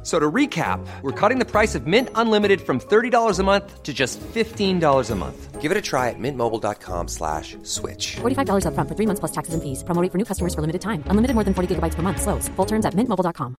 F- 0.00 0.06
So 0.06 0.18
to 0.18 0.30
recap, 0.30 0.80
we're 1.02 1.12
cutting 1.12 1.38
the 1.38 1.44
price 1.44 1.74
of 1.74 1.86
Mint 1.86 2.08
Unlimited 2.14 2.60
from 2.62 2.80
$30 2.80 3.38
a 3.38 3.42
month 3.42 3.82
to 3.82 3.92
just 3.92 4.18
$15 4.20 5.10
a 5.10 5.14
month. 5.14 5.60
Give 5.60 5.70
it 5.70 5.76
a 5.76 5.82
try 5.82 6.08
at 6.08 6.18
mintmobile.com 6.18 7.08
slash 7.08 7.58
switch. 7.64 8.16
$45 8.22 8.64
upfront 8.64 8.88
for 8.88 8.94
three 8.96 9.06
months 9.06 9.20
plus 9.20 9.32
taxes 9.32 9.52
and 9.52 9.62
fees. 9.62 9.84
Promo 9.84 10.00
rate 10.00 10.10
for 10.10 10.16
new 10.16 10.24
customers 10.24 10.54
for 10.54 10.62
limited 10.62 10.80
time. 10.80 11.04
Unlimited 11.08 11.34
more 11.34 11.44
than 11.44 11.52
40 11.52 11.74
gigabytes 11.74 11.96
per 11.96 12.00
month. 12.02 12.22
Slows. 12.22 12.48
Full 12.56 12.64
terms 12.66 12.86
at 12.86 12.94
mintmobile.com. 12.94 13.56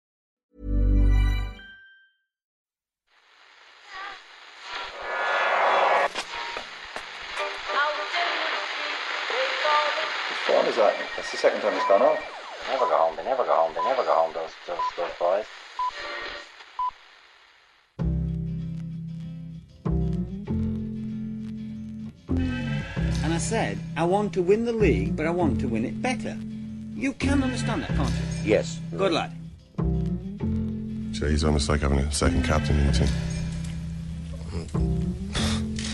What 10.30 10.38
form 10.46 10.66
is 10.66 10.76
that? 10.76 10.94
That's 11.16 11.30
the 11.30 11.36
second 11.36 11.60
time 11.60 11.74
it's 11.74 11.86
gone 11.88 12.02
off. 12.02 12.18
Never 12.68 12.86
go 12.86 12.96
home, 12.96 13.16
they 13.16 13.24
never 13.24 13.44
go 13.44 13.54
home, 13.54 13.72
they 13.74 13.82
never 13.84 14.02
go 14.04 14.14
home, 14.14 14.32
those, 14.34 14.50
those, 14.66 14.78
those 14.96 15.10
boys. 15.18 15.46
Said, 23.40 23.78
I 23.96 24.04
want 24.04 24.32
to 24.34 24.42
win 24.42 24.64
the 24.66 24.72
league, 24.72 25.16
but 25.16 25.26
I 25.26 25.30
want 25.30 25.60
to 25.60 25.68
win 25.68 25.84
it 25.84 26.00
better. 26.00 26.36
You 26.94 27.14
can 27.14 27.42
understand 27.42 27.82
that, 27.82 27.88
can't 27.96 28.10
you? 28.10 28.16
Yes. 28.44 28.78
Good 28.96 29.12
lad. 29.12 29.32
So 31.16 31.26
he's 31.26 31.42
almost 31.42 31.68
like 31.68 31.80
having 31.80 31.98
a 31.98 32.12
second 32.12 32.44
captain 32.44 32.78
in 32.78 32.86
the 32.86 32.92
team. 32.92 33.08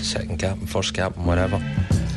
Second 0.02 0.38
captain, 0.38 0.66
first 0.66 0.92
captain, 0.92 1.24
whatever. 1.24 1.62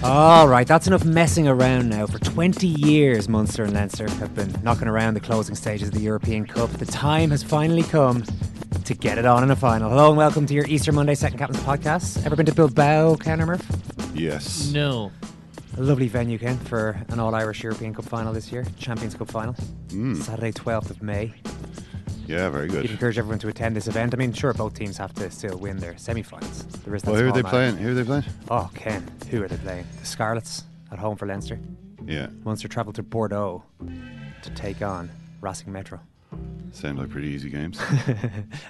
All 0.04 0.48
right, 0.48 0.68
that's 0.68 0.88
enough 0.88 1.06
messing 1.06 1.48
around 1.48 1.90
now. 1.90 2.08
For 2.08 2.20
20 2.20 2.68
years, 2.68 3.30
Munster 3.30 3.64
and 3.64 3.74
Leinster 3.74 4.10
have 4.10 4.34
been 4.34 4.54
knocking 4.64 4.88
around 4.88 5.14
the 5.14 5.20
closing 5.20 5.56
stages 5.56 5.90
of 5.90 5.94
the 5.94 6.02
European 6.02 6.46
Cup. 6.48 6.72
The 6.72 6.86
time 6.86 7.30
has 7.32 7.44
finally 7.44 7.84
come 7.84 8.24
to 8.86 8.94
get 8.96 9.18
it 9.18 9.26
on 9.26 9.44
in 9.44 9.52
a 9.52 9.56
final. 9.56 9.90
Hello 9.90 10.10
and 10.10 10.18
welcome 10.18 10.46
to 10.48 10.54
your 10.54 10.66
Easter 10.66 10.92
Monday 10.92 11.16
Second 11.16 11.38
Captain's 11.38 11.64
podcast. 11.64 12.26
Ever 12.26 12.36
been 12.36 12.48
to 12.48 12.54
Bilbao, 12.54 13.16
Ken 13.16 13.42
or 13.42 13.46
Murph? 13.46 13.99
Yes. 14.20 14.72
No. 14.72 15.12
A 15.78 15.82
lovely 15.82 16.08
venue, 16.08 16.38
Ken, 16.38 16.58
for 16.58 17.00
an 17.10 17.20
All 17.20 17.34
Irish 17.36 17.64
European 17.64 17.94
Cup 17.94 18.06
final 18.06 18.34
this 18.34 18.52
year, 18.52 18.66
Champions 18.78 19.16
Cup 19.16 19.30
final. 19.30 19.54
Hmm. 19.92 20.16
Saturday, 20.16 20.52
12th 20.52 20.90
of 20.90 21.02
May. 21.02 21.34
Yeah, 22.28 22.50
very 22.50 22.68
good. 22.68 22.84
You'd 22.84 22.92
encourage 22.92 23.18
everyone 23.18 23.40
to 23.40 23.48
attend 23.48 23.76
this 23.76 23.88
event. 23.88 24.14
I 24.14 24.18
mean, 24.18 24.34
sure, 24.34 24.54
both 24.54 24.74
teams 24.76 24.98
have 24.98 25.14
to 25.16 25.32
still 25.32 25.58
win 25.58 25.78
their 25.78 25.98
semi 25.98 26.22
finals. 26.22 26.64
There 26.86 26.94
is 26.96 27.02
that 27.04 27.12
Well, 27.12 27.22
who 27.22 27.30
are 27.30 27.32
they 27.32 27.42
margin. 27.42 27.50
playing? 27.76 27.78
Who 27.78 27.92
are 27.92 27.94
they 27.96 28.04
playing? 28.04 28.24
Oh, 28.52 28.70
Ken, 28.76 29.10
who 29.32 29.42
are 29.44 29.48
they 29.48 29.58
playing? 29.58 29.86
The 30.00 30.06
Scarlets 30.06 30.64
at 30.92 31.00
home 31.00 31.16
for 31.16 31.26
Leinster. 31.26 31.60
Yeah, 32.06 32.28
Munster 32.44 32.68
travel 32.68 32.94
to 32.94 33.04
Bordeaux 33.04 33.64
to 34.44 34.50
take 34.52 34.82
on 34.82 35.10
Racing 35.42 35.72
Metro. 35.72 36.00
Sound 36.72 37.00
like 37.00 37.10
pretty 37.10 37.28
easy 37.30 37.50
games. 37.50 37.78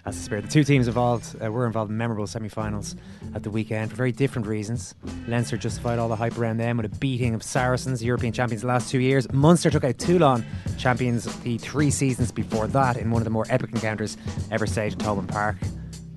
That's 0.05 0.17
the 0.17 0.23
spirit. 0.23 0.43
The 0.45 0.49
two 0.49 0.63
teams 0.63 0.87
involved 0.87 1.35
uh, 1.43 1.51
were 1.51 1.67
involved 1.67 1.91
in 1.91 1.97
memorable 1.97 2.27
semi-finals 2.27 2.95
at 3.35 3.43
the 3.43 3.49
weekend 3.49 3.91
for 3.91 3.97
very 3.97 4.11
different 4.11 4.47
reasons. 4.47 4.95
Leinster 5.27 5.57
justified 5.57 5.99
all 5.99 6.07
the 6.07 6.15
hype 6.15 6.37
around 6.37 6.57
them 6.57 6.77
with 6.77 6.85
a 6.85 6.97
beating 6.99 7.35
of 7.35 7.43
Saracens, 7.43 8.03
European 8.03 8.31
champions 8.33 8.61
the 8.61 8.67
last 8.67 8.89
two 8.89 8.99
years. 8.99 9.31
Munster 9.31 9.69
took 9.69 9.83
out 9.83 9.97
Toulon, 9.97 10.45
champions 10.77 11.25
the 11.41 11.57
three 11.57 11.91
seasons 11.91 12.31
before 12.31 12.67
that, 12.67 12.97
in 12.97 13.11
one 13.11 13.21
of 13.21 13.25
the 13.25 13.31
more 13.31 13.45
epic 13.49 13.71
encounters 13.73 14.17
ever 14.49 14.65
staged 14.65 14.99
at 15.01 15.05
Thomond 15.05 15.27
Park. 15.27 15.57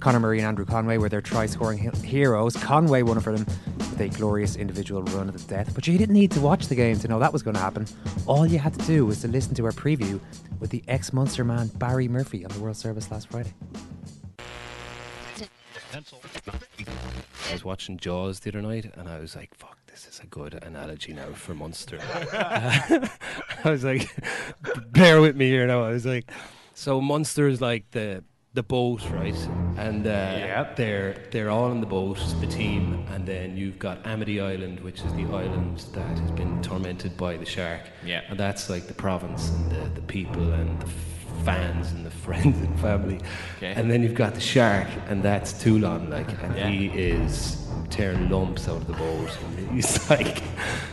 Conor 0.01 0.19
Murray 0.19 0.39
and 0.39 0.47
Andrew 0.47 0.65
Conway 0.65 0.99
were 0.99 1.09
their 1.09 1.21
try-scoring 1.21 1.79
he- 1.79 2.07
heroes. 2.07 2.57
Conway 2.57 3.03
won 3.03 3.17
it 3.19 3.21
for 3.21 3.37
them 3.37 3.47
a 4.03 4.09
glorious 4.09 4.57
individual 4.57 5.03
run 5.05 5.29
of 5.29 5.41
the 5.41 5.55
death. 5.55 5.75
But 5.75 5.87
you 5.87 5.97
didn't 5.97 6.15
need 6.15 6.31
to 6.33 6.41
watch 6.41 6.67
the 6.67 6.75
game 6.75 6.99
to 6.99 7.09
know 7.09 7.19
that 7.19 7.33
was 7.33 7.43
going 7.43 7.55
to 7.55 7.61
happen. 7.61 7.87
All 8.27 8.47
you 8.47 8.59
had 8.59 8.75
to 8.75 8.87
do 8.87 9.07
was 9.07 9.21
to 9.23 9.29
listen 9.29 9.55
to 9.55 9.65
our 9.65 9.73
preview 9.73 10.21
with 10.61 10.71
the 10.71 10.83
ex-Munster 10.89 11.45
man 11.45 11.69
Barry 11.77 12.09
Murphy 12.09 12.45
on 12.45 12.53
the 12.53 12.61
World 12.61 12.77
Service 12.77 13.11
last 13.11 13.31
Friday. 13.31 13.53
I 15.95 17.53
was 17.53 17.65
watching 17.65 17.99
Jaws 17.99 18.41
the 18.41 18.51
other 18.51 18.63
night, 18.63 18.91
and 18.97 19.09
I 19.09 19.19
was 19.19 19.37
like, 19.37 19.55
"Fuck, 19.55 19.77
this 19.87 20.07
is 20.07 20.21
a 20.21 20.27
good 20.27 20.55
analogy 20.63 21.13
now 21.13 21.33
for 21.33 21.55
Munster." 21.55 21.99
I 22.33 23.11
was 23.65 23.85
like, 23.85 24.09
"Bear 24.91 25.21
with 25.21 25.37
me 25.37 25.49
here 25.49 25.67
now." 25.67 25.85
I 25.85 25.91
was 25.91 26.07
like, 26.07 26.31
"So 26.75 27.01
Munster 27.01 27.47
is 27.49 27.61
like 27.61 27.91
the 27.91 28.25
the 28.55 28.63
boat, 28.63 29.03
right? 29.11 29.35
And 29.79 30.07
uh, 30.07 30.67
they're 30.77 31.17
they're 31.31 31.51
all 31.51 31.71
in 31.73 31.81
the 31.81 31.87
boat, 31.87 32.19
the 32.41 32.47
team, 32.47 33.07
and 33.13 33.27
then 33.27 33.57
you've 33.57 33.79
got 33.79 34.07
Amity 34.07 34.41
Island, 34.41 34.81
which 34.81 35.01
is 35.01 35.13
the 35.15 35.25
island 35.25 35.79
that 35.95 36.19
has 36.19 36.31
been 36.33 36.61
tormented 36.63 37.17
by 37.17 37.37
the 37.39 37.47
shark. 37.47 37.81
Yeah. 38.05 38.21
and 38.29 38.39
that's 38.39 38.69
like 38.69 38.87
the 38.89 38.95
province 38.95 39.51
and 39.51 39.71
the 39.71 40.01
the 40.01 40.07
people 40.07 40.53
and 40.53 40.81
the 40.81 40.89
fans 41.45 41.93
and 41.93 42.05
the 42.05 42.11
friends 42.27 42.59
and 42.59 42.79
family. 42.81 43.21
Okay. 43.57 43.73
And 43.75 43.91
then 43.91 44.03
you've 44.03 44.15
got 44.15 44.35
the 44.35 44.41
shark, 44.41 44.87
and 45.09 45.23
that's 45.23 45.53
Toulon, 45.55 46.11
like, 46.11 46.29
and 46.43 46.55
Yeah. 46.57 46.69
he 46.69 46.87
is 46.89 47.57
tearing 47.89 48.29
lumps 48.31 48.69
out 48.69 48.77
of 48.77 48.87
the 48.87 48.93
boat. 48.95 49.31
And 49.45 49.71
he's 49.71 50.11
like, 50.11 50.43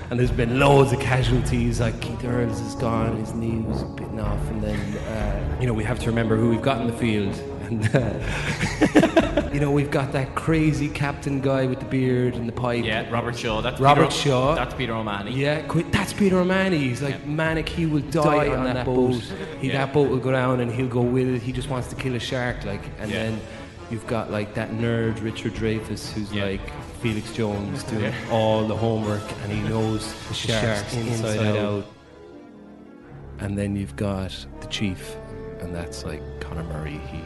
and 0.09 0.17
there's 0.19 0.31
been 0.31 0.59
loads 0.59 0.93
of 0.93 0.99
casualties. 1.01 1.81
Like 1.81 1.99
Keith 1.99 2.23
Earls 2.23 2.61
is 2.61 2.75
gone, 2.75 3.17
his 3.17 3.33
knee 3.33 3.59
was 3.59 3.83
bitten 3.83 4.19
off, 4.19 4.39
and 4.49 4.61
then 4.63 4.79
uh, 4.97 5.57
you 5.59 5.67
know 5.67 5.73
we 5.73 5.83
have 5.83 5.99
to 5.99 6.07
remember 6.07 6.37
who 6.37 6.49
we've 6.49 6.61
got 6.61 6.79
in 6.79 6.87
the 6.87 6.93
field. 6.97 7.35
And 7.69 7.96
uh, 7.96 9.50
you 9.53 9.59
know 9.59 9.72
we've 9.72 9.91
got 9.91 10.12
that 10.13 10.35
crazy 10.35 10.90
captain 10.90 11.40
guy 11.40 11.66
with 11.66 11.80
the 11.80 11.85
beard 11.85 12.35
and 12.35 12.47
the 12.47 12.52
pipe. 12.52 12.84
Yeah, 12.84 13.09
Robert 13.09 13.38
Shaw. 13.38 13.62
That's 13.62 13.80
Robert 13.80 14.09
Peter, 14.09 14.22
Shaw. 14.30 14.56
That's 14.56 14.74
Peter 14.74 14.94
O'Mahony. 14.94 15.31
Yeah, 15.34 15.62
quit. 15.63 15.91
That's 15.91 16.13
Peter 16.13 16.40
O'Mahony. 16.40 16.78
He's 16.80 17.02
like 17.02 17.25
manic. 17.25 17.69
He 17.69 17.85
will 17.85 18.02
die, 18.02 18.47
on, 18.50 18.63
that, 18.66 18.85
boat. 18.85 19.13
He, 19.62 19.68
Yeah. 19.68 19.85
That 19.85 19.94
boat 19.94 20.09
will 20.09 20.18
go 20.19 20.31
down, 20.31 20.59
and 20.62 20.72
he'll 20.72 20.88
go 20.88 21.02
with 21.02 21.28
it. 21.28 21.41
He 21.41 21.52
just 21.52 21.69
wants 21.69 21.88
to 21.90 21.96
kill 21.96 22.16
a 22.16 22.19
shark, 22.19 22.63
like. 22.66 22.84
And 23.00 23.12
Yeah. 23.12 23.24
then 23.24 23.41
you've 23.91 24.07
got 24.07 24.31
like 24.31 24.53
that 24.56 24.72
nerd 24.72 25.22
Richard 25.24 25.53
Dreyfuss, 25.53 26.12
who's 26.12 26.31
Yeah. 26.31 26.46
like 26.46 26.62
Felix 27.01 27.31
Jones 27.34 27.84
doing 27.84 28.03
Yeah. 28.03 28.13
all 28.31 28.66
the 28.68 28.75
homework, 28.75 29.22
and 29.44 29.51
he 29.51 29.62
knows 29.69 30.13
the 30.28 30.34
sharks, 30.34 30.96
inside, 30.96 31.56
out. 31.57 31.86
And 33.40 33.57
then 33.57 33.75
you've 33.75 33.96
got 33.96 34.34
the 34.59 34.68
chief, 34.68 35.16
and 35.62 35.74
that's 35.74 36.03
like 36.03 36.22
Conor 36.41 36.63
Murray. 36.63 37.00
He, 37.12 37.19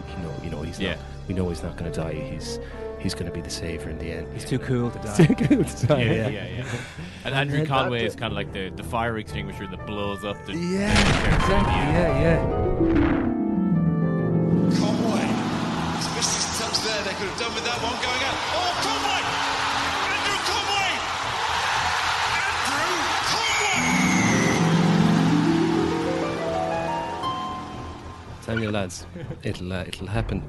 he's 0.78 0.84
Yeah. 0.84 0.96
not. 0.96 1.00
We 1.28 1.34
know 1.34 1.48
he's 1.50 1.64
not 1.64 1.78
going 1.78 1.92
to 1.92 1.98
die. 2.02 2.14
He's 2.14 2.60
he's 3.00 3.14
going 3.14 3.26
to 3.26 3.32
be 3.32 3.42
the 3.42 3.50
savior 3.50 3.90
in 3.90 3.98
the 4.00 4.12
end. 4.12 4.28
He's 4.34 4.46
too 4.46 4.60
cool 4.60 4.90
to 4.92 5.00
die. 5.04 5.16
Too 5.26 5.34
good 5.36 5.68
to 5.68 5.88
die, 5.88 6.02
Yeah, 6.04 6.28
yeah, 6.30 6.48
yeah. 6.48 6.66
And 7.26 7.36
Andrew 7.42 7.58
then 7.60 7.68
Conway 7.68 8.06
is 8.06 8.16
kind 8.16 8.32
of 8.32 8.36
like 8.36 8.52
the, 8.54 8.70
the 8.70 8.84
fire 8.84 9.18
extinguisher 9.18 9.68
that 9.68 9.86
blows 9.86 10.24
up 10.26 10.38
the. 10.46 10.54
Yeah, 10.54 10.92
exactly. 11.36 11.74
Yeah, 11.74 12.22
yeah. 12.22 12.40
Conway. 14.80 15.28
He's 15.98 16.10
missed 16.16 16.36
his 16.36 16.60
touch 16.60 16.78
there. 16.84 17.02
They 17.04 17.14
could 17.20 17.30
have 17.30 17.40
done 17.40 17.54
with 17.56 17.66
that 17.66 17.80
one 17.84 17.96
going 18.04 18.24
out. 18.24 18.38
Oh, 18.56 18.72
Conway! 18.84 19.03
Lads, 28.74 29.06
it'll 29.44 29.72
uh, 29.72 29.86
it'll 29.88 30.08
happen. 30.08 30.44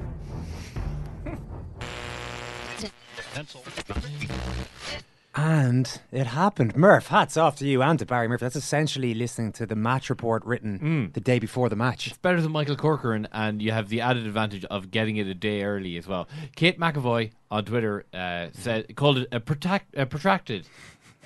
And 5.37 5.99
it 6.13 6.27
happened. 6.27 6.77
Murph, 6.77 7.07
hats 7.07 7.35
off 7.35 7.57
to 7.57 7.67
you 7.67 7.81
and 7.81 7.99
to 7.99 8.05
Barry 8.05 8.29
Murphy. 8.29 8.45
That's 8.45 8.55
essentially 8.55 9.13
listening 9.13 9.51
to 9.53 9.65
the 9.65 9.75
match 9.75 10.09
report 10.09 10.45
written 10.45 11.11
the 11.13 11.19
day 11.19 11.39
before 11.39 11.67
the 11.67 11.75
match. 11.75 12.07
It's 12.07 12.17
better 12.17 12.39
than 12.41 12.53
Michael 12.53 12.77
Corcoran, 12.77 13.27
and 13.33 13.61
you 13.61 13.73
have 13.73 13.89
the 13.89 13.99
added 13.99 14.25
advantage 14.25 14.63
of 14.65 14.91
getting 14.91 15.17
it 15.17 15.27
a 15.27 15.33
day 15.33 15.63
early 15.63 15.97
as 15.97 16.07
well. 16.07 16.29
Kate 16.55 16.79
McAvoy 16.79 17.31
on 17.51 17.65
Twitter 17.65 18.05
uh, 18.13 18.47
said 18.53 18.95
called 18.95 19.17
it 19.19 19.27
a, 19.33 19.41
protact, 19.41 19.81
a 19.93 20.05
protracted 20.05 20.67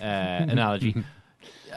uh, 0.01 0.03
analogy. 0.03 0.95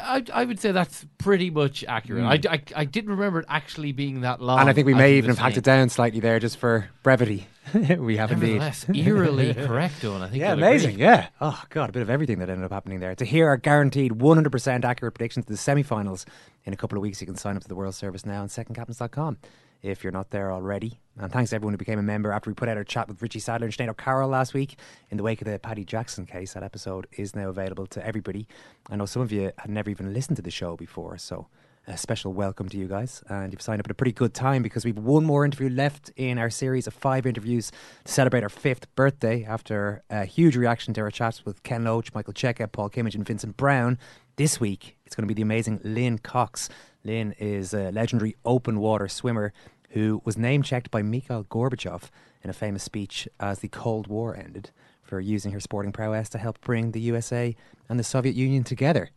I, 0.02 0.24
I 0.32 0.44
would 0.44 0.60
say 0.60 0.72
that's 0.72 1.06
pretty 1.18 1.50
much 1.50 1.84
accurate. 1.86 2.24
Mm. 2.24 2.48
I, 2.48 2.54
I, 2.54 2.62
I 2.82 2.84
didn't 2.84 3.10
remember 3.10 3.40
it 3.40 3.46
actually 3.48 3.92
being 3.92 4.22
that 4.22 4.40
long. 4.40 4.60
and 4.60 4.68
I 4.68 4.72
think 4.72 4.86
we 4.86 4.94
may 4.94 5.16
even 5.18 5.30
have 5.30 5.38
hacked 5.38 5.56
it 5.56 5.64
down 5.64 5.88
slightly 5.88 6.20
there 6.20 6.38
just 6.38 6.56
for 6.56 6.88
brevity. 7.02 7.46
we 7.98 8.16
have 8.16 8.32
indeed. 8.32 8.60
Eerily 8.94 9.54
correct, 9.54 10.02
Eoin. 10.02 10.20
I 10.20 10.28
think 10.28 10.40
Yeah, 10.40 10.52
amazing. 10.54 10.90
agree. 10.90 11.04
Yeah. 11.04 11.28
Oh 11.40 11.62
god, 11.70 11.90
a 11.90 11.92
bit 11.92 12.02
of 12.02 12.10
everything 12.10 12.40
that 12.40 12.50
ended 12.50 12.64
up 12.64 12.72
happening 12.72 13.00
there. 13.00 13.14
To 13.14 13.24
hear 13.24 13.46
our 13.48 13.56
guaranteed 13.56 14.12
100% 14.12 14.84
accurate 14.84 15.14
predictions 15.14 15.46
to 15.46 15.52
the 15.52 15.56
semi-finals 15.56 16.26
in 16.64 16.72
a 16.72 16.76
couple 16.76 16.98
of 16.98 17.02
weeks, 17.02 17.20
you 17.20 17.26
can 17.26 17.36
sign 17.36 17.56
up 17.56 17.62
to 17.62 17.68
the 17.68 17.74
World 17.76 17.94
Service 17.94 18.26
now 18.26 18.42
on 18.42 18.48
secondcaptains.com 18.48 19.38
if 19.82 20.02
you're 20.02 20.12
not 20.12 20.30
there 20.30 20.52
already. 20.52 21.00
And 21.18 21.30
thanks 21.30 21.50
to 21.50 21.56
everyone 21.56 21.74
who 21.74 21.78
became 21.78 21.98
a 21.98 22.02
member 22.02 22.32
after 22.32 22.48
we 22.48 22.54
put 22.54 22.68
out 22.68 22.76
our 22.76 22.84
chat 22.84 23.08
with 23.08 23.20
Richie 23.20 23.40
Sadlier 23.40 23.66
and 23.66 23.74
Sinead 23.74 23.90
O'Carroll 23.90 24.30
last 24.30 24.54
week 24.54 24.78
in 25.10 25.16
the 25.16 25.22
wake 25.22 25.42
of 25.42 25.48
the 25.48 25.58
Paddy 25.58 25.84
Jackson 25.84 26.24
case. 26.24 26.54
That 26.54 26.62
episode 26.62 27.06
is 27.12 27.34
now 27.34 27.48
available 27.48 27.86
to 27.88 28.06
everybody. 28.06 28.46
I 28.88 28.96
know 28.96 29.06
some 29.06 29.22
of 29.22 29.32
you 29.32 29.52
had 29.58 29.70
never 29.70 29.90
even 29.90 30.14
listened 30.14 30.36
to 30.36 30.42
the 30.42 30.50
show 30.50 30.76
before, 30.76 31.18
so 31.18 31.48
a 31.86 31.96
special 31.96 32.32
welcome 32.32 32.68
to 32.68 32.78
you 32.78 32.86
guys. 32.86 33.22
And 33.28 33.52
you've 33.52 33.60
signed 33.60 33.80
up 33.80 33.86
at 33.86 33.90
a 33.90 33.94
pretty 33.94 34.12
good 34.12 34.34
time 34.34 34.62
because 34.62 34.84
we've 34.84 34.96
one 34.96 35.24
more 35.24 35.44
interview 35.44 35.68
left 35.68 36.10
in 36.16 36.38
our 36.38 36.50
series 36.50 36.86
of 36.86 36.94
five 36.94 37.26
interviews 37.26 37.72
to 38.04 38.12
celebrate 38.12 38.42
our 38.42 38.48
fifth 38.48 38.94
birthday 38.94 39.44
after 39.44 40.02
a 40.08 40.24
huge 40.24 40.56
reaction 40.56 40.94
to 40.94 41.00
our 41.00 41.10
chats 41.10 41.44
with 41.44 41.62
Ken 41.62 41.84
Loach, 41.84 42.14
Michael 42.14 42.34
Checa, 42.34 42.70
Paul 42.70 42.88
Kimmage, 42.88 43.16
and 43.16 43.26
Vincent 43.26 43.56
Browne. 43.56 43.98
This 44.36 44.60
week, 44.60 44.96
it's 45.04 45.14
going 45.14 45.28
to 45.28 45.28
be 45.28 45.34
the 45.34 45.42
amazing 45.42 45.80
Lynn 45.82 46.18
Cox. 46.18 46.68
Lynn 47.04 47.34
is 47.38 47.74
a 47.74 47.90
legendary 47.90 48.36
open 48.44 48.78
water 48.78 49.08
swimmer 49.08 49.52
who 49.92 50.20
was 50.24 50.36
name 50.36 50.62
checked 50.62 50.90
by 50.90 51.02
Mikhail 51.02 51.44
Gorbachev 51.44 52.04
in 52.42 52.50
a 52.50 52.54
famous 52.54 52.82
speech 52.82 53.28
as 53.38 53.60
the 53.60 53.68
Cold 53.68 54.06
War 54.06 54.36
ended 54.36 54.70
for 55.02 55.20
using 55.20 55.52
her 55.52 55.60
sporting 55.60 55.92
prowess 55.92 56.28
to 56.30 56.38
help 56.38 56.60
bring 56.62 56.92
the 56.92 57.00
USA 57.00 57.54
and 57.88 57.98
the 57.98 58.04
Soviet 58.04 58.34
Union 58.34 58.64
together. 58.64 59.10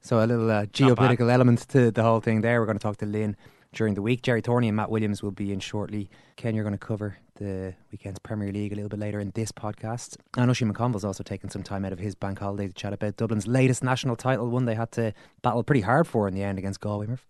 So 0.00 0.24
a 0.24 0.26
little 0.26 0.50
uh, 0.50 0.66
geopolitical 0.66 1.30
element 1.30 1.60
to 1.68 1.90
the 1.90 2.02
whole 2.02 2.20
thing 2.20 2.40
there. 2.40 2.60
We're 2.60 2.66
going 2.66 2.78
to 2.78 2.82
talk 2.82 2.96
to 2.98 3.06
Lynn 3.06 3.36
during 3.72 3.94
the 3.94 4.02
week. 4.02 4.22
Gerry 4.22 4.40
Thornley 4.40 4.68
and 4.68 4.76
Matt 4.76 4.90
Williams 4.90 5.22
will 5.22 5.30
be 5.30 5.52
in 5.52 5.60
shortly. 5.60 6.10
Ken, 6.36 6.54
you're 6.54 6.64
going 6.64 6.78
to 6.78 6.78
cover 6.78 7.18
the 7.36 7.74
weekend's 7.90 8.18
Premier 8.18 8.50
League 8.50 8.72
a 8.72 8.74
little 8.74 8.88
bit 8.88 8.98
later 8.98 9.20
in 9.20 9.32
this 9.34 9.52
podcast. 9.52 10.16
And 10.36 10.50
Oisin 10.50 10.72
McConville's 10.72 11.04
also 11.04 11.22
taken 11.22 11.50
some 11.50 11.62
time 11.62 11.84
out 11.84 11.92
of 11.92 11.98
his 11.98 12.14
bank 12.14 12.38
holiday 12.38 12.66
to 12.66 12.72
chat 12.72 12.92
about 12.92 13.16
Dublin's 13.16 13.46
latest 13.46 13.84
national 13.84 14.16
title, 14.16 14.48
one 14.48 14.64
they 14.64 14.74
had 14.74 14.90
to 14.92 15.12
battle 15.42 15.62
pretty 15.62 15.82
hard 15.82 16.06
for 16.06 16.26
in 16.26 16.34
the 16.34 16.42
end 16.42 16.58
against 16.58 16.80
Galway. 16.80 17.06
Murph. 17.06 17.26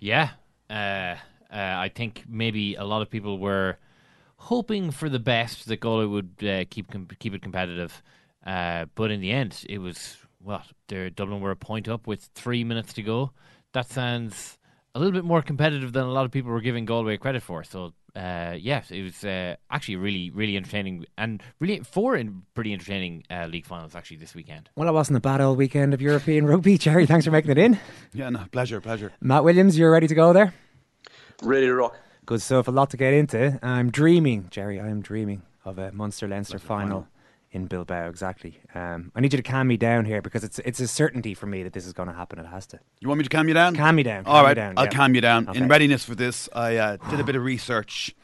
Yeah, 0.00 0.30
uh, 0.68 1.16
uh, 1.52 1.56
I 1.56 1.88
think 1.88 2.24
maybe 2.28 2.74
a 2.74 2.84
lot 2.84 3.02
of 3.02 3.10
people 3.10 3.38
were 3.38 3.78
hoping 4.36 4.90
for 4.90 5.08
the 5.08 5.18
best 5.18 5.66
that 5.66 5.80
Galway 5.80 6.06
would 6.06 6.36
uh, 6.42 6.64
keep 6.70 6.90
com- 6.90 7.08
keep 7.18 7.34
it 7.34 7.42
competitive, 7.42 8.02
uh, 8.46 8.86
but 8.94 9.10
in 9.10 9.20
the 9.20 9.32
end, 9.32 9.64
it 9.68 9.78
was 9.78 10.16
what 10.42 10.62
well, 10.90 11.10
Dublin 11.14 11.40
were 11.40 11.50
a 11.50 11.56
point 11.56 11.88
up 11.88 12.06
with 12.06 12.30
three 12.34 12.64
minutes 12.64 12.92
to 12.94 13.02
go. 13.02 13.32
That 13.72 13.88
sounds 13.88 14.58
a 14.94 14.98
little 14.98 15.12
bit 15.12 15.24
more 15.24 15.42
competitive 15.42 15.92
than 15.92 16.04
a 16.04 16.10
lot 16.10 16.24
of 16.24 16.30
people 16.30 16.50
were 16.50 16.60
giving 16.60 16.84
Galway 16.84 17.16
credit 17.16 17.42
for. 17.42 17.64
So. 17.64 17.92
Uh, 18.16 18.56
yes, 18.58 18.90
it 18.90 19.02
was 19.04 19.22
uh, 19.24 19.54
actually 19.70 19.94
really, 19.94 20.30
really 20.30 20.56
entertaining, 20.56 21.04
and 21.16 21.40
really 21.60 21.78
four 21.78 22.16
in 22.16 22.42
pretty 22.54 22.72
entertaining 22.72 23.22
uh, 23.30 23.46
league 23.46 23.64
finals 23.64 23.94
actually 23.94 24.16
this 24.16 24.34
weekend. 24.34 24.68
Well, 24.74 24.88
it 24.88 24.92
wasn't 24.92 25.18
a 25.18 25.20
bad 25.20 25.40
old 25.40 25.56
weekend 25.56 25.94
of 25.94 26.02
European 26.02 26.44
rugby. 26.48 26.76
Gerry, 26.76 27.06
thanks 27.06 27.24
for 27.24 27.30
making 27.30 27.52
it 27.52 27.58
in. 27.58 27.78
Yeah, 28.12 28.30
no, 28.30 28.46
pleasure, 28.50 28.80
pleasure. 28.80 29.12
Matt 29.20 29.44
Williams, 29.44 29.78
you're 29.78 29.92
ready 29.92 30.08
to 30.08 30.14
go 30.16 30.32
there? 30.32 30.52
Ready 31.42 31.66
to 31.66 31.74
rock. 31.74 31.96
Good 32.26 32.42
stuff. 32.42 32.68
A 32.68 32.70
lot 32.70 32.90
to 32.90 32.96
get 32.96 33.14
into. 33.14 33.58
I'm 33.62 33.90
dreaming, 33.90 34.48
Gerry. 34.50 34.78
I 34.78 34.88
am 34.88 35.00
dreaming 35.00 35.42
of 35.64 35.78
a 35.78 35.90
Munster 35.90 36.28
Leinster 36.28 36.58
final, 36.58 36.88
final. 36.88 37.08
in 37.52 37.66
Bilbao. 37.66 38.08
Exactly. 38.08 38.60
Um, 38.74 39.10
I 39.14 39.20
need 39.20 39.32
you 39.32 39.38
to 39.38 39.42
calm 39.42 39.66
me 39.66 39.76
down 39.76 40.04
here 40.04 40.20
because 40.20 40.44
it's 40.44 40.58
it's 40.60 40.80
a 40.80 40.86
certainty 40.86 41.32
for 41.34 41.46
me 41.46 41.62
that 41.62 41.72
this 41.72 41.86
is 41.86 41.92
going 41.94 42.08
to 42.08 42.14
happen. 42.14 42.38
It 42.38 42.46
has 42.46 42.66
to. 42.68 42.80
You 43.00 43.08
want 43.08 43.18
me 43.18 43.24
to 43.24 43.30
calm 43.30 43.48
you 43.48 43.54
down? 43.54 43.74
Calm 43.74 43.96
me 43.96 44.02
down. 44.02 44.26
All 44.26 44.34
calm 44.34 44.42
me 44.42 44.46
right, 44.48 44.54
down, 44.54 44.74
I'll 44.76 44.84
yeah. 44.84 44.90
calm 44.90 45.14
you 45.14 45.20
down. 45.22 45.48
Okay. 45.48 45.58
In 45.58 45.68
readiness 45.68 46.04
for 46.04 46.14
this, 46.14 46.48
I 46.54 46.76
uh, 46.76 46.96
did 47.08 47.20
a 47.20 47.24
bit 47.24 47.36
of 47.36 47.42
research, 47.42 48.14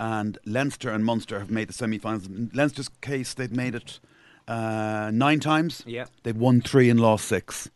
and 0.00 0.36
Leinster 0.44 0.90
and 0.90 1.04
Munster 1.04 1.38
have 1.38 1.50
made 1.50 1.68
the 1.68 1.72
semi-finals. 1.72 2.26
In 2.26 2.50
Leinster's 2.54 2.88
case, 3.00 3.34
they've 3.34 3.52
made 3.52 3.76
it 3.76 4.00
uh, 4.48 5.10
nine 5.14 5.38
times. 5.38 5.84
Yeah. 5.86 6.06
They've 6.24 6.36
won 6.36 6.60
three 6.60 6.90
and 6.90 7.00
lost 7.00 7.26
six. 7.26 7.70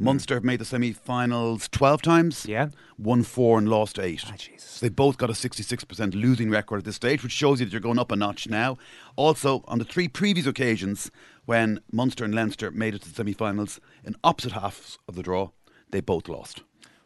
Munster 0.00 0.34
have 0.34 0.44
made 0.44 0.60
the 0.60 0.64
semi-finals 0.64 1.68
twelve 1.68 2.02
times. 2.02 2.46
Yeah. 2.46 2.68
Won 2.98 3.22
four 3.24 3.58
and 3.58 3.68
lost 3.68 3.98
eight. 3.98 4.22
Ah, 4.26 4.34
Jesus. 4.36 4.70
So 4.70 4.86
they 4.86 4.90
both 4.90 5.18
got 5.18 5.28
a 5.28 5.32
66% 5.32 6.14
losing 6.14 6.50
record 6.50 6.78
at 6.78 6.84
this 6.84 6.94
stage, 6.96 7.22
which 7.24 7.32
shows 7.32 7.58
you 7.58 7.66
that 7.66 7.72
you're 7.72 7.80
going 7.80 7.98
up 7.98 8.12
a 8.12 8.16
notch 8.16 8.48
now. 8.48 8.78
Also, 9.16 9.64
on 9.66 9.78
the 9.78 9.84
three 9.84 10.06
previous 10.06 10.46
occasions 10.46 11.10
when 11.46 11.80
Munster 11.90 12.24
and 12.24 12.32
Leinster 12.34 12.70
made 12.70 12.94
it 12.94 13.02
to 13.02 13.08
the 13.08 13.14
semi-finals, 13.14 13.80
in 14.04 14.14
opposite 14.22 14.52
halves 14.52 14.98
of 15.08 15.16
the 15.16 15.22
draw, 15.22 15.50
they 15.90 16.00
both 16.00 16.28
lost. 16.28 16.62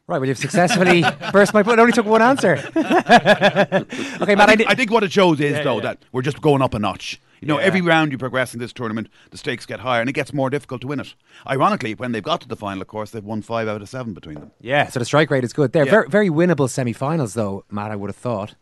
Right. 0.07 0.19
Well, 0.19 0.27
you've 0.29 0.37
successfully 0.37 1.03
burst 1.33 1.55
my. 1.55 1.61
It 1.61 1.79
only 1.79 1.93
took 1.93 2.05
one 2.07 2.21
answer. 2.21 2.55
okay, 2.77 2.77
Matt. 2.77 4.41
I, 4.41 4.43
I 4.43 4.47
think, 4.47 4.59
did, 4.59 4.67
I 4.67 4.75
think 4.75 4.91
what 4.91 5.03
it 5.05 5.13
shows 5.13 5.41
is, 5.41 5.53
Yeah, 5.53 5.63
though, 5.63 5.77
yeah. 5.77 5.83
that 5.83 6.05
we're 6.13 6.23
just 6.23 6.41
going 6.43 6.61
up 6.61 6.75
a 6.75 6.79
notch. 6.79 7.21
You 7.43 7.49
know, 7.49 7.59
Yeah. 7.59 7.67
every 7.67 7.81
round 7.83 8.13
you 8.13 8.19
progress 8.19 8.55
in 8.55 8.61
this 8.61 8.73
tournament, 8.73 9.09
the 9.31 9.37
stakes 9.37 9.67
get 9.67 9.81
higher 9.81 10.01
and 10.01 10.09
it 10.09 10.13
gets 10.15 10.33
more 10.33 10.49
difficult 10.49 10.81
to 10.83 10.87
win 10.87 11.01
it. 11.01 11.15
Ironically, 11.47 11.95
when 11.97 12.13
they've 12.13 12.23
got 12.23 12.41
to 12.43 12.49
the 12.49 12.57
final, 12.57 12.81
of 12.81 12.87
course, 12.89 13.11
they've 13.11 13.25
won 13.25 13.43
five 13.43 13.67
out 13.69 13.83
of 13.83 13.89
seven 13.89 14.15
between 14.15 14.37
them. 14.37 14.53
yeah. 14.61 14.89
So 14.89 15.01
the 15.01 15.05
strike 15.05 15.29
rate 15.31 15.43
is 15.45 15.53
good 15.53 15.73
there. 15.73 15.85
Yeah. 15.85 15.91
Very, 15.91 16.09
very 16.09 16.31
winnable 16.31 16.71
semi-finals, 16.71 17.35
though, 17.35 17.65
Matt. 17.69 17.91
I 17.91 17.97
would 17.97 18.09
have 18.11 18.17
thought. 18.17 18.55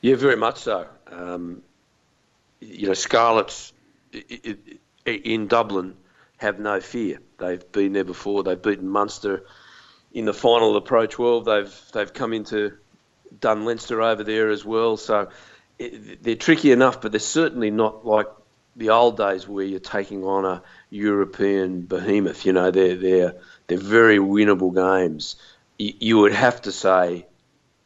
Yeah, 0.00 0.16
very 0.16 0.36
much 0.36 0.58
so. 0.58 0.86
Um, 1.10 1.62
you 2.60 2.88
know, 2.88 2.94
Scarlets 2.94 3.72
i- 4.14 4.56
i- 5.06 5.10
in 5.10 5.46
Dublin 5.46 5.94
have 6.38 6.58
no 6.58 6.80
fear. 6.80 7.20
They've 7.38 7.70
been 7.72 7.92
there 7.92 8.04
before. 8.04 8.42
They've 8.42 8.60
beaten 8.60 8.88
Munster 8.88 9.44
in 10.12 10.24
the 10.24 10.34
final 10.34 10.68
of 10.76 10.82
the 10.82 10.88
Pro 10.88 11.06
12. 11.06 11.44
They've 11.44 11.80
they've 11.92 12.12
come 12.12 12.32
into 12.32 12.72
done 13.40 13.64
Leinster 13.64 14.02
over 14.02 14.24
there 14.24 14.50
as 14.50 14.64
well. 14.64 14.96
So 14.96 15.20
it, 15.20 15.28
they're 15.78 16.36
tricky 16.36 16.72
enough, 16.72 17.00
but 17.00 17.12
they're 17.12 17.20
certainly 17.20 17.70
not 17.70 18.06
like 18.06 18.28
the 18.76 18.90
old 18.90 19.16
days 19.16 19.46
where 19.46 19.64
you're 19.64 19.80
taking 19.80 20.24
on 20.24 20.44
a 20.44 20.62
European 20.90 21.82
behemoth. 21.82 22.44
You 22.44 22.52
know, 22.52 22.70
they're 22.70 22.96
they're 22.96 23.34
they're 23.66 23.78
very 23.78 24.18
winnable 24.18 24.74
games. 24.74 25.36
You, 25.78 26.18
would 26.18 26.32
have 26.32 26.62
to 26.62 26.72
say 26.72 27.26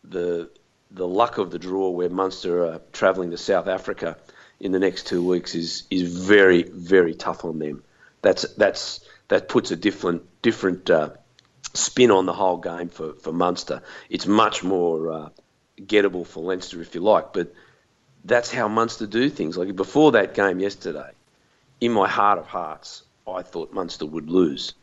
the 0.05 0.50
the 0.90 1.06
luck 1.06 1.38
of 1.38 1.50
the 1.50 1.58
draw 1.58 1.90
where 1.90 2.11
Munster 2.11 2.67
are 2.67 2.81
travelling 2.93 3.31
to 3.31 3.38
South 3.38 3.67
Africa 3.67 4.17
in 4.61 4.73
the 4.73 4.79
next 4.79 5.06
two 5.06 5.26
weeks 5.26 5.55
is 5.55 5.84
is 5.91 6.02
very 6.02 6.62
very 6.64 7.14
tough 7.14 7.44
on 7.44 7.58
them. 7.58 7.82
That's 8.23 8.43
that's 8.55 9.00
that 9.29 9.49
puts 9.49 9.70
a 9.70 9.76
different 9.76 10.23
different 10.43 10.91
uh, 10.91 11.11
spin 11.75 12.11
on 12.11 12.26
the 12.26 12.32
whole 12.32 12.58
game 12.58 12.88
for 12.88 13.14
for 13.14 13.32
Munster. 13.32 13.82
It's 14.11 14.26
much 14.26 14.62
more 14.62 15.12
uh, 15.12 15.29
gettable 15.81 16.26
for 16.26 16.43
Leinster 16.43 16.81
if 16.82 16.94
you 16.94 17.00
like, 17.00 17.32
but 17.32 17.52
that's 18.25 18.51
how 18.51 18.69
Munster 18.69 19.06
do 19.06 19.29
things. 19.29 19.56
Like 19.56 19.75
before 19.77 20.13
that 20.13 20.34
game 20.34 20.60
yesterday, 20.60 21.10
in 21.81 21.93
my 21.93 22.08
heart 22.08 22.39
of 22.39 22.46
hearts, 22.46 23.03
I 23.27 23.43
thought 23.43 23.72
Munster 23.72 24.06
would 24.06 24.31
lose 24.31 24.75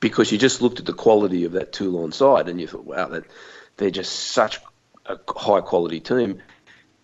because 0.00 0.30
you 0.30 0.38
just 0.38 0.60
looked 0.60 0.78
at 0.78 0.86
the 0.86 0.92
quality 0.92 1.44
of 1.44 1.52
that 1.52 1.72
Toulon 1.72 2.12
side 2.12 2.48
and 2.48 2.60
you 2.60 2.66
thought, 2.66 2.84
wow, 2.84 3.08
that 3.08 3.24
they're 3.76 3.90
just 3.90 4.12
such 4.12 4.60
a 5.06 5.18
high 5.28 5.60
quality 5.60 6.00
team, 6.00 6.42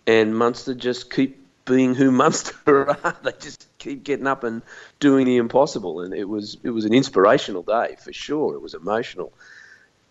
and 0.06 0.36
Munster 0.36 0.74
just 0.74 1.12
keep 1.12 1.46
being 1.64 1.94
who 1.94 2.10
Munster 2.22 2.90
are. 2.90 3.16
They 3.22 3.32
just 3.32 3.66
keep 3.78 4.04
getting 4.04 4.26
up 4.26 4.44
and 4.44 4.62
doing 5.00 5.26
the 5.26 5.36
impossible, 5.36 6.00
and 6.00 6.14
it 6.14 6.28
was 6.28 6.58
it 6.62 6.70
was 6.70 6.84
an 6.84 6.94
inspirational 6.94 7.62
day 7.62 7.96
for 8.02 8.12
sure. 8.12 8.54
It 8.54 8.62
was 8.62 8.74
emotional, 8.74 9.32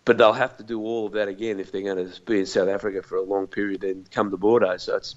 but 0.04 0.18
they'll 0.18 0.32
have 0.32 0.56
to 0.58 0.62
do 0.62 0.80
all 0.80 1.06
of 1.06 1.12
that 1.12 1.28
again 1.28 1.60
if 1.60 1.72
they're 1.72 1.82
going 1.82 2.08
to 2.10 2.20
be 2.22 2.40
in 2.40 2.46
South 2.46 2.68
Africa 2.68 3.02
for 3.02 3.16
a 3.16 3.22
long 3.22 3.46
period 3.46 3.84
and 3.84 4.10
come 4.10 4.30
to 4.30 4.36
Bordeaux. 4.36 4.76
So 4.78 4.96
it's 4.96 5.16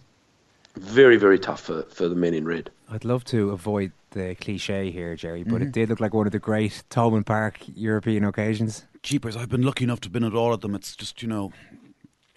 very 0.76 1.18
very 1.18 1.40
tough 1.40 1.62
for, 1.62 1.84
for 1.84 2.08
the 2.08 2.16
men 2.16 2.34
in 2.34 2.46
red. 2.46 2.70
I'd 2.90 3.06
love 3.06 3.24
to 3.26 3.52
avoid 3.52 3.92
the 4.12 4.36
cliche 4.36 4.92
here, 4.92 5.16
Gerry, 5.16 5.44
but 5.44 5.62
it 5.62 5.72
did 5.72 5.90
look 5.90 6.00
like 6.00 6.14
one 6.14 6.26
of 6.26 6.32
the 6.32 6.40
great 6.40 6.84
Thomond 6.90 7.26
Park 7.26 7.60
European 7.76 8.24
occasions. 8.24 8.86
Jeepers, 9.04 9.36
I've 9.36 9.50
been 9.50 9.64
lucky 9.64 9.84
enough 9.84 10.00
to 10.02 10.06
have 10.08 10.14
been 10.14 10.24
at 10.24 10.34
all 10.34 10.54
of 10.54 10.62
them. 10.62 10.74
It's 10.74 10.96
just, 10.96 11.22
you 11.22 11.28
know, 11.28 11.52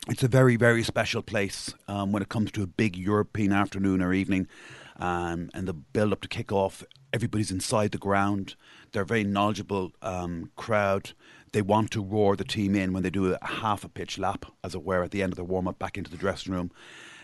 it's 0.09 0.25
a 0.25 0.29
very, 0.29 0.57
very 0.57 0.83
special 0.83 1.23
place 1.23 1.73
um, 1.87 2.11
when 2.11 2.23
it 2.23 2.29
comes 2.29 2.51
to 2.53 2.63
a 2.63 2.67
big 2.67 2.97
European 2.97 3.53
afternoon 3.53 4.03
or 4.03 4.13
evening. 4.13 4.49
Um, 4.97 5.51
and 5.55 5.69
the 5.69 5.73
build 5.73 6.13
up 6.13 6.21
to 6.23 6.29
kick 6.29 6.51
off, 6.51 6.83
everybody's 7.13 7.53
inside 7.53 7.93
the 7.93 7.99
ground. 7.99 8.57
They're 8.91 9.03
a 9.03 9.07
very 9.07 9.23
knowledgeable 9.23 9.93
um, 10.03 10.51
crowd. 10.57 11.13
They 11.53 11.63
want 11.63 11.93
to 11.93 12.03
roar 12.03 12.35
the 12.35 12.45
team 12.45 12.75
in 12.75 12.93
when 12.93 13.05
they 13.05 13.11
do 13.11 13.33
a 13.41 13.47
half 13.47 13.85
a 13.85 13.89
pitch 13.89 14.19
lap, 14.19 14.47
as 14.65 14.75
it 14.75 14.83
were, 14.83 15.05
at 15.05 15.13
the 15.13 15.23
end 15.23 15.33
of 15.33 15.37
the 15.37 15.45
warm 15.45 15.69
up 15.69 15.79
back 15.79 15.97
into 15.97 16.11
the 16.11 16.17
dressing 16.17 16.53
room. 16.53 16.73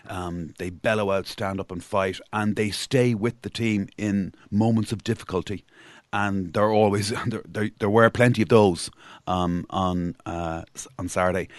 Um, 0.07 0.53
they 0.57 0.69
bellow 0.69 1.11
out, 1.11 1.27
stand 1.27 1.59
up 1.59 1.71
and 1.71 1.83
fight, 1.83 2.19
and 2.31 2.55
they 2.55 2.71
stay 2.71 3.13
with 3.13 3.41
the 3.41 3.49
team 3.49 3.89
in 3.97 4.33
moments 4.51 4.91
of 4.91 5.03
difficulty. 5.03 5.65
And 6.13 6.53
there 6.53 6.69
always 6.69 7.09
there, 7.27 7.43
there, 7.47 7.69
there 7.79 7.89
were 7.89 8.09
plenty 8.09 8.43
of 8.43 8.49
those 8.49 8.89
um, 9.27 9.65
on 9.69 10.15
uh, 10.25 10.63
on 10.97 11.09
Saturday, 11.09 11.49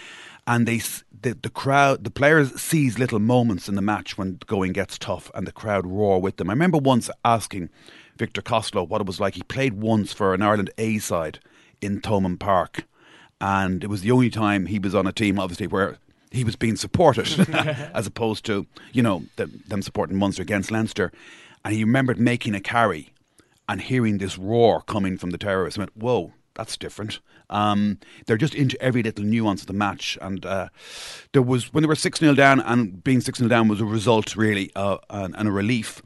and 0.45 0.67
they 0.67 0.81
the, 1.21 1.33
the 1.41 1.49
crowd 1.49 2.03
the 2.03 2.11
players 2.11 2.59
seize 2.59 2.97
little 2.97 3.19
moments 3.19 3.67
in 3.67 3.75
the 3.75 3.81
match 3.81 4.17
when 4.17 4.39
going 4.47 4.73
gets 4.73 4.97
tough, 4.97 5.29
and 5.35 5.45
the 5.45 5.51
crowd 5.51 5.85
roar 5.85 6.21
with 6.21 6.37
them. 6.37 6.49
I 6.49 6.53
remember 6.53 6.77
once 6.77 7.09
asking 7.23 7.69
Victor 8.17 8.41
Costello 8.41 8.83
what 8.83 9.01
it 9.01 9.07
was 9.07 9.19
like. 9.19 9.35
He 9.35 9.43
played 9.43 9.73
once 9.73 10.13
for 10.13 10.33
an 10.33 10.41
Ireland 10.41 10.71
A 10.77 10.97
side 10.99 11.39
in 11.81 12.01
Thomond 12.01 12.39
Park, 12.39 12.85
and 13.39 13.83
it 13.83 13.87
was 13.87 14.01
the 14.01 14.11
only 14.11 14.29
time 14.29 14.65
he 14.65 14.79
was 14.79 14.95
on 14.95 15.05
a 15.05 15.11
team, 15.11 15.39
obviously, 15.39 15.67
where 15.67 15.97
he 16.31 16.43
was 16.43 16.55
being 16.55 16.75
supported, 16.75 17.27
as 17.93 18.07
opposed 18.07 18.45
to 18.45 18.65
you 18.93 19.03
know 19.03 19.23
them, 19.35 19.63
them 19.67 19.81
supporting 19.81 20.17
Munster 20.17 20.41
against 20.41 20.71
Leinster, 20.71 21.11
and 21.63 21.73
he 21.73 21.83
remembered 21.83 22.19
making 22.19 22.55
a 22.55 22.61
carry 22.61 23.13
and 23.69 23.81
hearing 23.81 24.17
this 24.17 24.37
roar 24.37 24.81
coming 24.81 25.17
from 25.17 25.31
the 25.31 25.37
terrorists. 25.37 25.77
I 25.77 25.81
went, 25.81 25.97
whoa, 25.97 26.33
that's 26.55 26.77
different. 26.77 27.19
Um, 27.49 27.99
they're 28.25 28.37
just 28.37 28.55
into 28.55 28.81
every 28.81 29.03
little 29.03 29.23
nuance 29.23 29.61
of 29.61 29.67
the 29.67 29.73
match, 29.73 30.17
and 30.21 30.45
uh, 30.45 30.69
there 31.31 31.41
was 31.41 31.73
when 31.73 31.81
they 31.81 31.87
were 31.87 31.95
six 31.95 32.19
0 32.19 32.33
down, 32.35 32.59
and 32.59 33.03
being 33.03 33.21
six 33.21 33.39
0 33.39 33.49
down 33.49 33.67
was 33.67 33.79
a 33.79 33.85
result 33.85 34.35
really 34.35 34.71
uh, 34.75 34.97
and, 35.09 35.35
and, 35.37 35.47
a 35.47 35.51
relief. 35.51 36.01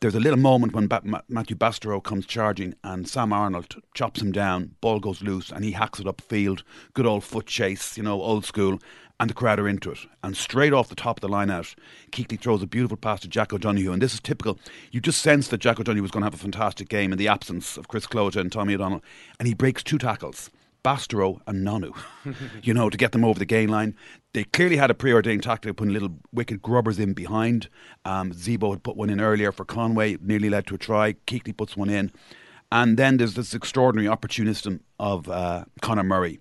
There's 0.00 0.14
a 0.16 0.20
little 0.20 0.38
moment 0.38 0.74
when 0.74 0.88
ba- 0.88 1.22
Mathieu 1.28 1.56
Bastareaud 1.56 2.02
comes 2.02 2.26
charging, 2.26 2.74
and 2.84 3.08
Sam 3.08 3.32
Arnold 3.32 3.76
chops 3.94 4.20
him 4.20 4.32
down. 4.32 4.74
Ball 4.80 5.00
goes 5.00 5.22
loose, 5.22 5.50
and 5.50 5.64
he 5.64 5.72
hacks 5.72 6.00
it 6.00 6.06
upfield. 6.06 6.62
Good 6.92 7.06
old 7.06 7.24
foot 7.24 7.46
chase, 7.46 7.96
you 7.96 8.02
know, 8.02 8.20
old 8.20 8.44
school 8.44 8.80
and 9.22 9.30
the 9.30 9.34
crowd 9.34 9.60
are 9.60 9.68
into 9.68 9.92
it. 9.92 10.00
And 10.24 10.36
straight 10.36 10.72
off 10.72 10.88
the 10.88 10.96
top 10.96 11.18
of 11.18 11.20
the 11.20 11.28
line 11.28 11.48
out, 11.48 11.76
Keatley 12.10 12.40
throws 12.40 12.60
a 12.60 12.66
beautiful 12.66 12.96
pass 12.96 13.20
to 13.20 13.28
Jack 13.28 13.52
O'Donoghue. 13.52 13.92
And 13.92 14.02
this 14.02 14.14
is 14.14 14.20
typical. 14.20 14.58
You 14.90 15.00
just 15.00 15.22
sense 15.22 15.46
that 15.46 15.58
Jack 15.58 15.78
O'Donoghue 15.78 16.02
was 16.02 16.10
going 16.10 16.22
to 16.22 16.26
have 16.26 16.34
a 16.34 16.38
fantastic 16.38 16.88
game 16.88 17.12
in 17.12 17.18
the 17.18 17.28
absence 17.28 17.76
of 17.76 17.86
Chris 17.86 18.04
Cloete 18.04 18.34
and 18.34 18.50
Tommy 18.50 18.74
O'Donnell. 18.74 19.00
And 19.38 19.46
he 19.46 19.54
breaks 19.54 19.84
two 19.84 19.96
tackles. 19.96 20.50
Bastareaud 20.84 21.40
and 21.46 21.64
Nonu, 21.64 21.96
you 22.64 22.74
know, 22.74 22.90
to 22.90 22.96
get 22.96 23.12
them 23.12 23.24
over 23.24 23.38
the 23.38 23.44
gain 23.44 23.68
line. 23.68 23.94
They 24.34 24.42
clearly 24.42 24.76
had 24.76 24.90
a 24.90 24.94
preordained 24.94 25.44
tactic 25.44 25.70
of 25.70 25.76
putting 25.76 25.94
little 25.94 26.16
wicked 26.32 26.60
grubbers 26.60 26.98
in 26.98 27.12
behind. 27.12 27.68
Um, 28.04 28.32
Zebo 28.32 28.70
had 28.70 28.82
put 28.82 28.96
one 28.96 29.08
in 29.08 29.20
earlier 29.20 29.52
for 29.52 29.64
Conway, 29.64 30.16
nearly 30.20 30.50
led 30.50 30.66
to 30.66 30.74
a 30.74 30.78
try. 30.78 31.12
Keatley 31.28 31.56
puts 31.56 31.76
one 31.76 31.90
in. 31.90 32.10
And 32.72 32.96
then 32.96 33.18
there's 33.18 33.34
this 33.34 33.54
extraordinary 33.54 34.08
opportunism 34.08 34.80
of 34.98 35.28
uh, 35.28 35.66
Conor 35.80 36.02
Murray 36.02 36.40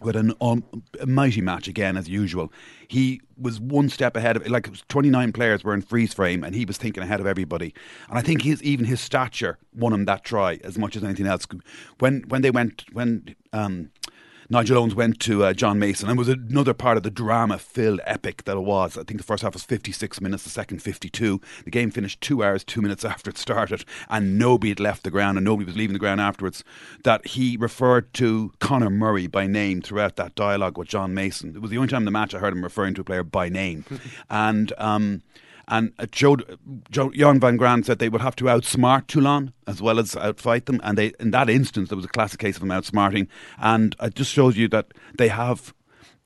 with 0.00 0.16
an 0.16 0.32
um, 0.40 0.64
a 1.00 1.06
mighty 1.06 1.40
match 1.40 1.68
again 1.68 1.96
as 1.96 2.08
usual. 2.08 2.52
He 2.88 3.20
was 3.38 3.60
one 3.60 3.88
step 3.88 4.16
ahead 4.16 4.36
of 4.36 4.46
like 4.48 4.68
29 4.88 5.32
players 5.32 5.64
were 5.64 5.74
in 5.74 5.82
freeze 5.82 6.12
frame 6.12 6.44
and 6.44 6.54
he 6.54 6.64
was 6.64 6.76
thinking 6.76 7.02
ahead 7.02 7.20
of 7.20 7.26
everybody. 7.26 7.74
And 8.08 8.18
I 8.18 8.22
think 8.22 8.42
his 8.42 8.62
even 8.62 8.86
his 8.86 9.00
stature 9.00 9.58
won 9.74 9.92
him 9.92 10.04
that 10.06 10.24
try 10.24 10.58
as 10.64 10.76
much 10.76 10.96
as 10.96 11.04
anything 11.04 11.26
else. 11.26 11.46
When 11.98 12.24
when 12.28 12.42
they 12.42 12.50
went 12.50 12.84
when 12.92 13.34
um, 13.52 13.90
Nigel 14.52 14.78
Owens 14.78 14.96
went 14.96 15.20
to 15.20 15.44
uh, 15.44 15.52
John 15.52 15.78
Mason 15.78 16.08
and 16.08 16.18
was 16.18 16.28
another 16.28 16.74
part 16.74 16.96
of 16.96 17.04
the 17.04 17.10
drama 17.10 17.56
filled 17.56 18.00
epic 18.04 18.42
that 18.44 18.56
it 18.56 18.64
was. 18.64 18.98
I 18.98 19.04
think 19.04 19.20
the 19.20 19.24
first 19.24 19.44
half 19.44 19.52
was 19.52 19.62
56 19.62 20.20
minutes, 20.20 20.42
the 20.42 20.50
second 20.50 20.82
52. 20.82 21.40
The 21.64 21.70
game 21.70 21.92
finished 21.92 22.20
two 22.20 22.42
hours, 22.42 22.64
two 22.64 22.82
minutes 22.82 23.04
after 23.10 23.30
it 23.30 23.38
started, 23.38 23.84
and 24.08 24.40
nobody 24.40 24.70
had 24.70 24.80
left 24.80 25.04
the 25.04 25.10
ground 25.10 25.38
and 25.38 25.44
nobody 25.44 25.66
was 25.66 25.76
leaving 25.76 25.92
the 25.92 26.00
ground 26.00 26.20
afterwards. 26.20 26.64
That 27.04 27.28
he 27.28 27.56
referred 27.56 28.12
to 28.14 28.52
Conor 28.58 28.90
Murray 28.90 29.28
by 29.28 29.46
name 29.46 29.82
throughout 29.82 30.16
that 30.16 30.34
dialogue 30.34 30.76
with 30.76 30.88
John 30.88 31.14
Mason. 31.14 31.54
It 31.54 31.62
was 31.62 31.70
the 31.70 31.76
only 31.76 31.88
time 31.88 32.00
in 32.00 32.06
the 32.06 32.10
match 32.10 32.34
I 32.34 32.40
heard 32.40 32.52
him 32.52 32.64
referring 32.64 32.94
to 32.94 33.02
a 33.02 33.04
player 33.04 33.22
by 33.22 33.48
name. 33.48 33.84
and, 34.30 34.72
um, 34.78 35.22
and 35.70 35.92
uh, 35.98 36.06
Joe, 36.10 36.36
Joe, 36.90 37.10
Johan 37.14 37.40
van 37.40 37.56
Graan 37.56 37.84
said 37.84 38.00
they 38.00 38.08
would 38.08 38.20
have 38.20 38.36
to 38.36 38.44
outsmart 38.44 39.06
Toulon 39.06 39.52
as 39.66 39.80
well 39.80 39.98
as 40.00 40.14
outfight 40.16 40.66
them. 40.66 40.80
And 40.82 40.98
they, 40.98 41.12
in 41.20 41.30
that 41.30 41.48
instance, 41.48 41.88
there 41.88 41.96
was 41.96 42.04
a 42.04 42.08
classic 42.08 42.40
case 42.40 42.56
of 42.56 42.60
them 42.60 42.70
outsmarting. 42.70 43.28
And 43.58 43.94
it 44.02 44.16
just 44.16 44.32
shows 44.32 44.56
you 44.56 44.66
that 44.68 44.92
they 45.16 45.28
have 45.28 45.72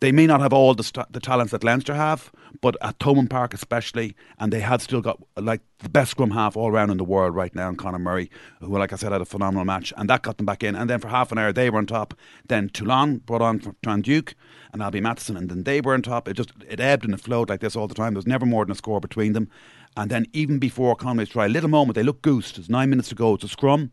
they 0.01 0.13
may 0.13 0.27
not 0.27 0.41
have 0.41 0.53
all 0.53 0.75
the, 0.75 0.83
st- 0.83 1.11
the 1.13 1.21
talents 1.21 1.53
that 1.53 1.65
Leinster 1.65 1.95
have, 1.95 2.31
but 2.61 2.77
at 2.83 2.99
Thomond 2.99 3.31
Park 3.31 3.55
especially, 3.55 4.15
and 4.39 4.53
they 4.53 4.61
have 4.61 4.83
still 4.83 5.01
got 5.01 5.19
like 5.37 5.61
the 5.79 5.89
best 5.89 6.13
scrum 6.13 6.31
half 6.31 6.57
all 6.57 6.69
around 6.69 6.91
in 6.91 6.97
the 6.97 7.05
world 7.05 7.35
right 7.35 7.55
now, 7.55 7.69
in 7.69 7.77
Conor 7.77 7.99
Murray, 7.99 8.31
who, 8.61 8.77
like 8.79 8.93
I 8.93 8.97
said, 8.97 9.13
had 9.13 9.21
a 9.21 9.27
phenomenal 9.27 9.65
match, 9.65 9.93
and 9.97 10.09
that 10.11 10.23
got 10.23 10.37
them 10.37 10.47
back 10.47 10.63
in. 10.63 10.75
And 10.75 10.91
then 10.91 11.01
for 11.01 11.09
half 11.09 11.33
an 11.33 11.39
hour 11.39 11.53
they 11.53 11.71
were 11.71 11.79
on 11.79 11.87
top. 11.87 12.15
Then 12.47 12.69
Toulon 12.69 13.19
brought 13.19 13.43
on 13.43 13.61
Trinh-Duc 13.61 14.35
and 14.73 14.83
Alby 14.83 15.01
Mathewson, 15.01 15.37
and 15.37 15.49
then 15.49 15.63
they 15.63 15.81
were 15.81 15.95
on 15.95 16.03
top. 16.03 16.29
It 16.29 16.35
just 16.35 16.51
it 16.69 16.81
ebbed 16.81 17.05
and 17.05 17.15
it 17.15 17.21
flowed 17.21 17.49
like 17.49 17.61
this 17.61 17.77
all 17.77 17.89
the 17.89 17.95
time. 17.95 18.15
There 18.15 18.19
was 18.19 18.27
never 18.27 18.47
more 18.47 18.65
than 18.65 18.73
a 18.73 18.77
score 18.77 19.01
between 19.01 19.33
them. 19.33 19.49
And 19.97 20.11
then 20.11 20.27
even 20.33 20.59
before 20.59 20.97
Conway's 20.97 21.29
try, 21.29 21.47
a 21.47 21.49
little 21.49 21.71
moment 21.71 21.95
they 21.95 22.03
look 22.03 22.21
goosed. 22.21 22.59
It's 22.59 22.69
nine 22.69 22.91
minutes 22.91 23.09
to 23.11 23.15
go. 23.15 23.35
It's 23.35 23.45
a 23.45 23.49
scrum, 23.49 23.93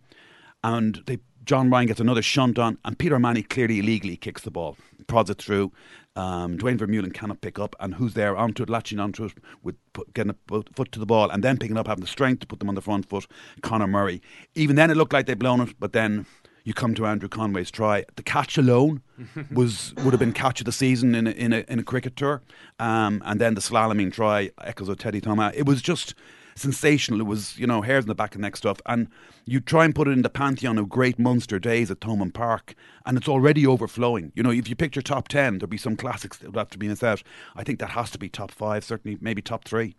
and 0.64 1.04
they 1.06 1.20
John 1.44 1.70
Ryan 1.70 1.88
gets 1.88 2.00
another 2.00 2.22
shunt 2.22 2.60
on, 2.60 2.78
and 2.86 2.98
Peter 2.98 3.16
O'Mahony 3.16 3.44
clearly 3.44 3.80
illegally 3.80 4.16
kicks 4.16 4.44
the 4.44 4.52
ball, 4.52 4.78
prods 5.08 5.30
it 5.30 5.42
through. 5.42 5.72
Um, 6.16 6.58
Duane 6.58 6.78
Vermeulen 6.78 7.14
cannot 7.14 7.42
pick 7.42 7.58
up, 7.58 7.76
and 7.80 7.96
who's 7.96 8.14
there 8.14 8.36
onto 8.36 8.64
it, 8.64 8.70
latching 8.70 9.00
onto 9.00 9.26
it, 9.26 9.34
with 9.64 9.76
put, 9.94 10.14
getting 10.14 10.36
a 10.52 10.64
foot 10.74 10.92
to 10.92 11.00
the 11.00 11.06
ball, 11.06 11.30
and 11.30 11.44
then 11.44 11.58
picking 11.58 11.78
up, 11.78 11.88
having 11.88 12.02
the 12.02 12.08
strength 12.08 12.42
to 12.42 12.48
put 12.48 12.60
them 12.60 12.70
on 12.70 12.76
the 12.76 12.82
front 12.82 13.08
foot. 13.08 13.28
Conor 13.62 13.88
Murray. 13.88 14.22
Even 14.56 14.76
then, 14.76 14.92
it 14.92 14.98
looked 14.98 15.14
like 15.14 15.26
they'd 15.26 15.40
blown 15.40 15.62
it, 15.62 15.76
but 15.80 15.94
then 15.94 16.26
you 16.64 16.74
come 16.74 16.94
to 16.96 17.06
Andrew 17.06 17.30
Conway's 17.30 17.72
try. 17.72 18.06
The 18.16 18.24
catch 18.24 18.58
alone 18.58 19.02
was 19.52 19.94
would 19.98 20.14
have 20.14 20.20
been 20.20 20.34
catch 20.34 20.60
of 20.62 20.66
the 20.66 20.72
season 20.72 21.16
in 21.16 21.28
a, 21.28 21.32
in 21.32 21.54
a, 21.54 21.66
in 21.68 21.80
a 21.80 21.84
cricket 21.84 22.16
tour, 22.16 22.42
um, 22.80 23.22
and 23.26 23.40
then 23.40 23.56
the 23.56 23.62
slaloming 23.62 24.12
try 24.12 24.52
echoes 24.62 24.90
of 24.90 24.98
Teddy 24.98 25.22
Thomas. 25.22 25.54
It 25.56 25.66
was 25.66 25.82
just 25.82 26.14
sensational. 26.56 27.20
It 27.20 27.26
was, 27.26 27.58
you 27.58 27.68
know, 27.68 27.82
hairs 27.82 28.04
in 28.04 28.08
the 28.08 28.16
back 28.16 28.36
of 28.36 28.42
neck 28.42 28.56
stuff. 28.56 28.82
And 28.86 29.08
you 29.46 29.60
try 29.60 29.86
and 29.86 29.96
put 29.96 30.08
it 30.08 30.12
in 30.12 30.22
the 30.22 30.30
pantheon 30.30 30.78
of 30.78 30.90
great 30.90 31.20
Munster 31.20 31.60
days 31.60 31.92
at 31.92 32.00
Thomond 32.00 32.34
Park, 32.34 32.76
and 33.06 33.18
it's 33.18 33.28
already 33.28 33.66
overflowing. 33.66 34.32
You 34.36 34.44
know, 34.44 34.52
if 34.52 34.70
you 34.70 34.76
pick 34.76 34.96
your 34.96 35.04
top 35.04 35.28
10, 35.28 35.60
there'll 35.60 35.70
be 35.70 35.78
some 35.78 35.96
classics 35.96 36.38
that 36.38 36.48
would 36.48 36.58
have 36.58 36.70
to 36.70 36.78
be 36.78 36.88
missed 36.88 37.04
out. 37.04 37.24
I 37.56 37.64
think 37.64 37.80
that 37.80 37.92
has 37.92 38.12
to 38.12 38.18
be 38.18 38.30
top 38.30 38.52
five, 38.52 38.84
certainly, 38.84 39.18
maybe 39.22 39.42
top 39.42 39.66
three. 39.66 39.96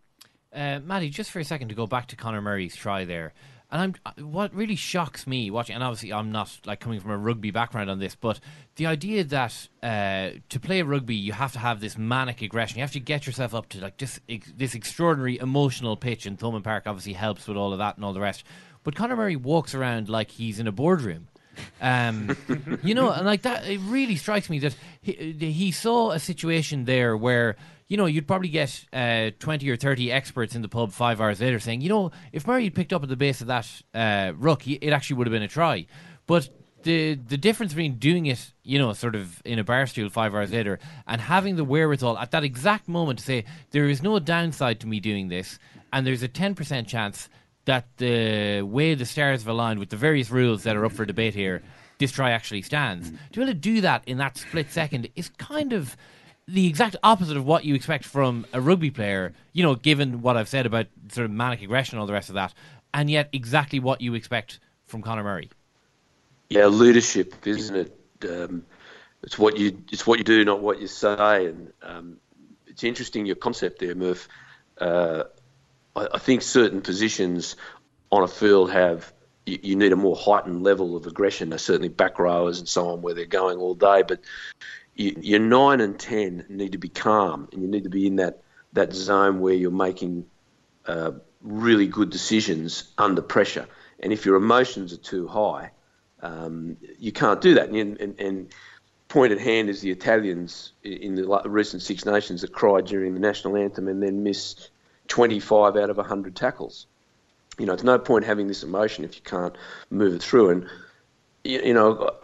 Uh, 0.53 0.81
Matty, 0.81 1.09
just 1.09 1.31
for 1.31 1.41
a 1.41 1.45
second 1.45 1.69
to 1.71 1.75
go 1.75 1.87
back 1.87 2.09
to 2.09 2.17
Conor 2.17 2.43
Murray's 2.43 2.77
try 2.77 3.05
there. 3.05 3.33
And 3.73 3.81
I'm 3.81 3.95
uh, 4.05 4.23
what 4.23 4.55
really 4.55 4.77
shocks 4.77 5.27
me 5.27 5.51
watching, 5.51 5.75
and 5.75 5.83
obviously 5.83 6.13
I'm 6.13 6.31
not 6.31 6.61
like 6.67 6.79
coming 6.79 7.01
from 7.01 7.11
a 7.11 7.17
rugby 7.17 7.51
background 7.51 7.89
on 7.89 7.99
this, 7.99 8.15
but 8.15 8.39
the 8.77 8.85
idea 8.85 9.25
that 9.25 9.69
uh, 9.83 10.39
to 10.51 10.61
play 10.61 10.83
rugby 10.83 11.15
you 11.15 11.33
have 11.33 11.55
to 11.55 11.59
have 11.59 11.81
this 11.81 11.97
manic 11.97 12.43
aggression, 12.43 12.77
you 12.77 12.83
have 12.83 12.93
to 12.93 13.01
get 13.01 13.27
yourself 13.27 13.55
up 13.55 13.71
to 13.71 13.81
like 13.81 13.97
this 13.97 14.21
this 14.55 14.75
extraordinary 14.75 15.39
emotional 15.39 15.97
pitch, 15.97 16.27
and 16.27 16.39
Thomond 16.39 16.65
Park 16.65 16.85
obviously 16.87 17.15
helps 17.15 17.49
with 17.49 17.57
all 17.57 17.73
of 17.73 17.79
that 17.79 17.97
and 17.97 18.05
all 18.05 18.13
the 18.13 18.21
rest. 18.21 18.45
But 18.85 18.95
Conor 18.95 19.17
Murray 19.17 19.37
walks 19.37 19.75
around 19.75 20.11
like 20.11 20.31
he's 20.31 20.61
in 20.61 20.67
a 20.67 20.73
boardroom. 20.73 21.29
Um, 21.81 22.37
you 22.83 22.95
know, 22.95 23.11
and 23.11 23.25
like 23.25 23.43
that, 23.43 23.67
it 23.67 23.81
really 23.85 24.17
strikes 24.17 24.51
me 24.51 24.59
that 24.59 24.77
he, 25.01 25.13
he 25.39 25.71
saw 25.73 26.11
a 26.11 26.19
situation 26.19 26.85
there 26.85 27.17
where 27.17 27.57
you 27.93 27.99
know, 27.99 28.07
you'd 28.07 28.27
probably 28.27 28.49
get 28.49 28.87
uh, 28.95 29.33
20 29.39 29.69
or 29.69 29.77
30 29.77 30.11
experts 30.11 30.55
in 30.55 30.63
the 30.63 30.69
pub 30.69 30.93
five 30.93 31.21
hours 31.21 31.43
later 31.43 31.61
saying, 31.61 31.83
you 31.83 31.91
know, 31.91 32.11
if 32.33 32.47
Murray 32.47 32.65
had 32.65 32.75
picked 32.75 32.91
up 32.95 33.03
at 33.03 33.11
the 33.11 33.17
base 33.17 33.43
of 33.43 33.49
that 33.49 33.69
uh, 33.93 34.33
ruck, 34.35 34.67
it 34.67 34.95
actually 34.95 35.17
would 35.17 35.27
have 35.27 35.33
been 35.33 35.43
a 35.43 35.49
try. 35.49 35.85
But 36.27 36.49
the 36.85 37.17
the 37.17 37.37
difference 37.37 37.75
between 37.75 37.97
doing 37.99 38.25
it, 38.25 38.55
you 38.63 38.79
know, 38.79 38.95
sort 38.95 39.15
of 39.15 39.43
in 39.45 39.59
a 39.59 39.65
bar 39.65 39.87
stool 39.87 40.09
five 40.09 40.35
hours 40.35 40.53
later 40.53 40.79
and 41.07 41.21
having 41.21 41.57
the 41.57 41.65
wherewithal 41.65 42.17
at 42.17 42.31
that 42.31 42.45
exact 42.45 42.89
moment 42.89 43.19
to 43.19 43.25
say, 43.27 43.45
there 43.73 43.87
is 43.91 44.03
no 44.03 44.19
downside 44.19 44.81
to 44.81 44.87
me 44.87 44.99
doing 44.99 45.29
this, 45.29 45.59
and 45.93 46.07
there's 46.07 46.23
a 46.23 46.29
10% 46.29 46.87
chance 46.87 47.29
that 47.67 47.87
the 47.99 48.63
way 48.63 48.95
the 48.95 49.05
stars 49.05 49.43
have 49.43 49.49
aligned 49.49 49.79
with 49.79 49.91
the 49.91 49.99
various 49.99 50.31
rules 50.31 50.63
that 50.63 50.79
are 50.79 50.87
up 50.87 50.93
for 50.93 51.05
debate 51.05 51.35
here, 51.35 51.63
this 51.99 52.11
try 52.11 52.31
actually 52.31 52.63
stands. 52.63 53.11
To 53.11 53.17
be 53.35 53.43
able 53.43 53.53
to 53.53 53.59
do 53.59 53.83
that 53.83 54.03
in 54.07 54.17
that 54.17 54.39
split 54.39 54.71
second 54.71 55.11
is 55.15 55.29
kind 55.37 55.75
of 55.75 55.95
the 56.49 56.67
exact 56.67 56.97
opposite 57.03 57.37
of 57.37 57.47
what 57.47 57.65
you 57.65 57.75
expect 57.75 58.05
from 58.05 58.47
a 58.53 58.61
rugby 58.61 58.91
player, 58.91 59.33
you 59.53 59.63
know, 59.63 59.75
given 59.75 60.23
what 60.23 60.37
I've 60.37 60.49
said 60.49 60.67
about 60.67 60.87
sort 61.11 61.25
of 61.25 61.31
manic 61.31 61.63
aggression 61.63 61.97
and 61.97 62.01
all 62.01 62.07
the 62.07 62.13
rest 62.13 62.29
of 62.29 62.35
that, 62.35 62.53
and 62.93 63.09
yet 63.09 63.29
exactly 63.33 63.81
what 63.81 64.01
you 64.01 64.15
expect 64.15 64.61
from 64.85 65.03
Conor 65.03 65.23
Murray. 65.23 65.51
Yeah, 66.51 66.67
leadership, 66.67 67.47
isn't 67.47 67.77
it? 67.77 67.99
Um, 68.29 68.65
it's 69.23 69.39
what 69.39 69.57
you 69.57 69.83
it's 69.91 70.07
what 70.07 70.19
you 70.19 70.25
do, 70.25 70.45
not 70.45 70.61
what 70.61 70.81
you 70.81 70.89
say, 70.89 71.47
and 71.47 71.73
um, 71.83 72.17
it's 72.67 72.85
interesting 72.85 73.25
your 73.25 73.37
concept 73.37 73.79
there, 73.79 73.95
Murph. 73.95 74.29
Uh, 74.79 75.25
I, 75.95 76.09
I, 76.15 76.19
think 76.19 76.43
certain 76.43 76.81
positions 76.81 77.57
on 78.11 78.23
a 78.23 78.29
field 78.29 78.71
have 78.73 79.13
you, 79.47 79.59
you, 79.63 79.77
need 79.77 79.93
a 79.93 79.97
more 79.97 80.17
heightened 80.17 80.63
level 80.63 80.97
of 80.97 81.07
aggression. 81.07 81.51
There's 81.51 81.63
certainly 81.63 81.89
back 81.89 82.19
rowers 82.19 82.59
and 82.59 82.69
so 82.69 82.89
on 82.89 83.03
where 83.03 83.15
they're 83.15 83.27
going 83.27 83.59
all 83.59 83.75
day, 83.75 84.03
but 84.07 84.21
you, 84.95 85.17
your 85.21 85.41
nine 85.41 85.81
and 85.81 85.99
ten 85.99 86.45
need 86.49 86.73
to 86.73 86.79
be 86.79 86.89
calm, 86.89 87.49
and 87.53 87.63
you 87.63 87.69
need 87.69 87.85
to 87.85 87.91
be 87.91 88.07
in 88.07 88.17
that 88.17 88.43
that 88.73 88.93
zone 88.93 89.41
where 89.41 89.55
you're 89.55 89.71
making 89.71 90.27
uh, 90.87 91.13
really 91.43 91.87
good 91.87 92.11
decisions 92.11 92.93
under 92.99 93.23
pressure. 93.23 93.67
And 94.01 94.13
if 94.13 94.25
your 94.25 94.37
emotions 94.37 94.93
are 94.93 94.99
too 94.99 95.29
high, 95.29 95.71
um, 96.23 96.77
you 96.99 97.13
can't 97.13 97.41
do 97.41 97.55
that. 97.55 97.69
And, 97.69 98.01
and, 98.01 98.21
and, 98.21 98.55
point 99.09 99.31
at 99.31 99.39
hand 99.39 99.69
is 99.69 99.83
the 99.83 99.91
Italians 99.91 100.73
in 100.83 101.17
the 101.17 101.43
recent 101.45 101.83
Six 101.83 102.07
Nations 102.07 102.41
that 102.41 102.51
cried 102.51 102.87
during 102.87 103.13
the 103.13 103.21
national 103.21 103.59
anthem 103.59 103.87
and 103.87 104.03
then 104.03 104.23
missed 104.23 104.71
25 105.09 105.77
out 105.77 105.91
of 105.91 105.99
100 105.99 106.35
tackles. 106.35 106.87
You 107.59 107.67
know, 107.67 107.75
it's 107.75 107.83
no 107.83 107.99
point 107.99 108.25
having 108.25 108.47
this 108.47 108.63
emotion 108.63 109.05
if 109.05 109.15
you 109.15 109.21
can't 109.23 109.55
move 109.91 110.15
it 110.15 110.23
through. 110.23 110.49
And 110.49 110.67
you, 111.45 111.61
you 111.61 111.75
know, 111.75 112.15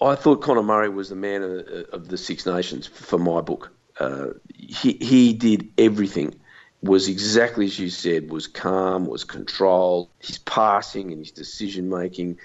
I 0.00 0.14
thought 0.14 0.42
Conor 0.42 0.62
Murray 0.62 0.88
was 0.88 1.08
the 1.08 1.16
man 1.16 1.42
of, 1.42 1.66
of 1.92 2.08
the 2.08 2.18
Six 2.18 2.46
Nations 2.46 2.86
for 2.86 3.18
my 3.18 3.40
book. 3.40 3.72
Uh, 3.98 4.28
he 4.54 4.92
he 5.00 5.32
did 5.32 5.68
everything. 5.76 6.34
Was 6.82 7.08
exactly 7.08 7.64
as 7.66 7.78
you 7.78 7.90
said. 7.90 8.30
Was 8.30 8.46
calm. 8.46 9.06
Was 9.06 9.24
controlled. 9.24 10.08
His 10.20 10.38
passing 10.38 11.10
and 11.10 11.18
his 11.18 11.32
decision 11.32 11.88
making. 11.88 12.38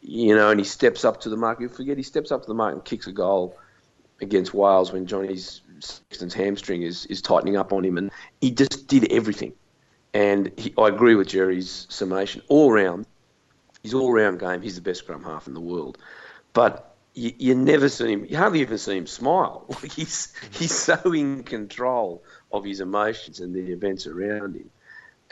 you 0.00 0.34
know, 0.34 0.50
and 0.50 0.58
he 0.58 0.64
steps 0.64 1.04
up 1.04 1.20
to 1.20 1.28
the 1.28 1.36
mark. 1.36 1.60
You 1.60 1.68
forget 1.68 1.96
he 1.96 2.02
steps 2.02 2.32
up 2.32 2.42
to 2.42 2.48
the 2.48 2.54
mark 2.54 2.74
and 2.74 2.84
kicks 2.84 3.06
a 3.06 3.12
goal 3.12 3.56
against 4.20 4.54
Wales 4.54 4.92
when 4.92 5.06
Johnny's 5.06 5.60
Sexton's 5.80 6.34
hamstring 6.34 6.82
is, 6.82 7.06
is 7.06 7.20
tightening 7.20 7.56
up 7.56 7.72
on 7.72 7.84
him, 7.84 7.98
and 7.98 8.10
he 8.40 8.50
just 8.50 8.86
did 8.88 9.12
everything. 9.12 9.52
And 10.14 10.50
he, 10.56 10.72
I 10.78 10.88
agree 10.88 11.14
with 11.14 11.28
Gerry's 11.28 11.86
summation. 11.90 12.42
All 12.48 12.72
round, 12.72 13.06
his 13.82 13.92
all 13.92 14.12
round 14.12 14.40
game, 14.40 14.62
he's 14.62 14.76
the 14.76 14.80
best 14.80 15.00
scrum 15.00 15.22
half 15.22 15.46
in 15.46 15.54
the 15.54 15.60
world. 15.60 15.98
But 16.54 16.95
you, 17.16 17.32
you 17.38 17.54
never 17.54 17.88
see 17.88 18.12
him, 18.12 18.26
you 18.26 18.36
hardly 18.36 18.60
even 18.60 18.78
see 18.78 18.96
him 18.96 19.06
smile. 19.06 19.66
he's, 19.94 20.32
he's 20.52 20.74
so 20.74 21.00
in 21.12 21.42
control 21.42 22.22
of 22.52 22.64
his 22.64 22.80
emotions 22.80 23.40
and 23.40 23.54
the 23.54 23.72
events 23.72 24.06
around 24.06 24.54
him. 24.54 24.70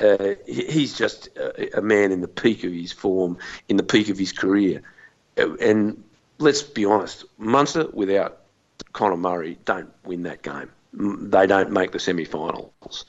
Uh, 0.01 0.35
he's 0.47 0.99
just 0.99 1.29
a, 1.37 1.79
a, 1.79 1.81
man 1.81 2.11
in 2.11 2.21
the 2.21 2.27
peak 2.27 2.65
of 2.65 2.73
his 2.73 2.91
form, 2.91 3.39
in 3.69 3.77
the 3.77 3.83
peak 3.85 4.09
of 4.09 4.19
his 4.19 4.33
career. 4.33 4.83
Uh, 5.39 5.55
and 5.57 6.03
let's 6.39 6.63
be 6.63 6.85
honest, 6.85 7.25
Munster 7.39 7.87
without 7.93 8.41
Conor 8.93 9.17
Murray 9.17 9.57
don't 9.65 9.93
win 10.05 10.25
that 10.25 10.43
game. 10.43 10.71
They 10.95 11.47
don't 11.47 11.71
make 11.71 11.93
the 11.93 12.01
semi-finals. 12.01 13.05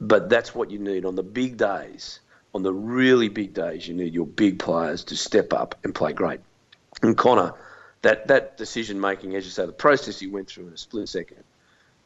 But 0.00 0.28
that's 0.28 0.54
what 0.54 0.70
you 0.70 0.78
need 0.78 1.04
on 1.04 1.16
the 1.16 1.22
big 1.24 1.56
days. 1.56 2.20
On 2.54 2.62
the 2.62 2.72
really 2.72 3.28
big 3.28 3.54
days, 3.54 3.88
you 3.88 3.94
need 3.94 4.14
your 4.14 4.26
big 4.26 4.58
players 4.58 5.02
to 5.04 5.16
step 5.16 5.52
up 5.52 5.74
and 5.82 5.94
play 5.94 6.12
great. 6.12 6.40
And 7.02 7.16
Conor, 7.16 7.54
that 8.02 8.28
that 8.28 8.56
decision 8.56 9.00
making, 9.00 9.34
as 9.34 9.44
you 9.44 9.50
say, 9.50 9.66
the 9.66 9.72
process 9.72 10.18
he 10.20 10.26
went 10.26 10.48
through 10.48 10.66
in 10.68 10.72
a 10.72 10.76
split 10.76 11.08
second. 11.08 11.44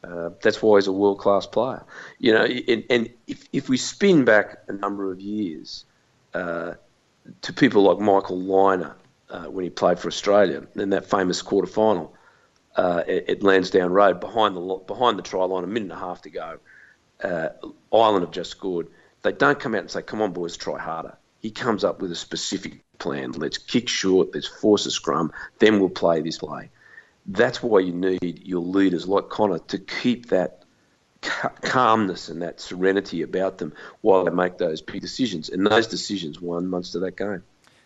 Uh, 0.03 0.29
that's 0.41 0.61
why 0.61 0.77
he's 0.77 0.87
a 0.87 0.91
world 0.91 1.19
class 1.19 1.45
player. 1.47 1.83
You 2.19 2.33
know, 2.33 2.45
and, 2.45 2.83
and, 2.89 3.09
if 3.25 3.43
if 3.51 3.67
we 3.67 3.77
spin 3.77 4.25
back 4.25 4.59
a 4.67 4.73
number 4.73 5.11
of 5.11 5.19
years 5.19 5.85
uh, 6.33 6.73
to 7.41 7.53
people 7.53 7.83
like 7.83 7.99
Michael 7.99 8.37
Lynagh 8.37 8.93
uh, 9.29 9.45
when 9.45 9.63
he 9.63 9.69
played 9.69 9.99
for 9.99 10.07
Australia 10.07 10.65
in 10.75 10.91
that 10.91 11.09
famous 11.09 11.41
quarter 11.41 11.67
final, 11.67 12.15
uh, 12.77 13.03
at, 13.07 13.29
at 13.29 13.43
Lansdowne 13.43 13.91
Road 13.91 14.19
behind 14.19 14.55
the 14.55 14.61
behind 14.85 15.17
the 15.17 15.23
try 15.23 15.43
line, 15.43 15.63
a 15.63 15.67
minute 15.67 15.91
and 15.91 15.91
a 15.93 15.99
half 15.99 16.21
to 16.21 16.29
go. 16.29 16.59
Uh, 17.23 17.49
Ireland 17.91 18.23
have 18.23 18.31
just 18.31 18.51
scored. 18.51 18.87
They 19.23 19.31
don't 19.31 19.59
come 19.59 19.73
out 19.73 19.81
and 19.81 19.91
say, 19.91 20.03
"Come 20.03 20.21
on, 20.21 20.31
boys, 20.31 20.55
try 20.55 20.79
harder." 20.79 21.17
He 21.39 21.49
comes 21.49 21.83
up 21.83 22.01
with 22.01 22.11
a 22.11 22.15
specific 22.15 22.83
plan. 22.99 23.31
Let's 23.33 23.57
kick 23.57 23.89
short. 23.89 24.29
Let's 24.33 24.47
force 24.47 24.85
a 24.85 24.91
scrum. 24.91 25.31
Then 25.59 25.79
we'll 25.79 25.89
play 25.89 26.21
this 26.21 26.41
way. 26.41 26.69
That's 27.25 27.61
why 27.61 27.79
you 27.79 27.93
need 27.93 28.41
your 28.45 28.61
leaders 28.61 29.07
like 29.07 29.29
Conor 29.29 29.59
to 29.59 29.77
keep 29.79 30.29
that 30.29 30.63
calmness 31.21 32.29
and 32.29 32.41
that 32.41 32.61
serenity 32.61 33.21
about 33.21 33.57
them 33.57 33.73
while 34.01 34.23
they 34.23 34.31
make 34.31 34.57
those 34.57 34.81
big 34.81 35.01
decisions. 35.01 35.49
And 35.49 35.65
those 35.65 35.87
decisions 35.87 36.41
won 36.41 36.67
Munster 36.67 36.99
that 36.99 37.17
game. 37.17 37.43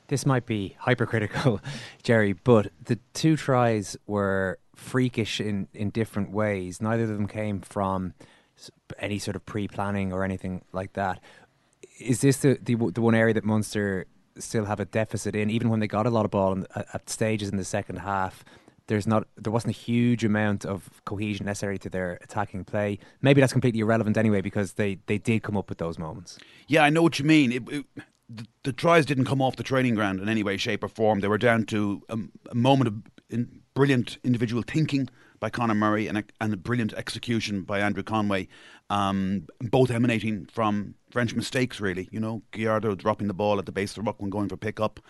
This 0.08 0.26
might 0.26 0.46
be 0.46 0.76
hypercritical, 0.78 1.62
Gerry, 2.04 2.34
but 2.34 2.72
the 2.84 3.00
two 3.14 3.38
tries 3.38 3.96
were 4.08 4.60
freakish 4.76 5.40
in, 5.40 5.68
in 5.74 5.90
different 5.90 6.32
ways. 6.32 6.82
Neither 6.82 7.04
of 7.04 7.10
them 7.10 7.28
came 7.28 7.62
from 7.62 8.14
any 9.00 9.20
sort 9.20 9.36
of 9.36 9.46
pre 9.46 9.68
planning 9.68 10.12
or 10.12 10.24
anything 10.24 10.64
like 10.74 10.94
that. 10.94 11.20
Is 12.00 12.22
this 12.22 12.38
the, 12.38 12.60
the, 12.62 12.76
the 12.76 13.02
one 13.02 13.16
area 13.16 13.34
that 13.34 13.46
Munster 13.46 14.06
still 14.38 14.66
have 14.66 14.80
a 14.80 14.86
deficit 14.86 15.36
in, 15.36 15.50
even 15.50 15.70
when 15.70 15.80
they 15.80 15.88
got 15.88 16.06
a 16.06 16.10
lot 16.10 16.26
of 16.26 16.32
ball 16.32 16.54
in, 16.54 16.66
at, 16.76 16.88
at 16.94 17.10
stages 17.10 17.50
in 17.50 17.58
the 17.58 17.64
second 17.64 17.98
half? 17.98 18.44
There's 18.88 19.08
not 19.08 19.28
there 19.38 19.54
wasn't 19.54 19.76
a 19.76 19.80
huge 19.80 20.26
amount 20.26 20.66
of 20.66 20.90
cohesion 21.06 21.46
necessary 21.46 21.78
to 21.80 21.90
their 21.90 22.20
attacking 22.22 22.66
play. 22.66 23.00
Maybe 23.22 23.40
that's 23.40 23.54
completely 23.54 23.80
irrelevant 23.80 24.18
anyway 24.18 24.42
because 24.42 24.74
they, 24.74 24.98
they 25.06 25.18
did 25.18 25.44
come 25.44 25.56
up 25.56 25.70
with 25.70 25.78
those 25.78 25.98
moments. 25.98 26.38
Yeah, 26.68 26.84
I 26.84 26.90
know 26.90 27.02
what 27.02 27.18
you 27.18 27.26
mean. 27.26 27.52
It, 27.52 27.64
it, 27.70 27.86
the, 28.28 28.46
the, 28.64 28.74
tries 28.74 29.06
didn't 29.06 29.26
come 29.26 29.42
off 29.42 29.56
the 29.56 29.64
training 29.64 29.96
ground 29.96 30.20
in 30.20 30.28
any 30.28 30.44
way, 30.44 30.58
shape, 30.58 30.84
or 30.84 30.88
form. 30.88 31.20
They 31.20 31.28
were 31.28 31.38
down 31.38 31.66
to 31.68 32.02
a, 32.10 32.18
a 32.50 32.56
moment 32.56 32.88
of 32.88 33.38
brilliant 33.74 34.18
individual 34.24 34.64
thinking 34.64 35.10
by 35.42 35.50
Conor 35.50 35.76
Murray 35.76 36.08
and 36.08 36.20
a, 36.20 36.24
and 36.40 36.54
a 36.54 36.58
brilliant 36.58 36.94
execution 36.94 37.64
by 37.64 37.80
Andrew 37.80 38.04
Conway, 38.04 38.48
um, 38.90 39.48
both 39.60 39.90
emanating 39.90 40.46
from 40.46 40.94
French 41.10 41.34
mistakes, 41.34 41.82
really. 41.82 42.08
You 42.12 42.22
know, 42.22 42.44
Gallardo 42.52 42.96
dropping 42.96 43.28
the 43.28 43.34
ball 43.34 43.60
at 43.60 43.66
the 43.66 43.72
base 43.72 43.92
of 43.92 43.96
the 43.96 44.02
ruck 44.04 44.22
when 44.22 44.30
going 44.30 44.48
for 44.48 44.56
pickup, 44.56 45.02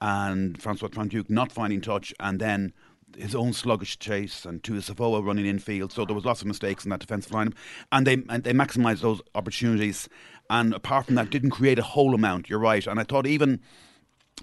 and 0.00 0.60
Francois 0.62 0.88
Trinh-Duc 0.88 1.28
not 1.28 1.52
finding 1.52 1.80
touch, 1.80 2.14
and 2.20 2.40
then 2.40 2.72
his 3.18 3.34
own 3.34 3.52
sluggish 3.52 3.98
chase 3.98 4.44
and 4.46 4.62
Tuisova 4.62 5.24
running 5.24 5.44
infield. 5.44 5.92
So 5.92 6.04
there 6.04 6.14
was 6.14 6.24
lots 6.24 6.40
of 6.40 6.46
mistakes 6.46 6.84
in 6.84 6.90
that 6.90 7.00
defensive 7.00 7.32
line, 7.32 7.52
and 7.90 8.06
they 8.06 8.22
and 8.28 8.44
they 8.44 8.52
maximised 8.52 9.00
those 9.00 9.20
opportunities. 9.34 10.08
And 10.48 10.72
apart 10.72 11.06
from 11.06 11.16
that, 11.16 11.30
didn't 11.30 11.50
create 11.50 11.80
a 11.80 11.82
whole 11.82 12.14
amount. 12.14 12.48
You're 12.48 12.60
right, 12.60 12.86
and 12.86 13.00
I 13.00 13.02
thought 13.02 13.26
even 13.26 13.60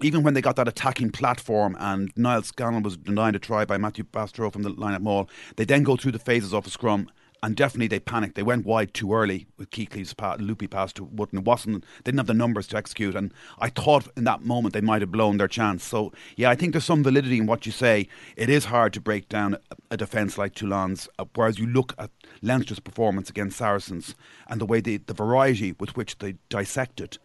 even 0.02 0.24
when 0.24 0.34
they 0.34 0.42
got 0.42 0.56
that 0.58 0.68
attacking 0.68 1.12
platform 1.12 1.76
and 1.80 2.12
Niall 2.16 2.44
Scannell 2.44 2.82
was 2.82 2.98
denied 2.98 3.36
a 3.36 3.40
try 3.40 3.66
by 3.66 3.78
Mathieu 3.78 4.04
Bastareaud 4.04 4.54
from 4.54 4.64
the 4.64 4.70
line 4.70 4.94
at 4.94 5.02
maul, 5.02 5.30
they 5.56 5.66
then 5.66 5.84
go 5.84 5.96
through 5.96 6.12
the 6.12 6.20
phases 6.20 6.54
of 6.54 6.68
a 6.68 6.70
scrum 6.70 7.10
and 7.44 7.56
definitely 7.56 7.88
they 7.88 8.00
panicked. 8.00 8.36
They 8.36 8.44
went 8.44 8.66
wide 8.66 8.94
too 8.94 9.14
early 9.14 9.48
with 9.58 9.70
Keatley's 9.70 10.14
pa- 10.14 10.38
loopy 10.40 10.68
pass 10.68 10.92
to 10.94 11.04
Wootton. 11.04 11.40
It 11.40 11.46
wasn't 11.46 11.84
they 12.04 12.12
didn't 12.12 12.20
have 12.20 12.28
the 12.28 12.34
numbers 12.34 12.68
to 12.68 12.78
execute, 12.78 13.16
and 13.16 13.34
I 13.60 13.70
thought 13.70 14.08
in 14.18 14.24
that 14.26 14.42
moment 14.42 14.74
they 14.74 14.82
might 14.82 15.02
have 15.02 15.12
blown 15.12 15.38
their 15.38 15.48
chance. 15.48 15.84
So 15.84 16.12
yeah, 16.36 16.50
I 16.50 16.56
think 16.56 16.72
there's 16.72 16.86
some 16.86 17.04
validity 17.04 17.38
in 17.38 17.46
what 17.46 17.66
you 17.66 17.72
say. 17.72 18.08
It 18.36 18.50
is 18.50 18.66
hard 18.66 18.94
to 18.94 19.02
break 19.02 19.30
down 19.30 19.56
a, 19.56 19.76
a 19.92 19.98
defence 19.98 20.38
like 20.38 20.56
Toulon's, 20.56 21.08
uh, 21.20 21.26
whereas 21.36 21.60
you 21.60 21.68
look 21.68 21.94
at 21.98 22.12
Leinster's 22.42 22.80
performance 22.80 23.30
against 23.30 23.58
Saracens 23.58 24.16
and 24.48 24.60
the 24.60 24.66
way 24.66 24.82
they, 24.82 24.98
the 24.98 25.14
variety 25.14 25.74
with 25.74 25.96
which 25.96 26.18
they 26.20 26.36
dissected 26.50 27.18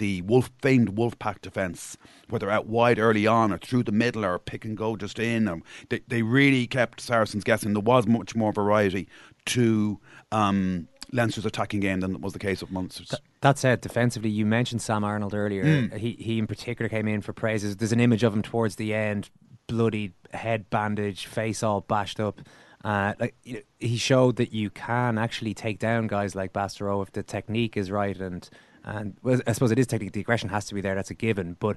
the 0.00 0.22
wolf 0.22 0.50
famed 0.62 0.96
Wolfpack 0.96 1.42
defence, 1.42 1.96
whether 2.30 2.50
out 2.50 2.66
wide 2.66 2.98
early 2.98 3.26
on 3.26 3.52
or 3.52 3.58
through 3.58 3.84
the 3.84 3.92
middle 3.92 4.24
or 4.24 4.38
pick 4.38 4.64
and 4.64 4.76
go 4.76 4.96
just 4.96 5.18
in. 5.18 5.46
Um, 5.46 5.62
they, 5.90 6.00
they 6.08 6.22
really 6.22 6.66
kept 6.66 7.02
Saracens 7.02 7.44
guessing. 7.44 7.74
There 7.74 7.82
was 7.82 8.06
much 8.06 8.34
more 8.34 8.50
variety 8.50 9.08
to 9.46 10.00
um, 10.32 10.88
Leinster's 11.12 11.44
attacking 11.44 11.80
game 11.80 12.00
than 12.00 12.18
was 12.22 12.32
the 12.32 12.38
case 12.38 12.62
of 12.62 12.72
Munster's. 12.72 13.08
Th- 13.08 13.22
that 13.42 13.58
said, 13.58 13.82
defensively, 13.82 14.30
you 14.30 14.46
mentioned 14.46 14.80
Sam 14.80 15.04
Arnold 15.04 15.34
earlier. 15.34 15.64
Mm. 15.64 15.96
He 15.98 16.12
he 16.12 16.38
in 16.38 16.46
particular 16.46 16.88
came 16.88 17.06
in 17.06 17.20
for 17.20 17.34
praises. 17.34 17.76
There's 17.76 17.92
an 17.92 18.00
image 18.00 18.24
of 18.24 18.32
him 18.32 18.42
towards 18.42 18.76
the 18.76 18.94
end, 18.94 19.28
bloody 19.66 20.12
head 20.32 20.70
bandage, 20.70 21.26
face 21.26 21.62
all 21.62 21.82
bashed 21.82 22.20
up. 22.20 22.40
Uh, 22.82 23.12
like 23.20 23.34
you 23.44 23.54
know, 23.54 23.60
he 23.78 23.98
showed 23.98 24.36
that 24.36 24.54
you 24.54 24.70
can 24.70 25.18
actually 25.18 25.52
take 25.52 25.78
down 25.78 26.06
guys 26.06 26.34
like 26.34 26.54
Bastareaud 26.54 27.02
if 27.02 27.12
the 27.12 27.22
technique 27.22 27.76
is 27.76 27.90
right 27.90 28.16
and 28.16 28.48
and 28.84 29.16
well, 29.22 29.40
I 29.46 29.52
suppose 29.52 29.70
it 29.70 29.78
is 29.78 29.86
technically 29.86 30.10
the 30.10 30.20
aggression 30.20 30.48
has 30.48 30.66
to 30.66 30.74
be 30.74 30.80
there. 30.80 30.94
That's 30.94 31.10
a 31.10 31.14
given. 31.14 31.56
But 31.60 31.76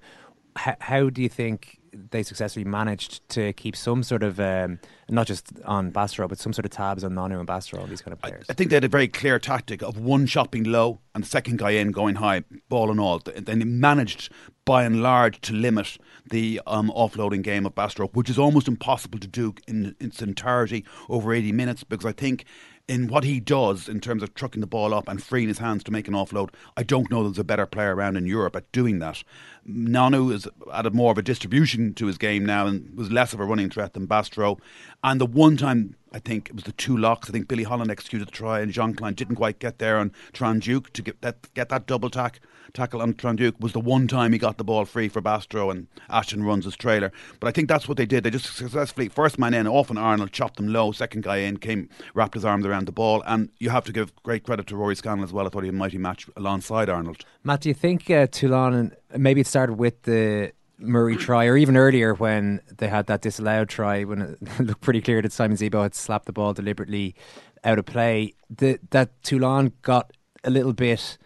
how, 0.56 0.76
how 0.80 1.10
do 1.10 1.22
you 1.22 1.30
think 1.30 1.80
they 1.94 2.24
successfully 2.24 2.64
managed 2.64 3.28
to 3.30 3.54
keep 3.54 3.76
some 3.76 4.02
sort 4.04 4.24
of 4.24 4.40
um, 4.40 4.80
not 5.10 5.28
just 5.28 5.48
on 5.66 5.92
Bastareaud, 5.92 6.30
but 6.30 6.40
some 6.40 6.54
sort 6.54 6.66
of 6.66 6.72
tabs 6.72 7.04
on 7.04 7.14
Nonu 7.14 7.40
and 7.40 7.48
Bastareaud, 7.48 7.88
these 7.90 8.02
kind 8.02 8.14
of 8.14 8.22
players? 8.22 8.46
I, 8.50 8.54
I, 8.54 8.56
think 8.56 8.70
they 8.70 8.76
had 8.76 8.84
a 8.84 8.90
very 8.90 9.08
clear 9.08 9.40
tactic 9.40 9.82
of 9.82 9.98
one 9.98 10.26
shopping 10.26 10.64
low 10.64 11.00
and 11.14 11.24
the 11.24 11.28
second 11.28 11.60
guy 11.60 11.72
in 11.72 11.92
going 11.92 12.16
high, 12.16 12.44
ball 12.70 12.90
and 12.90 13.00
all. 13.00 13.20
Then 13.20 13.60
they 13.60 13.66
managed 13.66 14.32
by 14.66 14.84
and 14.84 15.04
large 15.04 15.40
to 15.42 15.54
limit 15.54 15.98
the 16.30 16.62
um, 16.66 16.92
offloading 16.96 17.44
game 17.44 17.66
of 17.66 17.76
Bastareaud, 17.76 18.14
which 18.14 18.30
is 18.30 18.40
almost 18.40 18.68
impossible 18.68 19.20
to 19.20 19.28
do 19.28 19.54
in 19.68 19.96
its 20.00 20.22
entirety 20.22 20.86
over 21.10 21.34
80 21.34 21.52
minutes 21.52 21.84
because 21.84 22.06
I 22.06 22.14
think 22.14 22.46
in 22.88 23.08
what 23.08 23.24
he 23.24 23.40
does 23.40 23.88
in 23.88 24.02
terms 24.02 24.22
of 24.22 24.34
trucking 24.34 24.60
the 24.60 24.68
ball 24.68 24.94
up 24.94 25.08
and 25.08 25.24
freeing 25.24 25.48
his 25.48 25.60
hands 25.60 25.84
to 25.84 25.92
make 25.92 26.08
an 26.08 26.14
offload, 26.14 26.50
I 26.76 26.84
don't 26.84 27.10
know 27.10 27.24
there's 27.24 27.40
a 27.40 27.44
better 27.44 27.66
player 27.66 27.96
around 27.96 28.18
in 28.18 28.28
Europe 28.28 28.56
at 28.56 28.72
doing 28.72 29.00
that. 29.00 29.24
Nonu 29.68 30.32
has 30.32 30.48
added 30.74 30.94
more 30.94 31.12
of 31.12 31.18
a 31.18 31.22
distribution 31.22 31.94
to 31.94 32.08
his 32.08 32.18
game 32.18 32.46
now 32.46 32.68
and 32.68 32.96
was 32.96 33.12
less 33.12 33.34
of 33.34 33.40
a 33.40 33.46
running 33.46 33.70
threat 33.70 33.94
than 33.94 34.08
Bastareaud. 34.08 34.60
And 35.04 35.22
the 35.22 35.26
one 35.26 35.56
time 35.56 35.96
I 36.14 36.20
think 36.20 36.50
it 36.50 36.56
was 36.56 36.64
the 36.64 36.72
two 36.74 36.98
locks. 36.98 37.30
I 37.30 37.34
think 37.34 37.48
Billy 37.48 37.64
Holland 37.64 37.90
executed 37.90 38.28
the 38.28 38.32
try, 38.32 38.60
and 38.60 38.72
Jean 38.72 38.94
Kleyn 38.94 39.16
didn't 39.16 39.36
quite 39.36 39.60
get 39.60 39.80
there 39.80 39.98
on 39.98 40.12
Trinh-Duc 40.34 40.94
to 40.94 41.02
get 41.02 41.22
that 41.22 41.54
get 41.54 41.70
that 41.70 41.88
double 41.88 42.10
tack 42.10 42.40
tackle 42.74 43.02
on 43.02 43.14
Trinh-Duc 43.14 43.56
was 43.60 43.74
the 43.74 43.80
one 43.80 44.08
time 44.08 44.34
he 44.34 44.40
got 44.40 44.58
the 44.58 44.64
ball 44.64 44.86
free 44.86 45.08
for 45.08 45.22
Bastareaud 45.22 45.72
and 45.72 45.88
Ashton 46.10 46.44
runs 46.44 46.66
his 46.66 46.76
trailer. 46.76 47.12
But 47.40 47.48
I 47.48 47.52
think 47.52 47.70
that's 47.70 47.88
what 47.88 47.98
they 47.98 48.06
did. 48.06 48.24
They 48.24 48.32
just 48.32 48.56
successfully 48.56 49.10
first 49.10 49.38
man 49.38 49.54
in, 49.54 49.68
often 49.68 49.98
Arnold 49.98 50.32
chopped 50.32 50.58
them 50.58 50.68
low. 50.68 50.92
Second 50.92 51.24
guy 51.24 51.38
in 51.38 51.58
came 51.58 51.90
wrapped 52.14 52.34
his 52.34 52.46
arms 52.46 52.66
around 52.66 52.88
the 52.88 52.92
ball, 52.92 53.24
and 53.26 53.50
you 53.60 53.70
have 53.70 53.86
to 53.86 53.92
give 53.92 54.14
great 54.24 54.44
credit 54.44 54.68
to 54.68 54.76
Rory 54.76 54.96
Scannell 54.96 55.24
as 55.24 55.32
well. 55.32 55.46
I 55.46 55.50
thought 55.50 55.64
he 55.64 55.68
had 55.68 55.76
a 55.76 55.78
mighty 55.78 55.98
match 55.98 56.28
alongside 56.36 56.90
Arnold. 56.90 57.26
Matt, 57.44 57.62
do 57.62 57.70
you 57.70 57.76
think 57.76 58.10
uh, 58.10 58.28
Toulon 58.28 58.96
maybe 59.16 59.42
it 59.42 59.48
started 59.48 59.74
with 59.74 60.02
the 60.04 60.52
Murray 60.84 61.16
try, 61.16 61.46
or 61.46 61.58
even 61.58 61.78
earlier 61.78 62.14
when 62.14 62.62
they 62.78 62.88
had 62.88 63.08
that 63.08 63.22
disallowed 63.22 63.70
try, 63.70 64.04
when 64.04 64.22
it 64.22 64.60
looked 64.60 64.82
pretty 64.82 65.02
clear 65.02 65.22
that 65.22 65.32
Simon 65.32 65.58
Zebo 65.58 65.82
had 65.82 65.96
slapped 65.96 66.26
the 66.26 66.34
ball 66.34 66.54
deliberately 66.54 67.16
out 67.64 67.80
of 67.80 67.86
play, 67.86 68.34
the, 68.50 68.80
that 68.92 69.24
Toulon 69.24 69.72
got 69.82 70.12
a 70.44 70.50
little 70.50 70.74
bit 70.74 71.18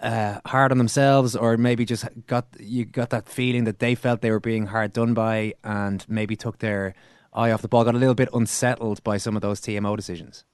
uh, 0.00 0.38
hard 0.46 0.70
on 0.70 0.78
themselves, 0.78 1.34
or 1.34 1.56
maybe 1.56 1.84
just 1.84 2.06
got 2.26 2.46
you 2.58 2.84
got 2.84 3.10
that 3.10 3.28
feeling 3.28 3.64
that 3.64 3.80
they 3.80 3.94
felt 3.94 4.20
they 4.20 4.30
were 4.30 4.40
being 4.40 4.66
hard 4.66 4.92
done 4.92 5.14
by, 5.14 5.54
and 5.64 6.04
maybe 6.08 6.36
took 6.36 6.58
their 6.58 6.94
eye 7.32 7.50
off 7.50 7.62
the 7.62 7.68
ball, 7.68 7.84
got 7.84 7.94
a 7.94 7.98
little 7.98 8.14
bit 8.14 8.28
unsettled 8.32 9.02
by 9.02 9.16
some 9.16 9.34
of 9.34 9.42
those 9.42 9.60
TMO 9.60 9.96
decisions. 9.96 10.44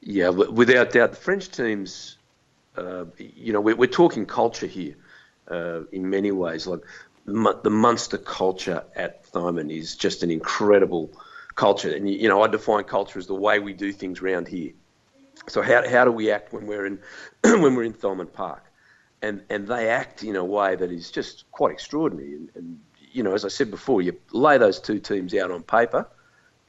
Yeah, 0.00 0.28
without 0.28 0.92
doubt, 0.92 1.10
the 1.12 1.16
French 1.16 1.50
teams. 1.50 2.18
Uh, 2.76 3.04
you 3.18 3.52
know, 3.52 3.60
we're, 3.60 3.76
we're 3.76 3.86
talking 3.86 4.26
culture 4.26 4.66
here 4.66 4.96
uh, 5.48 5.82
in 5.92 6.10
many 6.10 6.32
ways. 6.32 6.66
Like 6.66 6.80
The 7.26 7.70
Munster 7.70 8.18
culture 8.18 8.84
at 8.94 9.24
Thomond 9.24 9.70
is 9.70 9.96
just 9.96 10.22
an 10.22 10.30
incredible 10.30 11.10
culture. 11.54 11.94
And, 11.94 12.08
you, 12.08 12.28
know, 12.28 12.42
I 12.42 12.48
define 12.48 12.84
culture 12.84 13.18
as 13.18 13.26
the 13.26 13.34
way 13.34 13.58
we 13.58 13.72
do 13.72 13.92
things 13.92 14.20
around 14.20 14.48
here. 14.48 14.72
So 15.48 15.62
how, 15.62 15.88
how 15.88 16.04
do 16.04 16.12
we 16.12 16.30
act 16.30 16.52
when 16.52 16.66
we're 16.66 16.86
in 16.86 16.98
when 17.44 17.74
we're 17.74 17.84
in 17.84 17.94
Thomond 17.94 18.32
Park? 18.32 18.64
And 19.22 19.42
and 19.48 19.66
they 19.66 19.88
act 19.88 20.22
in 20.22 20.36
a 20.36 20.44
way 20.44 20.76
that 20.76 20.92
is 20.92 21.10
just 21.10 21.50
quite 21.50 21.72
extraordinary. 21.72 22.34
And, 22.34 22.50
and 22.54 22.80
you 23.12 23.22
know, 23.22 23.32
as 23.32 23.44
I 23.44 23.48
said 23.48 23.70
before, 23.70 24.02
you 24.02 24.18
lay 24.32 24.58
those 24.58 24.80
two 24.80 24.98
teams 24.98 25.34
out 25.34 25.50
on 25.50 25.62
paper, 25.62 26.06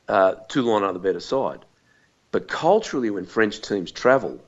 uh, 0.07 0.35
Toulon 0.47 0.83
are 0.83 0.93
the 0.93 0.99
better 0.99 1.19
side. 1.19 1.65
But 2.31 2.47
culturally, 2.47 3.09
when 3.09 3.25
French 3.25 3.61
teams 3.61 3.91
travel, 3.91 4.41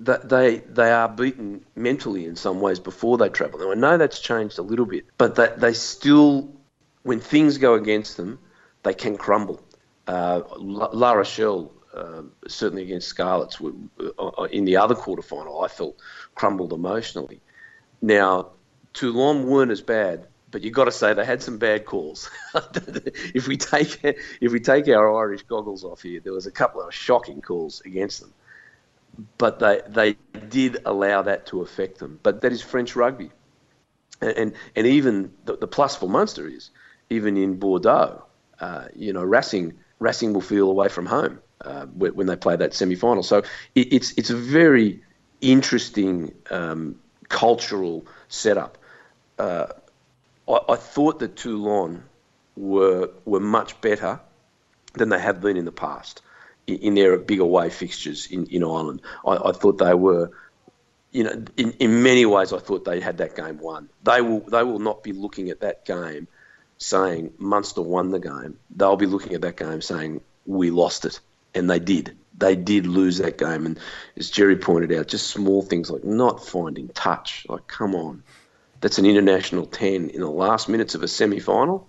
they 0.00 0.58
they 0.58 0.90
are 0.90 1.08
beaten 1.08 1.64
mentally 1.76 2.24
in 2.24 2.36
some 2.36 2.60
ways 2.60 2.80
before 2.80 3.18
they 3.18 3.28
travel. 3.28 3.60
Now 3.60 3.70
I 3.70 3.74
know 3.74 3.98
that's 3.98 4.18
changed 4.18 4.58
a 4.58 4.62
little 4.62 4.86
bit, 4.86 5.04
but 5.18 5.34
they, 5.34 5.48
they 5.56 5.72
still, 5.74 6.50
when 7.02 7.20
things 7.20 7.58
go 7.58 7.74
against 7.74 8.16
them, 8.16 8.38
they 8.82 8.94
can 8.94 9.16
crumble. 9.16 9.62
Uh, 10.06 10.40
La, 10.56 11.12
Rochelle, 11.12 11.70
uh, 11.94 12.22
certainly 12.48 12.82
against 12.82 13.08
Scarlets, 13.08 13.60
were, 13.60 13.72
uh, 14.18 14.44
in 14.44 14.64
the 14.64 14.76
other 14.78 14.94
quarterfinal, 14.94 15.64
I 15.64 15.68
felt 15.68 15.96
crumbled 16.34 16.72
emotionally. 16.72 17.40
Now 18.00 18.52
Toulon 18.94 19.46
weren't 19.46 19.70
as 19.70 19.82
bad, 19.82 20.26
but 20.50 20.62
you've 20.62 20.74
got 20.74 20.86
to 20.86 20.92
say 20.92 21.12
they 21.12 21.26
had 21.26 21.42
some 21.42 21.58
bad 21.58 21.84
calls. 21.84 22.30
if 23.34 23.46
we 23.46 23.58
take 23.58 24.02
if 24.40 24.50
we 24.50 24.60
take 24.60 24.88
our 24.88 25.14
Irish 25.20 25.42
goggles 25.42 25.84
off 25.84 26.02
here, 26.02 26.20
there 26.20 26.32
was 26.32 26.46
a 26.46 26.50
couple 26.50 26.80
of 26.80 26.94
shocking 26.94 27.42
calls 27.42 27.82
against 27.84 28.20
them 28.20 28.32
but 29.38 29.58
they 29.58 29.80
they 29.88 30.16
did 30.48 30.78
allow 30.84 31.22
that 31.22 31.46
to 31.46 31.62
affect 31.62 31.98
them. 31.98 32.18
But 32.22 32.40
that 32.42 32.52
is 32.52 32.62
French 32.62 32.96
rugby, 32.96 33.30
and 34.20 34.30
and, 34.30 34.52
and 34.76 34.86
even 34.86 35.32
the, 35.44 35.56
the, 35.56 35.66
plus 35.66 35.96
for 35.96 36.08
Munster 36.08 36.46
is 36.48 36.70
even 37.10 37.36
in 37.36 37.56
Bordeaux, 37.56 38.22
uh, 38.60 38.84
you 38.94 39.12
know, 39.12 39.22
Racing 39.22 39.74
Racing 39.98 40.32
will 40.32 40.40
feel 40.40 40.70
away 40.70 40.88
from 40.88 41.06
home 41.06 41.40
uh, 41.60 41.86
when 41.86 42.26
they 42.26 42.36
play 42.36 42.56
that 42.56 42.74
semi 42.74 42.94
final. 42.94 43.22
So 43.22 43.38
it, 43.74 43.92
it's 43.92 44.12
it's 44.12 44.30
a 44.30 44.36
very 44.36 45.02
interesting 45.40 46.32
um, 46.50 46.96
cultural 47.28 48.06
setup. 48.28 48.78
Uh, 49.38 49.66
I, 50.48 50.58
I 50.70 50.76
thought 50.76 51.18
that 51.20 51.36
Toulon 51.36 52.04
were 52.56 53.10
were 53.24 53.40
much 53.40 53.80
better 53.80 54.20
than 54.94 55.08
they 55.08 55.20
have 55.20 55.40
been 55.40 55.56
in 55.56 55.64
the 55.64 55.72
past 55.72 56.22
in 56.66 56.94
their 56.94 57.16
big 57.18 57.40
away 57.40 57.70
fixtures 57.70 58.26
in, 58.26 58.46
in 58.46 58.62
Ireland. 58.62 59.02
I, 59.26 59.36
I 59.36 59.52
thought 59.52 59.78
they 59.78 59.94
were, 59.94 60.30
you 61.10 61.24
know, 61.24 61.44
in, 61.56 61.72
in 61.72 62.02
many 62.02 62.26
ways, 62.26 62.52
I 62.52 62.58
thought 62.58 62.84
they 62.84 63.00
had 63.00 63.18
that 63.18 63.36
game 63.36 63.58
won. 63.58 63.88
They 64.04 64.20
will 64.20 64.40
they 64.40 64.62
will 64.62 64.78
not 64.78 65.02
be 65.02 65.12
looking 65.12 65.50
at 65.50 65.60
that 65.60 65.84
game 65.84 66.28
saying 66.78 67.32
Munster 67.38 67.82
won 67.82 68.10
the 68.10 68.20
game. 68.20 68.58
They'll 68.74 68.96
be 68.96 69.06
looking 69.06 69.34
at 69.34 69.42
that 69.42 69.56
game 69.56 69.80
saying 69.80 70.20
we 70.46 70.70
lost 70.70 71.04
it, 71.04 71.20
and 71.54 71.68
they 71.68 71.78
did. 71.78 72.16
They 72.38 72.56
did 72.56 72.86
lose 72.86 73.18
that 73.18 73.36
game, 73.36 73.66
and 73.66 73.78
as 74.16 74.30
Gerry 74.30 74.56
pointed 74.56 74.92
out, 74.92 75.08
just 75.08 75.26
small 75.26 75.62
things 75.62 75.90
like 75.90 76.04
not 76.04 76.46
finding 76.46 76.88
touch. 76.88 77.44
Like, 77.48 77.66
come 77.66 77.94
on, 77.94 78.22
that's 78.80 78.98
an 78.98 79.04
international 79.04 79.66
ten 79.66 80.08
in 80.08 80.20
the 80.20 80.30
last 80.30 80.68
minutes 80.68 80.94
of 80.94 81.02
a 81.02 81.08
semi-final. 81.08 81.86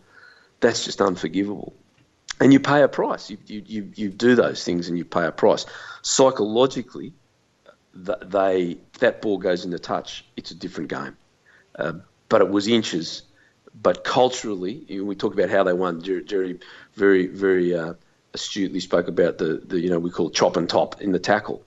That's 0.59 0.83
just 0.83 1.01
unforgivable 1.01 1.73
and 2.41 2.51
you 2.51 2.59
pay 2.59 2.81
a 2.81 2.87
price. 2.87 3.29
You, 3.29 3.37
you, 3.45 3.63
you, 3.65 3.91
you 3.95 4.09
do 4.09 4.35
those 4.35 4.63
things 4.63 4.89
and 4.89 4.97
you 4.97 5.05
pay 5.05 5.25
a 5.25 5.31
price. 5.31 5.65
Psychologically, 6.01 7.13
they 7.93 8.77
that 8.99 9.21
ball 9.21 9.37
goes 9.37 9.63
into 9.63 9.77
touch. 9.77 10.25
It's 10.35 10.51
a 10.51 10.55
different 10.55 10.89
game, 10.89 11.15
uh, 11.75 11.93
but 12.29 12.41
it 12.41 12.49
was 12.49 12.67
inches. 12.67 13.23
But 13.81 14.03
culturally, 14.03 15.01
we 15.01 15.15
talk 15.15 15.33
about 15.33 15.49
how 15.49 15.63
they 15.63 15.73
won. 15.73 16.01
Gerry, 16.01 16.59
very 16.95 17.27
very 17.27 17.75
uh, 17.75 17.93
astutely 18.33 18.79
spoke 18.79 19.07
about 19.07 19.37
the, 19.37 19.61
the 19.65 19.79
you 19.79 19.89
know 19.89 19.99
we 19.99 20.09
call 20.09 20.29
chop 20.29 20.57
and 20.57 20.67
top 20.69 21.01
in 21.01 21.11
the 21.11 21.19
tackle. 21.19 21.63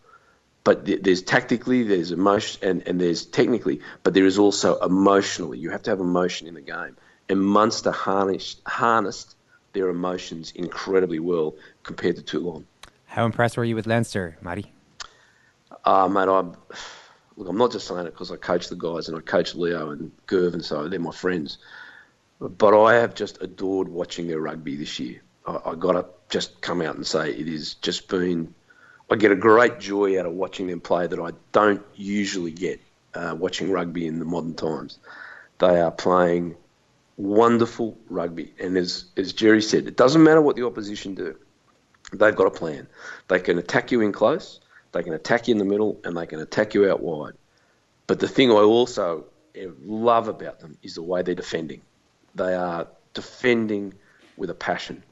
But 0.64 0.86
there's 0.86 1.20
tactically, 1.20 1.82
there's 1.82 2.10
emotion, 2.10 2.66
and, 2.66 2.88
and 2.88 2.98
there's 2.98 3.26
technically, 3.26 3.80
but 4.02 4.14
there 4.14 4.24
is 4.24 4.38
also 4.38 4.78
emotionally. 4.78 5.58
You 5.58 5.68
have 5.68 5.82
to 5.82 5.90
have 5.90 6.00
emotion 6.00 6.48
in 6.48 6.54
the 6.54 6.62
game. 6.62 6.96
And 7.28 7.38
Munster 7.42 7.90
harnessed, 7.90 8.62
harnessed 8.66 9.36
their 9.74 9.88
emotions 9.88 10.52
incredibly 10.54 11.18
well 11.18 11.54
compared 11.82 12.16
to 12.16 12.22
Toulon. 12.22 12.66
How 13.06 13.26
impressed 13.26 13.56
were 13.56 13.64
you 13.64 13.74
with 13.74 13.86
Leinster, 13.86 14.38
Matty? 14.40 14.72
Uh, 15.84 16.08
mate, 16.08 16.28
I'm, 16.28 16.56
look, 17.36 17.48
I'm 17.48 17.58
not 17.58 17.72
just 17.72 17.86
saying 17.86 18.06
it 18.06 18.12
because 18.12 18.30
I 18.30 18.36
coach 18.36 18.68
the 18.68 18.76
guys 18.76 19.08
and 19.08 19.16
I 19.18 19.20
coach 19.20 19.54
Leo 19.54 19.90
and 19.90 20.10
Gerv 20.26 20.54
and 20.54 20.64
so 20.64 20.88
they're 20.88 20.98
my 20.98 21.12
friends. 21.12 21.58
But 22.40 22.80
I 22.80 22.94
have 22.94 23.14
just 23.14 23.40
adored 23.42 23.88
watching 23.88 24.26
their 24.26 24.40
rugby 24.40 24.76
this 24.76 24.98
year. 24.98 25.22
I, 25.46 25.60
I 25.66 25.74
got 25.74 25.92
to 25.92 26.06
just 26.30 26.60
come 26.60 26.80
out 26.80 26.96
and 26.96 27.06
say 27.06 27.30
it 27.30 27.46
has 27.48 27.74
just 27.74 28.08
been. 28.08 28.54
I 29.10 29.16
get 29.16 29.32
a 29.32 29.36
great 29.36 29.80
joy 29.80 30.18
out 30.18 30.26
of 30.26 30.32
watching 30.32 30.66
them 30.66 30.80
play 30.80 31.06
that 31.06 31.20
I 31.20 31.30
don't 31.52 31.82
usually 31.94 32.50
get 32.50 32.80
uh, 33.14 33.36
watching 33.38 33.70
rugby 33.70 34.06
in 34.06 34.18
the 34.18 34.24
modern 34.24 34.54
times. 34.54 34.98
They 35.58 35.80
are 35.80 35.90
playing 35.90 36.56
wonderful 37.16 37.98
rugby. 38.08 38.52
And 38.60 38.76
as, 38.76 39.06
as 39.16 39.32
Gerry 39.32 39.62
said, 39.62 39.86
it 39.86 39.96
doesn't 39.96 40.22
matter 40.22 40.40
what 40.40 40.56
the 40.56 40.66
opposition 40.66 41.14
do. 41.14 41.36
They've 42.12 42.34
got 42.34 42.46
a 42.46 42.50
plan. 42.50 42.86
They 43.28 43.40
can 43.40 43.58
attack 43.58 43.92
you 43.92 44.00
in 44.00 44.12
close, 44.12 44.60
they 44.92 45.02
can 45.02 45.14
attack 45.14 45.48
you 45.48 45.52
in 45.52 45.58
the 45.58 45.64
middle, 45.64 46.00
and 46.04 46.16
they 46.16 46.26
can 46.26 46.40
attack 46.40 46.74
you 46.74 46.90
out 46.90 47.00
wide. 47.00 47.34
But 48.06 48.20
the 48.20 48.28
thing 48.28 48.50
I 48.50 48.56
also 48.56 49.24
love 49.84 50.28
about 50.28 50.60
them 50.60 50.76
is 50.82 50.94
the 50.94 51.02
way 51.02 51.22
they're 51.22 51.34
defending. 51.34 51.80
They 52.34 52.54
are 52.54 52.88
defending 53.14 53.94
with 54.36 54.50
a 54.50 54.54
passion. 54.54 55.02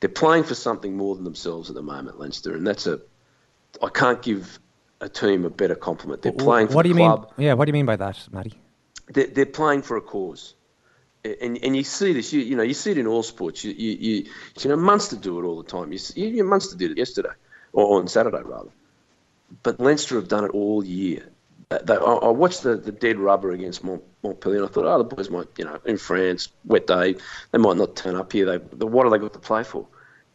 They're 0.00 0.08
playing 0.08 0.44
for 0.44 0.54
something 0.54 0.96
more 0.96 1.14
than 1.14 1.24
themselves 1.24 1.68
at 1.68 1.74
the 1.74 1.82
moment, 1.82 2.18
Leinster, 2.18 2.54
and 2.54 2.66
that's 2.66 2.86
a. 2.86 3.00
I 3.82 3.88
can't 3.88 4.20
give 4.22 4.58
a 5.00 5.08
team 5.08 5.44
a 5.44 5.50
better 5.50 5.74
compliment. 5.74 6.22
They're 6.22 6.32
playing 6.32 6.68
for 6.68 6.74
what 6.74 6.82
do 6.82 6.88
you 6.88 6.94
club. 6.94 7.32
mean? 7.36 7.46
Yeah, 7.46 7.54
what 7.54 7.66
do 7.66 7.70
you 7.70 7.74
mean 7.74 7.86
by 7.86 7.96
that, 7.96 8.26
Matty? 8.32 8.54
They're, 9.08 9.26
they're 9.26 9.46
playing 9.46 9.82
for 9.82 9.96
a 9.96 10.00
cause 10.00 10.54
and 11.24 11.58
and 11.62 11.76
you 11.76 11.84
see 11.84 12.12
this, 12.12 12.32
you, 12.32 12.40
you 12.40 12.56
know, 12.56 12.62
you 12.62 12.74
see 12.74 12.92
it 12.92 12.98
in 12.98 13.06
all 13.06 13.22
sports. 13.22 13.64
You 13.64 13.72
you, 13.72 13.96
you, 14.00 14.30
you 14.58 14.70
know, 14.70 14.76
Munster 14.76 15.16
do 15.16 15.38
it 15.40 15.44
all 15.44 15.62
the 15.62 15.68
time. 15.68 15.92
You, 15.92 15.98
see, 15.98 16.28
you 16.28 16.44
Munster 16.44 16.76
did 16.76 16.92
it 16.92 16.98
yesterday, 16.98 17.30
or 17.72 17.98
on 17.98 18.08
Saturday 18.08 18.42
rather. 18.42 18.70
But 19.62 19.80
Leinster 19.80 20.14
have 20.16 20.28
done 20.28 20.44
it 20.44 20.52
all 20.52 20.84
year. 20.84 21.28
They, 21.68 21.94
I, 21.94 21.98
I 21.98 22.28
watched 22.28 22.62
the, 22.62 22.76
the 22.76 22.92
dead 22.92 23.18
rubber 23.18 23.52
against 23.52 23.84
Mont, 23.84 24.02
Montpellier, 24.22 24.58
and 24.58 24.68
I 24.68 24.72
thought, 24.72 24.86
oh, 24.86 24.98
the 24.98 25.04
boys 25.04 25.30
might, 25.30 25.46
you 25.56 25.64
know, 25.64 25.78
in 25.84 25.98
France, 25.98 26.48
wet 26.64 26.86
day, 26.86 27.16
they 27.52 27.58
might 27.58 27.76
not 27.76 27.96
turn 27.96 28.16
up 28.16 28.32
here. 28.32 28.46
They, 28.46 28.58
the, 28.76 28.86
what 28.86 29.04
have 29.04 29.12
they 29.12 29.18
got 29.18 29.32
to 29.34 29.38
play 29.38 29.62
for? 29.62 29.86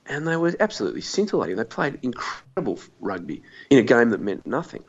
And 0.05 0.27
they 0.27 0.37
were 0.37 0.55
absolutely 0.59 1.01
scintillating. 1.01 1.55
They 1.55 1.63
played 1.63 1.99
incredible 2.03 2.79
rugby 3.01 3.41
in 3.69 3.79
a 3.79 3.83
game 3.83 4.11
that 4.11 4.21
meant 4.21 4.45
nothing 4.45 4.83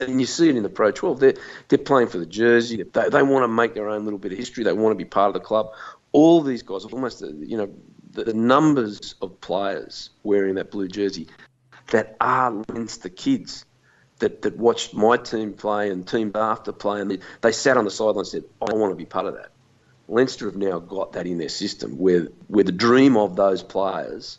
and 0.00 0.20
you 0.20 0.26
see 0.26 0.48
it 0.48 0.56
in 0.56 0.62
the 0.62 0.68
Pro 0.68 0.90
12. 0.90 1.20
They're 1.20 1.34
they're 1.68 1.78
playing 1.78 2.08
for 2.08 2.18
the 2.18 2.26
jersey. 2.26 2.82
They, 2.82 3.08
they 3.08 3.22
want 3.22 3.44
to 3.44 3.48
make 3.48 3.74
their 3.74 3.88
own 3.88 4.04
little 4.04 4.18
bit 4.18 4.32
of 4.32 4.38
history. 4.38 4.64
They 4.64 4.72
want 4.72 4.92
to 4.92 4.96
be 4.96 5.08
part 5.08 5.28
of 5.28 5.34
the 5.34 5.40
club. 5.40 5.72
All 6.12 6.42
these 6.42 6.62
guys, 6.62 6.84
almost 6.84 7.22
uh, 7.22 7.28
you 7.28 7.56
know, 7.56 7.70
the, 8.12 8.24
the 8.24 8.34
numbers 8.34 9.14
of 9.22 9.40
players 9.40 10.10
wearing 10.22 10.56
that 10.56 10.70
blue 10.70 10.88
jersey 10.88 11.28
that 11.90 12.16
are 12.20 12.64
Leinster 12.68 13.08
kids 13.08 13.64
that, 14.18 14.42
that 14.42 14.56
watched 14.56 14.94
my 14.94 15.16
team 15.16 15.52
play 15.52 15.90
and 15.90 16.06
teams 16.06 16.32
after 16.34 16.72
play, 16.72 17.00
and 17.00 17.10
they, 17.10 17.18
they 17.40 17.52
sat 17.52 17.76
on 17.76 17.84
the 17.84 17.90
sideline 17.90 18.18
and 18.18 18.26
said, 18.26 18.44
oh, 18.60 18.66
"I 18.72 18.74
want 18.74 18.92
to 18.92 18.96
be 18.96 19.06
part 19.06 19.26
of 19.26 19.34
that." 19.34 19.50
Leinster 20.08 20.46
have 20.46 20.56
now 20.56 20.78
got 20.78 21.12
that 21.12 21.26
in 21.26 21.38
their 21.38 21.48
system, 21.48 21.98
where 21.98 22.28
where 22.48 22.64
the 22.64 22.72
dream 22.72 23.16
of 23.16 23.36
those 23.36 23.62
players 23.62 24.38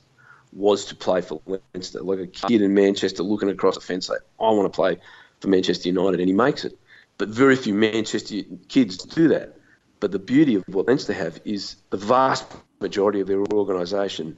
was 0.54 0.86
to 0.86 0.96
play 0.96 1.22
for 1.22 1.42
Leinster, 1.46 2.02
like 2.02 2.20
a 2.20 2.28
kid 2.28 2.62
in 2.62 2.74
Manchester 2.74 3.24
looking 3.24 3.50
across 3.50 3.76
the 3.76 3.82
fence, 3.82 4.08
say, 4.08 4.16
"I 4.40 4.52
want 4.52 4.72
to 4.72 4.76
play 4.76 4.98
for 5.42 5.50
Manchester 5.50 5.90
United, 5.90 6.20
and 6.20 6.30
he 6.30 6.36
makes 6.36 6.64
it. 6.64 6.78
But 7.18 7.30
very 7.30 7.56
few 7.56 7.74
Manchester 7.74 8.38
kids 8.70 8.98
do 8.98 9.28
that. 9.30 9.58
But 10.00 10.12
the 10.12 10.20
beauty 10.20 10.56
of 10.56 10.64
what 10.68 10.88
Leinster 10.88 11.14
have 11.14 11.40
is 11.46 11.76
the 11.90 11.98
vast 11.98 12.46
majority 12.80 13.20
of 13.20 13.28
their 13.28 13.44
organisation 13.54 14.38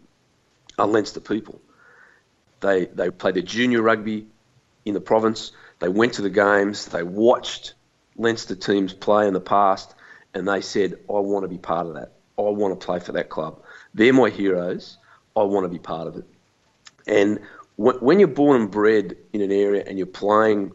are 0.77 0.87
Leinster 0.87 1.19
people. 1.19 1.61
They 2.61 2.85
they 2.85 3.09
played 3.09 3.35
their 3.35 3.43
junior 3.43 3.81
rugby 3.81 4.27
in 4.85 4.93
the 4.93 5.01
province. 5.01 5.51
They 5.79 5.89
went 5.89 6.13
to 6.13 6.21
the 6.21 6.29
games. 6.29 6.87
They 6.87 7.03
watched 7.03 7.73
Leinster 8.17 8.55
teams 8.55 8.93
play 8.93 9.27
in 9.27 9.33
the 9.33 9.41
past, 9.41 9.93
and 10.33 10.47
they 10.47 10.61
said, 10.61 10.93
"I 11.09 11.19
want 11.19 11.43
to 11.43 11.49
be 11.49 11.57
part 11.57 11.87
of 11.87 11.93
that. 11.95 12.13
I 12.37 12.41
want 12.41 12.79
to 12.79 12.85
play 12.85 12.99
for 12.99 13.13
that 13.13 13.29
club. 13.29 13.61
They're 13.93 14.13
my 14.13 14.29
heroes. 14.29 14.97
I 15.35 15.43
want 15.43 15.65
to 15.65 15.69
be 15.69 15.79
part 15.79 16.07
of 16.07 16.17
it." 16.17 16.25
And 17.07 17.39
when 17.75 18.19
you're 18.19 18.27
born 18.27 18.61
and 18.61 18.71
bred 18.71 19.17
in 19.33 19.41
an 19.41 19.51
area 19.51 19.83
and 19.85 19.97
you're 19.97 20.05
playing 20.05 20.71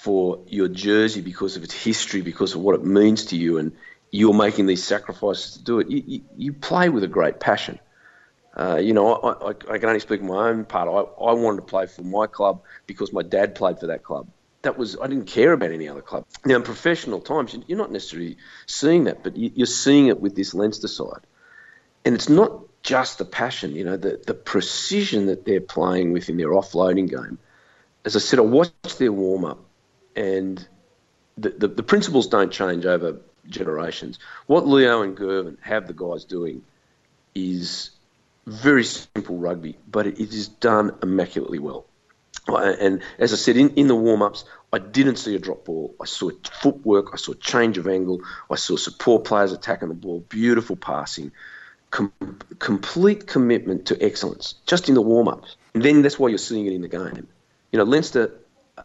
for 0.00 0.40
your 0.46 0.66
jersey 0.66 1.20
because 1.20 1.56
of 1.56 1.62
its 1.62 1.74
history, 1.74 2.22
because 2.22 2.54
of 2.54 2.62
what 2.62 2.74
it 2.74 2.82
means 2.82 3.26
to 3.26 3.36
you, 3.36 3.58
and 3.58 3.72
you're 4.10 4.32
making 4.32 4.64
these 4.64 4.82
sacrifices 4.82 5.58
to 5.58 5.62
do 5.62 5.78
it, 5.78 5.90
you, 5.90 6.02
you, 6.06 6.20
you 6.38 6.52
play 6.54 6.88
with 6.88 7.04
a 7.04 7.08
great 7.08 7.38
passion. 7.38 7.78
Uh, 8.56 8.76
you 8.76 8.94
know, 8.94 9.12
I, 9.12 9.48
I, 9.48 9.48
I, 9.50 9.78
can 9.78 9.88
only 9.90 10.00
speak 10.00 10.22
my 10.22 10.48
own 10.48 10.64
part. 10.64 10.88
I, 10.88 11.22
I 11.22 11.32
wanted 11.34 11.56
to 11.56 11.66
play 11.66 11.86
for 11.86 12.02
my 12.02 12.26
club 12.26 12.62
because 12.86 13.12
my 13.12 13.22
dad 13.22 13.54
played 13.54 13.78
for 13.78 13.88
that 13.88 14.02
club. 14.02 14.26
that 14.62 14.78
was 14.78 14.96
I 15.00 15.06
didn't 15.06 15.26
care 15.26 15.52
about 15.52 15.70
any 15.70 15.86
other 15.86 16.00
club. 16.00 16.24
Now 16.46 16.56
in 16.56 16.62
professional 16.62 17.20
times, 17.20 17.54
you're 17.66 17.78
not 17.78 17.92
necessarily 17.92 18.38
seeing 18.66 19.04
that, 19.04 19.22
but 19.22 19.36
you're 19.36 19.66
seeing 19.66 20.06
it 20.06 20.18
with 20.18 20.34
this 20.34 20.54
Leinster 20.54 20.88
side, 20.88 21.24
and 22.06 22.14
it's 22.14 22.30
not 22.30 22.62
just 22.82 23.18
the 23.18 23.26
passion. 23.26 23.76
You 23.76 23.84
know, 23.84 23.96
the 23.98 24.20
the 24.26 24.34
precision 24.34 25.26
that 25.26 25.44
they're 25.44 25.60
playing 25.60 26.12
with 26.12 26.30
in 26.30 26.38
their 26.38 26.48
offloading 26.48 27.08
game. 27.08 27.38
As 28.02 28.16
I 28.16 28.18
said, 28.18 28.38
I 28.38 28.42
watched 28.42 28.98
their 28.98 29.12
warm 29.12 29.44
up, 29.44 29.62
and 30.16 30.66
the, 31.38 31.50
the, 31.50 31.68
the 31.68 31.82
principles 31.82 32.26
don't 32.26 32.52
change 32.52 32.86
over 32.86 33.16
generations. 33.48 34.18
What 34.46 34.66
Leo 34.66 35.02
and 35.02 35.16
Girvan 35.16 35.58
have 35.62 35.86
the 35.86 35.92
guys 35.92 36.24
doing 36.24 36.62
is 37.34 37.90
very 38.46 38.84
simple 38.84 39.36
rugby, 39.38 39.76
but 39.90 40.06
it 40.06 40.18
is 40.18 40.48
done 40.48 40.94
immaculately 41.02 41.58
well. 41.58 41.86
And 42.48 43.02
as 43.18 43.32
I 43.32 43.36
said, 43.36 43.56
in, 43.56 43.70
in 43.74 43.86
the 43.86 43.94
warm 43.94 44.22
ups, 44.22 44.44
I 44.72 44.78
didn't 44.78 45.16
see 45.16 45.34
a 45.34 45.38
drop 45.38 45.64
ball. 45.64 45.94
I 46.00 46.06
saw 46.06 46.30
footwork, 46.62 47.10
I 47.12 47.16
saw 47.16 47.34
change 47.34 47.78
of 47.78 47.86
angle, 47.86 48.20
I 48.50 48.56
saw 48.56 48.76
support 48.76 49.24
players 49.24 49.52
attacking 49.52 49.88
the 49.88 49.94
ball, 49.94 50.24
beautiful 50.28 50.76
passing, 50.76 51.32
com- 51.90 52.12
complete 52.58 53.26
commitment 53.26 53.86
to 53.86 54.02
excellence 54.02 54.54
just 54.66 54.88
in 54.88 54.94
the 54.94 55.02
warm 55.02 55.28
ups. 55.28 55.56
And 55.74 55.82
then 55.82 56.02
that's 56.02 56.18
why 56.18 56.28
you're 56.28 56.38
seeing 56.38 56.66
it 56.66 56.72
in 56.72 56.82
the 56.82 56.88
game. 56.88 57.28
You 57.72 57.78
know, 57.78 57.84
Leinster 57.84 58.32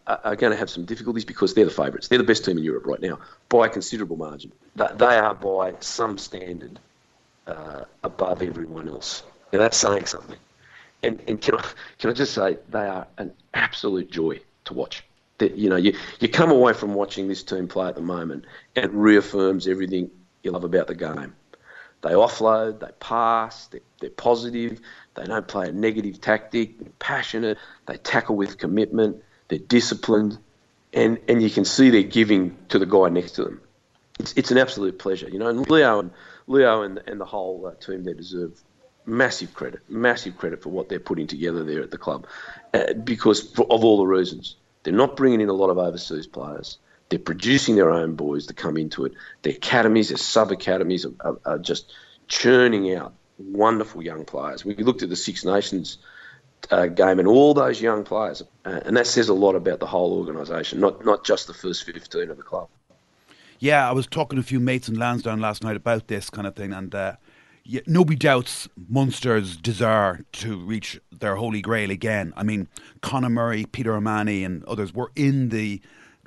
are, 0.06 0.36
going 0.36 0.52
to 0.52 0.56
have 0.56 0.70
some 0.70 0.84
difficulties 0.84 1.24
because 1.24 1.54
they're 1.54 1.64
the 1.64 1.70
favourites. 1.70 2.08
They're 2.08 2.18
the 2.18 2.24
best 2.24 2.44
team 2.44 2.58
in 2.58 2.64
Europe 2.64 2.86
right 2.86 3.00
now 3.00 3.18
by 3.48 3.66
a 3.66 3.68
considerable 3.68 4.16
margin. 4.16 4.52
They 4.74 5.18
are 5.18 5.34
by 5.34 5.74
some 5.80 6.18
standard 6.18 6.78
uh, 7.46 7.84
above 8.02 8.42
everyone 8.42 8.88
else. 8.88 9.22
Now 9.52 9.60
that's 9.60 9.76
saying 9.76 10.06
something. 10.06 10.38
And, 11.02 11.22
and 11.28 11.40
can, 11.40 11.56
I, 11.56 11.64
can 11.98 12.10
I 12.10 12.12
just 12.12 12.34
say, 12.34 12.58
they 12.70 12.86
are 12.86 13.06
an 13.18 13.32
absolute 13.54 14.10
joy 14.10 14.40
to 14.64 14.74
watch. 14.74 15.04
That 15.38 15.56
you 15.56 15.68
know, 15.68 15.76
you, 15.76 15.94
you 16.20 16.28
come 16.28 16.50
away 16.50 16.72
from 16.72 16.94
watching 16.94 17.28
this 17.28 17.42
team 17.42 17.68
play 17.68 17.88
at 17.88 17.94
the 17.94 18.00
moment, 18.00 18.46
and 18.74 18.86
it 18.86 18.90
reaffirms 18.92 19.68
everything 19.68 20.10
you 20.42 20.50
love 20.50 20.64
about 20.64 20.86
the 20.86 20.94
game. 20.94 21.34
They 22.02 22.10
offload, 22.10 22.80
they 22.80 22.90
pass, 23.00 23.66
they're, 23.66 23.80
they're 24.00 24.10
positive, 24.10 24.80
they 25.14 25.24
don't 25.24 25.46
play 25.48 25.68
a 25.68 25.72
negative 25.72 26.20
tactic, 26.20 26.78
they're 26.78 26.92
passionate, 26.98 27.58
they 27.86 27.96
tackle 27.98 28.36
with 28.36 28.58
commitment, 28.58 29.22
they're 29.48 29.58
disciplined, 29.58 30.38
and, 30.92 31.18
and 31.28 31.42
you 31.42 31.50
can 31.50 31.64
see 31.64 31.90
they're 31.90 32.02
giving 32.02 32.56
to 32.68 32.78
the 32.78 32.86
guy 32.86 33.08
next 33.08 33.32
to 33.32 33.44
them. 33.44 33.60
It's, 34.18 34.32
it's 34.34 34.50
an 34.50 34.58
absolute 34.58 34.98
pleasure, 34.98 35.28
you 35.28 35.38
know. 35.38 35.48
And 35.48 35.68
Leo 35.68 36.00
and 36.00 36.10
Leo 36.46 36.82
and, 36.82 37.02
and 37.06 37.20
the 37.20 37.24
whole 37.24 37.66
uh, 37.66 37.74
team 37.74 38.04
they 38.04 38.14
deserve 38.14 38.60
massive 39.04 39.54
credit, 39.54 39.80
massive 39.88 40.36
credit 40.36 40.62
for 40.62 40.70
what 40.70 40.88
they're 40.88 40.98
putting 40.98 41.26
together 41.26 41.64
there 41.64 41.82
at 41.82 41.90
the 41.90 41.98
club, 41.98 42.26
uh, 42.74 42.92
because 43.04 43.42
for, 43.52 43.66
of 43.70 43.84
all 43.84 43.98
the 43.98 44.06
reasons. 44.06 44.56
They're 44.82 44.94
not 44.94 45.16
bringing 45.16 45.40
in 45.40 45.48
a 45.48 45.52
lot 45.52 45.70
of 45.70 45.78
overseas 45.78 46.28
players. 46.28 46.78
They're 47.08 47.18
producing 47.18 47.74
their 47.74 47.90
own 47.90 48.14
boys 48.14 48.46
to 48.46 48.54
come 48.54 48.76
into 48.76 49.04
it. 49.04 49.14
Their 49.42 49.54
academies, 49.54 50.10
their 50.10 50.16
sub 50.16 50.52
academies 50.52 51.04
are, 51.04 51.12
are, 51.20 51.38
are, 51.44 51.58
just 51.58 51.92
churning 52.28 52.94
out 52.94 53.12
wonderful 53.36 54.04
young 54.04 54.24
players. 54.24 54.64
We 54.64 54.76
looked 54.76 55.02
at 55.02 55.08
the 55.08 55.16
Six 55.16 55.44
Nations 55.44 55.98
uh, 56.70 56.86
game 56.86 57.18
and 57.18 57.28
all 57.28 57.54
those 57.54 57.80
young 57.80 58.04
players, 58.04 58.42
uh, 58.64 58.80
and 58.84 58.96
that 58.96 59.06
says 59.06 59.28
a 59.28 59.34
lot 59.34 59.54
about 59.54 59.80
the 59.80 59.86
whole 59.86 60.18
organisation, 60.18 60.80
not 60.80 61.04
not 61.04 61.24
just 61.24 61.46
the 61.46 61.54
first 61.54 61.84
fifteen 61.84 62.30
of 62.30 62.36
the 62.36 62.42
club. 62.42 62.68
Yeah, 63.58 63.88
I 63.88 63.92
was 63.92 64.06
talking 64.06 64.36
to 64.36 64.40
a 64.40 64.44
few 64.44 64.60
mates 64.60 64.88
in 64.88 64.98
Lansdowne 64.98 65.40
last 65.40 65.64
night 65.64 65.76
about 65.76 66.08
this 66.08 66.28
kind 66.28 66.46
of 66.46 66.54
thing, 66.54 66.72
and 66.72 66.94
uh, 66.94 67.16
yeah, 67.64 67.80
nobody 67.86 68.16
doubts 68.16 68.68
Munster's 68.88 69.56
desire 69.56 70.24
to 70.32 70.58
reach 70.58 71.00
their 71.10 71.36
holy 71.36 71.60
grail 71.60 71.90
again. 71.90 72.32
I 72.36 72.42
mean, 72.42 72.68
Conor 73.00 73.30
Murray, 73.30 73.64
Peter 73.64 73.94
O'Mahony, 73.94 74.44
and 74.44 74.64
others 74.64 74.94
were 74.94 75.10
in 75.16 75.48
the 75.48 75.80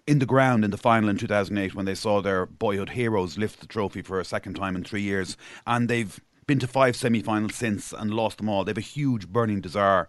in 0.07 0.17
the 0.17 0.25
ground 0.25 0.65
in 0.65 0.71
the 0.71 0.77
final 0.77 1.07
in 1.07 1.17
2008 1.17 1.75
when 1.75 1.85
they 1.85 1.93
saw 1.93 2.19
their 2.19 2.47
boyhood 2.47 2.89
heroes 2.89 3.37
lift 3.37 3.59
the 3.59 3.67
trophy 3.67 4.01
for 4.01 4.19
a 4.19 4.25
second 4.25 4.55
time 4.55 4.75
in 4.75 4.83
three 4.83 5.03
years, 5.03 5.37
and 5.67 5.87
they've 5.87 6.19
been 6.49 6.57
to 6.57 6.67
five 6.67 6.95
semi-finals 6.95 7.53
since 7.53 7.93
and 7.93 8.11
lost 8.11 8.39
them 8.39 8.49
all. 8.49 8.63
They 8.63 8.71
have 8.71 8.77
a 8.79 8.81
huge 8.81 9.27
burning 9.27 9.61
desire 9.61 10.07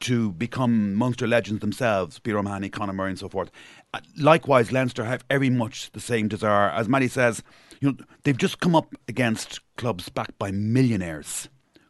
to 0.00 0.32
become 0.32 0.94
Munster 0.94 1.26
legends 1.26 1.62
themselves, 1.62 2.18
Peter 2.18 2.38
O'Mahony, 2.38 2.68
Conor 2.68 2.92
Murray, 2.92 3.08
and 3.12 3.18
so 3.18 3.30
forth. 3.30 3.50
Uh, 3.94 4.00
likewise, 4.18 4.70
Leinster 4.70 5.06
have 5.06 5.24
very 5.30 5.48
much 5.48 5.90
the 5.92 6.00
same 6.00 6.28
desire. 6.28 6.68
As 6.68 6.90
Matty 6.90 7.08
says, 7.08 7.42
you 7.80 7.88
know, 7.88 7.96
they've 8.24 8.36
just 8.36 8.60
come 8.60 8.76
up 8.76 8.94
against 9.08 9.60
clubs 9.76 10.10
backed 10.10 10.38
by 10.38 10.50
millionaires 10.50 11.48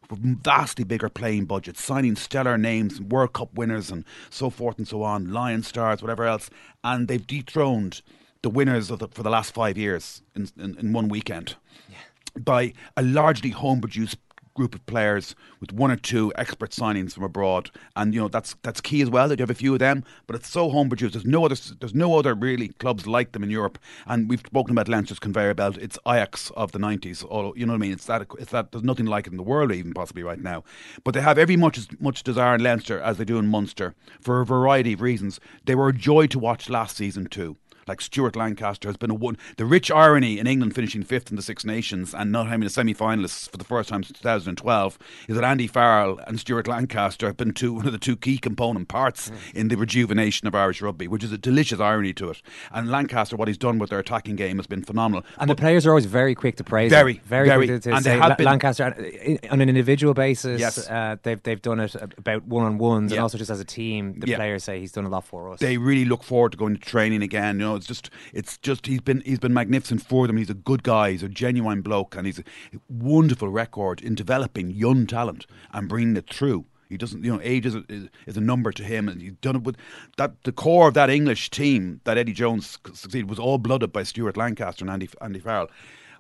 with 0.08 0.20
vastly 0.44 0.84
bigger 0.84 1.08
playing 1.08 1.46
budgets, 1.46 1.82
signing 1.82 2.14
stellar 2.14 2.56
names, 2.56 3.00
World 3.00 3.32
Cup 3.32 3.52
winners, 3.54 3.90
and 3.90 4.04
so 4.30 4.48
forth 4.48 4.78
and 4.78 4.86
so 4.86 5.02
on, 5.02 5.32
Lion 5.32 5.64
Stars, 5.64 6.02
whatever 6.02 6.24
else, 6.24 6.50
and 6.84 7.08
they've 7.08 7.26
dethroned 7.26 8.00
the 8.42 8.48
winners 8.48 8.92
of 8.92 9.00
the, 9.00 9.08
for 9.08 9.24
the 9.24 9.30
last 9.30 9.52
five 9.52 9.76
years 9.76 10.22
in, 10.36 10.48
in, 10.56 10.78
in 10.78 10.92
one 10.92 11.08
weekend. 11.08 11.56
Yeah 11.90 11.96
by 12.44 12.72
a 12.96 13.02
largely 13.02 13.50
home 13.50 13.80
produced 13.80 14.18
group 14.58 14.74
of 14.74 14.84
players 14.86 15.36
with 15.60 15.72
one 15.72 15.90
or 15.90 15.96
two 15.96 16.32
expert 16.34 16.72
signings 16.72 17.14
from 17.14 17.22
abroad, 17.22 17.70
and 17.94 18.12
you 18.12 18.20
know 18.20 18.26
that's 18.26 18.56
that's 18.62 18.80
key 18.80 19.00
as 19.00 19.08
well 19.08 19.28
that 19.28 19.38
you 19.38 19.42
have 19.44 19.50
a 19.50 19.54
few 19.54 19.72
of 19.72 19.78
them. 19.78 20.04
But 20.26 20.34
it's 20.34 20.48
so 20.48 20.68
home 20.68 20.88
produced. 20.88 21.14
There's 21.14 21.24
no 21.24 21.44
other 21.44 21.54
there's 21.78 21.94
no 21.94 22.18
other 22.18 22.34
really 22.34 22.68
clubs 22.80 23.06
like 23.06 23.32
them 23.32 23.44
in 23.44 23.50
Europe. 23.50 23.78
And 24.06 24.28
we've 24.28 24.40
spoken 24.40 24.72
about 24.72 24.88
Leinster's 24.88 25.20
conveyor 25.20 25.54
belt. 25.54 25.78
It's 25.78 25.98
Ajax 26.06 26.50
of 26.56 26.72
the 26.72 26.80
'90s. 26.80 27.24
All 27.24 27.56
you 27.56 27.64
know 27.64 27.72
what 27.72 27.78
I 27.78 27.86
mean? 27.86 27.92
It's 27.92 28.06
that 28.06 28.26
it's 28.38 28.50
that 28.50 28.72
there's 28.72 28.82
nothing 28.82 29.06
like 29.06 29.28
it 29.28 29.32
in 29.32 29.36
the 29.36 29.44
world 29.44 29.72
even 29.72 29.94
possibly 29.94 30.24
right 30.24 30.40
now. 30.40 30.64
But 31.04 31.14
they 31.14 31.20
have 31.20 31.38
every 31.38 31.56
much 31.56 31.78
as 31.78 31.88
much 32.00 32.24
desire 32.24 32.56
in 32.56 32.62
Leinster 32.62 33.00
as 33.00 33.16
they 33.16 33.24
do 33.24 33.38
in 33.38 33.46
Munster 33.46 33.94
for 34.20 34.40
a 34.40 34.46
variety 34.46 34.94
of 34.94 35.00
reasons. 35.00 35.38
They 35.64 35.76
were 35.76 35.88
a 35.88 35.94
joy 35.94 36.26
to 36.26 36.38
watch 36.38 36.68
last 36.68 36.96
season 36.96 37.26
too 37.26 37.56
like 37.88 38.00
Stuart 38.00 38.36
Lancaster 38.36 38.88
has 38.88 38.96
been 38.96 39.10
a 39.10 39.14
one. 39.14 39.36
The 39.56 39.64
rich 39.64 39.90
irony 39.90 40.38
in 40.38 40.46
England 40.46 40.74
finishing 40.74 41.02
fifth 41.02 41.30
in 41.30 41.36
the 41.36 41.42
Six 41.42 41.64
Nations 41.64 42.14
and 42.14 42.30
not 42.30 42.48
having 42.48 42.66
a 42.66 42.70
semi 42.70 42.94
finalists 42.94 43.50
for 43.50 43.56
the 43.56 43.64
first 43.64 43.88
time 43.88 44.02
since 44.02 44.18
2012 44.18 44.98
is 45.28 45.34
that 45.34 45.44
Andy 45.44 45.66
Farrell 45.66 46.18
and 46.26 46.38
Stuart 46.38 46.68
Lancaster 46.68 47.26
have 47.26 47.36
been 47.36 47.52
two, 47.52 47.72
one 47.72 47.86
of 47.86 47.92
the 47.92 47.98
two 47.98 48.16
key 48.16 48.38
component 48.38 48.88
parts 48.88 49.30
mm. 49.30 49.54
in 49.54 49.68
the 49.68 49.76
rejuvenation 49.76 50.46
of 50.46 50.54
Irish 50.54 50.82
rugby, 50.82 51.08
which 51.08 51.24
is 51.24 51.32
a 51.32 51.38
delicious 51.38 51.80
irony 51.80 52.12
to 52.14 52.30
it. 52.30 52.42
And 52.72 52.90
Lancaster, 52.90 53.36
what 53.36 53.48
he's 53.48 53.58
done 53.58 53.78
with 53.78 53.90
their 53.90 53.98
attacking 53.98 54.36
game 54.36 54.58
has 54.58 54.66
been 54.66 54.82
phenomenal. 54.82 55.24
And 55.38 55.48
but 55.48 55.56
the 55.56 55.60
players 55.60 55.86
are 55.86 55.90
always 55.90 56.06
very 56.06 56.34
quick 56.34 56.56
to 56.56 56.64
praise 56.64 56.90
very, 56.90 57.14
him. 57.14 57.22
Very, 57.24 57.48
very. 57.48 57.66
quick 57.66 57.82
to, 57.82 57.90
to 57.90 57.96
and 57.96 58.04
say 58.04 58.14
they 58.14 58.20
have 58.20 58.38
La- 58.38 58.50
Lancaster 58.50 59.38
on 59.50 59.60
an 59.60 59.68
individual 59.68 60.14
basis. 60.14 60.60
Yes. 60.60 60.88
Uh, 60.88 61.16
they've 61.22 61.42
they've 61.42 61.62
done 61.62 61.80
it 61.80 61.94
about 61.94 62.44
one 62.44 62.64
on 62.64 62.78
ones, 62.78 63.10
yeah. 63.10 63.16
and 63.16 63.22
also 63.22 63.38
just 63.38 63.50
as 63.50 63.60
a 63.60 63.64
team, 63.64 64.18
the 64.20 64.28
yeah. 64.28 64.36
players 64.36 64.64
say 64.64 64.80
he's 64.80 64.92
done 64.92 65.04
a 65.04 65.08
lot 65.08 65.24
for 65.24 65.50
us. 65.50 65.60
They 65.60 65.76
really 65.76 66.04
look 66.04 66.22
forward 66.22 66.52
to 66.52 66.58
going 66.58 66.74
to 66.76 66.80
training 66.80 67.22
again. 67.22 67.58
You 67.58 67.66
know, 67.66 67.77
it's 67.78 67.86
just 67.86 68.10
it's 68.32 68.58
just 68.58 68.86
he's 68.86 69.00
been 69.00 69.22
he's 69.22 69.38
been 69.38 69.54
magnificent 69.54 70.02
for 70.02 70.26
them. 70.26 70.36
He's 70.36 70.50
a 70.50 70.54
good 70.54 70.82
guy. 70.82 71.12
He's 71.12 71.22
a 71.22 71.28
genuine 71.28 71.82
bloke, 71.82 72.16
and 72.16 72.26
he's 72.26 72.38
a 72.38 72.44
wonderful 72.88 73.48
record 73.48 74.00
in 74.02 74.14
developing 74.14 74.70
young 74.70 75.06
talent 75.06 75.46
and 75.72 75.88
bringing 75.88 76.16
it 76.16 76.28
through. 76.28 76.66
He 76.88 76.96
doesn't, 76.96 77.22
you 77.22 77.32
know, 77.32 77.40
age 77.42 77.66
is 77.66 77.74
a, 77.74 77.84
is 78.26 78.36
a 78.36 78.40
number 78.40 78.72
to 78.72 78.82
him, 78.82 79.08
and 79.08 79.20
he's 79.20 79.32
done 79.32 79.56
it 79.56 79.62
with 79.62 79.76
that. 80.16 80.42
The 80.44 80.52
core 80.52 80.88
of 80.88 80.94
that 80.94 81.10
English 81.10 81.50
team 81.50 82.00
that 82.04 82.16
Eddie 82.16 82.32
Jones 82.32 82.78
succeeded 82.94 83.28
was 83.28 83.38
all 83.38 83.58
blooded 83.58 83.92
by 83.92 84.02
Stuart 84.02 84.36
Lancaster 84.36 84.84
and 84.84 84.90
Andy 84.90 85.08
Andy 85.20 85.38
Farrell, 85.38 85.70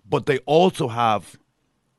but 0.08 0.26
they 0.26 0.38
also 0.40 0.88
have 0.88 1.38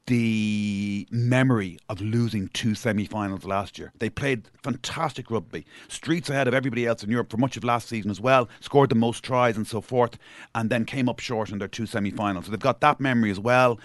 the 0.10 1.08
memory 1.12 1.78
of 1.88 2.02
losing 2.02 2.48
two 2.48 2.74
semi 2.74 3.06
finals 3.06 3.45
last 3.45 3.78
year. 3.78 3.93
They 4.00 4.10
played 4.10 4.50
fantastic 4.63 5.30
rugby, 5.30 5.67
streets 5.88 6.32
ahead 6.32 6.48
of 6.48 6.56
everybody 6.56 6.88
else 6.88 7.04
in 7.04 7.12
Europe 7.12 7.30
for 7.30 7.38
much 7.38 7.56
of 7.56 7.63
last 7.63 7.88
season 7.88 8.10
as 8.10 8.19
well, 8.19 8.50
scored 8.60 8.89
the 8.89 8.95
most 8.95 9.24
tries 9.24 9.56
and 9.56 9.67
so 9.67 9.82
forth, 9.82 10.17
and 10.56 10.72
then 10.72 10.84
came 10.84 11.08
up 11.08 11.19
short 11.19 11.52
in 11.52 11.60
their 11.60 11.67
two 11.67 11.86
semi 11.86 12.10
finals. 12.10 12.45
So 12.45 12.52
they've 12.52 12.60
got 12.60 12.82
that 12.82 13.00
memory 13.00 13.30
as 13.30 13.39
well 13.39 13.80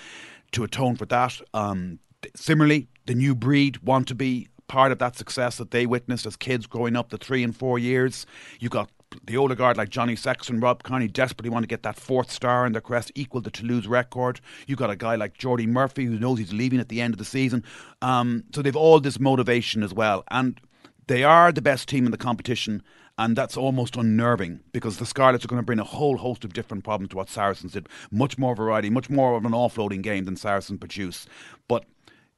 to 0.53 0.65
atone 0.65 0.97
for 0.97 1.05
that. 1.05 1.39
Um, 1.53 1.99
similarly, 2.35 2.89
the 3.05 3.15
new 3.15 3.35
breed 3.35 3.83
want 3.83 4.09
to 4.09 4.15
be 4.15 4.49
part 4.67 4.93
of 4.93 4.99
that 5.01 5.17
success 5.17 5.59
that 5.59 5.73
they 5.73 5.85
witnessed 5.85 6.25
as 6.25 6.37
kids 6.37 6.67
growing 6.67 6.97
up 6.97 7.11
the 7.11 7.19
three 7.19 7.45
and 7.45 7.55
four 7.55 7.79
years. 7.79 8.25
You've 8.61 8.73
got 8.73 8.89
the 9.25 9.37
older 9.37 9.55
guard 9.55 9.77
like 9.77 9.89
Johnny 9.89 10.17
Sexton, 10.17 10.61
Rob 10.61 10.83
Kearney 10.83 11.09
desperately 11.09 11.51
want 11.51 11.63
to 11.63 11.69
get 11.69 11.83
that 11.83 11.99
fourth 11.99 12.31
star 12.31 12.67
in 12.67 12.73
their 12.73 12.81
crest, 12.81 13.13
equal 13.15 13.41
the 13.41 13.51
Toulouse 13.51 13.87
record. 13.87 14.41
You've 14.67 14.79
got 14.79 14.91
a 14.91 14.97
guy 14.97 15.15
like 15.17 15.39
Jordi 15.39 15.67
Murphy 15.67 16.05
who 16.05 16.19
knows 16.19 16.39
he's 16.39 16.53
leaving 16.53 16.81
at 16.81 16.89
the 16.89 17.01
end 17.01 17.15
of 17.15 17.19
the 17.19 17.25
season. 17.25 17.65
Um, 18.03 18.45
so 18.55 18.63
they've 18.63 18.77
all 18.77 19.01
this 19.01 19.21
motivation 19.21 19.83
as 19.83 19.95
well. 19.95 20.25
And 20.31 20.61
they 21.07 21.25
are 21.25 21.53
the 21.53 21.63
best 21.63 21.89
team 21.89 22.07
in 22.07 22.13
the 22.13 22.19
competition, 22.19 22.83
and 23.19 23.37
that's 23.37 23.57
almost 23.57 23.97
unnerving 23.97 24.61
because 24.73 24.97
the 24.97 25.07
Scarlets 25.07 25.45
are 25.45 25.49
going 25.49 25.61
to 25.61 25.67
bring 25.67 25.79
a 25.79 25.85
whole 25.85 26.17
host 26.17 26.45
of 26.45 26.53
different 26.53 26.85
problems 26.85 27.11
to 27.11 27.17
what 27.17 27.29
Saracens 27.29 27.73
did. 27.73 27.89
Much 28.11 28.39
more 28.39 28.57
variety, 28.57 28.91
much 28.91 29.11
more 29.11 29.37
of 29.37 29.45
an 29.45 29.53
offloading 29.53 30.03
game 30.03 30.25
than 30.25 30.37
Saracens 30.37 30.79
produce. 30.79 31.27
But 31.69 31.85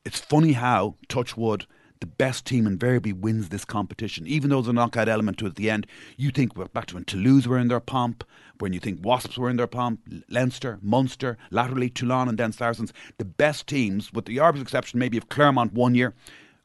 it's 0.05 0.21
funny 0.21 0.53
how, 0.53 0.97
touch 1.09 1.37
wood, 1.37 1.67
the 2.00 2.06
best 2.06 2.44
team 2.44 2.66
invariably 2.66 3.12
wins 3.12 3.48
this 3.48 3.64
competition. 3.64 4.26
Even 4.26 4.50
though 4.50 4.56
there's 4.56 4.68
a 4.68 4.72
knockout 4.72 5.09
element 5.09 5.38
to 5.38 5.46
it 5.46 5.50
at 5.50 5.54
the 5.56 5.70
end, 5.70 5.87
you 6.16 6.30
think 6.30 6.56
well, 6.56 6.68
back 6.68 6.87
to 6.87 6.94
when 6.94 7.04
Toulouse 7.04 7.48
were 7.48 7.59
in 7.59 7.68
their 7.68 7.80
pomp, 7.80 8.24
when 8.59 8.72
you 8.72 8.80
think 8.80 9.04
Wasps 9.04 9.38
were 9.38 9.50
in 9.50 9.56
their 9.56 9.66
pomp, 9.66 10.00
Leinster, 10.28 10.78
Munster, 10.82 11.37
laterally 11.50 11.90
Toulon 11.90 12.28
and 12.28 12.38
then 12.38 12.52
Saracens. 12.52 12.92
The 13.18 13.24
best 13.24 13.66
teams, 13.66 14.12
with 14.12 14.24
the 14.26 14.38
obvious 14.38 14.62
exception 14.62 14.98
maybe 14.98 15.16
of 15.18 15.28
Clermont 15.28 15.72
one 15.72 15.94
year, 15.94 16.14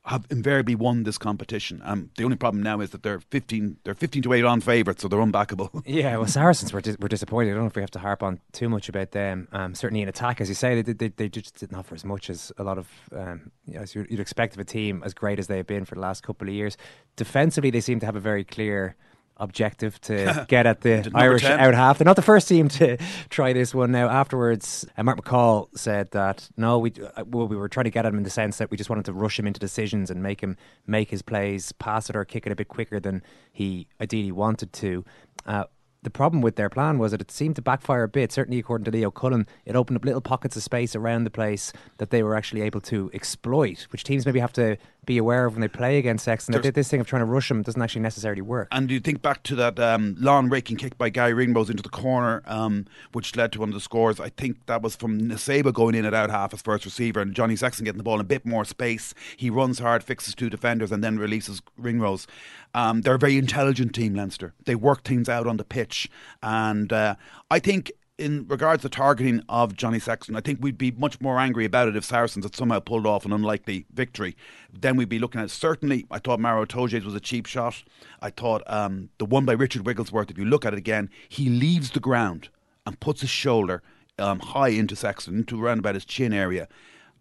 have 0.06 0.26
invariably 0.32 0.74
won 0.74 1.04
this 1.04 1.18
competition. 1.20 1.80
Um, 1.86 2.10
the 2.18 2.24
only 2.24 2.36
problem 2.36 2.64
now 2.64 2.82
is 2.82 2.90
that 2.90 3.04
they're 3.04 3.20
fifteen. 3.20 3.78
They're 3.84 3.94
fifteen 3.94 4.24
to 4.24 4.34
eight 4.34 4.44
on 4.44 4.60
favourites, 4.60 5.02
so 5.04 5.08
they're 5.08 5.20
unbackable. 5.20 5.70
Yeah, 5.92 6.18
well, 6.18 6.28
Saracens 6.28 6.72
were, 6.72 6.82
dis- 6.82 6.98
were 7.00 7.10
disappointed. 7.10 7.52
I 7.52 7.54
don't 7.54 7.64
know 7.64 7.68
if 7.68 7.76
we 7.76 7.82
have 7.82 7.92
to 7.92 8.00
harp 8.00 8.24
on 8.24 8.40
too 8.54 8.70
much 8.70 8.88
about 8.90 9.12
them. 9.12 9.48
Um, 9.52 9.76
certainly 9.76 10.02
in 10.02 10.10
attack, 10.10 10.40
as 10.42 10.48
you 10.48 10.56
say, 10.56 10.82
they, 10.82 10.94
they, 10.94 11.10
they 11.10 11.30
just 11.30 11.60
didn't 11.60 11.78
offer 11.78 11.94
as 11.94 12.06
much 12.06 12.30
as 12.30 12.52
a 12.58 12.64
lot 12.64 12.78
of, 12.78 12.88
um, 13.16 13.52
as 13.76 13.94
you'd 13.94 14.10
you'd 14.10 14.20
expect 14.20 14.54
of 14.56 14.60
a 14.60 14.64
team 14.64 15.04
as 15.06 15.14
great 15.14 15.38
as 15.38 15.48
they 15.48 15.58
have 15.58 15.68
been 15.68 15.86
for 15.86 15.96
the 15.96 16.02
last 16.02 16.24
couple 16.24 16.48
of 16.48 16.54
years. 16.54 16.78
Defensively, 17.16 17.70
they 17.70 17.82
seem 17.82 18.00
to 18.00 18.06
have 18.06 18.16
a 18.16 18.22
very 18.22 18.44
clear 18.44 18.96
objective 19.42 20.00
to 20.02 20.46
get 20.48 20.66
at 20.66 20.82
the 20.82 21.12
Irish 21.16 21.42
10. 21.42 21.60
out 21.60 21.74
half. 21.74 21.98
They're 21.98 22.06
not 22.06 22.16
the 22.16 22.22
first 22.22 22.48
team 22.48 22.70
to 22.70 22.98
try 23.30 23.52
this 23.52 23.74
one 23.76 23.92
now. 23.92 24.08
Afterwards, 24.08 24.86
uh, 24.98 25.04
Mark 25.04 25.22
McCall 25.22 25.68
said 25.78 26.12
that 26.12 26.50
no, 26.56 26.80
we 26.80 26.94
uh, 27.18 27.26
well, 27.26 27.48
we 27.48 27.58
were 27.58 27.68
trying 27.68 27.86
to 27.86 27.90
get 27.90 28.06
at 28.06 28.14
him 28.14 28.18
in 28.18 28.24
the 28.24 28.30
sense 28.30 28.58
that 28.58 28.72
we 28.72 28.78
just 28.78 28.90
wanted 28.90 29.06
to 29.06 29.14
rush 29.14 29.38
him 29.38 29.48
into 29.48 29.60
decisions 29.60 30.10
and 30.10 30.24
make 30.24 30.40
him 30.40 30.56
make 30.88 31.10
his 31.10 31.22
plays, 31.22 31.72
pass 31.74 32.10
it 32.10 32.16
or 32.16 32.24
kick 32.24 32.46
it 32.46 32.52
a 32.52 32.56
bit 32.56 32.68
quicker 32.68 33.00
than 33.00 33.24
he 33.52 33.88
ideally 34.00 34.32
wanted 34.32 34.72
to. 34.74 35.04
Uh, 35.46 35.66
the 36.04 36.10
problem 36.10 36.42
with 36.42 36.56
their 36.56 36.70
plan 36.70 36.98
was 36.98 37.12
that 37.12 37.22
it 37.22 37.30
seemed 37.30 37.56
to 37.58 37.62
backfire 37.62 38.04
a 38.04 38.08
bit. 38.08 38.32
Certainly, 38.32 38.60
according 38.60 38.86
to 38.86 38.92
Leo 38.92 39.12
Cullen, 39.12 39.48
it 39.66 39.76
opened 39.76 39.98
up 39.98 40.06
little 40.06 40.22
pockets 40.22 40.56
of 40.56 40.64
space 40.64 40.96
around 40.96 41.26
the 41.26 41.30
place 41.30 41.72
that 41.98 42.10
they 42.10 42.24
were 42.24 42.36
actually 42.36 42.62
able 42.62 42.82
to 42.82 43.12
exploit, 43.14 43.88
which 43.92 44.04
teams 44.04 44.26
maybe 44.26 44.40
have 44.40 44.54
to 44.54 44.78
be 45.06 45.18
aware 45.18 45.46
of 45.48 45.54
when 45.54 45.62
they 45.62 45.68
play 45.68 45.98
against 45.98 46.26
Sexton. 46.26 46.52
There's- 46.52 46.74
this 46.76 46.90
thing 46.90 47.02
of 47.02 47.08
trying 47.08 47.22
to 47.22 47.26
rush 47.26 47.48
them 47.48 47.64
doesn't 47.64 47.82
actually 47.82 48.02
necessarily 48.02 48.44
work. 48.44 48.68
And 48.72 48.92
you 48.92 49.00
think 49.00 49.24
back 49.24 49.42
to 49.44 49.56
that 49.56 49.80
um, 49.80 50.16
long 50.20 50.48
raking 50.48 50.78
kick 50.78 50.96
by 50.96 51.10
Garry 51.10 51.34
Ringrose 51.34 51.72
into 51.72 51.82
the 51.82 51.90
corner, 51.90 52.44
um, 52.46 52.86
which 53.12 53.36
led 53.36 53.52
to 53.54 53.60
one 53.60 53.70
of 53.70 53.74
the 53.74 53.80
scores. 53.82 54.20
I 54.20 54.30
think 54.30 54.64
that 54.68 54.84
was 54.84 54.96
from 54.96 55.20
Nacewa 55.20 55.74
going 55.74 55.96
in 55.96 56.06
at 56.06 56.14
out 56.14 56.30
half 56.30 56.54
as 56.54 56.62
first 56.62 56.86
receiver, 56.86 57.20
and 57.20 57.34
Johnny 57.34 57.56
Sexton 57.56 57.84
getting 57.84 57.98
the 57.98 58.04
ball 58.04 58.16
in 58.16 58.22
a 58.22 58.26
bit 58.26 58.46
more 58.46 58.64
space. 58.64 59.16
He 59.38 59.50
runs 59.50 59.80
hard, 59.80 60.04
fixes 60.04 60.36
two 60.36 60.52
defenders, 60.52 60.92
and 60.92 61.04
then 61.04 61.18
releases 61.18 61.64
Ringrose. 61.78 62.28
Um, 62.76 63.02
they're 63.02 63.16
a 63.16 63.20
very 63.20 63.38
intelligent 63.38 63.96
team, 63.96 64.14
Leinster. 64.14 64.54
They 64.66 64.76
work 64.76 65.04
things 65.04 65.28
out 65.28 65.48
on 65.48 65.58
the 65.58 65.66
pitch, 65.66 66.10
and 66.44 66.94
uh, 66.94 67.16
I 67.50 67.58
think. 67.58 67.92
In 68.22 68.46
regards 68.48 68.84
to 68.84 68.90
targeting 68.90 69.42
of 69.50 69.76
Johnny 69.76 69.98
Sexton, 69.98 70.36
I 70.36 70.42
think 70.42 70.60
we'd 70.62 70.78
be 70.78 70.92
much 70.92 71.20
more 71.20 71.40
angry 71.40 71.66
about 71.66 71.88
it 71.88 71.96
if 71.96 72.06
Saracens 72.06 72.46
had 72.46 72.56
somehow 72.56 72.80
pulled 72.80 73.08
off 73.08 73.26
an 73.26 73.34
unlikely 73.34 73.88
victory. 73.92 74.38
Then 74.72 74.96
we'd 74.96 75.10
be 75.10 75.18
looking 75.18 75.42
at 75.42 75.50
certainly. 75.50 76.06
I 76.12 76.20
thought 76.20 76.40
Maro 76.40 76.64
Itoje's 76.64 77.04
was 77.04 77.16
a 77.16 77.20
cheap 77.20 77.48
shot. 77.48 77.84
I 78.22 78.30
thought 78.30 78.62
um, 78.68 79.10
the 79.18 79.26
one 79.26 79.46
by 79.46 79.54
Richard 79.54 79.88
Wigglesworth. 79.88 80.30
If 80.30 80.38
you 80.38 80.46
look 80.46 80.66
at 80.66 80.74
it 80.74 80.78
again, 80.78 81.10
he 81.30 81.50
leaves 81.50 81.90
the 81.90 82.00
ground 82.00 82.50
and 82.86 83.00
puts 83.00 83.22
his 83.22 83.32
shoulder 83.32 83.82
um, 84.20 84.40
high 84.40 84.70
into 84.70 84.96
Sexton, 84.96 85.38
into 85.38 85.60
around 85.60 85.80
about 85.80 85.96
his 85.96 86.06
chin 86.06 86.32
area, 86.32 86.68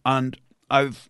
and 0.04 0.36
I've. 0.68 1.08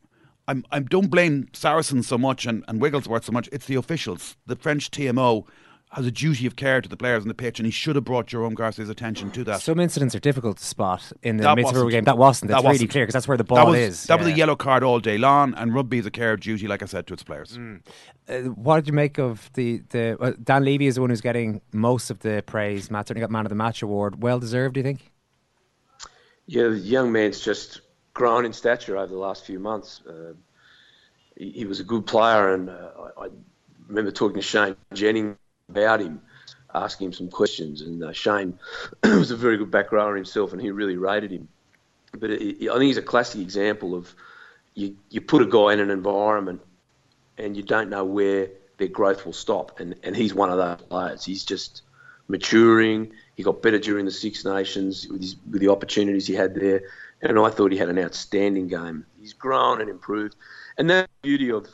I'm, 0.49 0.65
I 0.73 0.81
don't 0.81 1.09
blame 1.09 1.49
Saracens 1.53 2.09
so 2.09 2.19
much 2.19 2.45
and, 2.45 2.65
and 2.67 2.81
Wigglesworth 2.81 3.25
so 3.25 3.31
much. 3.31 3.49
It's 3.53 3.67
the 3.67 3.77
officials. 3.77 4.37
The 4.47 4.57
French 4.57 4.91
TMO 4.91 5.47
has 5.93 6.07
a 6.07 6.11
duty 6.13 6.47
of 6.47 6.55
care 6.55 6.81
to 6.81 6.89
the 6.89 6.97
players 6.97 7.23
on 7.23 7.29
the 7.29 7.35
pitch, 7.35 7.59
and 7.59 7.67
he 7.67 7.73
should 7.73 7.97
have 7.97 8.05
brought 8.05 8.27
Jerome 8.27 8.55
Garcès's 8.55 8.89
attention 8.89 9.31
to 9.33 9.43
that. 9.45 9.61
Some 9.61 9.81
incidents 9.81 10.15
are 10.15 10.21
difficult 10.21 10.59
to 10.59 10.65
spot 10.65 11.11
in 11.25 11.37
the 11.37 11.43
That 11.43 11.57
Middlesbrough 11.59 11.65
wasn't. 11.65 11.91
game. 11.91 12.05
That 12.05 12.17
wasn't. 12.17 12.49
That's 12.51 12.63
That 12.63 12.69
really 12.69 12.75
wasn't. 12.75 12.91
clear 12.93 13.03
because 13.05 13.15
that's 13.15 13.27
where 13.27 13.37
the 13.37 13.43
that 13.43 13.49
ball 13.49 13.67
was, 13.73 13.79
is. 13.79 14.05
That 14.05 14.19
was 14.21 14.29
a 14.29 14.33
yellow 14.33 14.55
card 14.55 14.85
all 14.85 15.01
day 15.01 15.19
long, 15.19 15.53
and 15.55 15.75
rugby 15.75 15.99
is 15.99 16.07
a 16.07 16.11
care 16.13 16.33
of 16.33 16.41
duty, 16.41 16.69
like 16.69 16.83
I 16.83 16.87
said, 16.87 17.09
to 17.09 17.15
its 17.15 17.25
players. 17.25 17.59
Uh, 18.29 18.39
what 18.55 18.77
did 18.77 18.87
you 18.87 18.93
make 18.93 19.19
of 19.19 19.51
the 19.55 19.83
the 19.91 20.17
uh, 20.21 20.33
Dan 20.43 20.65
Leavy 20.65 20.87
is 20.87 20.95
the 20.95 21.01
one 21.01 21.11
who's 21.11 21.21
getting 21.21 21.61
most 21.73 22.11
of 22.11 22.21
the 22.21 22.45
praise. 22.47 22.89
Matt 22.89 23.09
certainly 23.09 23.23
got 23.23 23.31
man 23.33 23.45
of 23.45 23.51
the 23.51 23.57
match 23.57 23.83
award. 23.83 24.23
Well 24.23 24.39
deserved, 24.39 24.75
do 24.75 24.81
you 24.81 24.85
think? 24.85 25.11
Yeah, 26.47 26.69
the 26.69 26.79
young 26.79 27.11
man's 27.11 27.41
just 27.41 27.81
grown 28.15 28.45
in 28.45 28.53
stature 28.53 28.97
over 28.97 29.07
the 29.13 29.19
last 29.19 29.45
few 29.45 29.59
months. 29.59 30.03
Uh, 30.09 30.35
he, 31.37 31.51
he 31.51 31.65
was 31.65 31.81
a 31.81 31.85
good 31.85 32.07
player, 32.07 32.55
and 32.55 32.71
uh, 32.71 32.91
I, 33.19 33.25
I 33.25 33.29
remember 33.89 34.13
talking 34.13 34.37
to 34.37 34.43
Shane 34.43 34.77
Jennings 34.95 35.37
about 35.71 36.01
him, 36.01 36.21
asking 36.75 37.07
him 37.09 37.13
some 37.13 37.29
questions. 37.29 37.81
And 37.81 38.03
uh, 38.03 38.13
Shane 38.13 38.59
was 39.05 39.31
a 39.31 39.37
very 39.37 39.57
good 39.57 39.71
back 39.71 39.93
rower 39.93 40.17
himself, 40.17 40.53
and 40.53 40.61
he 40.61 40.71
really 40.71 40.97
rated 40.97 41.31
him. 41.31 41.49
But 42.19 42.31
it, 42.31 42.69
I 42.69 42.73
think 42.75 42.85
he's 42.85 42.97
a 42.97 43.03
classic 43.03 43.41
example 43.41 43.95
of 43.95 44.15
you, 44.75 44.97
you 45.11 45.21
put 45.21 45.43
a 45.43 45.47
guy 45.47 45.73
in 45.73 45.81
an 45.81 45.91
environment 45.91 46.63
and 47.39 47.57
you 47.57 47.63
don't 47.63 47.91
know 47.91 48.05
where 48.05 48.51
their 48.79 48.89
growth 48.89 49.25
will 49.25 49.33
stop. 49.33 49.81
And, 49.81 49.95
and 50.03 50.17
he's 50.17 50.35
one 50.35 50.51
of 50.51 50.59
those 50.59 50.87
players. 50.89 51.25
He's 51.25 51.45
just 51.45 51.83
maturing. 52.29 53.13
He 53.37 53.43
got 53.43 53.63
better 53.63 53.79
during 53.79 54.05
the 54.05 54.11
Six 54.11 54.45
Nations 54.45 55.07
with, 55.09 55.21
his, 55.21 55.37
with 55.51 55.61
the 55.61 55.69
opportunities 55.69 56.27
he 56.27 56.35
had 56.35 56.55
there. 56.55 56.83
And 57.23 57.39
I 57.39 57.51
thought 57.51 57.73
he 57.73 57.79
had 57.79 57.89
an 57.89 57.99
outstanding 57.99 58.69
game. 58.69 59.05
He's 59.19 59.35
grown 59.35 59.81
and 59.81 59.91
improved. 59.91 60.37
And 60.79 60.89
that's 60.89 61.09
the 61.23 61.29
beauty 61.29 61.51
of 61.51 61.67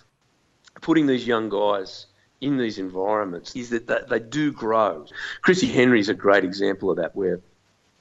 putting 0.81 1.07
these 1.07 1.27
young 1.27 1.49
guys 1.49 2.07
in 2.41 2.59
these 2.59 2.79
environments 2.79 3.57
is 3.57 3.71
that 3.71 3.87
they, 3.87 3.99
they 4.09 4.19
do 4.19 4.53
grow. 4.53 5.07
Chrissy 5.43 5.67
Henry 5.69 6.01
is 6.01 6.09
a 6.09 6.15
great 6.15 6.45
example 6.45 6.91
of 6.91 6.99
that, 6.99 7.17
where 7.17 7.41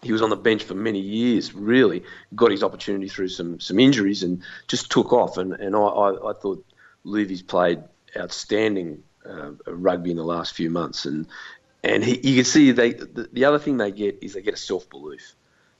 he 0.01 0.11
was 0.11 0.21
on 0.21 0.29
the 0.29 0.35
bench 0.35 0.63
for 0.63 0.75
many 0.75 0.99
years, 0.99 1.53
really 1.53 2.03
got 2.35 2.51
his 2.51 2.63
opportunity 2.63 3.07
through 3.07 3.29
some, 3.29 3.59
some 3.59 3.79
injuries 3.79 4.23
and 4.23 4.43
just 4.67 4.91
took 4.91 5.13
off. 5.13 5.37
And, 5.37 5.53
and 5.53 5.75
I, 5.75 5.79
I, 5.79 6.29
I 6.31 6.33
thought 6.33 6.65
Leavy's 7.03 7.41
played 7.41 7.81
outstanding 8.17 9.03
uh, 9.27 9.51
rugby 9.67 10.11
in 10.11 10.17
the 10.17 10.23
last 10.23 10.53
few 10.53 10.69
months. 10.69 11.05
And, 11.05 11.27
and 11.83 12.03
he, 12.03 12.19
you 12.29 12.35
can 12.35 12.45
see 12.45 12.71
they, 12.71 12.93
the, 12.93 13.29
the 13.31 13.45
other 13.45 13.59
thing 13.59 13.77
they 13.77 13.91
get 13.91 14.19
is 14.21 14.33
they 14.33 14.41
get 14.41 14.53
a 14.53 14.57
self 14.57 14.89
belief. 14.89 15.35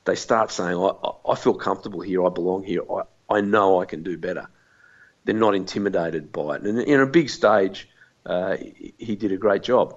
They 0.06 0.15
start 0.15 0.52
saying, 0.52 0.76
I, 0.78 0.91
I- 1.04 1.12
I 1.32 1.36
feel 1.36 1.56
comfortable 1.56 2.02
here, 2.02 2.26
I 2.26 2.30
belong 2.30 2.63
here, 2.63 2.82
I, 2.91 3.02
I 3.38 3.41
know 3.41 3.82
I 3.82 3.86
can 3.86 4.04
do 4.04 4.18
better. 4.18 4.48
They're 5.26 5.34
not 5.36 5.56
intimidated 5.56 6.32
by 6.32 6.58
it. 6.58 6.62
And 6.62 6.80
in 6.80 7.00
a 7.00 7.08
big 7.08 7.30
stage, 7.30 7.89
uh, 8.26 8.58
he, 8.98 9.16
did 9.16 9.32
a 9.32 9.38
great 9.38 9.64
job. 9.64 9.96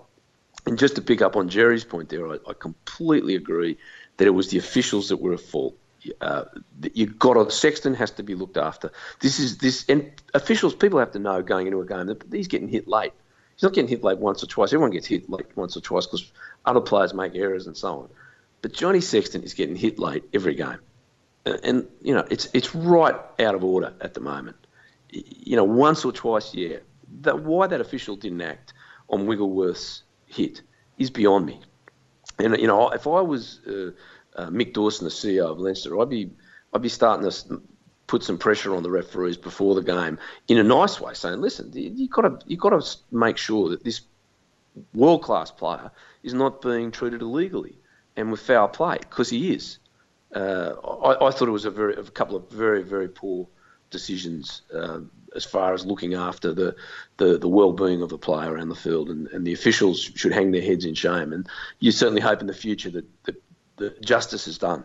And 0.66 0.78
just 0.78 0.96
to 0.96 1.02
pick 1.02 1.22
up 1.22 1.36
on 1.36 1.48
Gerry's 1.48 1.84
point 1.84 2.08
there, 2.08 2.28
I, 2.28 2.38
I 2.48 2.52
completely 2.52 3.34
agree 3.34 3.78
that 4.18 4.26
it 4.26 4.30
was 4.30 4.50
the 4.50 4.58
officials 4.58 5.08
that 5.08 5.18
were 5.18 5.32
at 5.34 5.40
fault. 5.40 5.76
Uh, 6.20 6.44
you 6.94 7.06
got 7.06 7.34
to, 7.34 7.50
Sexton 7.50 7.94
has 7.94 8.10
to 8.12 8.22
be 8.22 8.34
looked 8.34 8.56
after. 8.56 8.92
This 9.20 9.38
is 9.38 9.58
this, 9.58 9.84
and 9.88 10.10
officials, 10.34 10.74
people 10.74 10.98
have 10.98 11.12
to 11.12 11.18
know 11.18 11.42
going 11.42 11.66
into 11.66 11.80
a 11.80 11.86
game 11.86 12.06
that 12.06 12.22
he's 12.30 12.48
getting 12.48 12.68
hit 12.68 12.86
late. 12.86 13.12
He's 13.54 13.62
not 13.62 13.72
getting 13.72 13.88
hit 13.88 14.04
late 14.04 14.18
once 14.18 14.42
or 14.42 14.46
twice. 14.46 14.72
Everyone 14.72 14.90
gets 14.90 15.06
hit 15.06 15.28
late 15.28 15.46
once 15.56 15.76
or 15.76 15.80
twice 15.80 16.06
because 16.06 16.30
other 16.64 16.80
players 16.80 17.12
make 17.12 17.34
errors 17.34 17.66
and 17.66 17.76
so 17.76 18.00
on. 18.00 18.08
But 18.62 18.72
Johnny 18.72 19.00
Sexton 19.00 19.42
is 19.42 19.54
getting 19.54 19.74
hit 19.74 19.98
late 19.98 20.24
every 20.32 20.54
game, 20.54 20.78
and, 21.44 21.60
and 21.64 21.88
you 22.02 22.14
know 22.14 22.24
it's 22.30 22.48
it's 22.52 22.74
right 22.74 23.16
out 23.40 23.54
of 23.54 23.64
order 23.64 23.92
at 24.00 24.14
the 24.14 24.20
moment. 24.20 24.56
You 25.10 25.56
know, 25.56 25.64
once 25.64 26.04
or 26.04 26.12
twice, 26.12 26.52
a 26.54 26.58
yeah. 26.58 26.76
That 27.20 27.42
why 27.44 27.66
that 27.66 27.80
official 27.80 28.16
didn't 28.16 28.42
act 28.42 28.72
on 29.08 29.26
Wigglesworth's 29.26 30.02
hit 30.26 30.62
is 30.98 31.10
beyond 31.10 31.46
me. 31.46 31.60
And 32.38 32.56
you 32.58 32.66
know, 32.66 32.90
if 32.90 33.06
I 33.06 33.20
was 33.20 33.60
uh, 33.66 33.90
uh, 34.36 34.46
Mick 34.50 34.72
Dawson, 34.74 35.04
the 35.04 35.10
CEO 35.10 35.46
of 35.50 35.58
Leinster, 35.58 35.98
I'd 36.00 36.08
be 36.10 36.30
I'd 36.72 36.82
be 36.82 36.88
starting 36.88 37.28
to 37.28 37.62
put 38.06 38.22
some 38.22 38.38
pressure 38.38 38.74
on 38.74 38.82
the 38.82 38.90
referees 38.90 39.36
before 39.36 39.74
the 39.74 39.82
game 39.82 40.18
in 40.48 40.58
a 40.58 40.62
nice 40.62 41.00
way, 41.00 41.14
saying, 41.14 41.40
"Listen, 41.40 41.70
you- 41.72 42.08
got 42.08 42.22
to 42.22 42.38
you 42.46 42.56
got 42.56 42.70
to 42.70 42.96
make 43.10 43.36
sure 43.36 43.68
that 43.70 43.84
this 43.84 44.02
world 44.94 45.22
class 45.22 45.50
player 45.50 45.90
is 46.22 46.34
not 46.34 46.60
being 46.62 46.90
treated 46.90 47.20
illegally 47.22 47.76
and 48.16 48.30
with 48.30 48.40
foul 48.40 48.68
play 48.68 48.98
because 49.00 49.28
he 49.30 49.52
is." 49.52 49.78
Uh, 50.34 50.74
I, 51.04 51.26
I 51.28 51.30
thought 51.30 51.48
it 51.48 51.52
was 51.52 51.64
a 51.64 51.70
very 51.70 51.94
a 51.94 52.02
couple 52.04 52.36
of 52.36 52.50
very 52.50 52.82
very 52.82 53.08
poor 53.08 53.48
decisions 53.90 54.62
uh, 54.74 55.00
as 55.38 55.44
far 55.44 55.72
as 55.72 55.86
looking 55.86 56.12
after 56.14 56.52
the, 56.52 56.74
the, 57.16 57.38
the 57.38 57.48
well-being 57.48 58.02
of 58.02 58.10
the 58.10 58.18
player 58.18 58.52
around 58.52 58.68
the 58.68 58.74
field, 58.74 59.08
and, 59.08 59.28
and 59.28 59.46
the 59.46 59.54
officials 59.54 59.98
should 60.00 60.32
hang 60.32 60.50
their 60.50 60.60
heads 60.60 60.84
in 60.84 60.94
shame. 60.94 61.32
And 61.32 61.48
you 61.78 61.92
certainly 61.92 62.20
hope 62.20 62.40
in 62.40 62.48
the 62.48 62.52
future 62.66 62.90
that, 62.90 63.06
that, 63.24 63.42
that 63.76 64.02
justice 64.02 64.48
is 64.48 64.58
done. 64.58 64.84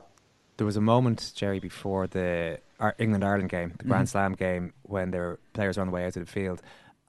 There 0.57 0.67
was 0.67 0.77
a 0.77 0.81
moment, 0.81 1.31
Gerry, 1.35 1.59
before 1.59 2.05
the 2.05 2.59
England 2.99 3.23
Ireland 3.25 3.49
game, 3.49 3.73
the 3.79 3.85
Grand 3.85 4.07
Mhm. 4.07 4.11
Slam 4.11 4.33
game, 4.33 4.73
when 4.83 5.09
their 5.11 5.39
players 5.53 5.77
were 5.77 5.81
on 5.81 5.87
the 5.87 5.93
way 5.93 6.05
out 6.05 6.15
of 6.15 6.25
the 6.25 6.31
field. 6.31 6.61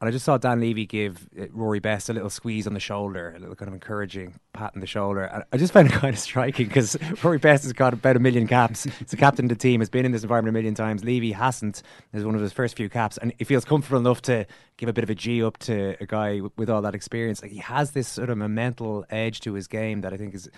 I 0.09 0.11
just 0.11 0.25
saw 0.25 0.39
Dan 0.39 0.61
Leavy 0.61 0.87
give 0.87 1.29
uh, 1.39 1.47
Rory 1.53 1.79
Best 1.79 2.09
a 2.09 2.13
little 2.13 2.31
squeeze 2.31 2.67
on 2.67 2.75
the 2.75 2.81
shoulder, 2.81 3.35
a 3.37 3.39
little 3.39 3.55
kind 3.55 3.69
of 3.69 3.75
encouraging 3.75 4.35
pat 4.53 4.73
on 4.75 4.81
the 4.81 4.87
shoulder. 4.87 5.23
And 5.25 5.45
I 5.53 5.57
just 5.57 5.73
found 5.73 5.89
it 5.89 5.93
kind 5.95 6.15
of 6.15 6.19
striking 6.19 6.67
because 6.67 6.97
Rory 7.23 7.39
Best 7.39 7.65
has 7.65 7.73
got 7.73 7.93
about 7.93 8.17
a 8.17 8.19
million 8.19 8.47
caps. 8.47 8.85
He's 8.85 9.11
the 9.11 9.17
captain 9.17 9.47
of 9.47 9.49
the 9.51 9.57
team, 9.57 9.81
has 9.81 9.89
been 9.89 10.05
in 10.05 10.13
this 10.13 10.23
environment 10.23 10.55
a 10.55 10.59
million 10.59 10.75
times. 10.75 11.03
Leavy 11.03 11.33
hasn't. 11.33 11.83
Is 12.13 12.25
one 12.25 12.35
of 12.35 12.41
his 12.41 12.53
first 12.53 12.77
few 12.77 12.89
caps. 12.89 13.19
And 13.19 13.33
he 13.39 13.45
feels 13.45 13.65
comfortable 13.65 13.99
enough 13.99 14.23
to 14.23 14.47
give 14.77 14.89
a 14.89 14.93
bit 14.93 15.05
of 15.05 15.11
a 15.11 15.15
G 15.15 15.43
up 15.43 15.59
to 15.59 15.97
a 16.01 16.07
guy 16.07 16.41
with, 16.41 16.53
with 16.57 16.71
all 16.71 16.83
that 16.83 16.95
experience. 16.95 17.43
Like 17.43 17.53
he 17.53 17.59
has 17.59 17.93
this 17.93 18.09
sort 18.09 18.31
of 18.31 18.41
a 18.41 18.49
mental 18.49 19.05
edge 19.11 19.41
to 19.41 19.55
his 19.55 19.67
game 19.67 20.01
that 20.03 20.13
I 20.13 20.17
think 20.17 20.35
is 20.35 20.49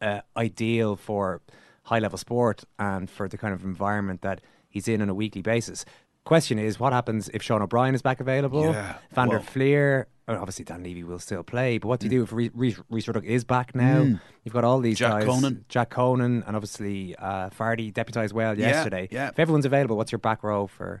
uh, 0.00 0.20
ideal 0.36 0.96
for 0.96 1.40
high 1.84 1.98
level 2.00 2.18
sport 2.18 2.64
and 2.78 3.08
for 3.08 3.28
the 3.28 3.38
kind 3.38 3.54
of 3.54 3.64
environment 3.64 4.22
that 4.22 4.40
he's 4.68 4.88
in 4.88 5.00
on 5.00 5.08
a 5.08 5.14
weekly 5.14 5.42
basis. 5.42 5.84
Question 6.26 6.58
is, 6.58 6.80
what 6.80 6.92
happens 6.92 7.30
if 7.32 7.40
Sean 7.40 7.62
O'Brien 7.62 7.94
is 7.94 8.02
back 8.02 8.18
available? 8.18 8.64
Yeah, 8.72 8.96
Van 9.12 9.28
der 9.28 9.36
well- 9.36 9.44
Flier, 9.44 10.08
obviously 10.26 10.64
Dan 10.64 10.82
Leavy 10.82 11.04
will 11.04 11.20
still 11.20 11.44
play, 11.44 11.78
but 11.78 11.86
what 11.86 12.00
do 12.00 12.06
you 12.06 12.10
do 12.10 12.22
if 12.24 12.32
Rhys 12.32 13.06
Ruddock 13.06 13.22
is 13.24 13.44
back 13.44 13.76
now? 13.76 14.02
Mm. 14.02 14.20
You've 14.42 14.52
got 14.52 14.64
all 14.64 14.80
these 14.80 14.98
Jack 14.98 15.12
guys, 15.20 15.24
Conan. 15.24 15.64
Jack 15.68 15.90
Conan, 15.90 16.42
and 16.44 16.56
obviously 16.56 17.14
uh, 17.16 17.50
Fardy 17.50 17.92
deputised 17.92 18.32
well 18.32 18.58
Yeah, 18.58 18.66
yesterday. 18.66 19.08
yeah. 19.12 19.28
If 19.28 19.38
everyone's 19.38 19.66
available, 19.66 19.96
what's 19.96 20.10
your 20.10 20.18
back 20.18 20.42
row 20.42 20.66
for 20.66 21.00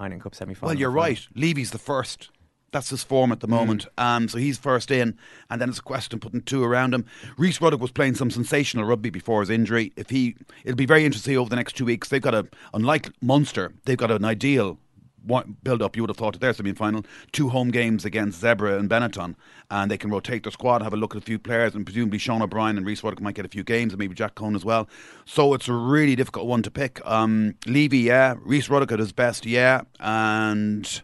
Heineken 0.00 0.22
Cup 0.22 0.34
semi 0.34 0.54
final. 0.54 0.70
Well, 0.72 0.78
you're 0.80 0.90
right. 0.90 1.20
Leavy's 1.34 1.70
the 1.72 1.78
first. 1.78 2.30
That's 2.72 2.90
his 2.90 3.04
form 3.04 3.32
at 3.32 3.40
the 3.40 3.46
moment. 3.46 3.86
Um, 3.98 4.28
so 4.28 4.38
he's 4.38 4.58
first 4.58 4.90
in, 4.90 5.16
and 5.50 5.60
then 5.60 5.68
it's 5.68 5.78
a 5.78 5.82
question 5.82 6.18
putting 6.18 6.40
two 6.40 6.64
around 6.64 6.94
him. 6.94 7.04
Rhys 7.36 7.60
Ruddock 7.60 7.80
was 7.80 7.92
playing 7.92 8.14
some 8.14 8.30
sensational 8.30 8.86
rugby 8.86 9.10
before 9.10 9.40
his 9.40 9.50
injury. 9.50 9.92
If 9.94 10.10
he, 10.10 10.36
it'll 10.64 10.76
be 10.76 10.86
very 10.86 11.04
interesting 11.04 11.36
over 11.36 11.50
the 11.50 11.56
next 11.56 11.76
two 11.76 11.84
weeks. 11.84 12.08
They've 12.08 12.20
got 12.20 12.34
a, 12.34 12.48
unlike 12.72 13.10
Munster, 13.20 13.74
they've 13.84 13.98
got 13.98 14.10
an 14.10 14.24
ideal 14.24 14.78
build 15.62 15.82
up. 15.82 15.96
You 15.96 16.02
would 16.02 16.10
have 16.10 16.16
thought 16.16 16.34
at 16.34 16.40
their 16.40 16.52
semi 16.52 16.72
final, 16.72 17.04
two 17.32 17.48
home 17.48 17.70
games 17.70 18.04
against 18.04 18.42
Zebre 18.42 18.78
and 18.78 18.88
Benetton, 18.88 19.34
and 19.70 19.90
they 19.90 19.98
can 19.98 20.10
rotate 20.10 20.44
their 20.44 20.52
squad, 20.52 20.82
have 20.82 20.94
a 20.94 20.96
look 20.96 21.14
at 21.14 21.22
a 21.22 21.24
few 21.24 21.38
players, 21.38 21.74
and 21.74 21.84
presumably 21.84 22.18
Sean 22.18 22.42
O'Brien 22.42 22.76
and 22.76 22.86
Rhys 22.86 23.02
Ruddock 23.02 23.20
might 23.20 23.34
get 23.34 23.44
a 23.44 23.48
few 23.48 23.64
games, 23.64 23.92
and 23.92 24.00
maybe 24.00 24.14
Jack 24.14 24.34
Cohn 24.34 24.56
as 24.56 24.64
well. 24.64 24.88
So 25.24 25.54
it's 25.54 25.68
a 25.68 25.72
really 25.72 26.16
difficult 26.16 26.46
one 26.46 26.62
to 26.62 26.70
pick. 26.70 27.04
Um, 27.06 27.54
Leavy, 27.66 28.04
yeah. 28.04 28.34
Rhys 28.40 28.68
Ruddock 28.68 28.92
at 28.92 28.98
his 28.98 29.12
best, 29.12 29.46
yeah, 29.46 29.82
and 30.00 31.02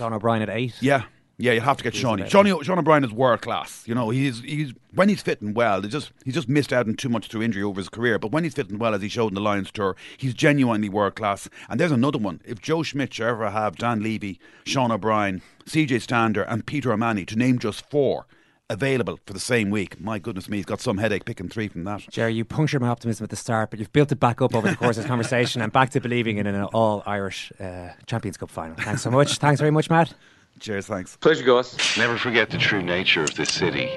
Sean 0.00 0.14
O'Brien 0.14 0.40
at 0.42 0.48
eight. 0.48 0.74
yeah. 0.80 1.04
Yeah, 1.42 1.52
you 1.52 1.62
have 1.62 1.78
to 1.78 1.82
get 1.84 1.94
He's 1.94 2.02
Shawnee. 2.02 2.28
Shawnee. 2.28 2.62
Sean 2.64 2.78
O'Brien 2.78 3.02
is 3.02 3.12
world 3.12 3.40
class. 3.40 3.82
You 3.88 3.94
know, 3.94 4.10
he's 4.10 4.40
he's 4.40 4.74
when 4.94 5.08
he's 5.08 5.22
fitting 5.22 5.54
well. 5.54 5.80
They 5.80 5.88
just 5.88 6.12
he's 6.22 6.34
just 6.34 6.50
missed 6.50 6.70
out 6.70 6.86
on 6.86 6.96
too 6.96 7.08
much 7.08 7.28
through 7.28 7.40
injury 7.40 7.62
over 7.62 7.80
his 7.80 7.88
career. 7.88 8.18
But 8.18 8.30
when 8.30 8.44
he's 8.44 8.52
fitting 8.52 8.78
well, 8.78 8.94
as 8.94 9.00
he 9.00 9.08
showed 9.08 9.28
in 9.28 9.36
the 9.36 9.40
Lions 9.40 9.70
tour, 9.70 9.96
he's 10.18 10.34
genuinely 10.34 10.90
world 10.90 11.14
class. 11.14 11.48
And 11.70 11.80
there's 11.80 11.92
another 11.92 12.18
one. 12.18 12.42
If 12.44 12.60
Joe 12.60 12.82
Schmidt 12.82 13.14
should 13.14 13.26
ever 13.26 13.48
have 13.50 13.76
Dan 13.76 14.02
Leavy, 14.02 14.38
Sean 14.66 14.92
O'Brien, 14.92 15.40
C.J. 15.64 16.00
Stander, 16.00 16.42
and 16.42 16.66
Peter 16.66 16.92
O'Mahony, 16.92 17.24
to 17.24 17.36
name 17.36 17.58
just 17.58 17.88
four, 17.88 18.26
available 18.70 19.18
for 19.26 19.34
the 19.34 19.40
same 19.40 19.68
week, 19.68 20.00
my 20.00 20.18
goodness 20.18 20.48
me, 20.48 20.56
he's 20.58 20.66
got 20.66 20.80
some 20.80 20.96
headache 20.96 21.24
picking 21.24 21.48
three 21.48 21.68
from 21.68 21.84
that. 21.84 22.00
Gerry, 22.08 22.34
you 22.34 22.44
punctured 22.44 22.80
my 22.80 22.88
optimism 22.88 23.24
at 23.24 23.30
the 23.30 23.36
start, 23.36 23.70
but 23.70 23.78
you've 23.78 23.92
built 23.92 24.10
it 24.12 24.20
back 24.20 24.40
up 24.40 24.54
over 24.54 24.68
the 24.68 24.76
course 24.76 24.96
of 24.96 25.02
this 25.02 25.08
conversation 25.08 25.60
and 25.60 25.72
back 25.72 25.90
to 25.90 26.00
believing 26.00 26.38
in 26.38 26.46
an 26.46 26.62
all 26.62 27.02
Irish 27.04 27.52
uh, 27.60 27.90
Champions 28.06 28.36
Cup 28.36 28.50
final. 28.50 28.76
Thanks 28.76 29.02
so 29.02 29.10
much. 29.10 29.36
Thanks 29.36 29.60
very 29.60 29.72
much, 29.72 29.90
Matt. 29.90 30.14
Cheers, 30.60 30.86
thanks. 30.86 31.16
Pleasure, 31.16 31.44
guys. 31.44 31.76
Never 31.98 32.16
forget 32.16 32.50
the 32.50 32.58
true 32.58 32.82
nature 32.82 33.24
of 33.24 33.34
this 33.34 33.52
city. 33.52 33.90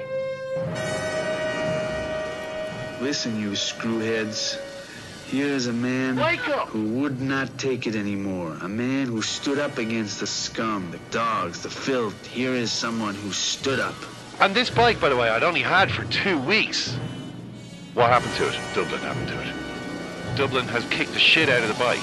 Listen, 3.00 3.38
you 3.40 3.50
screwheads. 3.50 4.58
Here 5.26 5.46
is 5.46 5.66
a 5.66 5.72
man 5.72 6.16
who 6.68 7.00
would 7.00 7.20
not 7.20 7.58
take 7.58 7.86
it 7.86 7.96
anymore. 7.96 8.56
A 8.60 8.68
man 8.68 9.06
who 9.06 9.20
stood 9.20 9.58
up 9.58 9.78
against 9.78 10.20
the 10.20 10.26
scum, 10.26 10.90
the 10.90 10.98
dogs, 11.10 11.62
the 11.62 11.70
filth. 11.70 12.26
Here 12.26 12.54
is 12.54 12.70
someone 12.70 13.14
who 13.14 13.32
stood 13.32 13.80
up. 13.80 13.94
And 14.40 14.54
this 14.54 14.70
bike, 14.70 15.00
by 15.00 15.08
the 15.08 15.16
way, 15.16 15.28
I'd 15.28 15.42
only 15.42 15.62
had 15.62 15.90
for 15.90 16.04
two 16.04 16.38
weeks. 16.38 16.94
What 17.94 18.10
happened 18.10 18.34
to 18.34 18.48
it? 18.48 18.58
Dublin 18.74 19.00
happened 19.00 19.28
to 19.28 19.40
it. 19.40 20.36
Dublin 20.36 20.66
has 20.68 20.84
kicked 20.86 21.12
the 21.12 21.20
shit 21.20 21.48
out 21.48 21.62
of 21.62 21.68
the 21.68 21.74
bike. 21.74 22.00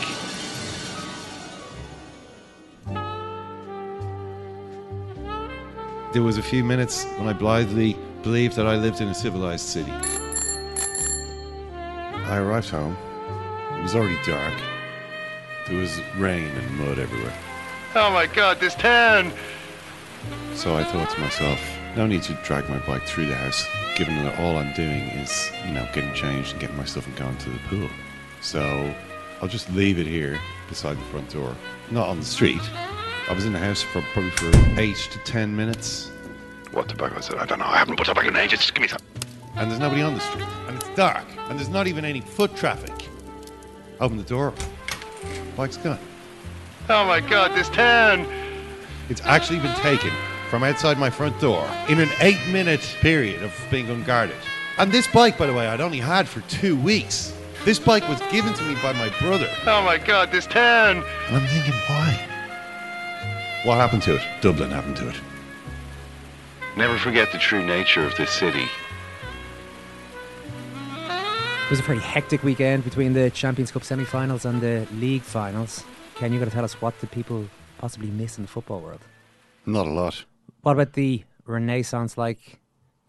There 6.14 6.24
was 6.24 6.38
a 6.38 6.44
few 6.44 6.64
minutes 6.64 7.06
when 7.18 7.28
I 7.28 7.34
blithely 7.34 7.98
believed 8.24 8.56
that 8.56 8.68
I 8.68 8.76
lived 8.76 9.02
in 9.02 9.08
a 9.08 9.14
civilized 9.14 9.66
city. 9.66 9.92
I 12.32 12.38
arrived 12.38 12.70
home. 12.70 12.98
It 13.78 13.82
was 13.82 13.96
already 13.96 14.20
dark. 14.26 14.54
There 15.68 15.78
was 15.78 16.02
rain 16.18 16.48
and 16.48 16.80
mud 16.80 17.00
everywhere. 17.00 17.34
Oh 17.96 18.12
my 18.12 18.26
god, 18.26 18.60
this 18.60 18.76
town! 18.76 19.32
So 20.54 20.76
I 20.76 20.84
thought 20.84 21.10
to 21.10 21.20
myself, 21.20 21.60
no 21.96 22.08
need 22.08 22.24
to 22.24 22.34
drag 22.44 22.70
my 22.70 22.80
bike 22.80 23.04
through 23.04 23.28
the 23.28 23.36
house, 23.36 23.68
given 23.96 24.16
that 24.24 24.40
all 24.40 24.58
I'm 24.58 24.74
doing 24.74 25.04
is, 25.10 25.52
you 25.66 25.74
know, 25.74 25.88
getting 25.94 26.14
changed 26.14 26.52
and 26.52 26.62
getting 26.62 26.78
my 26.78 26.86
stuff 26.86 27.06
and 27.08 27.16
going 27.16 27.38
to 27.38 27.50
the 27.50 27.60
pool. 27.70 27.90
So 28.42 28.94
I'll 29.42 29.48
just 29.48 29.72
leave 29.74 30.00
it 30.00 30.08
here 30.08 30.40
beside 30.70 30.98
the 30.98 31.06
front 31.06 31.30
door, 31.30 31.56
not 31.90 32.08
on 32.08 32.20
the 32.20 32.26
street. 32.26 32.62
I 33.30 33.34
was 33.34 33.46
in 33.46 33.54
the 33.54 33.60
house 33.60 33.82
for 33.82 34.02
probably 34.14 34.32
for 34.32 34.52
eight 34.80 34.98
to 35.12 35.20
ten 35.20 35.56
minutes. 35.56 36.12
What 36.72 36.88
tobacco 36.88 37.18
is 37.20 37.30
it? 37.30 37.36
I 37.36 37.46
don't 37.46 37.60
know. 37.60 37.66
I 37.66 37.78
haven't 37.78 37.98
put 37.98 38.08
tobacco 38.08 38.30
in 38.30 38.38
ages. 38.38 38.60
Just 38.60 38.74
give 38.74 38.82
me 38.82 38.88
some. 38.88 39.02
and 39.56 39.70
there's 39.70 39.80
nobody 39.80 40.02
on 40.02 40.14
the 40.14 40.22
street, 40.22 40.48
and 40.68 40.76
it's 40.78 40.90
dark, 40.96 41.26
and 41.50 41.60
there's 41.60 41.70
not 41.70 41.88
even 41.88 42.06
any 42.06 42.22
foot 42.22 42.56
traffic. 42.56 43.10
Open 44.00 44.18
the 44.18 44.24
door, 44.24 44.54
bike's 45.56 45.78
gone. 45.78 46.00
Oh 46.90 47.06
my 47.06 47.20
god, 47.20 47.54
this 47.56 47.70
town! 47.70 48.26
It's 49.10 49.22
actually 49.22 49.60
been 49.60 49.76
taken 49.76 50.12
from 50.52 50.64
outside 50.66 51.00
my 51.00 51.10
front 51.10 51.40
door 51.40 51.66
in 51.88 51.98
an 52.02 52.10
eight 52.20 52.46
minute 52.50 52.82
period 53.00 53.42
of 53.42 53.56
being 53.72 53.90
unguarded. 53.90 54.36
And 54.78 54.92
this 54.92 55.08
bike, 55.08 55.38
by 55.38 55.46
the 55.46 55.54
way, 55.54 55.66
I'd 55.66 55.80
only 55.80 56.00
had 56.00 56.28
for 56.28 56.42
two 56.42 56.76
weeks. 56.76 57.34
This 57.64 57.80
bike 57.80 58.06
was 58.10 58.20
given 58.34 58.54
to 58.56 58.64
me 58.66 58.76
by 58.84 58.92
my 58.92 59.08
brother. 59.22 59.48
Oh 59.66 59.82
my 59.82 59.98
god, 59.98 60.30
this 60.30 60.46
town! 60.46 61.06
And 61.28 61.38
I'm 61.38 61.48
thinking, 61.48 61.74
why? 61.88 62.28
What 63.64 63.76
happened 63.76 64.04
to 64.04 64.16
it? 64.16 64.22
Dublin 64.42 64.72
happened 64.72 64.98
to 64.98 65.08
it. 65.08 65.16
Never 66.76 66.98
forget 66.98 67.32
the 67.32 67.38
true 67.38 67.66
nature 67.66 68.06
of 68.06 68.14
this 68.18 68.32
city. 68.32 68.68
It 71.08 71.70
was 71.70 71.80
a 71.80 71.84
pretty 71.84 72.02
hectic 72.02 72.44
weekend 72.44 72.84
between 72.84 73.14
the 73.14 73.30
Champions 73.30 73.72
Cup 73.72 73.86
semi 73.86 74.04
finals 74.04 74.44
and 74.44 74.60
the 74.60 74.86
league 74.96 75.22
finals. 75.22 75.86
Ken, 76.16 76.34
you 76.34 76.40
got 76.40 76.46
to 76.46 76.52
tell 76.52 76.66
us 76.66 76.82
what 76.82 77.00
did 77.00 77.10
people 77.10 77.48
possibly 77.78 78.10
miss 78.10 78.38
in 78.38 78.44
the 78.44 78.50
football 78.50 78.82
world? 78.82 79.00
Not 79.66 79.88
a 79.88 79.92
lot. 79.92 80.26
What 80.62 80.74
about 80.74 80.94
the 80.94 81.24
Renaissance 81.46 82.18
like 82.18 82.60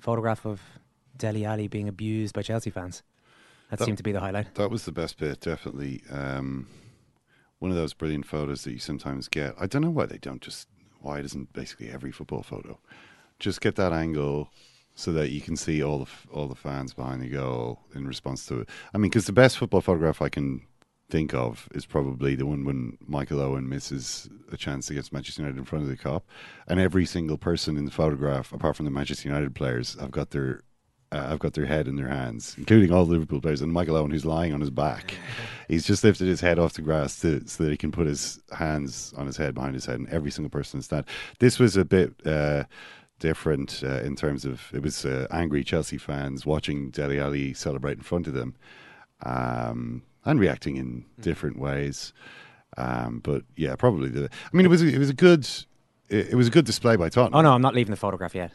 photograph 0.00 0.46
of 0.46 0.60
Dele 1.16 1.44
Alli 1.44 1.68
being 1.68 1.88
abused 1.88 2.34
by 2.34 2.42
Chelsea 2.42 2.70
fans? 2.70 3.02
That, 3.70 3.78
That- 3.78 3.84
seemed 3.84 3.98
to 3.98 4.02
be 4.04 4.12
the 4.12 4.20
highlight. 4.20 4.54
That 4.56 4.70
was 4.70 4.84
the 4.84 4.92
best 4.92 5.18
bit, 5.18 5.40
definitely. 5.40 6.02
Um, 6.10 6.66
one 7.58 7.70
of 7.70 7.76
those 7.76 7.94
brilliant 7.94 8.26
photos 8.26 8.64
that 8.64 8.72
you 8.72 8.78
sometimes 8.78 9.28
get. 9.28 9.54
I 9.58 9.66
don't 9.66 9.82
know 9.82 9.90
why 9.90 10.06
they 10.06 10.18
don't 10.18 10.42
just. 10.42 10.68
Why 11.00 11.18
it 11.18 11.24
isn't 11.24 11.52
basically 11.52 11.90
every 11.90 12.12
football 12.12 12.42
photo? 12.44 12.78
Just 13.40 13.60
get 13.60 13.74
that 13.74 13.92
angle 13.92 14.50
so 14.94 15.12
that 15.12 15.30
you 15.30 15.40
can 15.40 15.56
see 15.56 15.82
all 15.82 15.98
the 16.00 16.06
all 16.32 16.46
the 16.46 16.54
fans 16.54 16.94
behind 16.94 17.22
the 17.22 17.28
goal 17.28 17.80
in 17.94 18.06
response 18.06 18.46
to 18.46 18.60
it. 18.60 18.68
I 18.94 18.98
mean, 18.98 19.10
because 19.10 19.26
the 19.26 19.32
best 19.32 19.58
football 19.58 19.80
photograph 19.80 20.22
I 20.22 20.28
can 20.28 20.62
think 21.12 21.34
of 21.34 21.68
is 21.74 21.84
probably 21.84 22.34
the 22.34 22.46
one 22.46 22.64
when 22.64 22.96
Michael 23.06 23.38
Owen 23.38 23.68
misses 23.68 24.30
a 24.50 24.56
chance 24.56 24.88
against 24.88 25.12
Manchester 25.12 25.42
United 25.42 25.58
in 25.58 25.66
front 25.66 25.84
of 25.84 25.90
the 25.90 25.96
Kop, 25.96 26.22
and 26.66 26.80
every 26.80 27.04
single 27.04 27.36
person 27.36 27.76
in 27.76 27.84
the 27.84 27.90
photograph, 27.90 28.50
apart 28.50 28.76
from 28.76 28.86
the 28.86 28.90
Manchester 28.90 29.28
United 29.28 29.54
players, 29.54 29.94
have 30.00 30.10
got 30.10 30.30
their 30.30 30.62
uh, 31.12 31.28
I've 31.28 31.38
got 31.38 31.52
their 31.52 31.66
head 31.66 31.86
in 31.86 31.96
their 31.96 32.08
hands, 32.08 32.54
including 32.56 32.90
all 32.90 33.04
the 33.04 33.12
Liverpool 33.12 33.42
players, 33.42 33.60
and 33.60 33.70
Michael 33.70 33.96
Owen, 33.96 34.10
who's 34.10 34.24
lying 34.24 34.54
on 34.54 34.62
his 34.62 34.70
back. 34.70 35.14
He's 35.68 35.86
just 35.86 36.02
lifted 36.02 36.26
his 36.26 36.40
head 36.40 36.58
off 36.58 36.72
the 36.72 36.80
grass 36.80 37.20
to, 37.20 37.46
so 37.46 37.64
that 37.64 37.70
he 37.70 37.76
can 37.76 37.92
put 37.92 38.06
his 38.06 38.40
hands 38.50 39.12
on 39.14 39.26
his 39.26 39.36
head, 39.36 39.54
behind 39.54 39.74
his 39.74 39.84
head, 39.84 39.98
and 39.98 40.08
every 40.08 40.30
single 40.30 40.48
person 40.48 40.80
is 40.80 40.88
that. 40.88 41.06
This 41.38 41.58
was 41.58 41.76
a 41.76 41.84
bit 41.84 42.14
uh, 42.26 42.64
different 43.18 43.82
uh, 43.84 44.00
in 44.00 44.16
terms 44.16 44.46
of 44.46 44.62
it 44.72 44.82
was 44.82 45.04
uh, 45.04 45.26
angry 45.30 45.62
Chelsea 45.62 45.98
fans 45.98 46.46
watching 46.46 46.88
Dele 46.90 47.20
Alli 47.20 47.52
celebrate 47.52 47.98
in 47.98 48.02
front 48.02 48.26
of 48.26 48.32
them 48.32 48.54
um, 49.24 50.02
and 50.24 50.40
reacting 50.40 50.76
in 50.76 51.04
different 51.20 51.58
ways. 51.58 52.12
Um, 52.76 53.20
but 53.22 53.42
yeah, 53.56 53.76
probably 53.76 54.08
the. 54.08 54.24
I 54.30 54.56
mean, 54.56 54.66
it 54.66 54.70
was 54.70 54.82
a, 54.82 54.86
it 54.86 54.98
was 54.98 55.10
a 55.10 55.14
good 55.14 55.46
it, 56.12 56.28
it 56.30 56.34
was 56.34 56.46
a 56.46 56.50
good 56.50 56.64
display 56.64 56.96
by 56.96 57.08
Tottenham. 57.08 57.34
Oh, 57.34 57.40
no, 57.40 57.52
I'm 57.52 57.62
not 57.62 57.74
leaving 57.74 57.90
the 57.90 57.96
photograph 57.96 58.34
yet. 58.34 58.52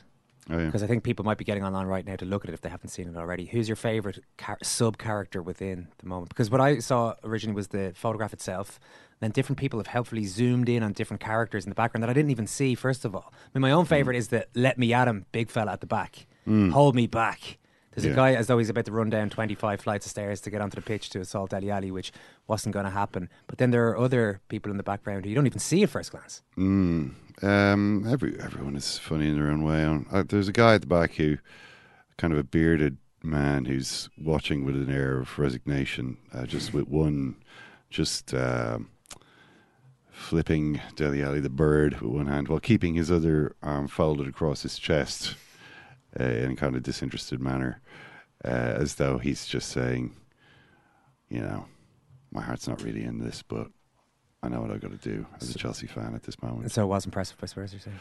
Oh, 0.49 0.57
yeah. 0.57 0.65
Because 0.67 0.81
I 0.81 0.87
think 0.87 1.03
people 1.03 1.25
might 1.25 1.37
be 1.37 1.43
getting 1.43 1.63
online 1.65 1.87
right 1.87 2.05
now 2.05 2.15
to 2.15 2.25
look 2.25 2.45
at 2.45 2.49
it 2.49 2.53
if 2.53 2.61
they 2.61 2.69
haven't 2.69 2.89
seen 2.89 3.09
it 3.09 3.17
already. 3.17 3.45
Who's 3.45 3.67
your 3.67 3.75
favourite 3.75 4.19
sub 4.63 4.97
character 4.97 5.41
within 5.41 5.89
the 5.97 6.07
moment? 6.07 6.29
Because 6.29 6.49
what 6.49 6.61
I 6.61 6.79
saw 6.79 7.15
originally 7.25 7.55
was 7.55 7.67
the 7.67 7.91
photograph 7.95 8.31
itself. 8.31 8.79
Then 9.19 9.31
different 9.31 9.59
people 9.59 9.79
have 9.79 9.87
helpfully 9.87 10.25
zoomed 10.25 10.69
in 10.69 10.83
on 10.83 10.93
different 10.93 11.19
characters 11.19 11.65
in 11.65 11.69
the 11.69 11.75
background 11.75 12.03
that 12.03 12.09
I 12.09 12.13
didn't 12.13 12.31
even 12.31 12.47
see. 12.47 12.75
First 12.75 13.03
of 13.03 13.15
all, 13.15 13.33
I 13.33 13.57
mean, 13.57 13.61
my 13.61 13.71
own 13.71 13.85
favourite 13.85 14.15
is 14.15 14.27
the 14.27 14.45
"Let 14.53 14.77
me 14.77 14.93
at 14.93 15.07
him" 15.07 15.25
big 15.31 15.49
fella 15.49 15.73
at 15.73 15.81
the 15.81 15.87
back. 15.87 16.27
Mm. 16.47 16.71
Hold 16.71 16.95
me 16.95 17.07
back. 17.07 17.57
There's 17.97 18.05
Yeah. 18.05 18.11
a 18.11 18.15
guy 18.15 18.35
as 18.35 18.45
though 18.45 18.59
he's 18.59 18.69
about 18.69 18.85
to 18.85 18.91
run 18.91 19.09
down 19.09 19.31
25 19.31 19.81
flights 19.81 20.05
of 20.05 20.11
stairs 20.11 20.39
to 20.41 20.51
get 20.51 20.61
onto 20.61 20.75
the 20.75 20.83
pitch 20.83 21.09
to 21.09 21.19
assault 21.19 21.51
Ali 21.51 21.71
Ali, 21.71 21.89
which 21.89 22.11
wasn't 22.45 22.73
going 22.73 22.85
to 22.85 22.91
happen. 22.91 23.27
But 23.47 23.57
then 23.57 23.71
there 23.71 23.87
are 23.87 23.97
other 23.97 24.39
people 24.49 24.69
in 24.69 24.77
the 24.77 24.83
background 24.83 25.23
who 25.25 25.29
you 25.29 25.35
don't 25.35 25.47
even 25.47 25.57
see 25.57 25.81
at 25.81 25.89
first 25.89 26.11
glance. 26.11 26.43
Mm. 26.55 27.15
Um, 27.41 28.05
every 28.07 28.39
everyone 28.39 28.75
is 28.75 28.99
funny 28.99 29.29
in 29.29 29.35
their 29.35 29.49
own 29.49 29.63
way. 29.63 29.83
Uh, 30.11 30.23
there's 30.27 30.47
a 30.47 30.51
guy 30.51 30.75
at 30.75 30.81
the 30.81 30.87
back 30.87 31.13
who, 31.15 31.37
kind 32.17 32.31
of 32.31 32.37
a 32.37 32.43
bearded 32.43 32.97
man, 33.23 33.65
who's 33.65 34.09
watching 34.21 34.63
with 34.63 34.75
an 34.75 34.91
air 34.91 35.17
of 35.17 35.39
resignation, 35.39 36.17
uh, 36.35 36.45
just 36.45 36.75
with 36.75 36.87
one, 36.87 37.35
just 37.89 38.31
uh, 38.31 38.77
flipping 40.11 40.81
Dele 40.95 41.23
Alli 41.23 41.39
the 41.39 41.49
bird 41.49 41.99
with 41.99 42.11
one 42.11 42.27
hand 42.27 42.47
while 42.47 42.59
keeping 42.59 42.93
his 42.93 43.09
other 43.11 43.55
arm 43.63 43.87
folded 43.87 44.27
across 44.27 44.61
his 44.61 44.77
chest 44.77 45.35
uh, 46.19 46.23
in 46.23 46.51
a 46.51 46.55
kind 46.55 46.75
of 46.75 46.83
disinterested 46.83 47.39
manner, 47.39 47.81
uh, 48.45 48.47
as 48.47 48.95
though 48.95 49.17
he's 49.17 49.45
just 49.45 49.69
saying, 49.69 50.15
you 51.29 51.41
know, 51.41 51.65
my 52.31 52.41
heart's 52.41 52.67
not 52.67 52.81
really 52.83 53.03
in 53.03 53.19
this, 53.19 53.41
but 53.41 53.67
I 54.43 54.49
know 54.49 54.61
what 54.61 54.71
I've 54.71 54.81
got 54.81 54.91
to 54.91 55.09
do 55.09 55.25
as 55.39 55.53
a 55.53 55.57
Chelsea 55.57 55.87
fan 55.87 56.13
at 56.13 56.23
this 56.23 56.41
moment. 56.41 56.71
So 56.71 56.83
it 56.83 56.87
was 56.87 57.05
impressive, 57.05 57.37
I 57.41 57.45
suppose 57.47 57.73
you're 57.73 57.81
saying. 57.81 57.99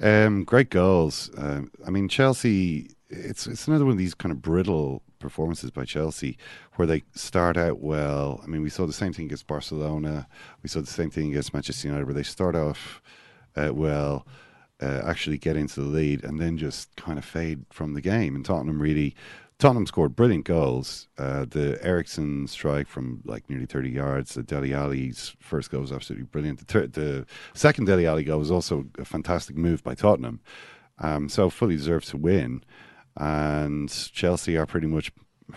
Um, 0.00 0.44
great 0.44 0.70
goals. 0.70 1.30
Um, 1.36 1.70
I 1.86 1.90
mean, 1.90 2.08
Chelsea 2.08 2.88
it's 3.12 3.46
it's 3.46 3.68
another 3.68 3.84
one 3.84 3.92
of 3.92 3.98
these 3.98 4.14
kind 4.14 4.32
of 4.32 4.40
brittle 4.40 5.02
performances 5.18 5.70
by 5.70 5.84
Chelsea 5.84 6.36
where 6.74 6.86
they 6.86 7.02
start 7.14 7.56
out 7.56 7.80
well. 7.80 8.40
I 8.42 8.46
mean, 8.46 8.62
we 8.62 8.70
saw 8.70 8.86
the 8.86 8.92
same 8.92 9.12
thing 9.12 9.26
against 9.26 9.46
Barcelona. 9.46 10.26
We 10.62 10.68
saw 10.68 10.80
the 10.80 10.86
same 10.86 11.10
thing 11.10 11.30
against 11.30 11.54
Manchester 11.54 11.88
United, 11.88 12.06
where 12.06 12.14
they 12.14 12.22
start 12.22 12.56
off 12.56 13.02
uh, 13.54 13.70
well, 13.72 14.26
uh, 14.82 15.02
actually 15.04 15.38
get 15.38 15.56
into 15.56 15.80
the 15.80 15.86
lead, 15.86 16.24
and 16.24 16.40
then 16.40 16.58
just 16.58 16.94
kind 16.96 17.18
of 17.18 17.24
fade 17.24 17.64
from 17.70 17.94
the 17.94 18.00
game. 18.00 18.34
And 18.34 18.44
Tottenham 18.44 18.80
really. 18.80 19.14
Tottenham 19.58 19.86
scored 19.86 20.16
brilliant 20.16 20.44
goals. 20.44 21.06
Uh, 21.16 21.44
the 21.48 21.78
Eriksen 21.82 22.48
strike 22.48 22.88
from 22.88 23.22
like 23.24 23.48
nearly 23.48 23.66
30 23.66 23.90
yards. 23.90 24.34
The 24.34 24.42
Dele 24.42 24.74
Alli's 24.74 25.36
first 25.38 25.70
goal 25.70 25.82
was 25.82 25.92
absolutely 25.92 26.24
brilliant. 26.24 26.58
The, 26.58 26.64
ter- 26.64 26.86
the 26.88 27.26
second 27.54 27.84
Dele 27.84 28.04
Alli 28.04 28.24
goal 28.24 28.40
was 28.40 28.50
also 28.50 28.86
a 28.98 29.04
fantastic 29.04 29.56
move 29.56 29.84
by 29.84 29.94
Tottenham. 29.94 30.40
Um, 30.98 31.28
so 31.28 31.48
fully 31.48 31.76
deserved 31.76 32.08
to 32.08 32.16
win. 32.16 32.64
And 33.16 33.88
Chelsea 34.12 34.56
are 34.56 34.66
pretty 34.66 34.88
much, 34.88 35.12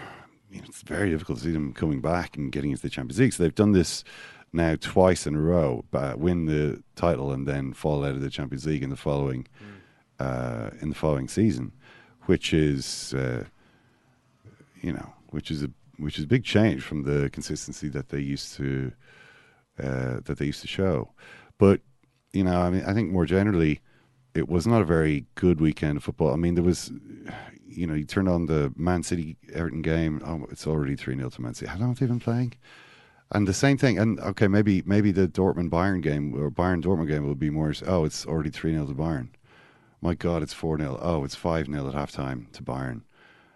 you 0.52 0.60
know, 0.60 0.66
it's 0.68 0.84
very 0.84 1.10
difficult 1.10 1.40
to 1.40 1.46
see 1.46 1.52
them 1.52 1.74
coming 1.74 2.02
back 2.02 2.38
and 2.38 2.52
getting 2.52 2.70
into 2.72 2.84
the 2.84 2.90
Champions 2.90 3.20
League. 3.20 3.34
So 3.34 3.42
they've 3.42 3.56
done 3.56 3.72
this 3.72 4.04
now 4.56 4.76
twice 4.80 5.28
in 5.28 5.36
a 5.36 5.40
row, 5.40 5.86
but 5.92 6.20
win 6.20 6.46
the 6.46 6.82
title 6.96 7.32
and 7.32 7.48
then 7.48 7.74
fall 7.74 8.04
out 8.04 8.12
of 8.12 8.22
the 8.22 8.30
Champions 8.30 8.66
League 8.66 8.84
in 8.84 8.90
the 8.90 8.96
following 8.96 9.48
uh, 10.20 10.70
in 10.82 10.90
the 10.90 10.96
following 10.96 11.28
season, 11.28 11.72
which 12.24 12.54
is 12.54 13.14
uh, 13.14 13.44
you 14.82 14.94
know 14.94 15.14
which 15.30 15.52
is 15.52 15.64
a 15.64 15.70
which 15.98 16.18
is 16.18 16.24
a 16.24 16.28
big 16.28 16.44
change 16.44 16.82
from 16.82 17.04
the 17.04 17.30
consistency 17.32 17.90
that 17.90 18.10
they 18.10 18.20
used 18.20 18.56
to 18.56 18.92
uh, 19.82 20.20
that 20.24 20.38
they 20.38 20.46
used 20.46 20.62
to 20.62 20.68
show. 20.68 21.12
But 21.58 21.82
you 22.34 22.44
know, 22.44 22.62
I 22.62 22.70
mean, 22.70 22.84
I 22.86 22.94
think 22.94 23.12
more 23.12 23.26
generally, 23.26 23.82
it 24.34 24.50
was 24.50 24.68
not 24.68 24.82
a 24.82 24.86
very 24.86 25.26
good 25.36 25.62
weekend 25.62 25.98
of 25.98 26.04
football. 26.04 26.34
I 26.34 26.36
mean, 26.36 26.56
there 26.56 26.64
was, 26.64 26.92
you 27.68 27.88
know, 27.88 27.94
you 27.94 28.06
turn 28.06 28.28
on 28.28 28.46
the 28.46 28.74
Man 28.76 29.04
City 29.04 29.38
Everton 29.54 29.82
game. 29.82 30.22
Oh, 30.26 30.46
it's 30.52 30.68
already 30.68 30.96
three 30.96 31.16
0 31.16 31.30
to 31.30 31.42
Man 31.42 31.54
City. 31.54 31.72
How 31.72 31.78
long 31.78 31.90
have 31.90 32.00
they 32.00 32.06
been 32.06 32.20
playing? 32.20 32.54
And 33.32 33.48
the 33.48 33.54
same 33.54 33.78
thing. 33.78 33.98
And 33.98 34.20
okay, 34.20 34.48
maybe 34.48 34.84
maybe 34.86 35.12
the 35.12 35.28
Dortmund 35.28 35.70
Bayern 35.70 36.02
game 36.02 36.34
or 36.36 36.52
Bayern 36.52 36.84
Dortmund 36.84 37.08
game 37.08 37.28
would 37.28 37.40
be 37.40 37.50
more. 37.50 37.74
Oh, 37.86 38.06
it's 38.06 38.26
already 38.26 38.50
three 38.50 38.74
0 38.74 38.88
to 38.88 38.94
Bayern. 38.94 39.30
My 40.02 40.14
God, 40.14 40.44
it's 40.44 40.54
four 40.54 40.78
0 40.78 41.00
Oh, 41.02 41.24
it's 41.24 41.36
five 41.36 41.66
0 41.66 41.88
at 41.88 41.96
halftime 41.96 42.52
to 42.52 42.64
Bayern. 42.64 43.02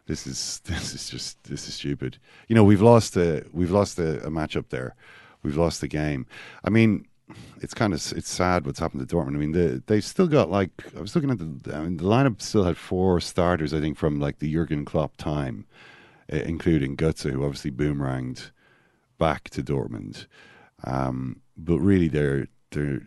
This 0.08 0.26
is 0.26 0.62
this 0.66 0.94
is 0.94 1.10
just 1.10 1.44
this 1.44 1.68
is 1.68 1.76
stupid. 1.76 2.18
You 2.48 2.56
know, 2.56 2.64
we've 2.64 2.82
lost 2.82 3.16
a 3.16 3.46
we've 3.54 3.72
lost 3.72 4.00
a, 4.00 4.26
a 4.26 4.32
match 4.32 4.58
up 4.58 4.70
there. 4.70 4.96
We've 5.44 5.58
lost 5.58 5.82
the 5.82 5.88
game. 5.88 6.26
I 6.66 6.70
mean, 6.70 7.06
it's 7.62 7.76
kind 7.76 7.94
of 7.94 8.14
it's 8.14 8.30
sad 8.30 8.66
what's 8.66 8.80
happened 8.80 9.08
to 9.08 9.16
Dortmund. 9.16 9.36
I 9.36 9.40
mean, 9.40 9.52
they 9.52 9.82
they've 9.86 10.04
still 10.04 10.28
got 10.28 10.50
like 10.50 10.72
I 10.98 11.00
was 11.00 11.16
looking 11.16 11.30
at 11.30 11.38
the 11.38 11.76
I 11.76 11.82
mean 11.82 11.98
the 11.98 12.06
lineup 12.06 12.42
still 12.42 12.64
had 12.64 12.76
four 12.76 13.20
starters. 13.20 13.74
I 13.74 13.80
think 13.80 13.98
from 13.98 14.20
like 14.20 14.40
the 14.40 14.52
Jurgen 14.52 14.84
Klopp 14.84 15.16
time, 15.18 15.68
including 16.28 16.98
Götze, 16.98 17.32
who 17.32 17.44
obviously 17.44 17.72
boomeranged 17.72 18.50
back 19.20 19.52
to 19.52 19.62
Dortmund. 19.62 20.26
Um, 20.84 21.42
but 21.56 21.80
really, 21.80 22.08
they're 22.08 22.48
they're 22.72 23.02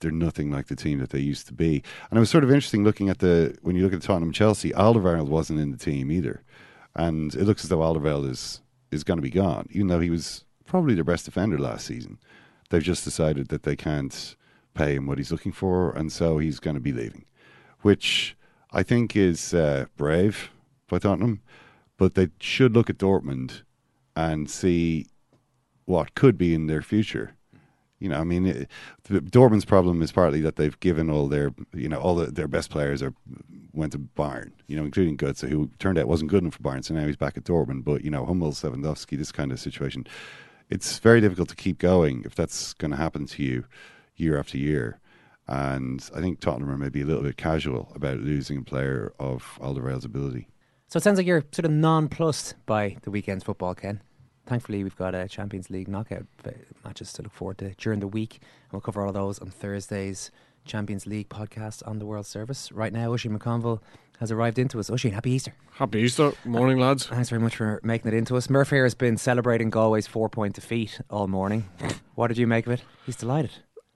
they're 0.00 0.10
nothing 0.10 0.50
like 0.50 0.66
the 0.66 0.76
team 0.76 0.98
that 0.98 1.10
they 1.10 1.20
used 1.20 1.46
to 1.46 1.54
be. 1.54 1.82
And 2.10 2.16
it 2.16 2.20
was 2.20 2.30
sort 2.30 2.44
of 2.44 2.50
interesting 2.50 2.84
looking 2.84 3.08
at 3.08 3.18
the 3.18 3.56
when 3.62 3.76
you 3.76 3.84
look 3.84 3.92
at 3.92 4.02
Tottenham 4.02 4.32
Chelsea, 4.32 4.70
Alderweireld 4.70 5.28
wasn't 5.28 5.60
in 5.60 5.70
the 5.70 5.78
team 5.78 6.10
either, 6.10 6.42
and 6.94 7.34
it 7.34 7.44
looks 7.44 7.64
as 7.64 7.70
though 7.70 7.78
Alderweireld 7.78 8.28
is 8.28 8.60
is 8.90 9.04
going 9.04 9.18
to 9.18 9.22
be 9.22 9.30
gone, 9.30 9.68
even 9.70 9.86
though 9.86 10.00
he 10.00 10.10
was 10.10 10.44
probably 10.64 10.94
their 10.94 11.04
best 11.04 11.24
defender 11.24 11.58
last 11.58 11.86
season. 11.86 12.18
They've 12.70 12.82
just 12.82 13.04
decided 13.04 13.48
that 13.48 13.62
they 13.62 13.76
can't 13.76 14.34
pay 14.74 14.96
him 14.96 15.06
what 15.06 15.18
he's 15.18 15.30
looking 15.30 15.52
for, 15.52 15.92
and 15.92 16.10
so 16.10 16.38
he's 16.38 16.58
going 16.58 16.74
to 16.74 16.80
be 16.80 16.92
leaving, 16.92 17.24
which 17.82 18.36
I 18.72 18.82
think 18.82 19.16
is 19.16 19.54
uh, 19.54 19.86
brave 19.96 20.50
by 20.88 20.98
Tottenham. 20.98 21.42
But 21.96 22.14
they 22.14 22.28
should 22.40 22.74
look 22.74 22.90
at 22.90 22.98
Dortmund 22.98 23.62
and 24.14 24.50
see 24.50 25.06
what 25.86 26.14
could 26.14 26.36
be 26.36 26.54
in 26.54 26.66
their 26.66 26.82
future. 26.82 27.32
You 27.98 28.10
know, 28.10 28.20
I 28.20 28.24
mean, 28.24 28.46
it, 28.46 28.70
Dortmund's 29.08 29.64
problem 29.64 30.02
is 30.02 30.12
partly 30.12 30.42
that 30.42 30.56
they've 30.56 30.78
given 30.80 31.08
all 31.08 31.28
their, 31.28 31.54
you 31.72 31.88
know, 31.88 31.98
all 31.98 32.14
the, 32.14 32.26
their 32.26 32.48
best 32.48 32.70
players 32.70 33.02
are 33.02 33.14
went 33.72 33.92
to 33.92 33.98
Bayern. 33.98 34.52
You 34.66 34.76
know, 34.76 34.84
including 34.84 35.16
Götze, 35.16 35.48
who 35.48 35.70
turned 35.78 35.98
out 35.98 36.06
wasn't 36.06 36.30
good 36.30 36.42
enough 36.42 36.54
for 36.54 36.62
Bayern, 36.62 36.84
so 36.84 36.92
now 36.92 37.06
he's 37.06 37.16
back 37.16 37.38
at 37.38 37.44
Dortmund. 37.44 37.84
But 37.84 38.04
you 38.04 38.10
know, 38.10 38.26
Hummels, 38.26 38.60
Lewandowski, 38.60 39.16
this 39.16 39.32
kind 39.32 39.50
of 39.50 39.58
situation, 39.58 40.06
it's 40.68 40.98
very 40.98 41.22
difficult 41.22 41.48
to 41.48 41.56
keep 41.56 41.78
going 41.78 42.22
if 42.26 42.34
that's 42.34 42.74
going 42.74 42.90
to 42.90 42.96
happen 42.98 43.26
to 43.26 43.42
you 43.42 43.64
year 44.16 44.38
after 44.38 44.58
year. 44.58 45.00
And 45.48 46.08
I 46.14 46.20
think 46.20 46.40
Tottenham 46.40 46.70
are 46.70 46.78
maybe 46.78 47.02
a 47.02 47.06
little 47.06 47.22
bit 47.22 47.36
casual 47.36 47.92
about 47.94 48.18
losing 48.18 48.58
a 48.58 48.62
player 48.62 49.14
of 49.18 49.58
Alderweireld's 49.62 50.04
ability. 50.04 50.48
So 50.88 50.98
it 50.98 51.02
sounds 51.02 51.18
like 51.18 51.26
you're 51.26 51.44
sort 51.52 51.64
of 51.64 51.70
nonplussed 51.70 52.56
by 52.66 52.96
the 53.02 53.10
weekend's 53.10 53.44
football, 53.44 53.74
Ken. 53.74 54.00
Thankfully, 54.46 54.82
we've 54.84 54.96
got 54.96 55.14
a 55.14 55.28
Champions 55.28 55.70
League 55.70 55.88
knockout 55.88 56.26
uh, 56.46 56.50
matches 56.84 57.12
to 57.14 57.22
look 57.22 57.32
forward 57.32 57.58
to 57.58 57.74
during 57.74 58.00
the 58.00 58.06
week, 58.06 58.34
and 58.34 58.72
we'll 58.72 58.80
cover 58.80 59.02
all 59.02 59.08
of 59.08 59.14
those 59.14 59.38
on 59.40 59.50
Thursday's 59.50 60.30
Champions 60.64 61.06
League 61.06 61.28
podcast 61.28 61.86
on 61.86 61.98
the 61.98 62.06
World 62.06 62.26
Service. 62.26 62.70
Right 62.72 62.92
now, 62.92 63.10
Oisin 63.12 63.36
McConville 63.36 63.80
has 64.20 64.30
arrived 64.30 64.58
into 64.58 64.78
us. 64.78 64.88
Oisin, 64.90 65.12
happy 65.12 65.32
Easter. 65.32 65.54
Happy 65.72 66.00
Easter. 66.00 66.32
Morning, 66.44 66.78
lads. 66.78 67.06
Thanks 67.06 67.28
very 67.28 67.40
much 67.40 67.56
for 67.56 67.80
making 67.82 68.12
it 68.12 68.16
into 68.16 68.36
us. 68.36 68.48
Murphy 68.48 68.78
has 68.78 68.94
been 68.94 69.16
celebrating 69.16 69.70
Galway's 69.70 70.06
four 70.06 70.28
point 70.28 70.54
defeat 70.54 71.00
all 71.10 71.26
morning. 71.26 71.68
what 72.14 72.28
did 72.28 72.38
you 72.38 72.46
make 72.46 72.66
of 72.66 72.72
it? 72.72 72.82
He's 73.04 73.16
delighted. 73.16 73.50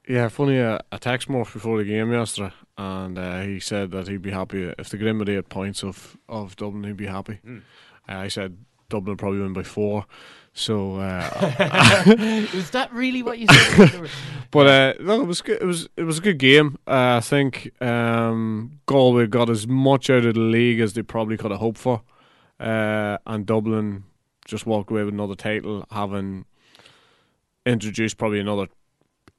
Yeah, 0.08 0.28
funny. 0.28 0.58
Uh, 0.58 0.78
I 0.90 0.96
text 0.96 1.28
Murph 1.28 1.52
before 1.52 1.78
the 1.78 1.84
game 1.84 2.10
yesterday, 2.10 2.52
and 2.76 3.16
uh, 3.16 3.42
he 3.42 3.60
said 3.60 3.92
that 3.92 4.08
he'd 4.08 4.22
be 4.22 4.32
happy 4.32 4.72
if 4.78 4.88
the 4.88 4.96
get 4.96 5.14
had 5.14 5.28
eight 5.28 5.48
points 5.48 5.84
of, 5.84 6.16
of 6.28 6.56
Dublin. 6.56 6.82
He'd 6.84 6.96
be 6.96 7.06
happy. 7.06 7.38
Mm. 7.46 7.62
Uh, 8.08 8.12
I 8.14 8.28
said 8.28 8.58
Dublin 8.88 9.16
probably 9.16 9.40
win 9.40 9.52
by 9.52 9.62
four. 9.62 10.06
So 10.52 10.96
uh, 10.96 11.30
was 12.54 12.70
that 12.70 12.92
really 12.92 13.22
what 13.22 13.38
you 13.38 13.46
said? 13.46 14.10
but 14.50 14.66
uh, 14.66 14.94
no, 15.02 15.22
it 15.22 15.26
was 15.26 15.42
good. 15.42 15.62
It 15.62 15.64
was 15.64 15.88
it 15.96 16.02
was 16.02 16.18
a 16.18 16.22
good 16.22 16.38
game. 16.38 16.78
Uh, 16.86 17.16
I 17.16 17.20
think 17.20 17.70
um, 17.80 18.80
Galway 18.86 19.26
got 19.26 19.48
as 19.48 19.66
much 19.66 20.10
out 20.10 20.24
of 20.24 20.34
the 20.34 20.40
league 20.40 20.80
as 20.80 20.94
they 20.94 21.02
probably 21.02 21.36
could 21.36 21.50
have 21.52 21.60
hoped 21.60 21.78
for, 21.78 22.02
uh, 22.58 23.18
and 23.26 23.46
Dublin 23.46 24.04
just 24.44 24.66
walked 24.66 24.90
away 24.90 25.04
with 25.04 25.14
another 25.14 25.36
title, 25.36 25.86
having 25.90 26.44
introduced 27.64 28.18
probably 28.18 28.40
another 28.40 28.66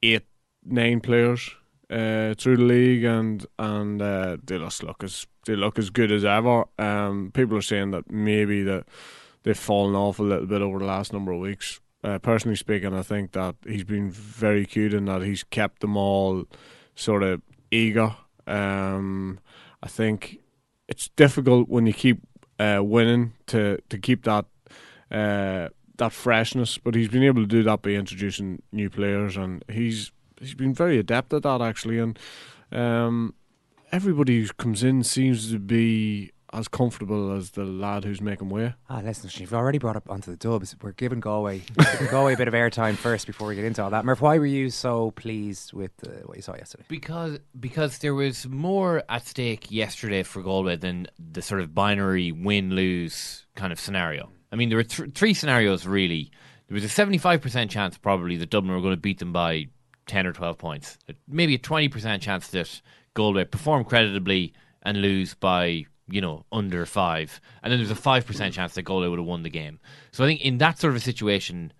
eight, 0.01 0.25
nine 0.63 1.01
players 1.01 1.51
uh, 1.89 2.33
through 2.35 2.57
the 2.57 2.63
league, 2.63 3.03
and 3.03 3.45
and 3.59 4.01
uh, 4.01 4.37
they 4.43 4.57
just 4.57 4.81
look 4.81 5.03
as 5.03 5.27
they 5.45 5.55
look 5.55 5.77
as 5.77 5.89
good 5.89 6.11
as 6.11 6.23
ever. 6.23 6.65
Um, 6.79 7.31
people 7.33 7.57
are 7.57 7.61
saying 7.61 7.91
that 7.91 8.09
maybe 8.09 8.63
that 8.63 8.85
they've 9.43 9.57
fallen 9.57 9.95
off 9.95 10.19
a 10.19 10.23
little 10.23 10.45
bit 10.45 10.61
over 10.61 10.79
the 10.79 10.85
last 10.85 11.13
number 11.13 11.31
of 11.31 11.39
weeks. 11.39 11.79
Uh, 12.03 12.17
personally 12.17 12.55
speaking, 12.55 12.93
I 12.93 13.03
think 13.03 13.33
that 13.33 13.55
he's 13.65 13.83
been 13.83 14.09
very 14.09 14.65
cute 14.65 14.93
in 14.93 15.05
that 15.05 15.21
he's 15.21 15.43
kept 15.43 15.81
them 15.81 15.95
all 15.95 16.45
sort 16.95 17.23
of 17.23 17.41
eager. 17.69 18.15
Um, 18.47 19.39
I 19.83 19.87
think 19.87 20.39
it's 20.87 21.09
difficult 21.09 21.69
when 21.69 21.85
you 21.85 21.93
keep 21.93 22.21
uh, 22.59 22.81
winning 22.83 23.33
to 23.47 23.79
to 23.89 23.97
keep 23.97 24.23
that 24.23 24.45
uh, 25.11 25.69
that 25.97 26.11
freshness, 26.11 26.77
but 26.77 26.95
he's 26.95 27.09
been 27.09 27.23
able 27.23 27.43
to 27.43 27.47
do 27.47 27.63
that 27.63 27.81
by 27.81 27.91
introducing 27.91 28.61
new 28.71 28.89
players, 28.89 29.37
and 29.37 29.63
he's 29.69 30.11
he's 30.39 30.55
been 30.55 30.73
very 30.73 30.97
adept 30.97 31.33
at 31.33 31.43
that 31.43 31.61
actually. 31.61 31.99
And 31.99 32.17
um, 32.71 33.35
everybody 33.91 34.41
who 34.41 34.47
comes 34.53 34.83
in 34.83 35.03
seems 35.03 35.51
to 35.51 35.59
be 35.59 36.31
as 36.53 36.67
comfortable 36.67 37.31
as 37.35 37.51
the 37.51 37.63
lad 37.63 38.03
who's 38.03 38.21
making 38.21 38.49
way. 38.49 38.73
Ah, 38.89 39.01
listen, 39.03 39.29
you've 39.33 39.53
already 39.53 39.77
brought 39.77 39.95
up 39.95 40.09
onto 40.09 40.31
the 40.31 40.37
dubs. 40.37 40.75
We're 40.81 40.91
giving 40.91 41.19
Galway, 41.19 41.61
Galway 42.09 42.33
a 42.33 42.37
bit 42.37 42.47
of 42.47 42.53
airtime 42.53 42.95
first 42.95 43.27
before 43.27 43.47
we 43.47 43.55
get 43.55 43.63
into 43.65 43.83
all 43.83 43.89
that. 43.89 44.03
Murph, 44.05 44.21
why 44.21 44.37
were 44.37 44.45
you 44.45 44.69
so 44.69 45.11
pleased 45.11 45.73
with 45.73 45.91
uh, 46.05 46.09
what 46.25 46.37
you 46.37 46.41
saw 46.43 46.55
yesterday? 46.55 46.83
Because 46.87 47.39
because 47.59 47.99
there 47.99 48.13
was 48.13 48.47
more 48.47 49.03
at 49.09 49.25
stake 49.25 49.71
yesterday 49.71 50.23
for 50.23 50.41
Galway 50.41 50.75
than 50.75 51.07
the 51.19 51.41
sort 51.41 51.61
of 51.61 51.73
binary 51.73 52.31
win 52.31 52.71
lose 52.71 53.45
kind 53.55 53.71
of 53.71 53.79
scenario. 53.79 54.29
I 54.51 54.55
mean, 54.55 54.69
there 54.69 54.77
were 54.77 54.83
th- 54.83 55.13
three 55.13 55.33
scenarios 55.33 55.85
really. 55.85 56.31
There 56.67 56.75
was 56.75 56.83
a 56.83 56.89
seventy 56.89 57.17
five 57.17 57.41
percent 57.41 57.71
chance 57.71 57.97
probably 57.97 58.37
that 58.37 58.49
Dublin 58.49 58.73
were 58.73 58.81
going 58.81 58.95
to 58.95 58.99
beat 59.01 59.19
them 59.19 59.31
by 59.31 59.67
ten 60.07 60.27
or 60.27 60.33
twelve 60.33 60.57
points. 60.57 60.97
Maybe 61.27 61.55
a 61.55 61.59
twenty 61.59 61.87
percent 61.87 62.21
chance 62.21 62.49
that 62.49 62.81
Galway 63.13 63.45
perform 63.45 63.85
creditably 63.85 64.53
and 64.83 65.01
lose 65.01 65.33
by 65.33 65.85
you 66.11 66.21
know, 66.21 66.45
under 66.51 66.85
five. 66.85 67.39
And 67.63 67.71
then 67.71 67.79
there's 67.79 67.91
a 67.91 67.95
5% 67.95 68.51
chance 68.51 68.73
that 68.73 68.83
Galway 68.83 69.07
would 69.07 69.19
have 69.19 69.27
won 69.27 69.43
the 69.43 69.49
game. 69.49 69.79
So 70.11 70.23
I 70.23 70.27
think 70.27 70.41
in 70.41 70.57
that 70.59 70.79
sort 70.79 70.91
of 70.91 70.97
a 70.97 71.03
situation, 71.03 71.73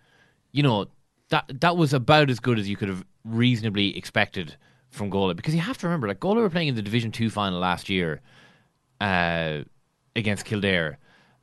you 0.51 0.63
know, 0.63 0.87
that 1.29 1.45
that 1.61 1.77
was 1.77 1.93
about 1.93 2.29
as 2.29 2.39
good 2.39 2.59
as 2.59 2.69
you 2.69 2.75
could 2.75 2.89
have 2.89 3.05
reasonably 3.23 3.97
expected 3.97 4.55
from 4.89 5.09
Galway. 5.09 5.33
Because 5.33 5.55
you 5.55 5.61
have 5.61 5.77
to 5.79 5.87
remember, 5.87 6.07
like, 6.07 6.19
Galway 6.19 6.41
were 6.41 6.49
playing 6.49 6.69
in 6.69 6.75
the 6.75 6.81
Division 6.81 7.11
2 7.11 7.29
final 7.29 7.59
last 7.59 7.89
year 7.89 8.21
uh, 8.99 9.59
against 10.15 10.45
Kildare. 10.45 10.97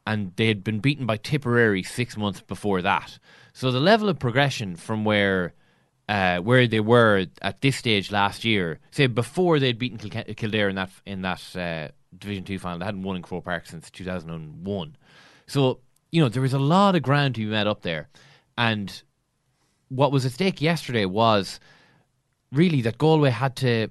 And 0.07 0.33
they 0.37 0.47
had 0.47 0.65
been 0.65 0.81
beaten 0.81 1.05
by 1.05 1.19
Tipperary 1.19 1.83
six 1.83 2.17
months 2.17 2.41
before 2.41 2.81
that. 2.83 3.19
So 3.53 3.71
the 3.71 3.81
level 3.81 4.09
of 4.09 4.19
progression 4.19 4.77
from 4.77 5.05
where 5.05 5.53
uh, 6.09 6.39
where 6.39 6.67
they 6.67 6.81
were 6.81 7.27
at 7.43 7.61
this 7.61 7.77
stage 7.77 8.11
last 8.11 8.45
year, 8.45 8.79
say 8.91 9.07
before 9.07 9.59
they'd 9.59 9.79
beaten 9.79 9.99
Kildare 9.99 10.71
in 10.71 10.77
that 10.77 10.91
in 11.05 11.23
that 11.23 11.43
uh, 11.55 11.89
Division 12.17 12.45
Two 12.45 12.59
final. 12.59 12.79
They 12.79 12.85
hadn't 12.85 13.03
won 13.03 13.17
in 13.17 13.23
Croke 13.23 13.45
Park 13.45 13.67
since 13.67 13.91
2001. 13.91 14.97
So 15.47 15.81
you 16.11 16.23
know 16.23 16.29
there 16.29 16.43
was 16.43 16.53
a 16.53 16.59
lot 16.59 16.97
of 16.97 17.03
ground 17.03 17.35
to 17.35 17.41
be 17.41 17.47
met 17.47 17.67
up 17.67 17.83
there, 17.83 18.09
and 18.57 19.03
what 19.89 20.13
was 20.13 20.27
at 20.27 20.33
stake 20.33 20.61
yesterday 20.61 21.05
was 21.05 21.61
really 22.53 22.81
that 22.83 22.99
Galway 22.99 23.31
had 23.31 23.57
to 23.57 23.89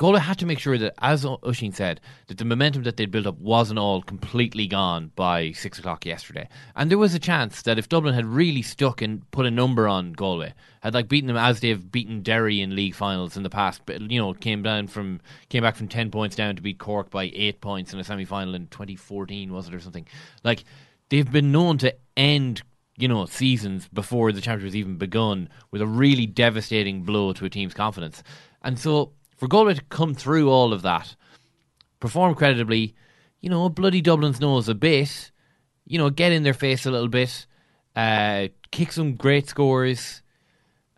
Galway 0.00 0.20
had 0.20 0.38
to 0.38 0.46
make 0.46 0.58
sure 0.58 0.78
that, 0.78 0.94
as 1.02 1.26
Oisin 1.26 1.72
said, 1.72 2.00
that 2.28 2.38
the 2.38 2.44
momentum 2.46 2.84
that 2.84 2.96
they'd 2.96 3.10
built 3.10 3.26
up 3.26 3.38
wasn't 3.38 3.78
all 3.78 4.00
completely 4.00 4.66
gone 4.66 5.12
by 5.14 5.52
six 5.52 5.78
o'clock 5.78 6.06
yesterday. 6.06 6.48
And 6.74 6.90
there 6.90 6.96
was 6.96 7.14
a 7.14 7.18
chance 7.18 7.60
that 7.60 7.78
if 7.78 7.90
Dublin 7.90 8.14
had 8.14 8.24
really 8.24 8.62
stuck 8.62 9.02
and 9.02 9.30
put 9.30 9.44
a 9.44 9.50
number 9.50 9.86
on 9.86 10.14
Galway, 10.14 10.54
had 10.80 10.94
like 10.94 11.10
beaten 11.10 11.26
them 11.28 11.36
as 11.36 11.60
they've 11.60 11.92
beaten 11.92 12.22
Derry 12.22 12.62
in 12.62 12.74
league 12.74 12.94
finals 12.94 13.36
in 13.36 13.42
the 13.42 13.50
past, 13.50 13.82
but 13.84 14.00
you 14.00 14.18
know 14.18 14.32
came 14.32 14.62
down 14.62 14.86
from 14.86 15.20
came 15.50 15.62
back 15.62 15.76
from 15.76 15.86
ten 15.86 16.10
points 16.10 16.34
down 16.34 16.56
to 16.56 16.62
beat 16.62 16.78
Cork 16.78 17.10
by 17.10 17.30
eight 17.34 17.60
points 17.60 17.92
in 17.92 18.00
a 18.00 18.04
semi 18.04 18.24
final 18.24 18.54
in 18.54 18.68
2014, 18.68 19.52
was 19.52 19.68
it 19.68 19.74
or 19.74 19.80
something? 19.80 20.06
Like 20.42 20.64
they've 21.10 21.30
been 21.30 21.52
known 21.52 21.76
to 21.76 21.94
end 22.16 22.62
you 22.96 23.08
know, 23.08 23.26
seasons 23.26 23.88
before 23.88 24.32
the 24.32 24.40
championship 24.40 24.68
has 24.72 24.76
even 24.76 24.96
begun 24.96 25.48
with 25.70 25.82
a 25.82 25.86
really 25.86 26.26
devastating 26.26 27.02
blow 27.02 27.32
to 27.32 27.46
a 27.46 27.50
team's 27.50 27.72
confidence. 27.72 28.22
And 28.62 28.78
so 28.78 29.12
for 29.40 29.48
Galway 29.48 29.72
to 29.72 29.82
come 29.84 30.12
through 30.12 30.50
all 30.50 30.74
of 30.74 30.82
that, 30.82 31.16
perform 31.98 32.34
creditably, 32.34 32.94
you 33.40 33.48
know, 33.48 33.70
bloody 33.70 34.02
Dublin's 34.02 34.38
nose 34.38 34.68
a 34.68 34.74
bit, 34.74 35.30
you 35.86 35.96
know, 35.96 36.10
get 36.10 36.30
in 36.30 36.42
their 36.42 36.52
face 36.52 36.84
a 36.84 36.90
little 36.90 37.08
bit, 37.08 37.46
uh, 37.96 38.48
kick 38.70 38.92
some 38.92 39.14
great 39.14 39.48
scores, 39.48 40.20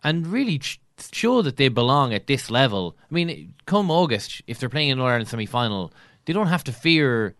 and 0.03 0.27
really 0.27 0.59
ch- 0.59 0.81
show 1.13 1.41
that 1.41 1.55
they 1.55 1.69
belong 1.69 2.13
at 2.13 2.27
this 2.27 2.51
level. 2.51 2.97
I 3.09 3.13
mean, 3.13 3.53
come 3.65 3.89
August, 3.89 4.41
if 4.45 4.59
they're 4.59 4.67
playing 4.67 4.89
in 4.89 4.99
All 4.99 5.07
Ireland 5.07 5.29
semi 5.29 5.45
final, 5.45 5.93
they 6.25 6.33
don't 6.33 6.47
have 6.47 6.65
to 6.65 6.73
fear, 6.73 7.35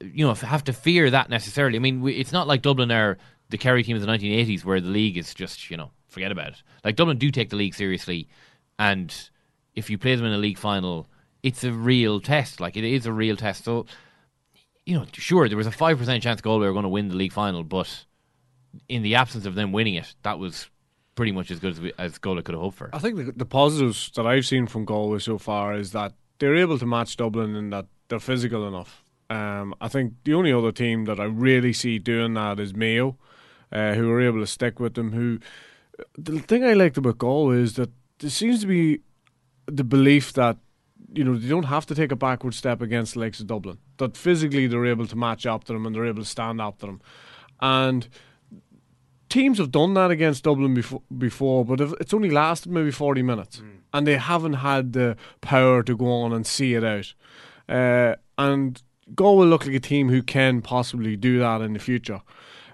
you 0.00 0.26
know, 0.26 0.34
have 0.34 0.64
to 0.64 0.72
fear 0.72 1.08
that 1.08 1.30
necessarily. 1.30 1.76
I 1.76 1.78
mean, 1.78 2.04
it's 2.08 2.32
not 2.32 2.48
like 2.48 2.62
Dublin 2.62 2.90
are 2.90 3.16
the 3.50 3.58
Kerry 3.58 3.84
team 3.84 3.94
of 3.94 4.02
the 4.02 4.08
1980s 4.08 4.64
where 4.64 4.80
the 4.80 4.88
league 4.88 5.18
is 5.18 5.34
just, 5.34 5.70
you 5.70 5.76
know, 5.76 5.92
forget 6.08 6.32
about 6.32 6.48
it. 6.48 6.62
Like 6.84 6.96
Dublin 6.96 7.16
do 7.16 7.30
take 7.30 7.50
the 7.50 7.56
league 7.56 7.76
seriously, 7.76 8.28
and 8.76 9.30
if 9.76 9.90
you 9.90 9.98
play 9.98 10.16
them 10.16 10.26
in 10.26 10.32
a 10.32 10.38
league 10.38 10.58
final, 10.58 11.06
it's 11.42 11.62
a 11.62 11.72
real 11.72 12.20
test. 12.20 12.60
Like 12.60 12.76
it 12.76 12.84
is 12.84 13.06
a 13.06 13.12
real 13.12 13.36
test. 13.36 13.64
So, 13.64 13.86
you 14.84 14.98
know, 14.98 15.06
sure, 15.12 15.48
there 15.48 15.56
was 15.56 15.66
a 15.66 15.72
five 15.72 15.98
percent 15.98 16.22
chance 16.22 16.40
Galway 16.40 16.66
were 16.66 16.72
going 16.72 16.82
to 16.82 16.88
win 16.88 17.08
the 17.08 17.14
league 17.14 17.32
final, 17.32 17.62
but 17.62 18.04
in 18.88 19.02
the 19.02 19.14
absence 19.14 19.46
of 19.46 19.54
them 19.54 19.72
winning 19.72 19.94
it, 19.94 20.14
that 20.22 20.38
was 20.38 20.68
pretty 21.14 21.32
much 21.32 21.50
as 21.50 21.60
good 21.60 21.72
as, 21.72 21.92
as 21.98 22.18
Galway 22.18 22.42
could 22.42 22.54
have 22.54 22.62
hoped 22.62 22.76
for. 22.76 22.90
I 22.92 22.98
think 22.98 23.16
the, 23.16 23.32
the 23.32 23.46
positives 23.46 24.10
that 24.16 24.26
I've 24.26 24.46
seen 24.46 24.66
from 24.66 24.84
Galway 24.84 25.18
so 25.18 25.38
far 25.38 25.74
is 25.74 25.92
that 25.92 26.12
they're 26.38 26.56
able 26.56 26.78
to 26.78 26.86
match 26.86 27.16
Dublin 27.16 27.56
and 27.56 27.72
that 27.72 27.86
they're 28.08 28.20
physical 28.20 28.66
enough. 28.68 29.02
Um, 29.28 29.74
I 29.80 29.88
think 29.88 30.14
the 30.24 30.34
only 30.34 30.52
other 30.52 30.72
team 30.72 31.06
that 31.06 31.18
I 31.18 31.24
really 31.24 31.72
see 31.72 31.98
doing 31.98 32.34
that 32.34 32.60
is 32.60 32.74
Mayo, 32.74 33.16
uh, 33.72 33.94
who 33.94 34.10
are 34.10 34.20
able 34.20 34.40
to 34.40 34.46
stick 34.46 34.78
with 34.78 34.94
them. 34.94 35.12
Who 35.12 35.40
the 36.16 36.38
thing 36.38 36.64
I 36.64 36.74
liked 36.74 36.98
about 36.98 37.18
Galway 37.18 37.60
is 37.60 37.74
that 37.74 37.90
there 38.18 38.30
seems 38.30 38.60
to 38.60 38.66
be 38.66 39.00
the 39.66 39.84
belief 39.84 40.32
that 40.34 40.56
you 41.12 41.24
know 41.24 41.36
they 41.36 41.48
don't 41.48 41.64
have 41.64 41.86
to 41.86 41.94
take 41.94 42.12
a 42.12 42.16
backward 42.16 42.54
step 42.54 42.80
against 42.80 43.14
the 43.14 43.20
likes 43.20 43.40
of 43.40 43.46
Dublin. 43.46 43.78
That 43.98 44.16
physically 44.16 44.66
they're 44.66 44.86
able 44.86 45.06
to 45.06 45.16
match 45.16 45.46
up 45.46 45.64
to 45.64 45.72
them 45.72 45.86
and 45.86 45.94
they're 45.94 46.06
able 46.06 46.22
to 46.22 46.28
stand 46.28 46.60
up 46.60 46.78
to 46.78 46.86
them, 46.86 47.00
and 47.60 48.08
teams 49.28 49.58
have 49.58 49.70
done 49.70 49.94
that 49.94 50.10
against 50.10 50.44
Dublin 50.44 50.74
before, 50.74 51.02
before 51.16 51.64
but 51.64 51.80
it's 52.00 52.14
only 52.14 52.30
lasted 52.30 52.72
maybe 52.72 52.90
forty 52.90 53.22
minutes, 53.22 53.58
mm. 53.58 53.78
and 53.92 54.06
they 54.06 54.16
haven't 54.16 54.54
had 54.54 54.92
the 54.92 55.16
power 55.40 55.82
to 55.82 55.96
go 55.96 56.10
on 56.10 56.32
and 56.32 56.46
see 56.46 56.74
it 56.74 56.84
out. 56.84 57.14
Uh, 57.68 58.14
and 58.38 58.82
Galway 59.14 59.46
look 59.46 59.66
like 59.66 59.74
a 59.74 59.80
team 59.80 60.08
who 60.08 60.22
can 60.22 60.62
possibly 60.62 61.16
do 61.16 61.38
that 61.38 61.60
in 61.60 61.72
the 61.72 61.78
future. 61.78 62.22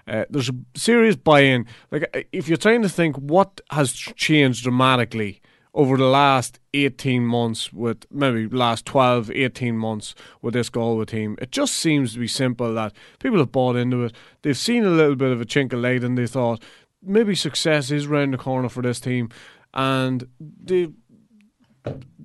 Uh, 0.07 0.25
there's 0.29 0.49
a 0.49 0.55
serious 0.75 1.15
buy-in. 1.15 1.65
Like 1.91 2.27
if 2.31 2.47
you're 2.47 2.57
trying 2.57 2.81
to 2.81 2.89
think 2.89 3.15
what 3.15 3.61
has 3.71 3.93
changed 3.93 4.63
dramatically 4.63 5.41
over 5.73 5.97
the 5.97 6.05
last 6.05 6.59
18 6.73 7.25
months 7.25 7.73
with 7.73 8.05
maybe 8.11 8.47
last 8.47 8.85
12 8.85 9.31
18 9.31 9.77
months 9.77 10.13
with 10.41 10.53
this 10.53 10.69
Galway 10.69 11.05
team 11.05 11.35
it 11.41 11.51
just 11.51 11.75
seems 11.75 12.13
to 12.13 12.19
be 12.19 12.27
simple 12.27 12.73
that 12.73 12.93
people 13.19 13.39
have 13.39 13.51
bought 13.51 13.75
into 13.75 14.03
it. 14.03 14.13
They've 14.41 14.57
seen 14.57 14.85
a 14.85 14.89
little 14.89 15.15
bit 15.15 15.31
of 15.31 15.41
a 15.41 15.45
chink 15.45 15.73
of 15.73 15.79
light 15.79 16.03
and 16.03 16.17
they 16.17 16.27
thought 16.27 16.63
maybe 17.01 17.35
success 17.35 17.91
is 17.91 18.07
round 18.07 18.33
the 18.33 18.37
corner 18.37 18.69
for 18.69 18.81
this 18.81 18.99
team. 18.99 19.29
And 19.73 20.27
they 20.39 20.89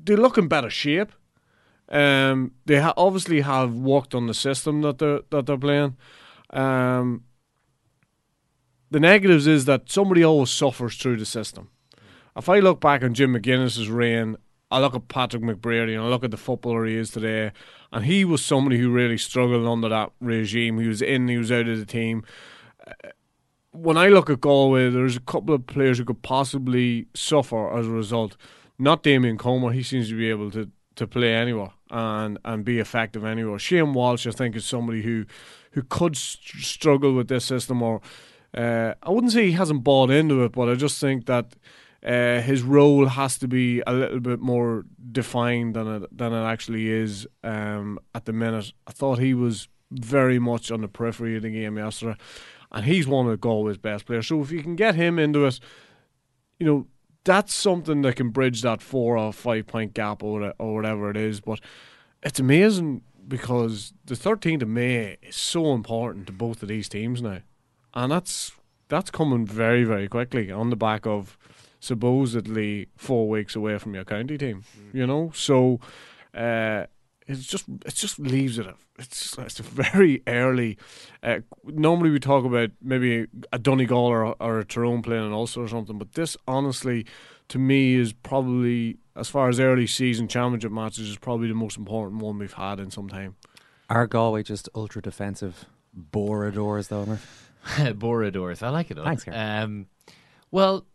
they 0.05 0.16
look 0.16 0.38
in 0.38 0.49
better 0.49 0.70
shape. 0.70 1.12
Um, 1.88 2.53
they 2.66 2.80
ha- 2.80 2.94
obviously 2.96 3.40
have 3.40 3.72
worked 3.74 4.14
on 4.14 4.26
the 4.26 4.34
system 4.34 4.82
that 4.82 4.99
they're 4.99 5.20
that 5.30 5.46
they're 5.46 5.57
playing. 5.57 5.96
Um, 6.51 7.24
the 8.90 9.01
negatives 9.01 9.46
is 9.46 9.64
that 9.66 9.90
somebody 9.90 10.22
always 10.24 10.51
suffers 10.51 10.96
through 10.96 11.16
the 11.16 11.26
system 11.26 11.70
if 12.39 12.49
I 12.49 12.61
look 12.61 12.80
back 12.80 13.03
on 13.03 13.14
Jim 13.14 13.34
McGuinness's 13.34 13.91
reign, 13.91 14.36
I 14.70 14.80
look 14.80 14.95
at 14.95 15.09
Patrick 15.09 15.43
McBrearty 15.43 15.95
and 15.95 16.03
I 16.03 16.09
look 16.09 16.24
at 16.24 16.30
the 16.30 16.36
footballer 16.36 16.86
he 16.86 16.95
is 16.95 17.11
today, 17.11 17.53
and 17.93 18.05
he 18.05 18.24
was 18.24 18.45
somebody 18.45 18.78
who 18.78 18.91
really 18.91 19.18
struggled 19.18 19.66
under 19.66 19.89
that 19.89 20.12
regime. 20.20 20.78
He 20.78 20.86
was 20.86 21.03
in, 21.03 21.28
he 21.28 21.39
was 21.39 21.51
out 21.51 21.68
of 21.68 21.78
the 21.78 21.86
team. 21.86 22.22
Uh, 22.86 22.93
when 23.72 23.97
I 23.97 24.09
look 24.09 24.30
at 24.30 24.41
Galway, 24.41 24.91
there's 24.91 25.16
a 25.16 25.20
couple 25.20 25.55
of 25.55 25.66
players 25.66 25.99
who 25.99 26.05
could 26.05 26.22
possibly 26.22 27.07
suffer 27.14 27.76
as 27.76 27.86
a 27.86 27.91
result. 27.91 28.36
Not 28.78 29.03
Damien 29.03 29.39
Comer, 29.39 29.72
he 29.72 29.82
seems 29.82 30.09
to 30.09 30.16
be 30.16 30.30
able 30.30 30.51
to, 30.53 30.70
to 30.97 31.07
play 31.07 31.34
anywhere 31.34 31.72
and, 31.91 32.39
and 32.45 32.64
be 32.64 32.78
effective 32.78 33.24
anywhere. 33.24 33.59
Shane 33.59 33.95
Walsh, 33.95 34.26
I 34.26 34.30
think, 34.30 34.55
is 34.57 34.64
somebody 34.64 35.03
who 35.03 35.26
who 35.72 35.82
could 35.82 36.16
st- 36.16 36.64
struggle 36.64 37.12
with 37.12 37.28
this 37.28 37.45
system, 37.45 37.82
or 37.82 38.01
uh, 38.55 38.95
I 39.03 39.11
wouldn't 39.11 39.32
say 39.32 39.47
he 39.47 39.53
hasn't 39.53 39.84
bought 39.84 40.11
into 40.11 40.43
it, 40.45 40.53
but 40.53 40.68
I 40.68 40.74
just 40.74 41.01
think 41.01 41.26
that 41.26 41.55
uh, 42.05 42.40
his 42.40 42.62
role 42.62 43.07
has 43.07 43.38
to 43.38 43.49
be 43.49 43.82
a 43.86 43.92
little 43.92 44.20
bit 44.20 44.40
more 44.40 44.84
defined 45.11 45.74
than 45.74 45.88
it 45.88 46.16
than 46.16 46.32
it 46.32 46.44
actually 46.44 46.88
is 46.90 47.26
um, 47.42 47.99
at 48.14 48.24
the 48.24 48.32
minute. 48.32 48.72
I 48.86 48.92
thought 48.92 49.18
he 49.18 49.34
was 49.34 49.68
very 49.90 50.38
much 50.38 50.70
on 50.70 50.80
the 50.80 50.88
periphery 50.88 51.36
of 51.36 51.42
the 51.42 51.51
game 51.51 51.76
yesterday, 51.76 52.16
and 52.70 52.84
he's 52.84 53.09
one 53.09 53.28
of 53.28 53.40
Galway's 53.40 53.78
best 53.78 54.07
players. 54.07 54.28
So 54.28 54.40
if 54.40 54.53
you 54.53 54.62
can 54.62 54.76
get 54.76 54.94
him 54.94 55.18
into 55.18 55.44
it, 55.44 55.59
you 56.61 56.66
know 56.66 56.86
that's 57.24 57.53
something 57.53 58.03
that 58.03 58.16
can 58.16 58.30
bridge 58.30 58.62
that 58.62 58.80
four 58.80 59.18
or 59.18 59.32
five 59.32 59.66
point 59.66 59.92
gap 59.92 60.22
or 60.22 60.55
or 60.59 60.74
whatever 60.76 61.11
it 61.11 61.16
is. 61.16 61.40
But 61.40 61.61
it's 62.22 62.38
amazing 62.38 63.03
because 63.26 63.92
the 64.05 64.14
13th 64.14 64.62
of 64.62 64.68
May 64.68 65.16
is 65.22 65.36
so 65.36 65.74
important 65.74 66.26
to 66.28 66.32
both 66.32 66.62
of 66.62 66.68
these 66.68 66.88
teams 66.88 67.20
now, 67.20 67.40
and 67.92 68.12
that's 68.12 68.53
that's 68.88 69.11
coming 69.11 69.44
very 69.44 69.82
very 69.82 70.07
quickly 70.07 70.53
on 70.53 70.70
the 70.70 70.76
back 70.76 71.07
of 71.07 71.36
supposedly 71.81 72.89
four 72.97 73.29
weeks 73.29 73.55
away 73.55 73.79
from 73.79 73.95
your 73.95 74.05
county 74.05 74.39
team. 74.39 74.62
Mm. 74.79 74.95
You 74.95 75.07
know, 75.07 75.33
so 75.35 75.81
uh, 76.35 76.85
it's 77.26 77.45
just 77.45 77.66
it 77.85 77.95
just 77.95 78.18
leaves 78.18 78.59
it. 78.59 78.66
A, 78.66 78.74
it's 78.99 79.37
it's 79.39 79.61
a 79.61 79.62
very 79.62 80.22
early. 80.26 80.79
Uh, 81.22 81.41
normally 81.64 82.11
we 82.11 82.18
talk 82.18 82.45
about 82.45 82.70
maybe 82.83 83.26
a 83.53 83.59
Donegal 83.59 83.99
or, 83.99 84.35
or 84.41 84.59
a 84.61 84.64
Tyrone 84.64 85.03
playing 85.03 85.26
an 85.26 85.33
Ulster 85.33 85.62
or 85.62 85.68
something, 85.68 85.99
but 85.99 86.14
this 86.14 86.37
honestly, 86.49 87.07
to 87.49 87.59
me, 87.59 87.95
is 87.95 88.12
probably 88.12 88.97
as 89.14 89.29
far 89.29 89.49
as 89.49 89.61
early 89.61 89.87
season 89.87 90.26
championship 90.29 90.72
matches 90.72 91.09
is 91.09 91.18
probably 91.18 91.49
the 91.49 91.55
most 91.55 91.76
important 91.76 92.22
one 92.22 92.39
we've 92.39 92.55
had 92.55 92.81
in 92.81 92.91
some 92.91 93.09
time. 93.09 93.37
Are 93.91 94.07
Galway 94.07 94.43
just 94.43 94.68
ultra 94.74 95.03
defensive 95.03 95.66
boradors 96.12 96.89
though? 96.89 97.18
boradors, 97.95 98.62
I 98.62 98.70
like 98.70 98.91
it. 98.91 98.97
Thanks, 98.97 99.24
um, 99.31 99.87
well, 100.51 100.87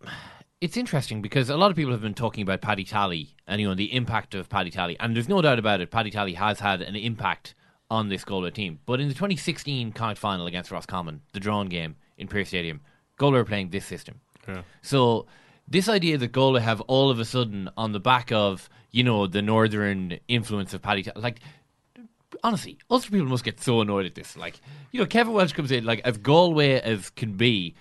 it's 0.63 0.77
interesting 0.77 1.21
because 1.21 1.49
a 1.49 1.57
lot 1.57 1.71
of 1.71 1.75
people 1.75 1.91
have 1.91 2.01
been 2.01 2.13
talking 2.13 2.41
about 2.41 2.61
Paddy 2.61 2.85
Tally 2.85 3.35
and 3.47 3.59
you 3.59 3.67
know 3.67 3.75
the 3.75 3.93
impact 3.93 4.33
of 4.33 4.47
Paddy 4.47 4.71
Tally, 4.71 4.97
and 4.97 5.13
there's 5.13 5.27
no 5.27 5.41
doubt 5.41 5.59
about 5.59 5.81
it. 5.81 5.91
Paddy 5.91 6.09
Tally 6.09 6.35
has 6.35 6.61
had 6.61 6.81
an 6.81 6.95
impact 6.95 7.53
on 7.91 8.07
this 8.07 8.23
Galway 8.23 8.49
team. 8.49 8.79
But 8.85 9.01
in 9.01 9.09
the 9.09 9.13
2016 9.13 9.91
Connacht 9.91 10.17
final 10.17 10.47
against 10.47 10.71
Roscommon, 10.71 11.21
the 11.33 11.41
drawn 11.41 11.67
game 11.67 11.97
in 12.17 12.29
Pearse 12.29 12.47
Stadium, 12.47 12.79
Galway 13.17 13.39
are 13.39 13.45
playing 13.45 13.71
this 13.71 13.85
system. 13.85 14.21
Yeah. 14.47 14.61
So 14.81 15.25
this 15.67 15.89
idea 15.89 16.17
that 16.17 16.31
Galway 16.31 16.61
have 16.61 16.79
all 16.81 17.09
of 17.09 17.19
a 17.19 17.25
sudden 17.25 17.69
on 17.75 17.91
the 17.91 17.99
back 17.99 18.31
of 18.31 18.69
you 18.89 19.03
know 19.03 19.27
the 19.27 19.41
northern 19.41 20.17
influence 20.29 20.73
of 20.73 20.81
Paddy 20.81 21.03
Tally, 21.03 21.21
like 21.21 21.41
honestly, 22.41 22.77
Ulster 22.89 23.11
people 23.11 23.27
must 23.27 23.43
get 23.43 23.59
so 23.59 23.81
annoyed 23.81 24.05
at 24.05 24.15
this. 24.15 24.37
Like, 24.37 24.61
you 24.93 25.01
know, 25.01 25.05
Kevin 25.07 25.33
Walsh 25.33 25.51
comes 25.51 25.71
in 25.71 25.83
like 25.83 25.99
as 26.05 26.17
Galway 26.17 26.79
as 26.79 27.09
can 27.09 27.33
be 27.33 27.75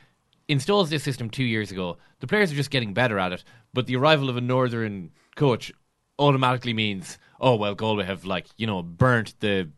installs 0.53 0.91
this 0.91 1.03
system 1.03 1.31
two 1.31 1.45
years 1.45 1.71
ago. 1.71 1.97
The 2.21 2.27
players 2.27 2.53
are 2.53 2.57
just 2.57 2.71
getting 2.71 2.95
better 2.95 3.19
at 3.19 3.33
it, 3.33 3.45
but 3.73 3.87
the 3.87 3.97
arrival 3.97 4.29
of 4.29 4.37
a 4.37 4.41
northern 4.41 5.11
coach 5.35 5.73
automatically 6.19 6.73
means, 6.73 7.19
oh 7.41 7.57
well, 7.57 7.75
Galway 7.75 8.05
have 8.05 8.25
like 8.25 8.47
you 8.57 8.67
know 8.67 8.83
burnt 8.83 9.35
the 9.41 9.69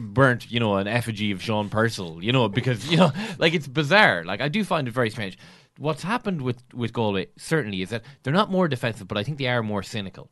burnt 0.00 0.50
you 0.52 0.60
know 0.60 0.76
an 0.76 0.86
effigy 0.86 1.32
of 1.32 1.42
Sean 1.42 1.68
Purcell, 1.68 2.22
you 2.22 2.32
know 2.32 2.48
because 2.48 2.86
you 2.90 2.96
know 2.96 3.12
like 3.38 3.54
it's 3.54 3.68
bizarre. 3.68 4.24
Like 4.24 4.40
I 4.40 4.48
do 4.48 4.64
find 4.64 4.86
it 4.88 4.92
very 4.92 5.10
strange. 5.10 5.38
What's 5.78 6.02
happened 6.02 6.42
with 6.42 6.62
with 6.74 6.92
Galway 6.92 7.28
certainly 7.36 7.82
is 7.82 7.90
that 7.90 8.02
they're 8.22 8.32
not 8.32 8.50
more 8.50 8.68
defensive, 8.68 9.08
but 9.08 9.18
I 9.18 9.22
think 9.22 9.38
they 9.38 9.48
are 9.48 9.62
more 9.62 9.82
cynical, 9.82 10.30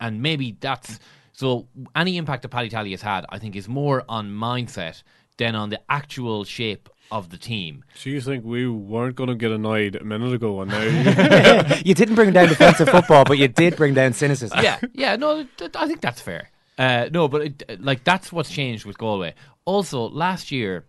and 0.00 0.22
maybe 0.22 0.56
that's 0.60 0.98
So 1.32 1.68
any 1.94 2.16
impact 2.16 2.42
that 2.42 2.48
Paddy 2.48 2.70
Tally 2.70 2.92
has 2.92 3.02
had, 3.02 3.26
I 3.28 3.38
think, 3.38 3.56
is 3.56 3.68
more 3.68 4.04
on 4.08 4.30
mindset 4.30 5.02
than 5.36 5.54
on 5.54 5.68
the 5.68 5.80
actual 5.90 6.44
shape 6.44 6.88
of 7.10 7.30
the 7.30 7.36
team. 7.38 7.84
So 7.94 8.10
you 8.10 8.20
think 8.20 8.44
we 8.44 8.66
weren't 8.68 9.16
going 9.16 9.28
to 9.28 9.34
get 9.34 9.50
annoyed 9.52 9.96
a 9.96 10.04
minute 10.04 10.32
ago, 10.32 10.60
and 10.60 10.70
now 10.70 11.76
you 11.84 11.94
didn't 11.94 12.14
bring 12.14 12.32
down 12.32 12.48
defensive 12.48 12.88
football, 12.88 13.24
but 13.24 13.38
you 13.38 13.48
did 13.48 13.76
bring 13.76 13.94
down 13.94 14.12
cynicism. 14.12 14.58
yeah, 14.62 14.78
yeah, 14.92 15.16
no, 15.16 15.44
th- 15.56 15.70
I 15.74 15.86
think 15.86 16.00
that's 16.00 16.20
fair. 16.20 16.50
Uh, 16.78 17.08
no, 17.10 17.28
but 17.28 17.42
it, 17.42 17.80
like 17.80 18.04
that's 18.04 18.32
what's 18.32 18.50
changed 18.50 18.84
with 18.84 18.98
Galway. 18.98 19.34
Also, 19.64 20.08
last 20.08 20.50
year, 20.52 20.84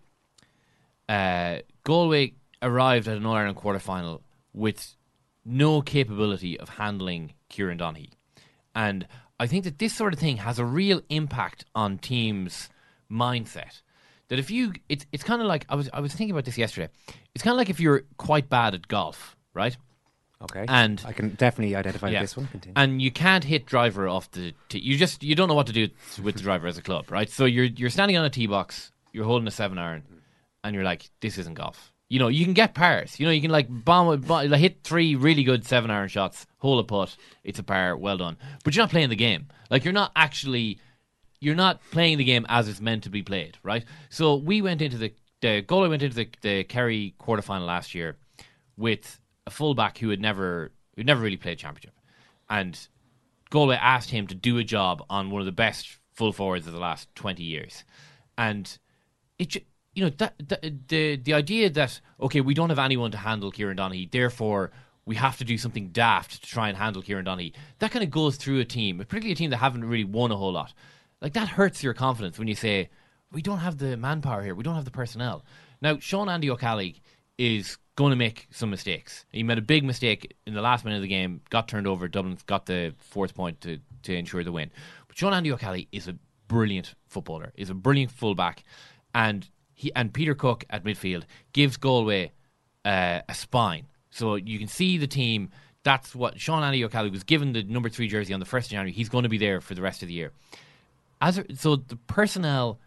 uh, 1.07 1.59
Galway 1.83 2.33
arrived 2.61 3.07
at 3.07 3.17
an 3.17 3.25
All 3.25 3.35
Ireland 3.35 3.57
quarter 3.57 3.79
final 3.79 4.21
with 4.53 4.95
no 5.45 5.81
capability 5.81 6.59
of 6.59 6.69
handling 6.69 7.33
Kieran 7.49 7.77
Donaghy, 7.77 8.09
and 8.75 9.07
I 9.39 9.47
think 9.47 9.63
that 9.63 9.79
this 9.79 9.93
sort 9.93 10.13
of 10.13 10.19
thing 10.19 10.37
has 10.37 10.59
a 10.59 10.65
real 10.65 11.01
impact 11.09 11.63
on 11.75 11.99
teams' 11.99 12.69
mindset. 13.09 13.81
That 14.29 14.39
if 14.39 14.51
you, 14.51 14.73
it's 14.89 15.05
it's 15.11 15.23
kind 15.23 15.41
of 15.41 15.47
like 15.47 15.65
I 15.69 15.75
was 15.75 15.89
I 15.93 16.01
was 16.01 16.13
thinking 16.13 16.31
about 16.31 16.45
this 16.45 16.57
yesterday. 16.57 16.89
It's 17.33 17.43
kind 17.43 17.53
of 17.53 17.57
like 17.57 17.69
if 17.69 17.79
you're 17.79 18.03
quite 18.17 18.49
bad 18.49 18.73
at 18.73 18.87
golf, 18.87 19.37
right? 19.53 19.75
Okay. 20.41 20.65
And 20.67 21.01
I 21.05 21.13
can 21.13 21.29
definitely 21.29 21.75
identify 21.75 22.09
yeah. 22.09 22.21
this 22.21 22.37
one. 22.37 22.47
Continue. 22.47 22.73
And 22.75 23.01
you 23.01 23.11
can't 23.11 23.43
hit 23.43 23.65
driver 23.65 24.07
off 24.07 24.29
the 24.31 24.53
tee. 24.69 24.79
You 24.79 24.97
just 24.97 25.23
you 25.23 25.33
don't 25.33 25.47
know 25.47 25.55
what 25.55 25.67
to 25.67 25.73
do 25.73 25.89
with 26.21 26.35
the 26.35 26.41
driver 26.41 26.67
as 26.67 26.77
a 26.77 26.81
club, 26.81 27.09
right? 27.09 27.29
So 27.29 27.45
you're 27.45 27.65
you're 27.65 27.89
standing 27.89 28.17
on 28.17 28.25
a 28.25 28.29
tee 28.29 28.47
box, 28.47 28.91
you're 29.13 29.25
holding 29.25 29.47
a 29.47 29.51
seven 29.51 29.77
iron, 29.77 30.03
and 30.63 30.75
you're 30.75 30.83
like, 30.83 31.09
this 31.21 31.37
isn't 31.37 31.55
golf. 31.55 31.91
You 32.09 32.19
know, 32.19 32.27
you 32.27 32.45
can 32.45 32.53
get 32.53 32.73
pars. 32.73 33.19
You 33.19 33.25
know, 33.25 33.31
you 33.31 33.41
can 33.41 33.51
like 33.51 33.67
bomb, 33.69 34.21
bomb 34.21 34.49
like 34.49 34.61
hit 34.61 34.83
three 34.83 35.15
really 35.15 35.43
good 35.43 35.65
seven 35.65 35.89
iron 35.89 36.07
shots, 36.07 36.45
hole 36.59 36.79
a 36.79 36.83
putt, 36.83 37.17
it's 37.43 37.59
a 37.59 37.63
par, 37.63 37.97
well 37.97 38.17
done. 38.17 38.37
But 38.63 38.75
you're 38.75 38.83
not 38.83 38.91
playing 38.91 39.09
the 39.09 39.15
game. 39.15 39.47
Like 39.69 39.83
you're 39.83 39.93
not 39.93 40.11
actually 40.15 40.79
you're 41.39 41.55
not 41.55 41.79
playing 41.91 42.17
the 42.17 42.23
game 42.23 42.45
as 42.49 42.67
it's 42.67 42.81
meant 42.81 43.03
to 43.03 43.09
be 43.09 43.21
played, 43.21 43.57
right? 43.63 43.85
So 44.09 44.35
we 44.35 44.61
went 44.61 44.81
into 44.81 44.97
the 44.97 45.13
the 45.41 45.61
Galway 45.61 45.89
went 45.89 46.01
into 46.01 46.15
the, 46.15 46.29
the 46.41 46.63
Kerry 46.63 47.13
quarterfinal 47.19 47.65
last 47.65 47.93
year 47.93 48.17
with 48.75 49.19
a 49.45 49.51
fullback 49.51 49.99
who 49.99 50.09
had 50.09 50.19
never 50.19 50.71
who 50.95 51.03
never 51.03 51.21
really 51.21 51.37
played 51.37 51.59
championship, 51.59 51.93
and 52.49 52.87
Galway 53.49 53.75
asked 53.75 54.09
him 54.09 54.27
to 54.27 54.35
do 54.35 54.57
a 54.57 54.63
job 54.63 55.03
on 55.09 55.29
one 55.29 55.41
of 55.41 55.45
the 55.45 55.51
best 55.51 55.97
full 56.13 56.33
forwards 56.33 56.65
of 56.65 56.73
the 56.73 56.79
last 56.79 57.13
twenty 57.15 57.43
years, 57.43 57.83
and 58.37 58.77
it 59.37 59.55
you 59.93 60.03
know 60.03 60.09
that, 60.17 60.33
that 60.47 60.87
the 60.87 61.17
the 61.17 61.33
idea 61.33 61.69
that 61.69 61.99
okay 62.19 62.41
we 62.41 62.53
don't 62.53 62.69
have 62.69 62.79
anyone 62.79 63.11
to 63.11 63.17
handle 63.17 63.51
Kieran 63.51 63.77
Donaghy, 63.77 64.09
therefore 64.09 64.71
we 65.05 65.15
have 65.15 65.37
to 65.37 65.45
do 65.45 65.57
something 65.57 65.89
daft 65.89 66.43
to 66.43 66.49
try 66.49 66.67
and 66.67 66.77
handle 66.77 67.01
Kieran 67.01 67.25
Donaghy. 67.25 67.53
That 67.79 67.91
kind 67.91 68.03
of 68.03 68.11
goes 68.11 68.35
through 68.35 68.59
a 68.59 68.65
team, 68.65 68.97
particularly 68.97 69.31
a 69.31 69.35
team 69.35 69.51
that 69.51 69.57
haven't 69.57 69.85
really 69.85 70.03
won 70.03 70.31
a 70.31 70.35
whole 70.35 70.51
lot. 70.51 70.73
Like 71.21 71.33
that 71.33 71.47
hurts 71.49 71.83
your 71.83 71.93
confidence 71.93 72.37
when 72.37 72.47
you 72.47 72.55
say 72.55 72.89
we 73.31 73.41
don't 73.41 73.59
have 73.59 73.77
the 73.77 73.97
manpower 73.97 74.43
here, 74.43 74.55
we 74.55 74.63
don't 74.63 74.75
have 74.75 74.85
the 74.85 74.91
personnel. 74.91 75.43
Now 75.81 75.97
Sean 75.99 76.29
Andy 76.29 76.49
O'Callaghan 76.49 77.01
is 77.37 77.77
going 77.95 78.11
to 78.11 78.15
make 78.15 78.47
some 78.51 78.69
mistakes. 78.69 79.25
He 79.31 79.43
made 79.43 79.57
a 79.57 79.61
big 79.61 79.83
mistake 79.83 80.35
in 80.45 80.53
the 80.53 80.61
last 80.61 80.85
minute 80.85 80.97
of 80.97 81.01
the 81.01 81.07
game, 81.07 81.41
got 81.49 81.67
turned 81.67 81.87
over. 81.87 82.07
Dublin 82.07 82.37
got 82.45 82.67
the 82.67 82.93
fourth 82.99 83.33
point 83.33 83.59
to, 83.61 83.79
to 84.03 84.15
ensure 84.15 84.43
the 84.43 84.51
win. 84.51 84.71
But 85.07 85.17
Sean 85.17 85.33
Andy 85.33 85.51
O'Callaghan 85.51 85.87
is 85.91 86.07
a 86.07 86.15
brilliant 86.47 86.93
footballer, 87.07 87.51
is 87.55 87.69
a 87.69 87.73
brilliant 87.73 88.11
fullback, 88.11 88.63
and 89.13 89.49
he 89.73 89.91
and 89.95 90.13
Peter 90.13 90.35
Cooke 90.35 90.63
at 90.69 90.83
midfield 90.83 91.23
gives 91.53 91.77
Galway 91.77 92.31
uh, 92.85 93.21
a 93.27 93.33
spine. 93.33 93.87
So 94.11 94.35
you 94.35 94.57
can 94.57 94.67
see 94.67 94.97
the 94.97 95.07
team. 95.07 95.49
That's 95.83 96.15
what 96.15 96.39
Sean 96.39 96.63
Andy 96.63 96.83
O'Callaghan 96.83 97.13
was 97.13 97.23
given 97.23 97.53
the 97.53 97.63
number 97.63 97.89
three 97.89 98.07
jersey 98.07 98.33
on 98.33 98.39
the 98.39 98.45
first 98.45 98.67
of 98.67 98.71
January. 98.71 98.91
He's 98.91 99.09
going 99.09 99.23
to 99.23 99.29
be 99.29 99.37
there 99.37 99.61
for 99.61 99.73
the 99.73 99.81
rest 99.81 100.01
of 100.01 100.07
the 100.07 100.13
year. 100.13 100.31
As 101.19 101.41
so, 101.55 101.77
the 101.77 101.95
personnel 101.95 102.79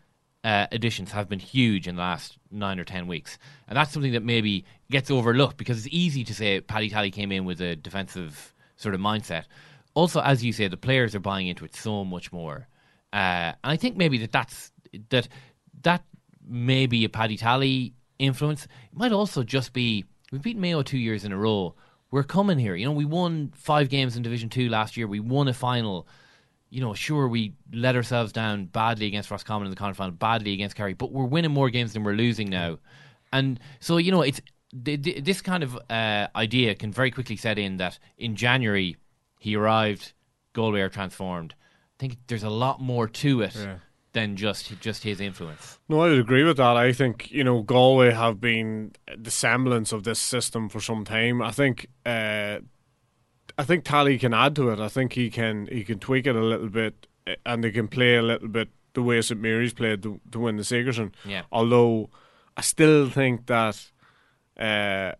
uh, 0.45 0.67
additions 0.73 1.13
have 1.13 1.29
been 1.29 1.39
huge 1.39 1.89
in 1.89 1.97
the 1.97 2.01
last 2.01 2.39
nine 2.51 2.79
or 2.79 2.85
ten 2.85 3.07
weeks, 3.07 3.39
and 3.69 3.77
that's 3.77 3.93
something 3.93 4.13
that 4.13 4.23
maybe 4.23 4.65
gets 4.91 5.11
overlooked 5.11 5.57
because 5.57 5.85
it's 5.85 5.95
easy 5.95 6.25
to 6.25 6.35
say 6.35 6.61
Paddy 6.61 6.89
Tally 6.89 7.11
came 7.11 7.33
in 7.33 7.45
with 7.45 7.61
a 7.61 7.77
defensive 7.77 8.55
sort 8.77 8.95
of 8.95 9.01
mindset. 9.01 9.45
Also, 9.95 10.21
as 10.21 10.45
you 10.45 10.53
say, 10.53 10.69
the 10.69 10.77
players 10.77 11.15
are 11.15 11.21
buying 11.21 11.49
into 11.49 11.65
it 11.65 11.75
so 11.75 12.05
much 12.05 12.33
more, 12.33 12.69
uh, 13.13 13.53
and 13.53 13.57
I 13.65 13.77
think 13.77 13.97
maybe 13.97 14.19
that 14.19 14.33
that's 14.33 14.73
that 15.11 15.29
that 15.83 16.05
may 16.47 16.87
be 16.87 17.05
a 17.05 17.09
Paddy 17.09 17.37
Tally 17.37 17.95
influence. 18.19 18.65
It 18.65 18.99
might 18.99 19.13
also 19.13 19.43
just 19.43 19.73
be 19.73 20.05
we've 20.31 20.43
beaten 20.43 20.63
Mayo 20.63 20.83
two 20.83 20.99
years 20.99 21.25
in 21.25 21.33
a 21.33 21.37
row. 21.37 21.75
We're 22.13 22.23
coming 22.23 22.59
here. 22.59 22.75
You 22.75 22.87
know, 22.87 22.93
we 22.93 23.05
won 23.05 23.53
five 23.55 23.89
games 23.89 24.17
in 24.17 24.23
Division 24.23 24.49
Two 24.49 24.69
last 24.69 24.97
year. 24.97 25.07
We 25.07 25.21
won 25.21 25.49
a 25.49 25.53
final 25.53 26.09
you 26.71 26.81
know, 26.81 26.95
sure, 26.95 27.27
we 27.29 27.53
let 27.73 27.97
ourselves 27.97 28.33
down 28.33 28.67
badly 28.67 29.07
against 29.07 29.31
Roscommon 29.31 29.67
in 29.67 29.71
the 29.71 29.77
conference 29.77 29.99
final, 29.99 30.13
badly 30.13 30.53
against 30.53 30.77
Kerry, 30.77 30.95
but 30.95 31.13
we're 31.13 31.25
winning 31.25 31.51
more 31.51 31.69
games 31.71 31.93
than 31.93 32.05
we're 32.05 32.15
losing 32.15 32.49
now. 32.49 32.79
And 33.33 33.59
so, 33.81 33.97
you 33.97 34.11
know, 34.13 34.23
it's 34.23 34.41
this 34.73 35.41
kind 35.41 35.63
of 35.65 35.77
uh, 35.91 36.29
idea 36.37 36.75
can 36.77 36.93
very 36.93 37.11
quickly 37.11 37.37
set 37.37 37.59
in 37.59 37.77
that 37.79 37.99
in 38.19 38.37
January 38.37 38.97
he 39.41 39.57
arrived, 39.57 40.13
Galway 40.53 40.81
are 40.81 40.89
transformed. 40.89 41.55
I 41.59 41.97
think 41.99 42.19
there's 42.29 42.45
a 42.45 42.51
lot 42.51 42.81
more 42.81 43.09
to 43.09 43.43
it 43.43 43.55
Yeah. 43.57 43.79
than 44.13 44.37
just 44.37 44.79
just 44.81 45.03
his 45.03 45.21
influence. 45.21 45.79
No, 45.89 46.01
I 46.01 46.09
would 46.11 46.19
agree 46.21 46.45
with 46.45 46.57
that. 46.59 46.77
I 46.77 46.93
think 46.93 47.31
you 47.33 47.43
know 47.45 47.63
Galway 47.63 48.13
have 48.13 48.41
been 48.41 48.93
the 49.17 49.31
semblance 49.31 49.93
of 49.93 50.05
this 50.05 50.19
system 50.21 50.69
for 50.69 50.81
some 50.81 51.05
time. 51.05 51.43
I 51.43 51.51
think 51.51 51.87
uh, 52.07 52.59
I 53.61 53.65
think 53.65 53.85
Tally 53.85 54.19
can 54.19 54.33
add 54.33 54.57
to 54.57 54.71
it. 54.71 54.81
I 54.81 54.89
think 54.89 55.13
he 55.13 55.29
can 55.29 55.67
he 55.71 55.85
can 55.85 55.99
tweak 55.99 56.27
it 56.27 56.35
a 56.35 56.41
little 56.41 56.71
bit, 56.71 57.07
uh, 57.27 57.35
and 57.45 57.63
they 57.63 57.71
can 57.71 57.89
play 57.89 58.17
a 58.17 58.23
little 58.23 58.49
bit 58.49 58.71
the 58.95 59.03
way 59.03 59.21
St 59.21 59.39
Mary's 59.39 59.75
played 59.75 60.03
to, 60.03 60.19
to 60.33 60.39
win 60.41 60.57
the 60.57 60.65
Sigerson. 60.65 61.13
Yeah. 61.27 61.43
Although 61.53 62.09
I 62.57 62.63
still 62.63 63.11
think 63.11 63.49
that 63.49 63.91
uh, 64.59 65.13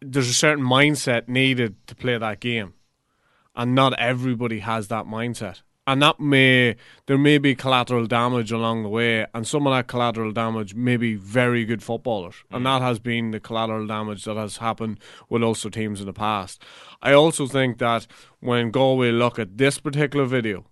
there's 0.00 0.28
a 0.28 0.34
certain 0.34 0.64
mindset 0.64 1.28
needed 1.28 1.76
to 1.86 1.94
play 1.94 2.18
that 2.18 2.40
game, 2.40 2.74
and 3.54 3.72
not 3.72 3.96
everybody 4.00 4.58
has 4.58 4.88
that 4.88 5.04
mindset. 5.04 5.62
And 5.88 6.02
that 6.02 6.20
may 6.20 6.76
there 7.06 7.16
may 7.16 7.38
be 7.38 7.54
collateral 7.54 8.06
damage 8.06 8.52
along 8.52 8.82
the 8.82 8.90
way, 8.90 9.24
and 9.32 9.46
some 9.46 9.66
of 9.66 9.72
that 9.72 9.86
collateral 9.86 10.32
damage 10.32 10.74
may 10.74 10.98
be 10.98 11.14
very 11.14 11.64
good 11.64 11.82
footballers, 11.82 12.34
and 12.50 12.66
that 12.66 12.82
has 12.82 12.98
been 12.98 13.30
the 13.30 13.40
collateral 13.40 13.86
damage 13.86 14.26
that 14.26 14.36
has 14.36 14.58
happened 14.58 15.00
with 15.30 15.42
Ulster 15.42 15.70
teams 15.70 16.00
in 16.00 16.06
the 16.06 16.12
past. 16.12 16.62
I 17.00 17.14
also 17.14 17.46
think 17.46 17.78
that 17.78 18.06
when 18.40 18.70
Galway 18.70 19.12
look 19.12 19.38
at 19.38 19.56
this 19.56 19.78
particular 19.78 20.26
video, 20.26 20.66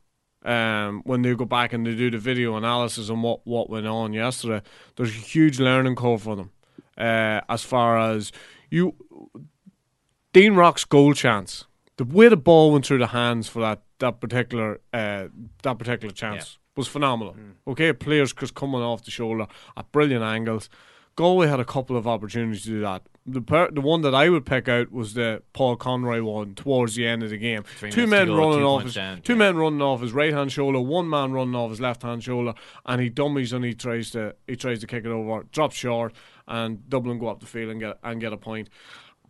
um, 0.45 1.01
when 1.07 1.23
they 1.23 1.35
go 1.35 1.47
back 1.47 1.73
and 1.73 1.87
they 1.87 1.95
do 1.95 2.11
the 2.11 2.19
video 2.19 2.55
analysis 2.55 3.09
on 3.09 3.23
what, 3.23 3.41
what 3.47 3.71
went 3.71 3.87
on 3.87 4.13
yesterday, 4.13 4.61
there's 4.97 5.17
a 5.17 5.19
huge 5.19 5.59
learning 5.59 5.97
curve 5.97 6.25
for 6.25 6.37
them. 6.37 6.51
Uh, 6.99 7.41
as 7.49 7.63
far 7.63 7.99
as 7.99 8.33
you, 8.69 8.95
Dean 10.35 10.57
Rock's 10.57 10.85
goal 10.85 11.15
chance, 11.15 11.65
the 11.97 12.05
way 12.05 12.29
the 12.29 12.37
ball 12.37 12.71
went 12.71 12.85
through 12.85 12.99
the 12.99 13.07
hands 13.07 13.49
for 13.49 13.61
that 13.61 13.81
that 13.99 14.21
particular 14.21 14.81
uh, 14.93 15.29
that 15.63 15.79
particular 15.79 16.13
chance 16.13 16.59
was 16.77 16.89
phenomenal. 16.89 17.37
Okay, 17.67 17.93
players 17.93 18.33
just 18.33 18.55
coming 18.55 18.83
off 18.83 19.05
the 19.05 19.11
shoulder 19.11 19.47
at 19.77 19.91
brilliant 19.93 20.23
angles. 20.25 20.69
Galway 21.17 21.47
had 21.47 21.61
a 21.61 21.65
couple 21.65 21.97
of 21.97 22.07
opportunities 22.07 22.65
to 22.65 22.69
do 22.69 22.81
that. 22.83 23.03
The 23.25 23.41
per- 23.41 23.71
the 23.71 23.81
one 23.81 24.03
that 24.03 24.15
I 24.15 24.29
would 24.29 24.45
pick 24.45 24.69
out 24.69 24.93
was 24.93 25.15
the 25.15 25.43
Paul 25.55 25.75
Conroy 25.77 26.23
one 26.23 26.55
towards 26.55 26.95
the 26.95 27.07
end 27.07 27.23
of 27.23 27.31
the 27.31 27.39
game. 27.39 27.63
Three 27.63 27.91
two 27.91 28.07
men 28.07 28.27
go, 28.29 28.37
running 28.37 28.59
two 28.59 28.65
off 28.67 28.83
his 28.83 28.95
down, 28.95 29.23
two 29.23 29.35
men 29.35 29.57
running 29.57 29.81
off 29.83 30.03
his 30.03 30.13
right 30.13 30.33
hand 30.33 30.53
shoulder, 30.53 30.79
one 30.79 31.09
man 31.09 31.33
running 31.33 31.55
off 31.57 31.71
his 31.71 31.81
left 31.81 32.03
hand 32.03 32.23
shoulder, 32.23 32.53
and 32.85 33.01
he 33.01 33.09
dummies 33.09 33.53
and 33.55 33.65
he 33.65 33.73
tries 33.73 34.11
to 34.11 34.37
he 34.47 34.55
tries 34.57 34.81
to 34.81 34.87
kick 34.87 35.05
it 35.07 35.11
over, 35.11 35.45
drops 35.51 35.75
short, 35.75 36.13
and 36.47 36.89
Dublin 36.89 37.19
go 37.19 37.29
up 37.29 37.41
the 37.41 37.47
field 37.47 37.71
and 37.71 37.81
get 37.81 37.99
and 38.05 38.21
get 38.21 38.33
a 38.35 38.37
point. 38.37 38.69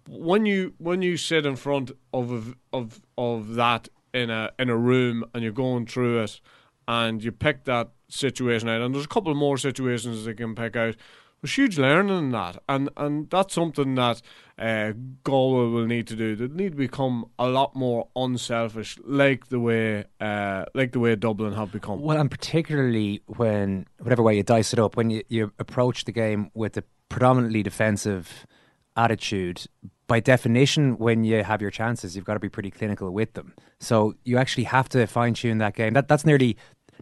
When 0.08 0.44
you 0.44 0.74
when 0.78 1.00
you 1.02 1.16
sit 1.16 1.46
in 1.46 1.56
front 1.56 1.92
of 2.12 2.56
of 2.72 3.00
of 3.16 3.54
that 3.54 3.88
in 4.16 4.30
a 4.30 4.50
in 4.58 4.70
a 4.70 4.76
room 4.76 5.24
and 5.32 5.42
you're 5.42 5.52
going 5.52 5.86
through 5.86 6.22
it, 6.22 6.40
and 6.88 7.22
you 7.22 7.30
pick 7.30 7.64
that 7.64 7.90
situation 8.08 8.68
out, 8.68 8.80
and 8.80 8.94
there's 8.94 9.04
a 9.04 9.08
couple 9.08 9.34
more 9.34 9.58
situations 9.58 10.24
they 10.24 10.34
can 10.34 10.54
pick 10.54 10.74
out. 10.76 10.96
There's 11.42 11.54
huge 11.54 11.78
learning 11.78 12.16
in 12.16 12.30
that, 12.30 12.62
and 12.68 12.88
and 12.96 13.28
that's 13.28 13.54
something 13.54 13.94
that 13.96 14.22
uh, 14.58 14.92
Galway 15.22 15.70
will 15.70 15.86
need 15.86 16.06
to 16.06 16.16
do. 16.16 16.34
They 16.34 16.48
need 16.48 16.72
to 16.72 16.78
become 16.78 17.26
a 17.38 17.46
lot 17.46 17.76
more 17.76 18.08
unselfish, 18.16 18.98
like 19.04 19.48
the 19.48 19.60
way 19.60 20.04
uh, 20.18 20.64
like 20.74 20.92
the 20.92 21.00
way 21.00 21.14
Dublin 21.14 21.52
have 21.52 21.70
become. 21.70 22.00
Well, 22.00 22.18
and 22.18 22.30
particularly 22.30 23.22
when, 23.26 23.86
whatever 23.98 24.22
way 24.22 24.36
you 24.36 24.42
dice 24.42 24.72
it 24.72 24.78
up, 24.78 24.96
when 24.96 25.10
you, 25.10 25.22
you 25.28 25.52
approach 25.58 26.06
the 26.06 26.12
game 26.12 26.50
with 26.54 26.76
a 26.78 26.84
predominantly 27.10 27.62
defensive 27.62 28.46
attitude, 28.96 29.66
by 30.08 30.20
definition, 30.20 30.98
when 30.98 31.24
you 31.24 31.42
have 31.42 31.60
your 31.60 31.70
chances, 31.70 32.14
you've 32.14 32.24
got 32.24 32.34
to 32.34 32.40
be 32.40 32.48
pretty 32.48 32.70
clinical 32.70 33.10
with 33.10 33.32
them. 33.34 33.54
So 33.80 34.14
you 34.24 34.38
actually 34.38 34.64
have 34.64 34.88
to 34.90 35.06
fine 35.06 35.34
tune 35.34 35.58
that 35.58 35.74
game. 35.74 35.94
That 35.94 36.08
that's 36.08 36.24
nearly 36.24 36.56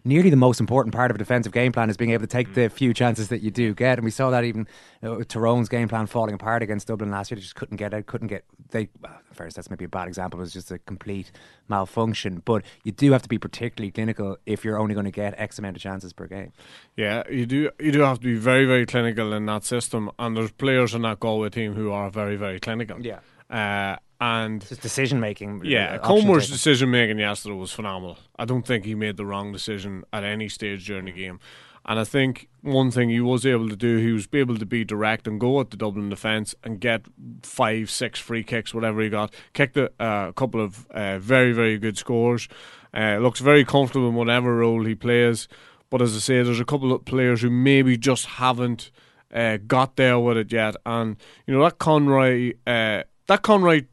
nearly 0.05 0.29
the 0.29 0.37
most 0.37 0.59
important 0.59 0.93
part 0.93 1.11
of 1.11 1.15
a 1.15 1.17
defensive 1.17 1.51
game 1.51 1.71
plan 1.71 1.89
is 1.89 1.97
being 1.97 2.11
able 2.11 2.21
to 2.21 2.27
take 2.27 2.53
the 2.53 2.69
few 2.69 2.93
chances 2.93 3.27
that 3.29 3.41
you 3.41 3.51
do 3.51 3.73
get. 3.73 3.97
And 3.97 4.05
we 4.05 4.11
saw 4.11 4.29
that 4.29 4.43
even 4.43 4.67
you 5.01 5.09
know, 5.09 5.15
with 5.17 5.27
Tyrone's 5.27 5.67
game 5.67 5.89
plan 5.89 6.05
falling 6.05 6.35
apart 6.35 6.61
against 6.63 6.87
Dublin 6.87 7.11
last 7.11 7.31
year. 7.31 7.35
They 7.35 7.41
just 7.41 7.55
couldn't 7.55 7.77
get 7.77 7.93
it, 7.93 8.05
couldn't 8.05 8.27
get. 8.27 8.45
They, 8.69 8.87
well, 9.01 9.19
first, 9.33 9.55
that's 9.55 9.69
maybe 9.69 9.85
a 9.85 9.89
bad 9.89 10.07
example. 10.07 10.39
It 10.39 10.43
was 10.43 10.53
just 10.53 10.71
a 10.71 10.77
complete 10.79 11.31
malfunction. 11.67 12.41
But 12.45 12.63
you 12.83 12.91
do 12.91 13.11
have 13.11 13.23
to 13.23 13.29
be 13.29 13.39
particularly 13.39 13.91
clinical 13.91 14.37
if 14.45 14.63
you're 14.63 14.79
only 14.79 14.93
going 14.93 15.05
to 15.05 15.11
get 15.11 15.33
X 15.37 15.59
amount 15.59 15.75
of 15.75 15.81
chances 15.81 16.13
per 16.13 16.27
game. 16.27 16.53
Yeah, 16.95 17.23
you 17.29 17.45
do. 17.45 17.71
You 17.79 17.91
do 17.91 18.01
have 18.01 18.19
to 18.19 18.25
be 18.25 18.35
very, 18.35 18.65
very 18.65 18.85
clinical 18.85 19.33
in 19.33 19.45
that 19.47 19.65
system, 19.65 20.11
and 20.19 20.37
there's 20.37 20.51
players 20.51 20.93
in 20.93 21.01
that 21.01 21.19
Galway 21.19 21.49
team 21.49 21.73
who 21.73 21.91
are 21.91 22.09
very, 22.09 22.35
very 22.35 22.59
clinical. 22.59 23.01
Yeah. 23.03 23.19
Uh, 23.49 23.97
and 24.25 24.67
Just 24.67 24.81
decision 24.81 25.19
making. 25.19 25.61
yeah, 25.63 25.99
Comer's 25.99 26.49
decision 26.49 26.89
making 26.89 27.19
yesterday 27.19 27.55
was 27.55 27.71
phenomenal. 27.71 28.17
I 28.37 28.45
don't 28.45 28.65
think 28.65 28.83
he 28.83 28.95
made 28.95 29.17
the 29.17 29.25
wrong 29.25 29.51
decision 29.51 30.03
at 30.11 30.23
any 30.23 30.49
stage 30.49 30.87
during 30.87 31.05
the 31.05 31.11
game. 31.11 31.39
And 31.85 31.99
I 31.99 32.03
think 32.03 32.49
one 32.61 32.89
thing 32.89 33.09
he 33.09 33.21
was 33.21 33.45
able 33.45 33.69
to 33.69 33.75
do, 33.75 33.97
he 33.97 34.11
was 34.11 34.27
able 34.33 34.57
to 34.57 34.65
be 34.65 34.83
direct 34.83 35.27
and 35.27 35.39
go 35.39 35.59
at 35.59 35.69
the 35.69 35.77
Dublin 35.77 36.09
defence 36.09 36.55
and 36.63 36.79
get 36.79 37.05
five, 37.43 37.91
six 37.91 38.19
free 38.19 38.43
kicks, 38.43 38.73
whatever 38.73 39.01
he 39.01 39.09
got. 39.09 39.31
Kicked 39.53 39.77
a 39.77 39.91
uh, 39.99 40.31
couple 40.31 40.59
of 40.59 40.87
uh, 40.89 41.19
very, 41.19 41.51
very 41.51 41.77
good 41.77 41.95
scores. 41.95 42.47
Uh, 42.91 43.17
looks 43.17 43.39
very 43.39 43.63
comfortable 43.63 44.09
in 44.09 44.15
whatever 44.15 44.55
role 44.55 44.83
he 44.85 44.95
plays. 44.95 45.47
But 45.91 46.01
as 46.01 46.15
I 46.15 46.19
say, 46.19 46.41
there's 46.41 46.59
a 46.59 46.65
couple 46.65 46.91
of 46.91 47.05
players 47.05 47.43
who 47.43 47.51
maybe 47.51 47.95
just 47.95 48.25
haven't 48.25 48.89
uh, 49.31 49.57
got 49.67 49.95
there 49.97 50.17
with 50.17 50.37
it 50.37 50.51
yet. 50.51 50.75
And 50.87 51.17
you 51.45 51.53
know 51.53 51.63
that 51.63 51.77
Conroy, 51.77 52.53
uh, 52.65 53.03
that 53.27 53.43
Conroy 53.43 53.83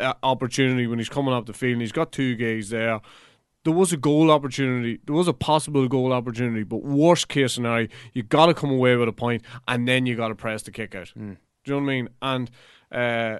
uh, 0.00 0.14
opportunity 0.22 0.86
when 0.86 0.98
he's 0.98 1.08
coming 1.08 1.34
up 1.34 1.46
the 1.46 1.52
field, 1.52 1.74
and 1.74 1.80
he's 1.82 1.92
got 1.92 2.12
two 2.12 2.34
guys 2.36 2.70
there. 2.70 3.00
There 3.64 3.72
was 3.72 3.92
a 3.92 3.96
goal 3.96 4.30
opportunity. 4.30 4.98
There 5.04 5.14
was 5.14 5.28
a 5.28 5.32
possible 5.32 5.86
goal 5.86 6.12
opportunity, 6.12 6.64
but 6.64 6.82
worst 6.82 7.28
case 7.28 7.52
scenario, 7.52 7.88
you 8.12 8.24
got 8.24 8.46
to 8.46 8.54
come 8.54 8.70
away 8.70 8.96
with 8.96 9.08
a 9.08 9.12
point, 9.12 9.42
and 9.68 9.86
then 9.86 10.06
you 10.06 10.16
got 10.16 10.28
to 10.28 10.34
press 10.34 10.62
the 10.62 10.72
kick 10.72 10.94
out. 10.94 11.12
Mm. 11.16 11.36
Do 11.64 11.74
you 11.74 11.80
know 11.80 11.86
what 11.86 11.92
I 11.92 11.94
mean? 11.94 12.08
And 12.20 12.50
uh, 12.90 13.38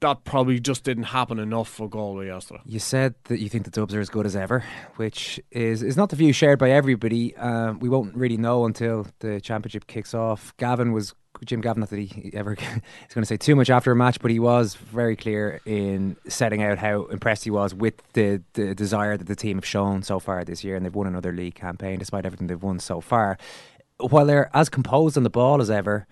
that 0.00 0.24
probably 0.24 0.58
just 0.58 0.84
didn't 0.84 1.04
happen 1.04 1.38
enough 1.38 1.68
for 1.68 1.88
Galway 1.88 2.26
yesterday. 2.26 2.60
You 2.64 2.78
said 2.78 3.14
that 3.24 3.38
you 3.38 3.48
think 3.48 3.64
the 3.64 3.70
Dubs 3.70 3.94
are 3.94 4.00
as 4.00 4.08
good 4.08 4.26
as 4.26 4.34
ever, 4.34 4.64
which 4.96 5.38
is 5.50 5.82
is 5.82 5.96
not 5.96 6.08
the 6.08 6.16
view 6.16 6.32
shared 6.32 6.58
by 6.58 6.70
everybody. 6.70 7.36
Um, 7.36 7.78
we 7.80 7.88
won't 7.88 8.14
really 8.14 8.38
know 8.38 8.64
until 8.64 9.06
the 9.18 9.40
championship 9.40 9.86
kicks 9.86 10.14
off. 10.14 10.56
Gavin 10.56 10.92
was 10.92 11.14
Jim 11.44 11.60
Gavin, 11.60 11.80
not 11.80 11.90
that 11.90 11.98
he 11.98 12.30
ever 12.34 12.52
is 12.54 12.58
going 12.58 13.22
to 13.22 13.26
say 13.26 13.36
too 13.36 13.56
much 13.56 13.70
after 13.70 13.92
a 13.92 13.96
match, 13.96 14.20
but 14.20 14.30
he 14.30 14.38
was 14.38 14.74
very 14.74 15.16
clear 15.16 15.60
in 15.64 16.16
setting 16.28 16.62
out 16.62 16.78
how 16.78 17.04
impressed 17.06 17.44
he 17.44 17.50
was 17.50 17.74
with 17.74 17.94
the, 18.12 18.42
the 18.54 18.74
desire 18.74 19.16
that 19.16 19.26
the 19.26 19.36
team 19.36 19.56
have 19.56 19.64
shown 19.64 20.02
so 20.02 20.18
far 20.18 20.44
this 20.44 20.64
year, 20.64 20.76
and 20.76 20.84
they've 20.84 20.94
won 20.94 21.06
another 21.06 21.32
league 21.32 21.54
campaign 21.54 21.98
despite 21.98 22.26
everything 22.26 22.46
they've 22.46 22.62
won 22.62 22.78
so 22.78 23.00
far. 23.00 23.38
While 23.98 24.26
they're 24.26 24.50
as 24.54 24.68
composed 24.68 25.16
on 25.16 25.24
the 25.24 25.30
ball 25.30 25.60
as 25.60 25.70
ever, 25.70 26.06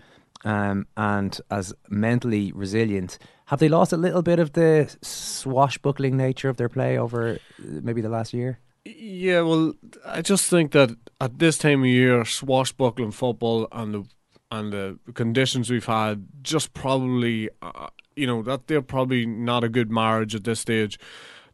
um, 0.44 0.86
and 0.96 1.38
as 1.50 1.74
mentally 1.88 2.52
resilient, 2.52 3.18
have 3.46 3.58
they 3.58 3.68
lost 3.68 3.92
a 3.92 3.96
little 3.96 4.22
bit 4.22 4.38
of 4.38 4.52
the 4.52 4.94
swashbuckling 5.02 6.16
nature 6.16 6.48
of 6.48 6.58
their 6.58 6.68
play 6.68 6.98
over 6.98 7.32
uh, 7.32 7.36
maybe 7.58 8.00
the 8.00 8.08
last 8.08 8.32
year? 8.32 8.60
Yeah, 8.84 9.42
well, 9.42 9.74
I 10.04 10.22
just 10.22 10.48
think 10.48 10.72
that 10.72 10.90
at 11.20 11.38
this 11.38 11.58
time 11.58 11.80
of 11.80 11.86
year, 11.86 12.24
swashbuckling 12.24 13.10
football 13.10 13.68
and 13.72 13.94
the 13.94 14.04
and 14.50 14.72
the 14.72 14.98
conditions 15.14 15.70
we've 15.70 15.84
had, 15.86 16.26
just 16.42 16.72
probably, 16.74 17.50
uh, 17.60 17.88
you 18.16 18.26
know, 18.26 18.42
that 18.42 18.66
they're 18.66 18.82
probably 18.82 19.26
not 19.26 19.64
a 19.64 19.68
good 19.68 19.90
marriage 19.90 20.34
at 20.34 20.44
this 20.44 20.60
stage. 20.60 20.98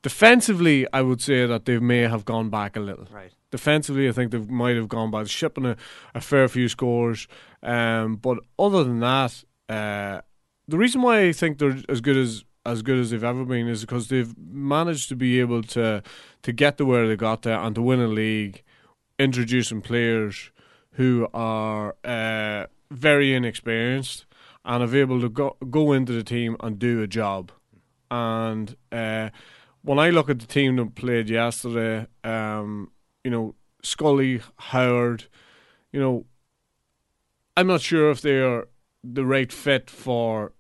Defensively, 0.03 0.87
I 0.93 1.03
would 1.03 1.21
say 1.21 1.47
that 1.47 1.65
they 1.65 1.79
may 1.79 2.03
have 2.03 2.25
gone 2.25 2.51
back 2.51 2.77
a 2.77 2.81
little. 2.81 3.07
Right. 3.11 3.33
Defensively, 3.51 4.09
I 4.09 4.13
think 4.13 4.33
they 4.33 4.39
might 4.39 4.77
have 4.77 4.89
gone 4.89 5.11
back, 5.11 5.29
shipping 5.29 5.65
a, 5.65 5.77
a 6.15 6.21
fair 6.21 6.47
few 6.49 6.69
scores. 6.69 7.27
Um, 7.63 8.17
but 8.17 8.39
other 8.59 8.85
than 8.85 9.01
that, 9.01 9.45
uh, 9.69 10.21
the 10.69 10.79
reason 10.79 11.03
why 11.03 11.23
I 11.23 11.33
think 11.33 11.59
they're 11.59 11.79
as 11.89 12.01
good 12.01 12.17
as 12.17 12.45
as 12.67 12.81
good 12.81 12.99
as 12.99 13.11
they've 13.11 13.23
ever 13.23 13.45
been 13.45 13.69
is 13.69 13.83
because 13.83 14.09
they've 14.09 14.35
managed 14.39 15.09
to 15.11 15.17
be 15.17 15.39
able 15.41 15.63
to 15.63 16.03
to 16.43 16.53
get 16.53 16.79
to 16.79 16.85
where 16.85 17.07
they 17.07 17.17
got 17.17 17.43
there 17.43 17.59
and 17.59 17.75
to 17.75 17.83
win 17.83 18.01
a 18.01 18.07
league, 18.09 18.63
introducing 19.19 19.81
players 19.81 20.51
who 20.93 21.29
are 21.35 21.97
uh, 22.05 22.67
very 22.91 23.35
inexperienced 23.35 24.27
and 24.65 24.81
have 24.81 24.95
able 24.95 25.21
to 25.21 25.29
go 25.29 25.57
go 25.71 25.93
into 25.93 26.13
the 26.13 26.25
team 26.25 26.57
and 26.61 26.79
do 26.79 27.03
a 27.03 27.07
job. 27.07 27.53
And 28.11 28.77
uh, 28.93 29.31
when 29.83 29.99
I 29.99 30.11
look 30.11 30.31
at 30.31 30.39
the 30.39 30.47
team 30.47 30.77
that 30.77 30.95
played 30.95 31.29
yesterday, 31.29 32.07
um, 32.23 32.91
you 33.23 33.31
know 33.31 33.55
Scully, 33.83 34.41
Howard, 34.57 35.27
you 35.93 36.01
know, 36.01 36.27
I'm 37.57 37.67
not 37.67 37.83
sure 37.83 38.11
if 38.11 38.21
they 38.21 38.41
are 38.41 38.69
the 39.03 39.25
right 39.25 39.53
fit 39.53 39.91
for 39.91 40.53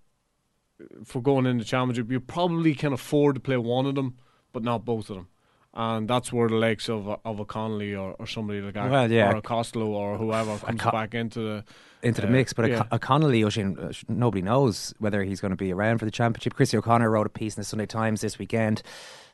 for 1.04 1.22
going 1.22 1.46
in 1.46 1.58
the 1.58 1.64
championship. 1.64 2.10
You 2.10 2.20
probably 2.20 2.74
can 2.74 2.92
afford 2.92 3.36
to 3.36 3.40
play 3.40 3.56
one 3.56 3.86
of 3.86 3.94
them, 3.94 4.16
but 4.52 4.62
not 4.62 4.84
both 4.84 5.08
of 5.10 5.16
them. 5.16 5.28
And 5.76 6.06
that's 6.08 6.32
where 6.32 6.48
the 6.48 6.54
likes 6.54 6.88
of 6.88 7.08
of 7.24 7.40
a 7.40 7.44
Connolly 7.44 7.96
or, 7.96 8.14
or 8.18 8.26
somebody 8.28 8.60
like 8.60 8.74
that, 8.74 8.90
Well, 8.90 9.10
yeah. 9.10 9.32
or 9.32 9.36
a 9.36 9.42
Costello 9.42 9.86
or 9.86 10.16
whoever 10.16 10.56
comes 10.58 10.80
Co- 10.80 10.92
back 10.92 11.14
into 11.14 11.40
the 11.40 11.64
into 12.02 12.20
the 12.20 12.28
uh, 12.28 12.30
mix. 12.30 12.52
But 12.52 12.70
yeah. 12.70 12.84
a, 12.92 12.96
a 12.96 12.98
Connolly, 13.00 13.42
Oisin, 13.42 13.76
uh, 13.78 13.92
nobody 14.08 14.40
knows 14.42 14.94
whether 14.98 15.24
he's 15.24 15.40
going 15.40 15.50
to 15.50 15.56
be 15.56 15.72
around 15.72 15.98
for 15.98 16.04
the 16.04 16.12
championship. 16.12 16.54
Christy 16.54 16.76
O'Connor 16.76 17.10
wrote 17.10 17.26
a 17.26 17.30
piece 17.30 17.56
in 17.56 17.60
the 17.60 17.64
Sunday 17.64 17.86
Times 17.86 18.20
this 18.20 18.38
weekend 18.38 18.82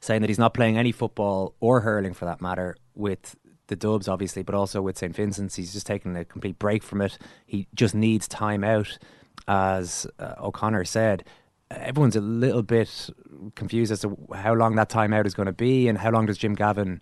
saying 0.00 0.22
that 0.22 0.30
he's 0.30 0.38
not 0.38 0.54
playing 0.54 0.78
any 0.78 0.92
football 0.92 1.54
or 1.60 1.80
hurling 1.80 2.14
for 2.14 2.24
that 2.24 2.40
matter 2.40 2.74
with 2.94 3.36
the 3.66 3.76
Dubs, 3.76 4.08
obviously, 4.08 4.42
but 4.42 4.54
also 4.54 4.80
with 4.80 4.96
St 4.96 5.14
Vincent's. 5.14 5.56
He's 5.56 5.74
just 5.74 5.86
taking 5.86 6.16
a 6.16 6.24
complete 6.24 6.58
break 6.58 6.82
from 6.82 7.02
it. 7.02 7.18
He 7.44 7.68
just 7.74 7.94
needs 7.94 8.26
time 8.26 8.64
out, 8.64 8.98
as 9.46 10.06
uh, 10.18 10.34
O'Connor 10.40 10.84
said. 10.86 11.24
Everyone's 11.70 12.16
a 12.16 12.20
little 12.20 12.62
bit 12.62 13.10
confused 13.54 13.92
as 13.92 14.00
to 14.00 14.16
how 14.34 14.54
long 14.54 14.76
that 14.76 14.88
timeout 14.88 15.26
is 15.26 15.34
going 15.34 15.46
to 15.46 15.52
be 15.52 15.88
and 15.88 15.98
how 15.98 16.10
long 16.10 16.26
does 16.26 16.38
Jim 16.38 16.54
Gavin 16.54 17.00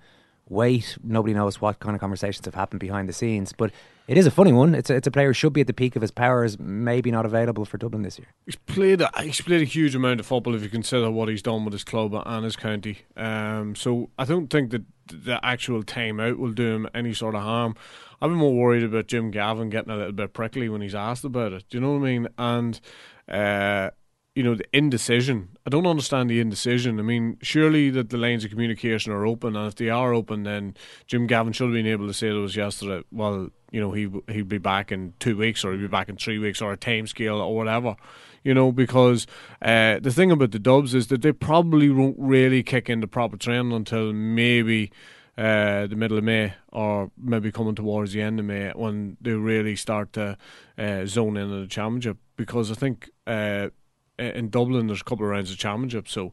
wait. 0.49 0.97
Nobody 1.03 1.35
knows 1.35 1.61
what 1.61 1.81
kind 1.81 1.95
of 1.95 2.01
conversations 2.01 2.45
have 2.47 2.55
happened 2.55 2.81
behind 2.81 3.09
the 3.09 3.13
scenes, 3.13 3.53
but 3.53 3.71
it 4.07 4.17
is 4.17 4.27
a 4.27 4.31
funny 4.31 4.53
one. 4.53 4.75
It's 4.75 4.89
a, 4.89 4.97
it's 4.97 5.07
a 5.07 5.11
player 5.11 5.29
who 5.29 5.33
should 5.35 5.53
be 5.53 5.61
at 5.61 5.67
the 5.67 5.75
peak 5.75 5.97
of 5.97 6.03
his 6.03 6.11
powers, 6.11 6.59
maybe 6.59 7.11
not 7.11 7.27
available 7.27 7.65
for 7.65 7.77
Dublin 7.77 8.03
this 8.03 8.19
year. 8.19 8.29
He's 8.47 8.57
played. 8.57 9.03
A, 9.03 9.11
he's 9.23 9.41
played 9.41 9.61
a 9.61 9.67
huge 9.67 9.95
amount 9.95 10.21
of 10.21 10.27
football 10.27 10.55
if 10.55 10.63
you 10.63 10.71
consider 10.71 11.11
what 11.11 11.29
he's 11.29 11.43
done 11.43 11.65
with 11.65 11.73
his 11.73 11.85
club 11.85 12.15
and 12.15 12.45
his 12.45 12.57
county. 12.57 13.01
Um, 13.17 13.75
so 13.75 14.11
I 14.19 14.25
don't 14.25 14.49
think 14.49 14.71
that 14.71 14.85
the 15.07 15.39
actual 15.45 15.83
time 15.83 16.21
out 16.21 16.39
will 16.39 16.53
do 16.53 16.75
him 16.75 16.89
any 16.95 17.13
sort 17.13 17.35
of 17.35 17.43
harm. 17.43 17.75
I've 18.21 18.31
been 18.31 18.39
more 18.39 18.55
worried 18.55 18.83
about 18.83 19.07
Jim 19.07 19.31
Gavin 19.31 19.71
getting 19.71 19.93
a 19.93 19.97
little 19.97 20.13
bit 20.13 20.33
prickly 20.33 20.69
when 20.69 20.81
he's 20.81 20.95
asked 20.95 21.25
about 21.25 21.53
it. 21.53 21.65
Do 21.69 21.77
you 21.77 21.83
know 21.83 21.93
what 21.93 21.99
I 21.99 22.11
mean? 22.11 22.29
And 22.39 22.81
uh, 23.29 23.91
you 24.39 24.45
know 24.45 24.55
the 24.55 24.67
indecision. 24.73 25.49
I 25.67 25.71
don't 25.71 25.85
understand 25.85 26.31
the 26.31 26.39
indecision. 26.39 27.01
I 27.01 27.03
mean, 27.03 27.39
surely 27.43 27.91
that 27.91 28.11
the 28.11 28.17
lines 28.17 28.45
of 28.45 28.51
communication 28.51 29.11
are 29.11 29.27
open, 29.27 29.57
and 29.57 29.67
if 29.67 29.75
they 29.75 29.91
are 29.91 30.15
open, 30.15 30.45
then 30.45 30.77
Jim 31.09 31.27
Gavin 31.27 31.53
should 31.53 31.65
have 31.65 31.73
been 31.73 31.89
able 31.89 32.07
to 32.07 32.15
say 32.15 32.29
to 32.29 32.45
us 32.45 32.55
yesterday. 32.55 33.05
Well, 33.11 33.51
you 33.73 33.81
know, 33.81 33.91
he 33.91 34.09
he'd 34.29 34.49
be 34.49 34.59
back 34.59 34.93
in 34.93 35.15
two 35.19 35.37
weeks, 35.37 35.65
or 35.65 35.73
he'd 35.73 35.81
be 35.81 35.89
back 35.89 36.09
in 36.09 36.17
three 36.17 36.39
weeks, 36.39 36.63
or 36.63 36.73
a 36.73 36.77
time 36.77 37.09
scale, 37.09 37.41
or 37.41 37.57
whatever. 37.57 37.97
You 38.45 38.55
know, 38.55 38.71
because 38.71 39.27
uh, 39.61 39.99
the 39.99 40.13
thing 40.13 40.31
about 40.31 40.53
the 40.53 40.61
Dubs 40.61 40.95
is 40.95 41.09
that 41.09 41.23
they 41.23 41.33
probably 41.33 41.91
won't 41.91 42.15
really 42.17 42.63
kick 42.63 42.89
into 42.89 43.09
proper 43.09 43.37
training 43.37 43.73
until 43.73 44.13
maybe 44.13 44.93
uh, 45.37 45.89
the 45.89 45.97
middle 45.97 46.17
of 46.17 46.23
May 46.23 46.55
or 46.71 47.11
maybe 47.19 47.51
coming 47.51 47.75
towards 47.75 48.13
the 48.13 48.23
end 48.23 48.39
of 48.39 48.47
May 48.47 48.71
when 48.71 49.17
they 49.21 49.33
really 49.33 49.75
start 49.75 50.13
to 50.13 50.39
uh, 50.79 51.07
zone 51.07 51.37
in 51.37 51.51
on 51.51 51.63
the 51.63 51.67
championship. 51.67 52.19
Because 52.37 52.71
I 52.71 52.75
think 52.75 53.11
uh, 53.27 53.71
in 54.19 54.51
Dublin 54.51 54.87
there's 54.87 55.01
a 55.01 55.05
couple 55.05 55.25
of 55.25 55.31
rounds 55.31 55.51
of 55.51 55.59
championship, 55.59 56.09
so 56.09 56.33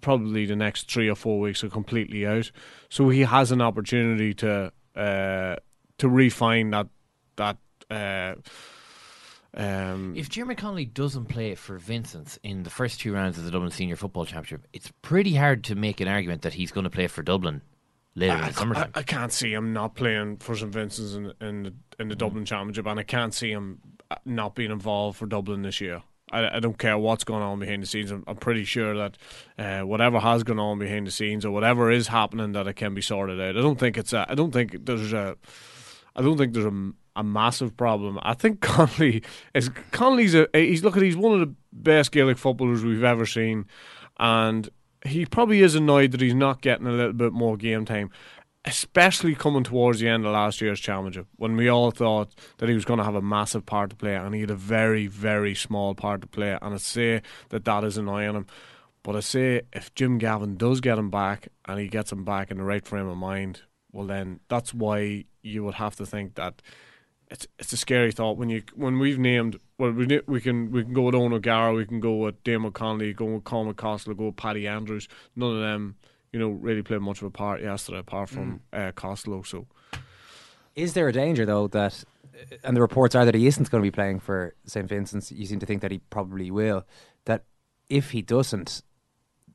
probably 0.00 0.46
the 0.46 0.56
next 0.56 0.90
three 0.90 1.08
or 1.08 1.14
four 1.14 1.38
weeks 1.40 1.62
are 1.64 1.68
completely 1.68 2.26
out. 2.26 2.50
So 2.88 3.08
he 3.08 3.20
has 3.22 3.52
an 3.52 3.60
opportunity 3.60 4.34
to 4.34 4.72
uh, 4.94 5.56
to 5.98 6.08
refine 6.08 6.70
that 6.70 6.88
that. 7.36 7.56
Uh, 7.90 8.34
um, 9.54 10.14
If 10.16 10.28
Diarmuid 10.28 10.58
Connolly 10.58 10.84
doesn't 10.84 11.26
play 11.26 11.54
for 11.54 11.78
Vincent 11.78 12.38
in 12.42 12.62
the 12.62 12.70
first 12.70 13.00
two 13.00 13.14
rounds 13.14 13.38
of 13.38 13.44
the 13.44 13.50
Dublin 13.50 13.70
Senior 13.70 13.96
Football 13.96 14.26
Championship, 14.26 14.66
it's 14.72 14.92
pretty 15.02 15.34
hard 15.34 15.64
to 15.64 15.74
make 15.74 16.00
an 16.00 16.08
argument 16.08 16.42
that 16.42 16.52
he's 16.54 16.72
going 16.72 16.84
to 16.84 16.90
play 16.90 17.06
for 17.06 17.22
Dublin 17.22 17.62
later 18.14 18.34
in 18.36 18.44
I, 18.44 18.48
the 18.48 18.54
summertime. 18.54 18.90
I, 18.94 18.98
I 19.00 19.02
can't 19.02 19.32
see 19.32 19.52
him 19.52 19.72
not 19.72 19.94
playing 19.94 20.38
for 20.38 20.54
St 20.56 20.70
Vincent's 20.72 21.14
in, 21.14 21.32
in 21.40 21.62
the 21.62 21.74
in 21.98 22.08
the 22.08 22.14
Mm. 22.14 22.18
Dublin 22.18 22.44
Championship, 22.44 22.86
and 22.86 23.00
I 23.00 23.02
can't 23.04 23.32
see 23.32 23.50
him 23.50 23.80
uh, 24.10 24.16
not 24.26 24.54
being 24.54 24.70
involved 24.70 25.16
for 25.18 25.26
Dublin 25.26 25.62
this 25.62 25.80
year. 25.80 26.02
I, 26.30 26.56
I 26.56 26.60
don't 26.60 26.78
care 26.78 26.98
what's 26.98 27.24
going 27.24 27.42
on 27.42 27.60
behind 27.60 27.82
the 27.82 27.86
scenes. 27.86 28.10
I'm, 28.10 28.24
I'm 28.26 28.36
pretty 28.36 28.64
sure 28.64 28.96
that 28.96 29.18
uh, 29.58 29.86
whatever 29.86 30.18
has 30.18 30.42
gone 30.42 30.58
on 30.58 30.78
behind 30.78 31.06
the 31.06 31.10
scenes 31.10 31.44
or 31.44 31.50
whatever 31.52 31.90
is 31.90 32.08
happening, 32.08 32.52
that 32.52 32.66
it 32.66 32.74
can 32.74 32.94
be 32.94 33.02
sorted 33.02 33.40
out. 33.40 33.56
I 33.56 33.60
don't 33.60 33.78
think 33.78 33.96
it's 33.96 34.12
a. 34.12 34.26
I 34.28 34.34
don't 34.34 34.52
think 34.52 34.86
there's 34.86 35.12
a. 35.12 35.36
I 36.14 36.22
don't 36.22 36.38
think 36.38 36.54
there's 36.54 36.66
a, 36.66 36.92
a 37.14 37.22
massive 37.22 37.76
problem. 37.76 38.18
I 38.22 38.34
think 38.34 38.60
Connolly 38.62 39.22
is 39.54 39.70
Connolly's 39.92 40.34
a 40.34 40.48
he's 40.52 40.82
look 40.82 40.96
at 40.96 41.02
he's 41.02 41.16
one 41.16 41.34
of 41.34 41.40
the 41.40 41.54
best 41.72 42.12
Gaelic 42.12 42.38
footballers 42.38 42.82
we've 42.84 43.04
ever 43.04 43.26
seen, 43.26 43.66
and 44.18 44.68
he 45.04 45.26
probably 45.26 45.60
is 45.60 45.74
annoyed 45.74 46.10
that 46.12 46.20
he's 46.20 46.34
not 46.34 46.60
getting 46.60 46.86
a 46.86 46.92
little 46.92 47.12
bit 47.12 47.32
more 47.32 47.56
game 47.56 47.84
time. 47.84 48.10
Especially 48.66 49.36
coming 49.36 49.62
towards 49.62 50.00
the 50.00 50.08
end 50.08 50.26
of 50.26 50.32
last 50.32 50.60
year's 50.60 50.80
championship 50.80 51.26
when 51.36 51.56
we 51.56 51.68
all 51.68 51.92
thought 51.92 52.34
that 52.58 52.68
he 52.68 52.74
was 52.74 52.84
going 52.84 52.98
to 52.98 53.04
have 53.04 53.14
a 53.14 53.22
massive 53.22 53.64
part 53.64 53.90
to 53.90 53.96
play 53.96 54.16
and 54.16 54.34
he 54.34 54.40
had 54.40 54.50
a 54.50 54.56
very 54.56 55.06
very 55.06 55.54
small 55.54 55.94
part 55.94 56.20
to 56.22 56.26
play 56.26 56.58
and 56.60 56.74
I 56.74 56.78
say 56.78 57.22
that 57.50 57.64
that 57.64 57.84
is 57.84 57.96
annoying 57.96 58.34
him. 58.34 58.46
But 59.04 59.14
I 59.14 59.20
say 59.20 59.62
if 59.72 59.94
Jim 59.94 60.18
Gavin 60.18 60.56
does 60.56 60.80
get 60.80 60.98
him 60.98 61.10
back 61.10 61.48
and 61.64 61.78
he 61.78 61.86
gets 61.86 62.10
him 62.10 62.24
back 62.24 62.50
in 62.50 62.58
the 62.58 62.64
right 62.64 62.84
frame 62.84 63.06
of 63.06 63.16
mind 63.16 63.62
well 63.92 64.06
then 64.06 64.40
that's 64.48 64.74
why 64.74 65.24
you 65.42 65.62
would 65.62 65.74
have 65.74 65.94
to 65.96 66.04
think 66.04 66.34
that 66.34 66.60
it's 67.30 67.46
it's 67.58 67.72
a 67.72 67.76
scary 67.76 68.12
thought. 68.12 68.36
When 68.36 68.48
you 68.50 68.62
when 68.74 68.98
we've 68.98 69.18
named 69.18 69.58
well 69.78 69.92
we 69.92 70.20
we 70.26 70.40
can 70.40 70.70
we 70.72 70.82
can 70.82 70.92
go 70.92 71.02
with 71.02 71.14
Eoghan 71.14 71.34
O'Gara 71.34 71.72
we 71.72 71.86
can 71.86 72.00
go 72.00 72.16
with 72.16 72.42
Dame 72.44 72.66
O'Connolly 72.66 73.12
go 73.12 73.26
with 73.26 73.44
Colin 73.44 73.72
McCoskell 73.72 74.16
go 74.16 74.26
with 74.26 74.36
Paddy 74.36 74.66
Andrews 74.66 75.08
none 75.34 75.54
of 75.54 75.60
them 75.60 75.96
you 76.36 76.42
know 76.42 76.50
really 76.50 76.82
played 76.82 77.00
much 77.00 77.22
of 77.22 77.26
a 77.26 77.30
part 77.30 77.62
yesterday 77.62 77.98
apart 77.98 78.28
from 78.28 78.60
uh, 78.70 78.92
Costello 78.92 79.40
so 79.40 79.66
Is 80.74 80.92
there 80.92 81.08
a 81.08 81.12
danger 81.12 81.46
though 81.46 81.66
that, 81.68 82.04
and 82.62 82.76
the 82.76 82.82
reports 82.82 83.14
are 83.14 83.24
that 83.24 83.34
he 83.34 83.46
isn't 83.46 83.70
going 83.70 83.82
to 83.82 83.86
be 83.86 83.90
playing 83.90 84.20
for 84.20 84.54
St 84.66 84.86
Vincent's? 84.86 85.32
You 85.32 85.46
seem 85.46 85.60
to 85.60 85.66
think 85.66 85.80
that 85.80 85.90
he 85.90 86.00
probably 86.10 86.50
will. 86.50 86.84
That 87.24 87.44
if 87.88 88.10
he 88.10 88.20
doesn't, 88.20 88.82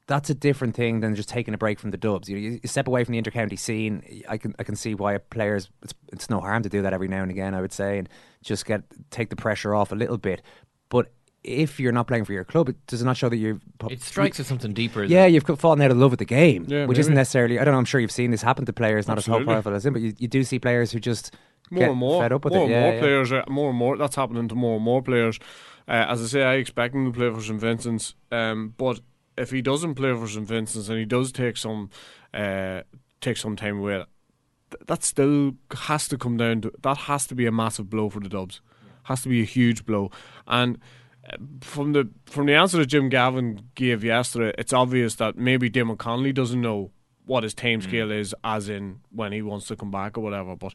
that's 0.07 0.31
a 0.31 0.33
different 0.33 0.75
thing 0.75 1.01
than 1.01 1.13
just 1.13 1.29
taking 1.29 1.53
a 1.53 1.57
break 1.59 1.79
from 1.79 1.91
the 1.91 1.97
Dubs. 1.97 2.27
You, 2.27 2.37
you 2.37 2.59
step 2.65 2.87
away 2.87 3.03
from 3.03 3.13
the 3.13 3.21
intercounty 3.21 3.59
scene. 3.59 4.23
I 4.27 4.39
can 4.39 4.55
I 4.57 4.63
can 4.63 4.75
see 4.75 4.95
why 4.95 5.13
a 5.13 5.19
players. 5.19 5.69
It's, 5.83 5.93
it's 6.11 6.29
no 6.31 6.39
harm 6.39 6.63
to 6.63 6.69
do 6.69 6.81
that 6.81 6.93
every 6.93 7.09
now 7.09 7.21
and 7.21 7.29
again. 7.29 7.53
I 7.53 7.61
would 7.61 7.73
say 7.73 7.99
and 7.99 8.09
just 8.41 8.65
get 8.65 8.81
take 9.11 9.29
the 9.29 9.35
pressure 9.35 9.75
off 9.75 9.91
a 9.91 9.95
little 9.95 10.17
bit. 10.17 10.41
But 10.89 11.13
if 11.43 11.79
you're 11.79 11.91
not 11.91 12.07
playing 12.07 12.25
for 12.25 12.33
your 12.33 12.43
club, 12.43 12.69
it 12.69 12.75
does 12.87 13.03
not 13.03 13.17
show 13.17 13.27
that 13.29 13.37
you've. 13.37 13.61
It 13.89 14.01
strikes 14.01 14.39
at 14.39 14.45
something 14.45 14.73
deeper. 14.73 15.03
Yeah, 15.03 15.23
than- 15.23 15.33
you've 15.33 15.59
fallen 15.59 15.81
out 15.81 15.91
of 15.91 15.97
love 15.97 16.11
with 16.11 16.19
the 16.19 16.25
game, 16.25 16.65
Yeah, 16.67 16.85
which 16.85 16.99
isn't 16.99 17.13
necessarily. 17.13 17.59
I 17.59 17.63
don't 17.63 17.73
know. 17.73 17.79
I'm 17.79 17.85
sure 17.85 17.99
you've 17.99 18.11
seen 18.11 18.31
this 18.31 18.41
happen 18.41 18.65
to 18.65 18.73
players, 18.73 19.07
not 19.07 19.17
as 19.17 19.23
Absolutely. 19.23 19.45
high 19.47 19.53
profile 19.53 19.75
as 19.75 19.85
him, 19.85 19.93
but 19.93 20.01
you, 20.01 20.13
you 20.17 20.27
do 20.27 20.43
see 20.43 20.59
players 20.59 20.91
who 20.91 20.99
just 20.99 21.33
more 21.71 21.79
get 21.79 21.89
and 21.89 21.99
more, 21.99 22.21
fed 22.21 22.31
up 22.33 22.43
with 22.43 22.53
more 22.53 22.61
it. 22.63 22.65
and 22.65 22.71
yeah, 22.71 22.81
more 22.81 22.93
yeah. 22.93 22.99
players, 22.99 23.31
are, 23.31 23.43
more 23.49 23.69
and 23.69 23.77
more. 23.79 23.97
That's 23.97 24.15
happening 24.15 24.47
to 24.49 24.55
more 24.55 24.75
and 24.75 24.83
more 24.83 25.01
players. 25.01 25.39
Uh, 25.87 26.05
as 26.09 26.21
I 26.21 26.25
say, 26.27 26.43
I 26.43 26.53
expect 26.55 26.93
him 26.93 27.11
to 27.11 27.17
play 27.17 27.31
for 27.33 27.41
St 27.41 27.59
Vincent's, 27.59 28.13
um, 28.31 28.75
but 28.77 28.99
if 29.37 29.49
he 29.49 29.61
doesn't 29.63 29.95
play 29.95 30.13
for 30.15 30.27
St 30.27 30.47
Vincent's 30.47 30.89
and 30.89 30.99
he 30.99 31.05
does 31.05 31.31
take 31.31 31.57
some, 31.57 31.89
uh, 32.35 32.81
take 33.19 33.37
some 33.37 33.55
time 33.55 33.79
away, 33.79 34.05
th- 34.69 34.83
that 34.85 35.03
still 35.03 35.53
has 35.71 36.07
to 36.09 36.17
come 36.19 36.37
down 36.37 36.61
to 36.61 36.71
that 36.83 36.97
has 36.97 37.25
to 37.27 37.35
be 37.35 37.47
a 37.47 37.51
massive 37.51 37.89
blow 37.89 38.09
for 38.09 38.19
the 38.19 38.29
Dubs. 38.29 38.61
Has 39.05 39.23
to 39.23 39.29
be 39.29 39.41
a 39.41 39.45
huge 39.45 39.87
blow, 39.87 40.11
and. 40.45 40.77
From 41.61 41.93
the 41.93 42.09
from 42.25 42.45
the 42.45 42.55
answer 42.55 42.77
that 42.77 42.87
Jim 42.87 43.09
Gavin 43.09 43.69
gave 43.75 44.03
yesterday, 44.03 44.53
it's 44.57 44.73
obvious 44.73 45.15
that 45.15 45.37
maybe 45.37 45.69
Diarmuid 45.69 45.99
Connolly 45.99 46.33
doesn't 46.33 46.61
know 46.61 46.91
what 47.25 47.43
his 47.43 47.53
time 47.53 47.79
mm. 47.79 47.83
scale 47.83 48.11
is, 48.11 48.35
as 48.43 48.69
in 48.69 48.99
when 49.11 49.31
he 49.31 49.41
wants 49.41 49.67
to 49.67 49.75
come 49.75 49.91
back 49.91 50.17
or 50.17 50.21
whatever. 50.21 50.55
But 50.55 50.73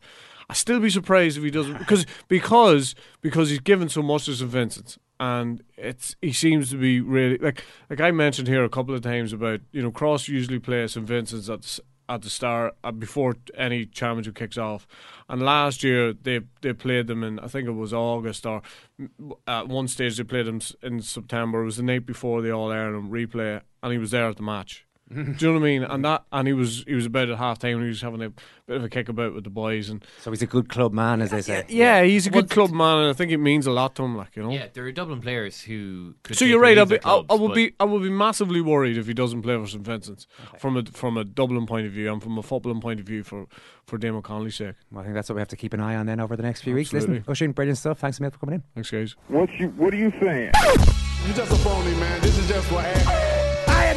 I'd 0.49 0.57
still 0.57 0.81
be 0.81 0.91
surprised 0.91 1.37
if 1.37 1.45
he 1.45 1.51
doesn't, 1.51 1.79
because 1.79 2.07
because 2.29 2.95
because 3.21 3.51
he's 3.51 3.61
given 3.61 3.89
so 3.89 4.03
much 4.03 4.27
to 4.27 4.35
St 4.35 4.51
Vincent's, 4.51 4.99
and 5.21 5.63
it's 5.77 6.17
he 6.23 6.33
seems 6.33 6.71
to 6.71 6.77
be 6.77 7.01
really 7.01 7.39
like 7.39 7.65
like 7.91 8.01
I 8.01 8.11
mentioned 8.11 8.49
here 8.49 8.65
a 8.65 8.69
couple 8.69 8.95
of 8.95 9.03
times 9.03 9.33
about 9.33 9.61
you 9.73 9.83
know 9.83 9.91
Cross 9.91 10.29
usually 10.29 10.59
plays 10.59 10.93
St 10.93 11.07
Vincent's 11.07 11.49
at 11.49 11.81
at 12.09 12.23
the 12.23 12.31
start 12.31 12.77
uh, 12.85 12.93
before 12.93 13.37
any 13.55 13.87
championship 13.87 14.35
kicks 14.35 14.59
off, 14.59 14.87
and 15.29 15.43
last 15.43 15.83
year 15.83 16.13
they 16.13 16.41
they 16.61 16.73
played 16.73 17.07
them 17.07 17.23
in 17.23 17.39
I 17.41 17.49
think 17.49 17.69
it 17.69 17.73
was 17.73 17.93
August 17.93 18.47
or 18.47 18.63
mm, 19.01 19.37
at 19.47 19.69
one 19.69 19.89
stage 19.89 20.17
they 20.17 20.25
played 20.25 20.47
them 20.47 20.61
in 20.83 21.03
September. 21.03 21.63
It 21.63 21.67
was 21.67 21.77
the 21.77 21.83
night 21.83 22.07
before 22.07 22.43
the 22.43 22.53
All 22.53 22.73
Ireland 22.73 23.11
replay, 23.11 23.61
and 23.83 23.93
he 23.93 23.99
was 23.99 24.13
there 24.13 24.29
at 24.29 24.37
the 24.37 24.43
match. 24.43 24.86
Do 25.09 25.21
you 25.21 25.25
know 25.25 25.53
what 25.53 25.59
I 25.61 25.63
mean? 25.63 25.83
And 25.85 26.05
that, 26.05 26.25
and 26.33 26.49
he 26.49 26.53
was 26.53 26.83
he 26.85 26.95
was 26.95 27.07
about 27.07 27.29
at 27.29 27.39
half 27.39 27.61
time. 27.61 27.75
and 27.77 27.83
He 27.83 27.89
was 27.89 28.03
having 28.03 28.23
a 28.23 28.31
bit 28.67 28.77
of 28.79 28.83
a 28.85 28.89
kick 28.89 29.09
about 29.09 29.35
with 29.35 29.45
the 29.45 29.51
boys, 29.51 29.89
and 29.89 30.05
So 30.21 30.33
he's 30.33 30.43
a 30.43 30.47
good 30.47 30.69
club 30.69 30.93
man, 30.93 31.23
as 31.23 31.31
they 31.31 31.43
say. 31.43 31.65
yeah, 31.69 32.03
he's 32.03 32.27
a 32.27 32.31
good 32.31 32.51
club 32.51 32.71
man, 32.73 32.99
and 32.99 33.11
I 33.11 33.13
think 33.13 33.31
it 33.31 33.37
means 33.39 33.69
a 33.69 33.71
lot 33.71 33.95
to 33.97 34.03
him. 34.03 34.17
Like 34.17 34.35
you 34.35 34.43
know. 34.43 34.51
Yeah, 34.51 34.67
there 34.73 34.85
are 34.85 34.91
Dublin 34.91 35.21
players 35.21 35.61
who. 35.61 36.15
Could 36.25 36.37
So 36.37 36.45
you're 36.45 36.59
right. 36.59 36.77
I'll 36.77 36.87
be, 36.87 36.97
at 36.97 37.07
I, 37.07 37.23
clubs, 37.23 37.27
I 37.31 37.35
would 37.35 37.55
be, 37.55 37.73
I 37.79 37.85
would 37.85 38.03
be 38.03 38.11
massively 38.11 38.61
worried 38.61 38.99
if 38.99 39.07
he 39.07 39.15
doesn't 39.15 39.43
play 39.43 39.57
for 39.57 39.67
St 39.69 39.85
Vincent's 39.85 40.27
from 40.59 40.77
a 40.77 40.85
from 40.87 41.17
a 41.17 41.23
Dublin 41.23 41.67
point 41.67 41.87
of 41.87 41.93
view 41.93 42.13
and 42.13 42.21
from 42.21 42.37
a 42.37 42.43
footballing 42.43 42.83
point 42.83 42.99
of 42.99 43.07
view 43.07 43.23
for 43.23 43.47
for 43.87 43.99
Damo 43.99 44.23
Connolly's 44.23 44.57
sake. 44.57 44.75
Well, 44.91 45.03
I 45.03 45.05
think 45.05 45.15
that's 45.15 45.29
what 45.29 45.37
we 45.37 45.41
have 45.41 45.49
to 45.49 45.57
keep 45.57 45.73
an 45.73 45.81
eye 45.81 45.95
on 45.95 46.07
then 46.07 46.19
over 46.19 46.35
the 46.35 46.43
next 46.43 46.63
few 46.63 46.75
weeks. 46.75 46.93
Listen, 46.93 47.11
Absolutely. 47.19 47.31
Oisin, 47.31 47.53
brilliant 47.53 47.79
stuff. 47.79 48.01
Thanks 48.01 48.19
a 48.19 48.29
for 48.29 48.39
coming 48.39 48.57
in. 48.57 48.63
Thanks, 48.75 48.91
guys. 48.91 49.15
What 49.29 49.51
you 49.61 49.69
What 49.69 49.95
are 49.95 49.99
you 49.99 50.11
saying? 50.21 50.51
You're 51.27 51.37
just 51.37 51.53
a 51.53 51.57
phony, 51.57 51.95
man. 51.95 52.21
This 52.23 52.37
is 52.39 52.49
just 52.49 52.73
what. 52.73 53.26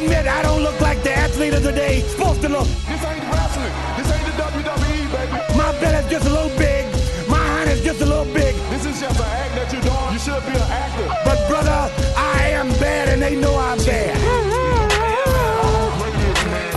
I 0.00 0.02
admit 0.02 0.26
I 0.26 0.40
don't 0.40 0.62
look 0.62 0.80
like 0.80 1.02
the 1.02 1.12
athlete 1.12 1.52
of 1.52 1.62
the 1.62 1.72
day 1.72 2.00
supposed 2.00 2.40
to 2.40 2.48
look. 2.48 2.64
This 2.88 3.04
ain't 3.04 3.20
wrestling. 3.28 3.74
This 4.00 4.08
ain't 4.08 4.24
the 4.24 4.32
WWE, 4.48 5.04
baby. 5.12 5.58
My 5.60 5.76
belly's 5.76 6.08
just 6.08 6.24
a 6.24 6.32
little 6.32 6.48
big. 6.56 6.88
My 7.28 7.36
hand 7.36 7.68
is 7.68 7.84
just 7.84 8.00
a 8.00 8.06
little 8.06 8.24
big. 8.32 8.56
This 8.72 8.86
is 8.86 8.98
just 8.98 9.20
an 9.20 9.26
act 9.28 9.52
that 9.60 9.68
you're 9.68 9.84
doing. 9.84 10.08
You 10.08 10.18
should 10.18 10.40
be 10.48 10.56
an 10.56 10.64
actor. 10.72 11.04
But 11.20 11.36
brother, 11.52 11.92
I 12.16 12.48
am 12.48 12.72
bad 12.80 13.12
and 13.12 13.20
they 13.20 13.36
know 13.36 13.52
I'm 13.58 13.76
bad. 13.84 14.16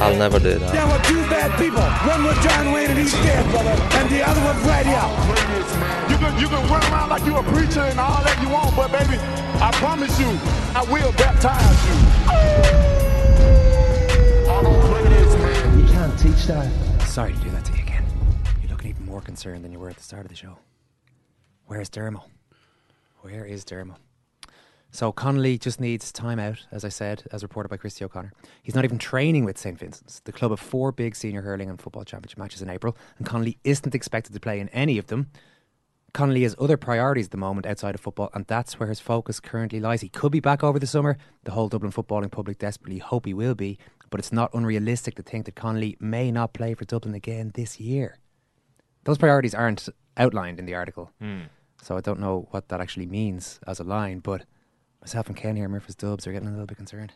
I'll 0.04 0.20
never 0.20 0.38
do 0.38 0.60
that. 0.60 0.74
There 0.76 0.88
were 0.92 1.00
two 1.08 1.24
bad 1.32 1.56
people. 1.56 1.80
One 2.04 2.28
was 2.28 2.36
John 2.44 2.76
Wayne 2.76 2.92
and 2.92 3.00
he's 3.00 3.16
dead, 3.24 3.48
brother. 3.56 3.72
And 3.72 4.10
the 4.12 4.20
other 4.20 4.44
was 4.44 4.60
right 4.68 4.84
here. 4.84 5.08
You 6.12 6.20
can 6.20 6.36
you 6.44 6.52
can 6.52 6.60
run 6.68 6.84
around 6.92 7.08
like 7.08 7.24
you're 7.24 7.40
a 7.40 7.48
preacher 7.56 7.88
and 7.88 7.98
all 8.04 8.20
that 8.20 8.36
you 8.44 8.52
want, 8.52 8.76
but 8.76 8.92
baby, 8.92 9.16
I 9.64 9.72
promise 9.80 10.12
you, 10.20 10.28
I 10.76 10.84
will 10.92 11.14
baptize 11.16 11.80
you. 11.88 13.04
You 15.78 15.86
can't 15.92 16.20
teach 16.20 16.46
that. 16.48 16.70
Sorry 17.02 17.34
to 17.34 17.40
do 17.40 17.50
that 17.52 17.66
to 17.66 17.74
you 17.74 17.84
again. 17.84 18.06
You're 18.62 18.72
looking 18.72 18.90
even 18.90 19.06
more 19.06 19.22
concerned 19.22 19.64
than 19.64 19.72
you 19.72 19.80
were 19.80 19.90
at 19.90 19.98
the 19.98 20.04
start 20.04 20.26
of 20.26 20.30
the 20.30 20.36
show. 20.36 20.58
Where's 21.66 21.90
Dermo? 21.90 22.24
Where 23.22 23.46
is 23.46 23.64
Dermo? 23.64 23.96
So 24.92 25.12
Connolly 25.12 25.58
just 25.58 25.80
needs 25.80 26.12
time 26.12 26.38
out, 26.38 26.68
as 26.72 26.86
I 26.86 26.90
said, 26.90 27.24
as 27.32 27.42
reported 27.42 27.70
by 27.70 27.78
Christy 27.78 28.06
O'Connor. 28.06 28.32
He's 28.62 28.76
not 28.76 28.86
even 28.86 29.00
training 29.00 29.44
with 29.44 29.58
St 29.58 29.80
Vincent's. 29.80 30.20
The 30.20 30.32
club 30.32 30.52
have 30.52 30.60
four 30.60 30.92
big 30.92 31.16
senior 31.16 31.42
hurling 31.42 31.68
and 31.68 31.82
football 31.82 32.04
championship 32.04 32.38
matches 32.38 32.62
in 32.62 32.70
April, 32.70 32.96
and 33.18 33.26
Connolly 33.26 33.58
isn't 33.64 33.96
expected 33.96 34.34
to 34.34 34.40
play 34.40 34.60
in 34.60 34.70
any 34.70 35.00
of 35.00 35.08
them. 35.08 35.32
Connolly 36.14 36.44
has 36.44 36.56
other 36.60 36.78
priorities 36.78 37.26
at 37.26 37.32
the 37.32 37.38
moment 37.38 37.66
outside 37.66 37.96
of 37.96 38.02
football, 38.02 38.30
and 38.36 38.46
that's 38.46 38.80
where 38.80 38.90
his 38.90 39.00
focus 39.00 39.40
currently 39.40 39.80
lies. 39.80 40.02
He 40.02 40.10
could 40.10 40.32
be 40.32 40.40
back 40.40 40.64
over 40.64 40.78
the 40.78 40.86
summer. 40.88 41.18
The 41.44 41.52
whole 41.52 41.70
Dublin 41.70 41.92
footballing 41.92 42.30
public 42.32 42.60
desperately 42.60 43.00
hope 43.00 43.26
he 43.26 43.34
will 43.34 43.56
be, 43.56 43.80
but 44.12 44.20
it's 44.20 44.32
not 44.32 44.54
unrealistic 44.54 45.16
to 45.16 45.24
think 45.24 45.46
that 45.46 45.56
Connolly 45.56 45.98
may 46.00 46.32
not 46.32 46.54
play 46.54 46.76
for 46.76 46.86
Dublin 46.86 47.16
again 47.16 47.52
this 47.56 47.80
year. 47.80 48.20
Those 49.06 49.18
priorities 49.18 49.56
aren't 49.56 49.90
outlined 50.16 50.60
in 50.60 50.66
the 50.68 50.76
article, 50.76 51.12
Hmm. 51.20 51.42
so 51.82 51.98
I 51.98 52.02
don't 52.02 52.20
know 52.20 52.48
what 52.52 52.70
that 52.70 52.80
actually 52.80 53.08
means 53.08 53.60
as 53.66 53.80
a 53.80 53.84
line, 53.84 54.20
but 54.20 54.46
myself 55.02 55.28
and 55.28 55.36
Ken 55.36 55.56
here, 55.56 55.68
Murphy's 55.68 55.96
Dubs, 55.96 56.28
are 56.28 56.32
getting 56.32 56.48
a 56.48 56.52
little 56.52 56.68
bit 56.68 56.78
concerned. 56.78 57.14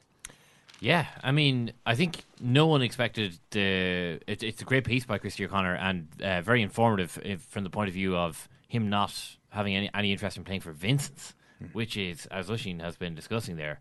Yeah, 0.80 1.06
I 1.24 1.32
mean, 1.32 1.72
I 1.86 1.94
think 1.96 2.26
no 2.42 2.66
one 2.68 2.82
expected 2.82 3.38
the. 3.52 4.20
It, 4.28 4.44
it's 4.44 4.62
a 4.62 4.66
great 4.66 4.84
piece 4.86 5.06
by 5.06 5.18
Christy 5.20 5.46
O'Connor 5.46 5.76
and 5.76 6.08
uh, 6.22 6.42
very 6.42 6.62
informative 6.62 7.20
if, 7.24 7.42
from 7.42 7.64
the 7.64 7.70
point 7.70 7.88
of 7.88 7.94
view 7.94 8.16
of 8.16 8.48
him 8.68 8.90
not 8.90 9.38
having 9.50 9.76
any, 9.76 9.90
any 9.94 10.12
interest 10.12 10.38
in 10.38 10.44
playing 10.44 10.62
for 10.62 10.72
Vincent's, 10.72 11.34
which 11.74 11.98
is, 11.98 12.26
as 12.28 12.50
Oisin 12.50 12.80
has 12.80 12.98
been 12.98 13.16
discussing 13.16 13.56
there, 13.56 13.80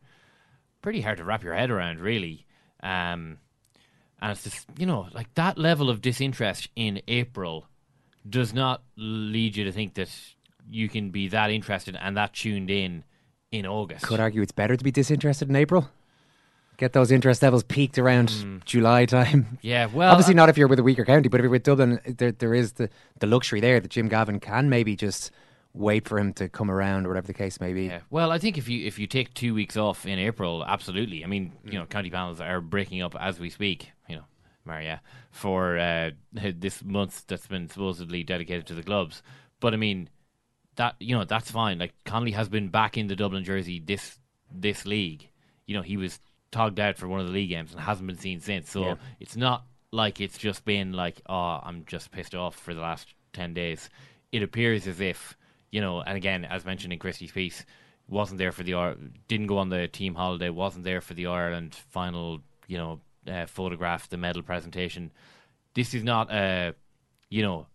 pretty 0.80 1.01
hard 1.01 1.18
to 1.18 1.24
wrap 1.24 1.43
your 1.43 1.55
head 1.55 1.70
around, 1.70 2.01
really. 2.01 2.47
Um, 2.82 3.39
and 4.20 4.32
it's 4.32 4.45
just, 4.45 4.66
you 4.78 4.87
know, 4.87 5.09
like 5.12 5.34
that 5.34 5.59
level 5.59 5.91
of 5.91 6.01
disinterest 6.01 6.68
in 6.76 7.03
April 7.09 7.66
does 8.28 8.55
not 8.55 8.82
lead 8.97 9.57
you 9.57 9.64
to 9.64 9.72
think 9.72 9.95
that 9.95 10.11
you 10.68 10.89
can 10.89 11.11
be 11.11 11.28
that 11.28 11.51
interested 11.51 11.97
and 12.01 12.16
that 12.16 12.32
tuned 12.32 12.70
in 12.70 13.05
in 13.53 13.66
August. 13.66 14.05
Could 14.05 14.20
argue 14.20 14.43
it's 14.43 14.53
better 14.53 14.76
to 14.76 14.84
be 14.84 14.91
disinterested 14.91 15.49
in 15.49 15.57
April. 15.57 15.89
Get 16.79 16.93
those 16.93 17.11
interest 17.11 17.43
levels 17.43 17.62
peaked 17.62 17.99
around 17.99 18.62
July 18.66 19.07
time. 19.07 19.59
Yeah, 19.62 19.87
well, 19.87 20.11
obviously 20.11 20.35
not 20.35 20.49
if 20.51 20.59
you're 20.59 20.68
with 20.68 20.79
a 20.79 20.83
weaker 20.83 21.05
county, 21.07 21.29
but 21.29 21.41
if 21.41 21.43
you're 21.45 21.51
with 21.51 21.62
Dublin, 21.62 22.01
there 22.05 22.33
there 22.33 22.53
is 22.55 22.72
the, 22.72 22.91
the 23.18 23.27
luxury 23.27 23.61
there 23.61 23.81
that 23.81 23.89
Jim 23.91 24.09
Gavin 24.09 24.41
can 24.41 24.68
maybe 24.68 24.95
just 24.95 25.31
wait 25.72 26.07
for 26.09 26.18
him 26.18 26.33
to 26.35 26.49
come 26.49 26.70
around 26.70 27.07
or 27.07 27.11
whatever 27.11 27.27
the 27.27 27.35
case 27.35 27.61
may 27.61 27.72
be. 27.72 27.85
Yeah. 27.87 28.01
Well, 28.11 28.31
I 28.31 28.39
think 28.39 28.59
if 28.59 28.68
you 28.68 28.87
if 28.87 28.99
you 28.99 29.07
take 29.07 29.33
two 29.35 29.55
weeks 29.55 29.77
off 29.77 30.05
in 30.07 30.18
April, 30.18 30.64
absolutely. 30.66 31.24
I 31.24 31.27
mean, 31.29 31.53
Mm. 31.66 31.72
you 31.72 31.79
know, 31.79 31.87
county 31.87 32.11
panels 32.11 32.41
are 32.41 32.61
breaking 32.61 33.01
up 33.03 33.14
as 33.18 33.41
we 33.41 33.49
speak. 33.51 33.93
You 34.09 34.16
know, 34.16 34.24
Maria 34.64 35.01
for 35.31 35.79
uh, 35.79 36.11
this 36.33 36.85
month 36.85 37.24
that's 37.27 37.47
been 37.47 37.68
supposedly 37.70 38.22
dedicated 38.22 38.66
to 38.66 38.74
the 38.74 38.83
clubs. 38.83 39.22
But 39.61 39.72
I 39.72 39.79
mean, 39.79 40.11
that 40.77 40.95
you 41.01 41.16
know 41.16 41.24
that's 41.24 41.51
fine. 41.51 41.79
Like 41.79 41.95
Connolly 42.05 42.33
has 42.33 42.51
been 42.51 42.68
back 42.68 42.99
in 42.99 43.07
the 43.07 43.16
Dublin 43.16 43.45
jersey 43.45 43.81
this 43.85 44.18
this 44.51 44.85
league. 44.85 45.31
You 45.66 45.74
know, 45.74 45.83
he 45.83 45.97
was 45.97 46.20
togged 46.57 46.81
out 46.81 46.97
for 46.97 47.07
one 47.09 47.21
of 47.21 47.27
the 47.27 47.33
league 47.33 47.51
games 47.51 47.73
and 47.73 47.81
hasn't 47.81 48.07
been 48.07 48.17
seen 48.19 48.41
since. 48.41 48.71
So 48.71 48.83
Yeah. 48.83 48.95
it's 49.21 49.37
not 49.37 49.65
like 49.93 50.21
it's 50.21 50.39
just 50.39 50.65
been 50.65 50.93
like, 50.93 51.21
oh, 51.29 51.61
I'm 51.63 51.85
just 51.87 52.11
pissed 52.11 52.35
off 52.35 52.57
for 52.57 52.75
the 52.75 52.81
last 52.81 53.15
ten 53.33 53.55
days. 53.55 53.89
It 54.33 54.43
appears 54.43 54.87
as 54.87 55.01
if 55.01 55.37
you 55.71 55.81
know, 55.81 56.01
and 56.01 56.17
again, 56.17 56.45
as 56.45 56.65
mentioned 56.65 56.93
in 56.93 56.99
Christy's 56.99 57.33
piece, 57.33 57.65
wasn't 58.09 58.39
there 58.39 58.53
for 58.53 58.63
the 58.63 58.97
didn't 59.29 59.49
go 59.49 59.59
on 59.59 59.69
the 59.69 59.89
team 59.89 60.15
holiday, 60.15 60.49
wasn't 60.51 60.85
there 60.85 61.01
for 61.01 61.15
the 61.15 61.27
Ireland 61.27 61.75
final, 61.91 62.41
you 62.69 62.79
know, 62.79 63.01
uh, 63.29 63.47
photograph, 63.47 64.09
the 64.09 64.17
medal 64.17 64.43
presentation. 64.43 65.13
this 65.75 65.93
is 65.93 66.03
not 66.05 66.33
a, 66.33 66.75
you 67.29 67.43
know, 67.43 67.67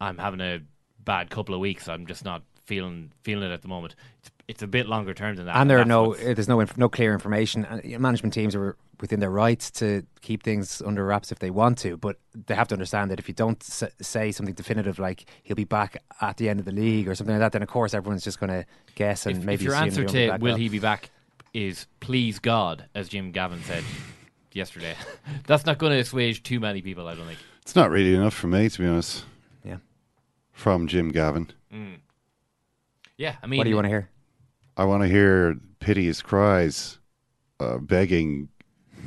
I'm 0.00 0.18
having 0.18 0.40
a 0.40 0.60
bad 1.02 1.30
couple 1.30 1.54
of 1.54 1.60
weeks. 1.60 1.88
I'm 1.88 2.06
just 2.06 2.24
not 2.24 2.42
feeling 2.66 3.12
feeling 3.22 3.48
it 3.50 3.54
at 3.54 3.62
the 3.62 3.68
moment. 3.68 3.94
It's, 4.18 4.30
it's 4.48 4.62
a 4.62 4.66
bit 4.66 4.86
longer 4.88 5.12
term 5.14 5.36
than 5.36 5.46
that. 5.46 5.56
and 5.56 5.68
there 5.70 5.78
are 5.78 5.84
no, 5.84 6.08
what's- 6.08 6.22
uh, 6.24 6.32
there's 6.34 6.48
no, 6.48 6.58
inf- 6.60 6.76
no 6.78 6.88
clear 6.88 7.12
information. 7.12 7.64
And 7.66 8.00
management 8.00 8.32
teams 8.32 8.54
are 8.54 8.76
within 9.00 9.20
their 9.20 9.30
rights 9.30 9.70
to 9.70 10.02
keep 10.22 10.42
things 10.42 10.82
under 10.84 11.04
wraps 11.04 11.30
if 11.30 11.38
they 11.38 11.50
want 11.50 11.78
to, 11.78 11.96
but 11.98 12.16
they 12.34 12.54
have 12.54 12.66
to 12.68 12.74
understand 12.74 13.10
that 13.10 13.18
if 13.20 13.28
you 13.28 13.34
don't 13.34 13.62
s- 13.62 13.84
say 14.00 14.32
something 14.32 14.54
definitive 14.54 14.98
like 14.98 15.26
he'll 15.44 15.54
be 15.54 15.64
back 15.64 16.02
at 16.20 16.38
the 16.38 16.48
end 16.48 16.58
of 16.60 16.64
the 16.66 16.72
league 16.72 17.06
or 17.08 17.14
something 17.14 17.34
like 17.34 17.40
that, 17.40 17.52
then 17.52 17.62
of 17.62 17.68
course 17.68 17.92
everyone's 17.94 18.24
just 18.24 18.40
going 18.40 18.50
to 18.50 18.64
guess 18.96 19.26
and 19.26 19.36
if, 19.38 19.44
maybe 19.44 19.54
if 19.56 19.62
your 19.62 19.74
assume 19.74 19.84
answer 19.84 20.00
he 20.00 20.06
won't 20.06 20.14
be 20.14 20.20
to 20.26 20.28
back 20.32 20.40
will 20.40 20.48
well. 20.48 20.56
he 20.56 20.68
be 20.68 20.78
back 20.80 21.10
is 21.54 21.86
please 22.00 22.38
God, 22.38 22.86
as 22.94 23.08
Jim 23.08 23.30
Gavin 23.32 23.62
said 23.62 23.84
yesterday, 24.52 24.94
that's 25.46 25.66
not 25.66 25.78
going 25.78 25.92
to 25.92 25.98
assuage 25.98 26.42
too 26.42 26.58
many 26.58 26.80
people. 26.82 27.06
I 27.06 27.14
don't 27.14 27.26
think. 27.26 27.38
It's 27.62 27.76
not 27.76 27.90
really 27.90 28.14
enough 28.14 28.34
for 28.34 28.46
me, 28.48 28.68
to 28.68 28.78
be 28.78 28.86
honest. 28.88 29.24
Yeah. 29.62 29.76
From 30.52 30.86
Jim 30.88 31.10
Gavin. 31.10 31.50
Mm. 31.72 31.98
Yeah, 33.16 33.36
I 33.42 33.46
mean, 33.46 33.58
what 33.58 33.64
do 33.64 33.70
you 33.70 33.76
want 33.76 33.84
to 33.86 33.90
hear? 33.90 34.08
I 34.78 34.84
want 34.84 35.02
to 35.02 35.08
hear 35.08 35.58
piteous 35.80 36.22
cries, 36.22 36.98
uh, 37.60 37.78
begging 37.78 38.48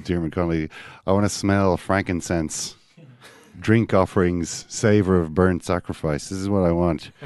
Dermot 0.03 0.33
Connolly. 0.33 0.69
I 1.07 1.13
want 1.13 1.25
to 1.25 1.29
smell 1.29 1.77
frankincense, 1.77 2.75
drink 3.59 3.93
offerings, 3.93 4.65
savor 4.67 5.19
of 5.21 5.33
burnt 5.33 5.63
sacrifice. 5.63 6.29
This 6.29 6.39
is 6.39 6.49
what 6.49 6.63
I 6.63 6.71
want. 6.71 7.11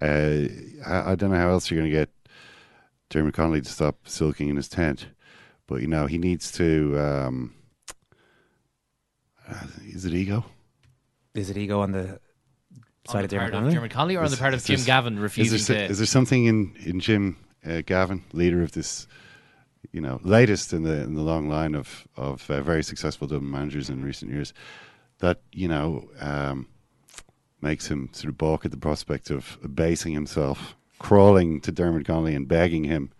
Uh, 0.00 0.48
I, 0.86 1.12
I 1.12 1.14
don't 1.16 1.30
know 1.30 1.36
how 1.36 1.50
else 1.50 1.70
you're 1.70 1.78
going 1.78 1.90
to 1.92 1.94
get 1.94 2.08
Dermot 3.10 3.34
Connolly 3.34 3.60
to 3.60 3.68
stop 3.68 3.98
sulking 4.04 4.48
in 4.48 4.56
his 4.56 4.66
tent, 4.66 5.06
but 5.66 5.82
you 5.82 5.86
know 5.86 6.06
he 6.06 6.16
needs 6.16 6.50
to. 6.52 6.98
Um, 6.98 7.54
uh, 9.46 9.66
is 9.84 10.06
it 10.06 10.14
ego? 10.14 10.46
Is 11.34 11.50
it 11.50 11.58
ego 11.58 11.80
on 11.80 11.92
the 11.92 12.08
On 12.08 12.18
side 13.06 13.20
the 13.20 13.24
of 13.24 13.30
Dermot 13.30 13.52
part 13.52 13.64
of 13.64 13.70
Connolly? 13.74 13.88
Connolly 13.90 14.16
or 14.16 14.24
on 14.24 14.30
the 14.30 14.36
part 14.38 14.54
of 14.54 14.64
Jim 14.64 14.80
s- 14.80 14.86
Gavin 14.86 15.12
is 15.12 15.16
there 15.18 15.22
refusing 15.24 15.76
to? 15.76 15.84
Is 15.84 15.98
there 15.98 16.06
something 16.06 16.46
in 16.46 16.74
in 16.86 16.98
Jim 16.98 17.36
uh, 17.66 17.82
Gavin, 17.86 18.22
leader 18.32 18.62
of 18.62 18.72
this, 18.72 19.06
you 19.92 20.00
know, 20.00 20.20
latest 20.22 20.72
in 20.72 20.82
the 20.82 21.02
in 21.02 21.14
the 21.14 21.22
long 21.22 21.48
line 21.48 21.74
of 21.74 22.06
of 22.16 22.50
uh, 22.50 22.60
very 22.62 22.82
successful 22.82 23.26
Dublin 23.26 23.50
managers 23.50 23.88
in 23.90 24.02
recent 24.04 24.30
years, 24.30 24.52
that 25.18 25.40
you 25.52 25.68
know 25.68 26.08
um, 26.20 26.66
makes 27.60 27.86
him 27.88 28.08
sort 28.12 28.28
of 28.30 28.38
balk 28.38 28.64
at 28.64 28.70
the 28.70 28.76
prospect 28.76 29.30
of 29.30 29.58
abasing 29.62 30.12
himself, 30.14 30.74
crawling 30.98 31.60
to 31.60 31.72
Dermot 31.72 32.06
Connolly 32.06 32.34
and 32.34 32.46
begging 32.48 32.84
him 32.84 33.10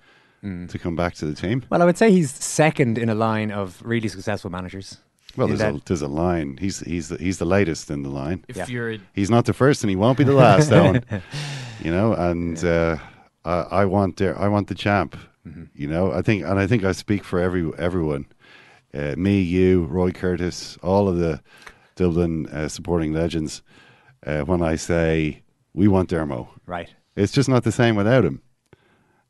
Mm. 0.45 0.69
to 0.71 0.77
come 0.77 0.97
back 0.97 1.15
to 1.15 1.25
the 1.25 1.35
team. 1.37 1.63
Well, 1.71 1.81
I 1.83 1.85
would 1.85 1.97
say 1.97 2.11
he's 2.11 2.33
second 2.33 2.99
in 2.99 3.09
a 3.09 3.15
line 3.15 3.53
of 3.53 3.81
really 3.85 4.09
successful 4.09 4.51
managers. 4.51 4.99
Well, 5.37 5.49
In 5.49 5.57
there's 5.57 5.77
a, 5.77 5.81
there's 5.85 6.03
a 6.03 6.09
line. 6.09 6.57
He's 6.61 6.81
he's 6.81 7.11
the, 7.11 7.17
he's 7.19 7.39
the 7.39 7.45
latest 7.45 7.93
in 7.93 8.03
the 8.03 8.09
line. 8.09 8.45
If 8.49 8.57
Yeah. 8.57 8.67
you're- 8.67 9.01
he's 9.15 9.31
not 9.31 9.45
the 9.45 9.53
first, 9.53 9.85
and 9.85 9.91
he 9.91 9.95
won't 9.95 10.19
be 10.19 10.25
the 10.25 10.33
last. 10.33 10.69
Eoin. 10.73 11.05
you 11.85 11.93
know, 11.93 12.13
and 12.15 12.59
uh, 12.65 12.97
I, 13.45 13.61
I 13.83 13.85
want 13.85 14.17
der- 14.17 14.39
I 14.39 14.49
want 14.49 14.69
the 14.69 14.75
champ. 14.75 15.17
Mm-hmm. 15.47 15.65
You 15.75 15.89
know, 15.89 16.13
I 16.13 16.23
think, 16.23 16.45
and 16.45 16.59
I 16.59 16.67
think 16.67 16.85
I 16.85 16.93
speak 16.93 17.25
for 17.25 17.41
every 17.41 17.71
everyone. 17.79 18.27
Uh, 18.95 19.15
me, 19.17 19.41
you, 19.41 19.85
Roy 19.85 20.11
Curtis, 20.13 20.77
all 20.83 21.09
of 21.09 21.17
the 21.17 21.41
Dublin 21.97 22.47
uh, 22.49 22.69
supporting 22.69 23.13
legends. 23.13 23.63
Uh, 24.25 24.43
when 24.43 24.63
I 24.63 24.77
say 24.77 25.43
we 25.75 25.89
want 25.89 26.11
Dermo, 26.11 26.49
Right. 26.67 26.95
It's 27.17 27.33
just 27.33 27.49
not 27.49 27.65
the 27.65 27.73
same 27.73 27.97
without 27.97 28.25
him. 28.25 28.41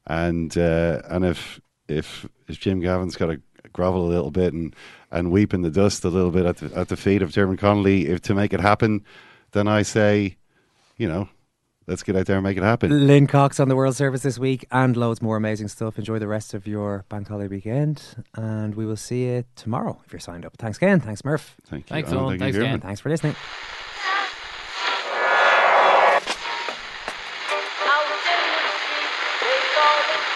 And 0.06 0.56
uh, 0.58 1.02
and 1.06 1.24
if 1.24 1.60
if 1.88 2.26
if 2.48 2.60
Jim 2.60 2.80
Gavin's 2.80 3.16
got 3.16 3.26
to 3.26 3.40
grovel 3.72 4.06
a 4.06 4.10
little 4.10 4.30
bit 4.30 4.52
and, 4.52 4.74
and 5.10 5.30
weep 5.30 5.54
in 5.54 5.62
the 5.62 5.70
dust 5.70 6.04
a 6.04 6.08
little 6.08 6.30
bit 6.30 6.44
at 6.44 6.58
the 6.58 6.76
at 6.76 6.88
the 6.88 6.96
feet 6.96 7.22
of 7.22 7.32
Dermot 7.32 7.58
Connolly 7.58 8.06
if 8.06 8.20
to 8.22 8.34
make 8.34 8.52
it 8.52 8.60
happen, 8.60 9.04
then 9.52 9.66
I 9.68 9.82
say, 9.82 10.36
you 10.96 11.08
know, 11.08 11.28
let's 11.86 12.02
get 12.02 12.16
out 12.16 12.26
there 12.26 12.36
and 12.36 12.44
make 12.44 12.56
it 12.56 12.62
happen. 12.62 13.06
Lynn 13.06 13.26
Cox 13.26 13.58
on 13.60 13.68
the 13.68 13.76
World 13.76 13.96
Service 13.96 14.22
this 14.22 14.38
week 14.38 14.66
and 14.70 14.96
loads 14.96 15.20
more 15.22 15.36
amazing 15.36 15.68
stuff. 15.68 15.98
Enjoy 15.98 16.18
the 16.18 16.28
rest 16.28 16.54
of 16.54 16.66
your 16.66 17.04
bank 17.08 17.28
holiday 17.28 17.48
weekend 17.48 18.24
and 18.34 18.74
we 18.74 18.86
will 18.86 18.96
see 18.96 19.24
you 19.24 19.44
tomorrow 19.56 20.00
if 20.06 20.12
you're 20.12 20.20
signed 20.20 20.44
up. 20.44 20.56
Thanks 20.58 20.78
again. 20.78 21.00
Thanks, 21.00 21.24
Murph. 21.24 21.56
Thank 21.66 21.88
you, 21.90 21.94
Thanks, 21.94 22.10
Eoin. 22.10 22.14
Eoin. 22.14 22.28
Thank 22.28 22.32
you, 22.32 22.38
Thanks, 22.38 22.56
Kieran. 22.58 22.80
Thanks 22.80 23.00
for 23.00 23.08
listening. 23.10 23.34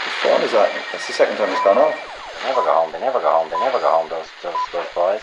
Whose 0.05 0.15
phone 0.23 0.43
is 0.43 0.53
that? 0.53 0.71
That's 0.93 1.07
the 1.07 1.13
second 1.13 1.37
time 1.37 1.51
it's 1.51 1.63
gone 1.65 1.79
off. 1.79 1.95
They 2.43 2.49
never 2.49 2.63
go 2.63 2.73
home, 2.75 2.93
they 2.93 3.01
never 3.01 3.21
go 3.21 3.31
home, 3.31 3.51
they 3.51 3.59
never 3.59 3.79
go 3.79 3.91
home, 3.91 4.09
those, 4.09 4.29
those, 4.43 4.55
those 4.73 4.87
boys. 4.95 5.23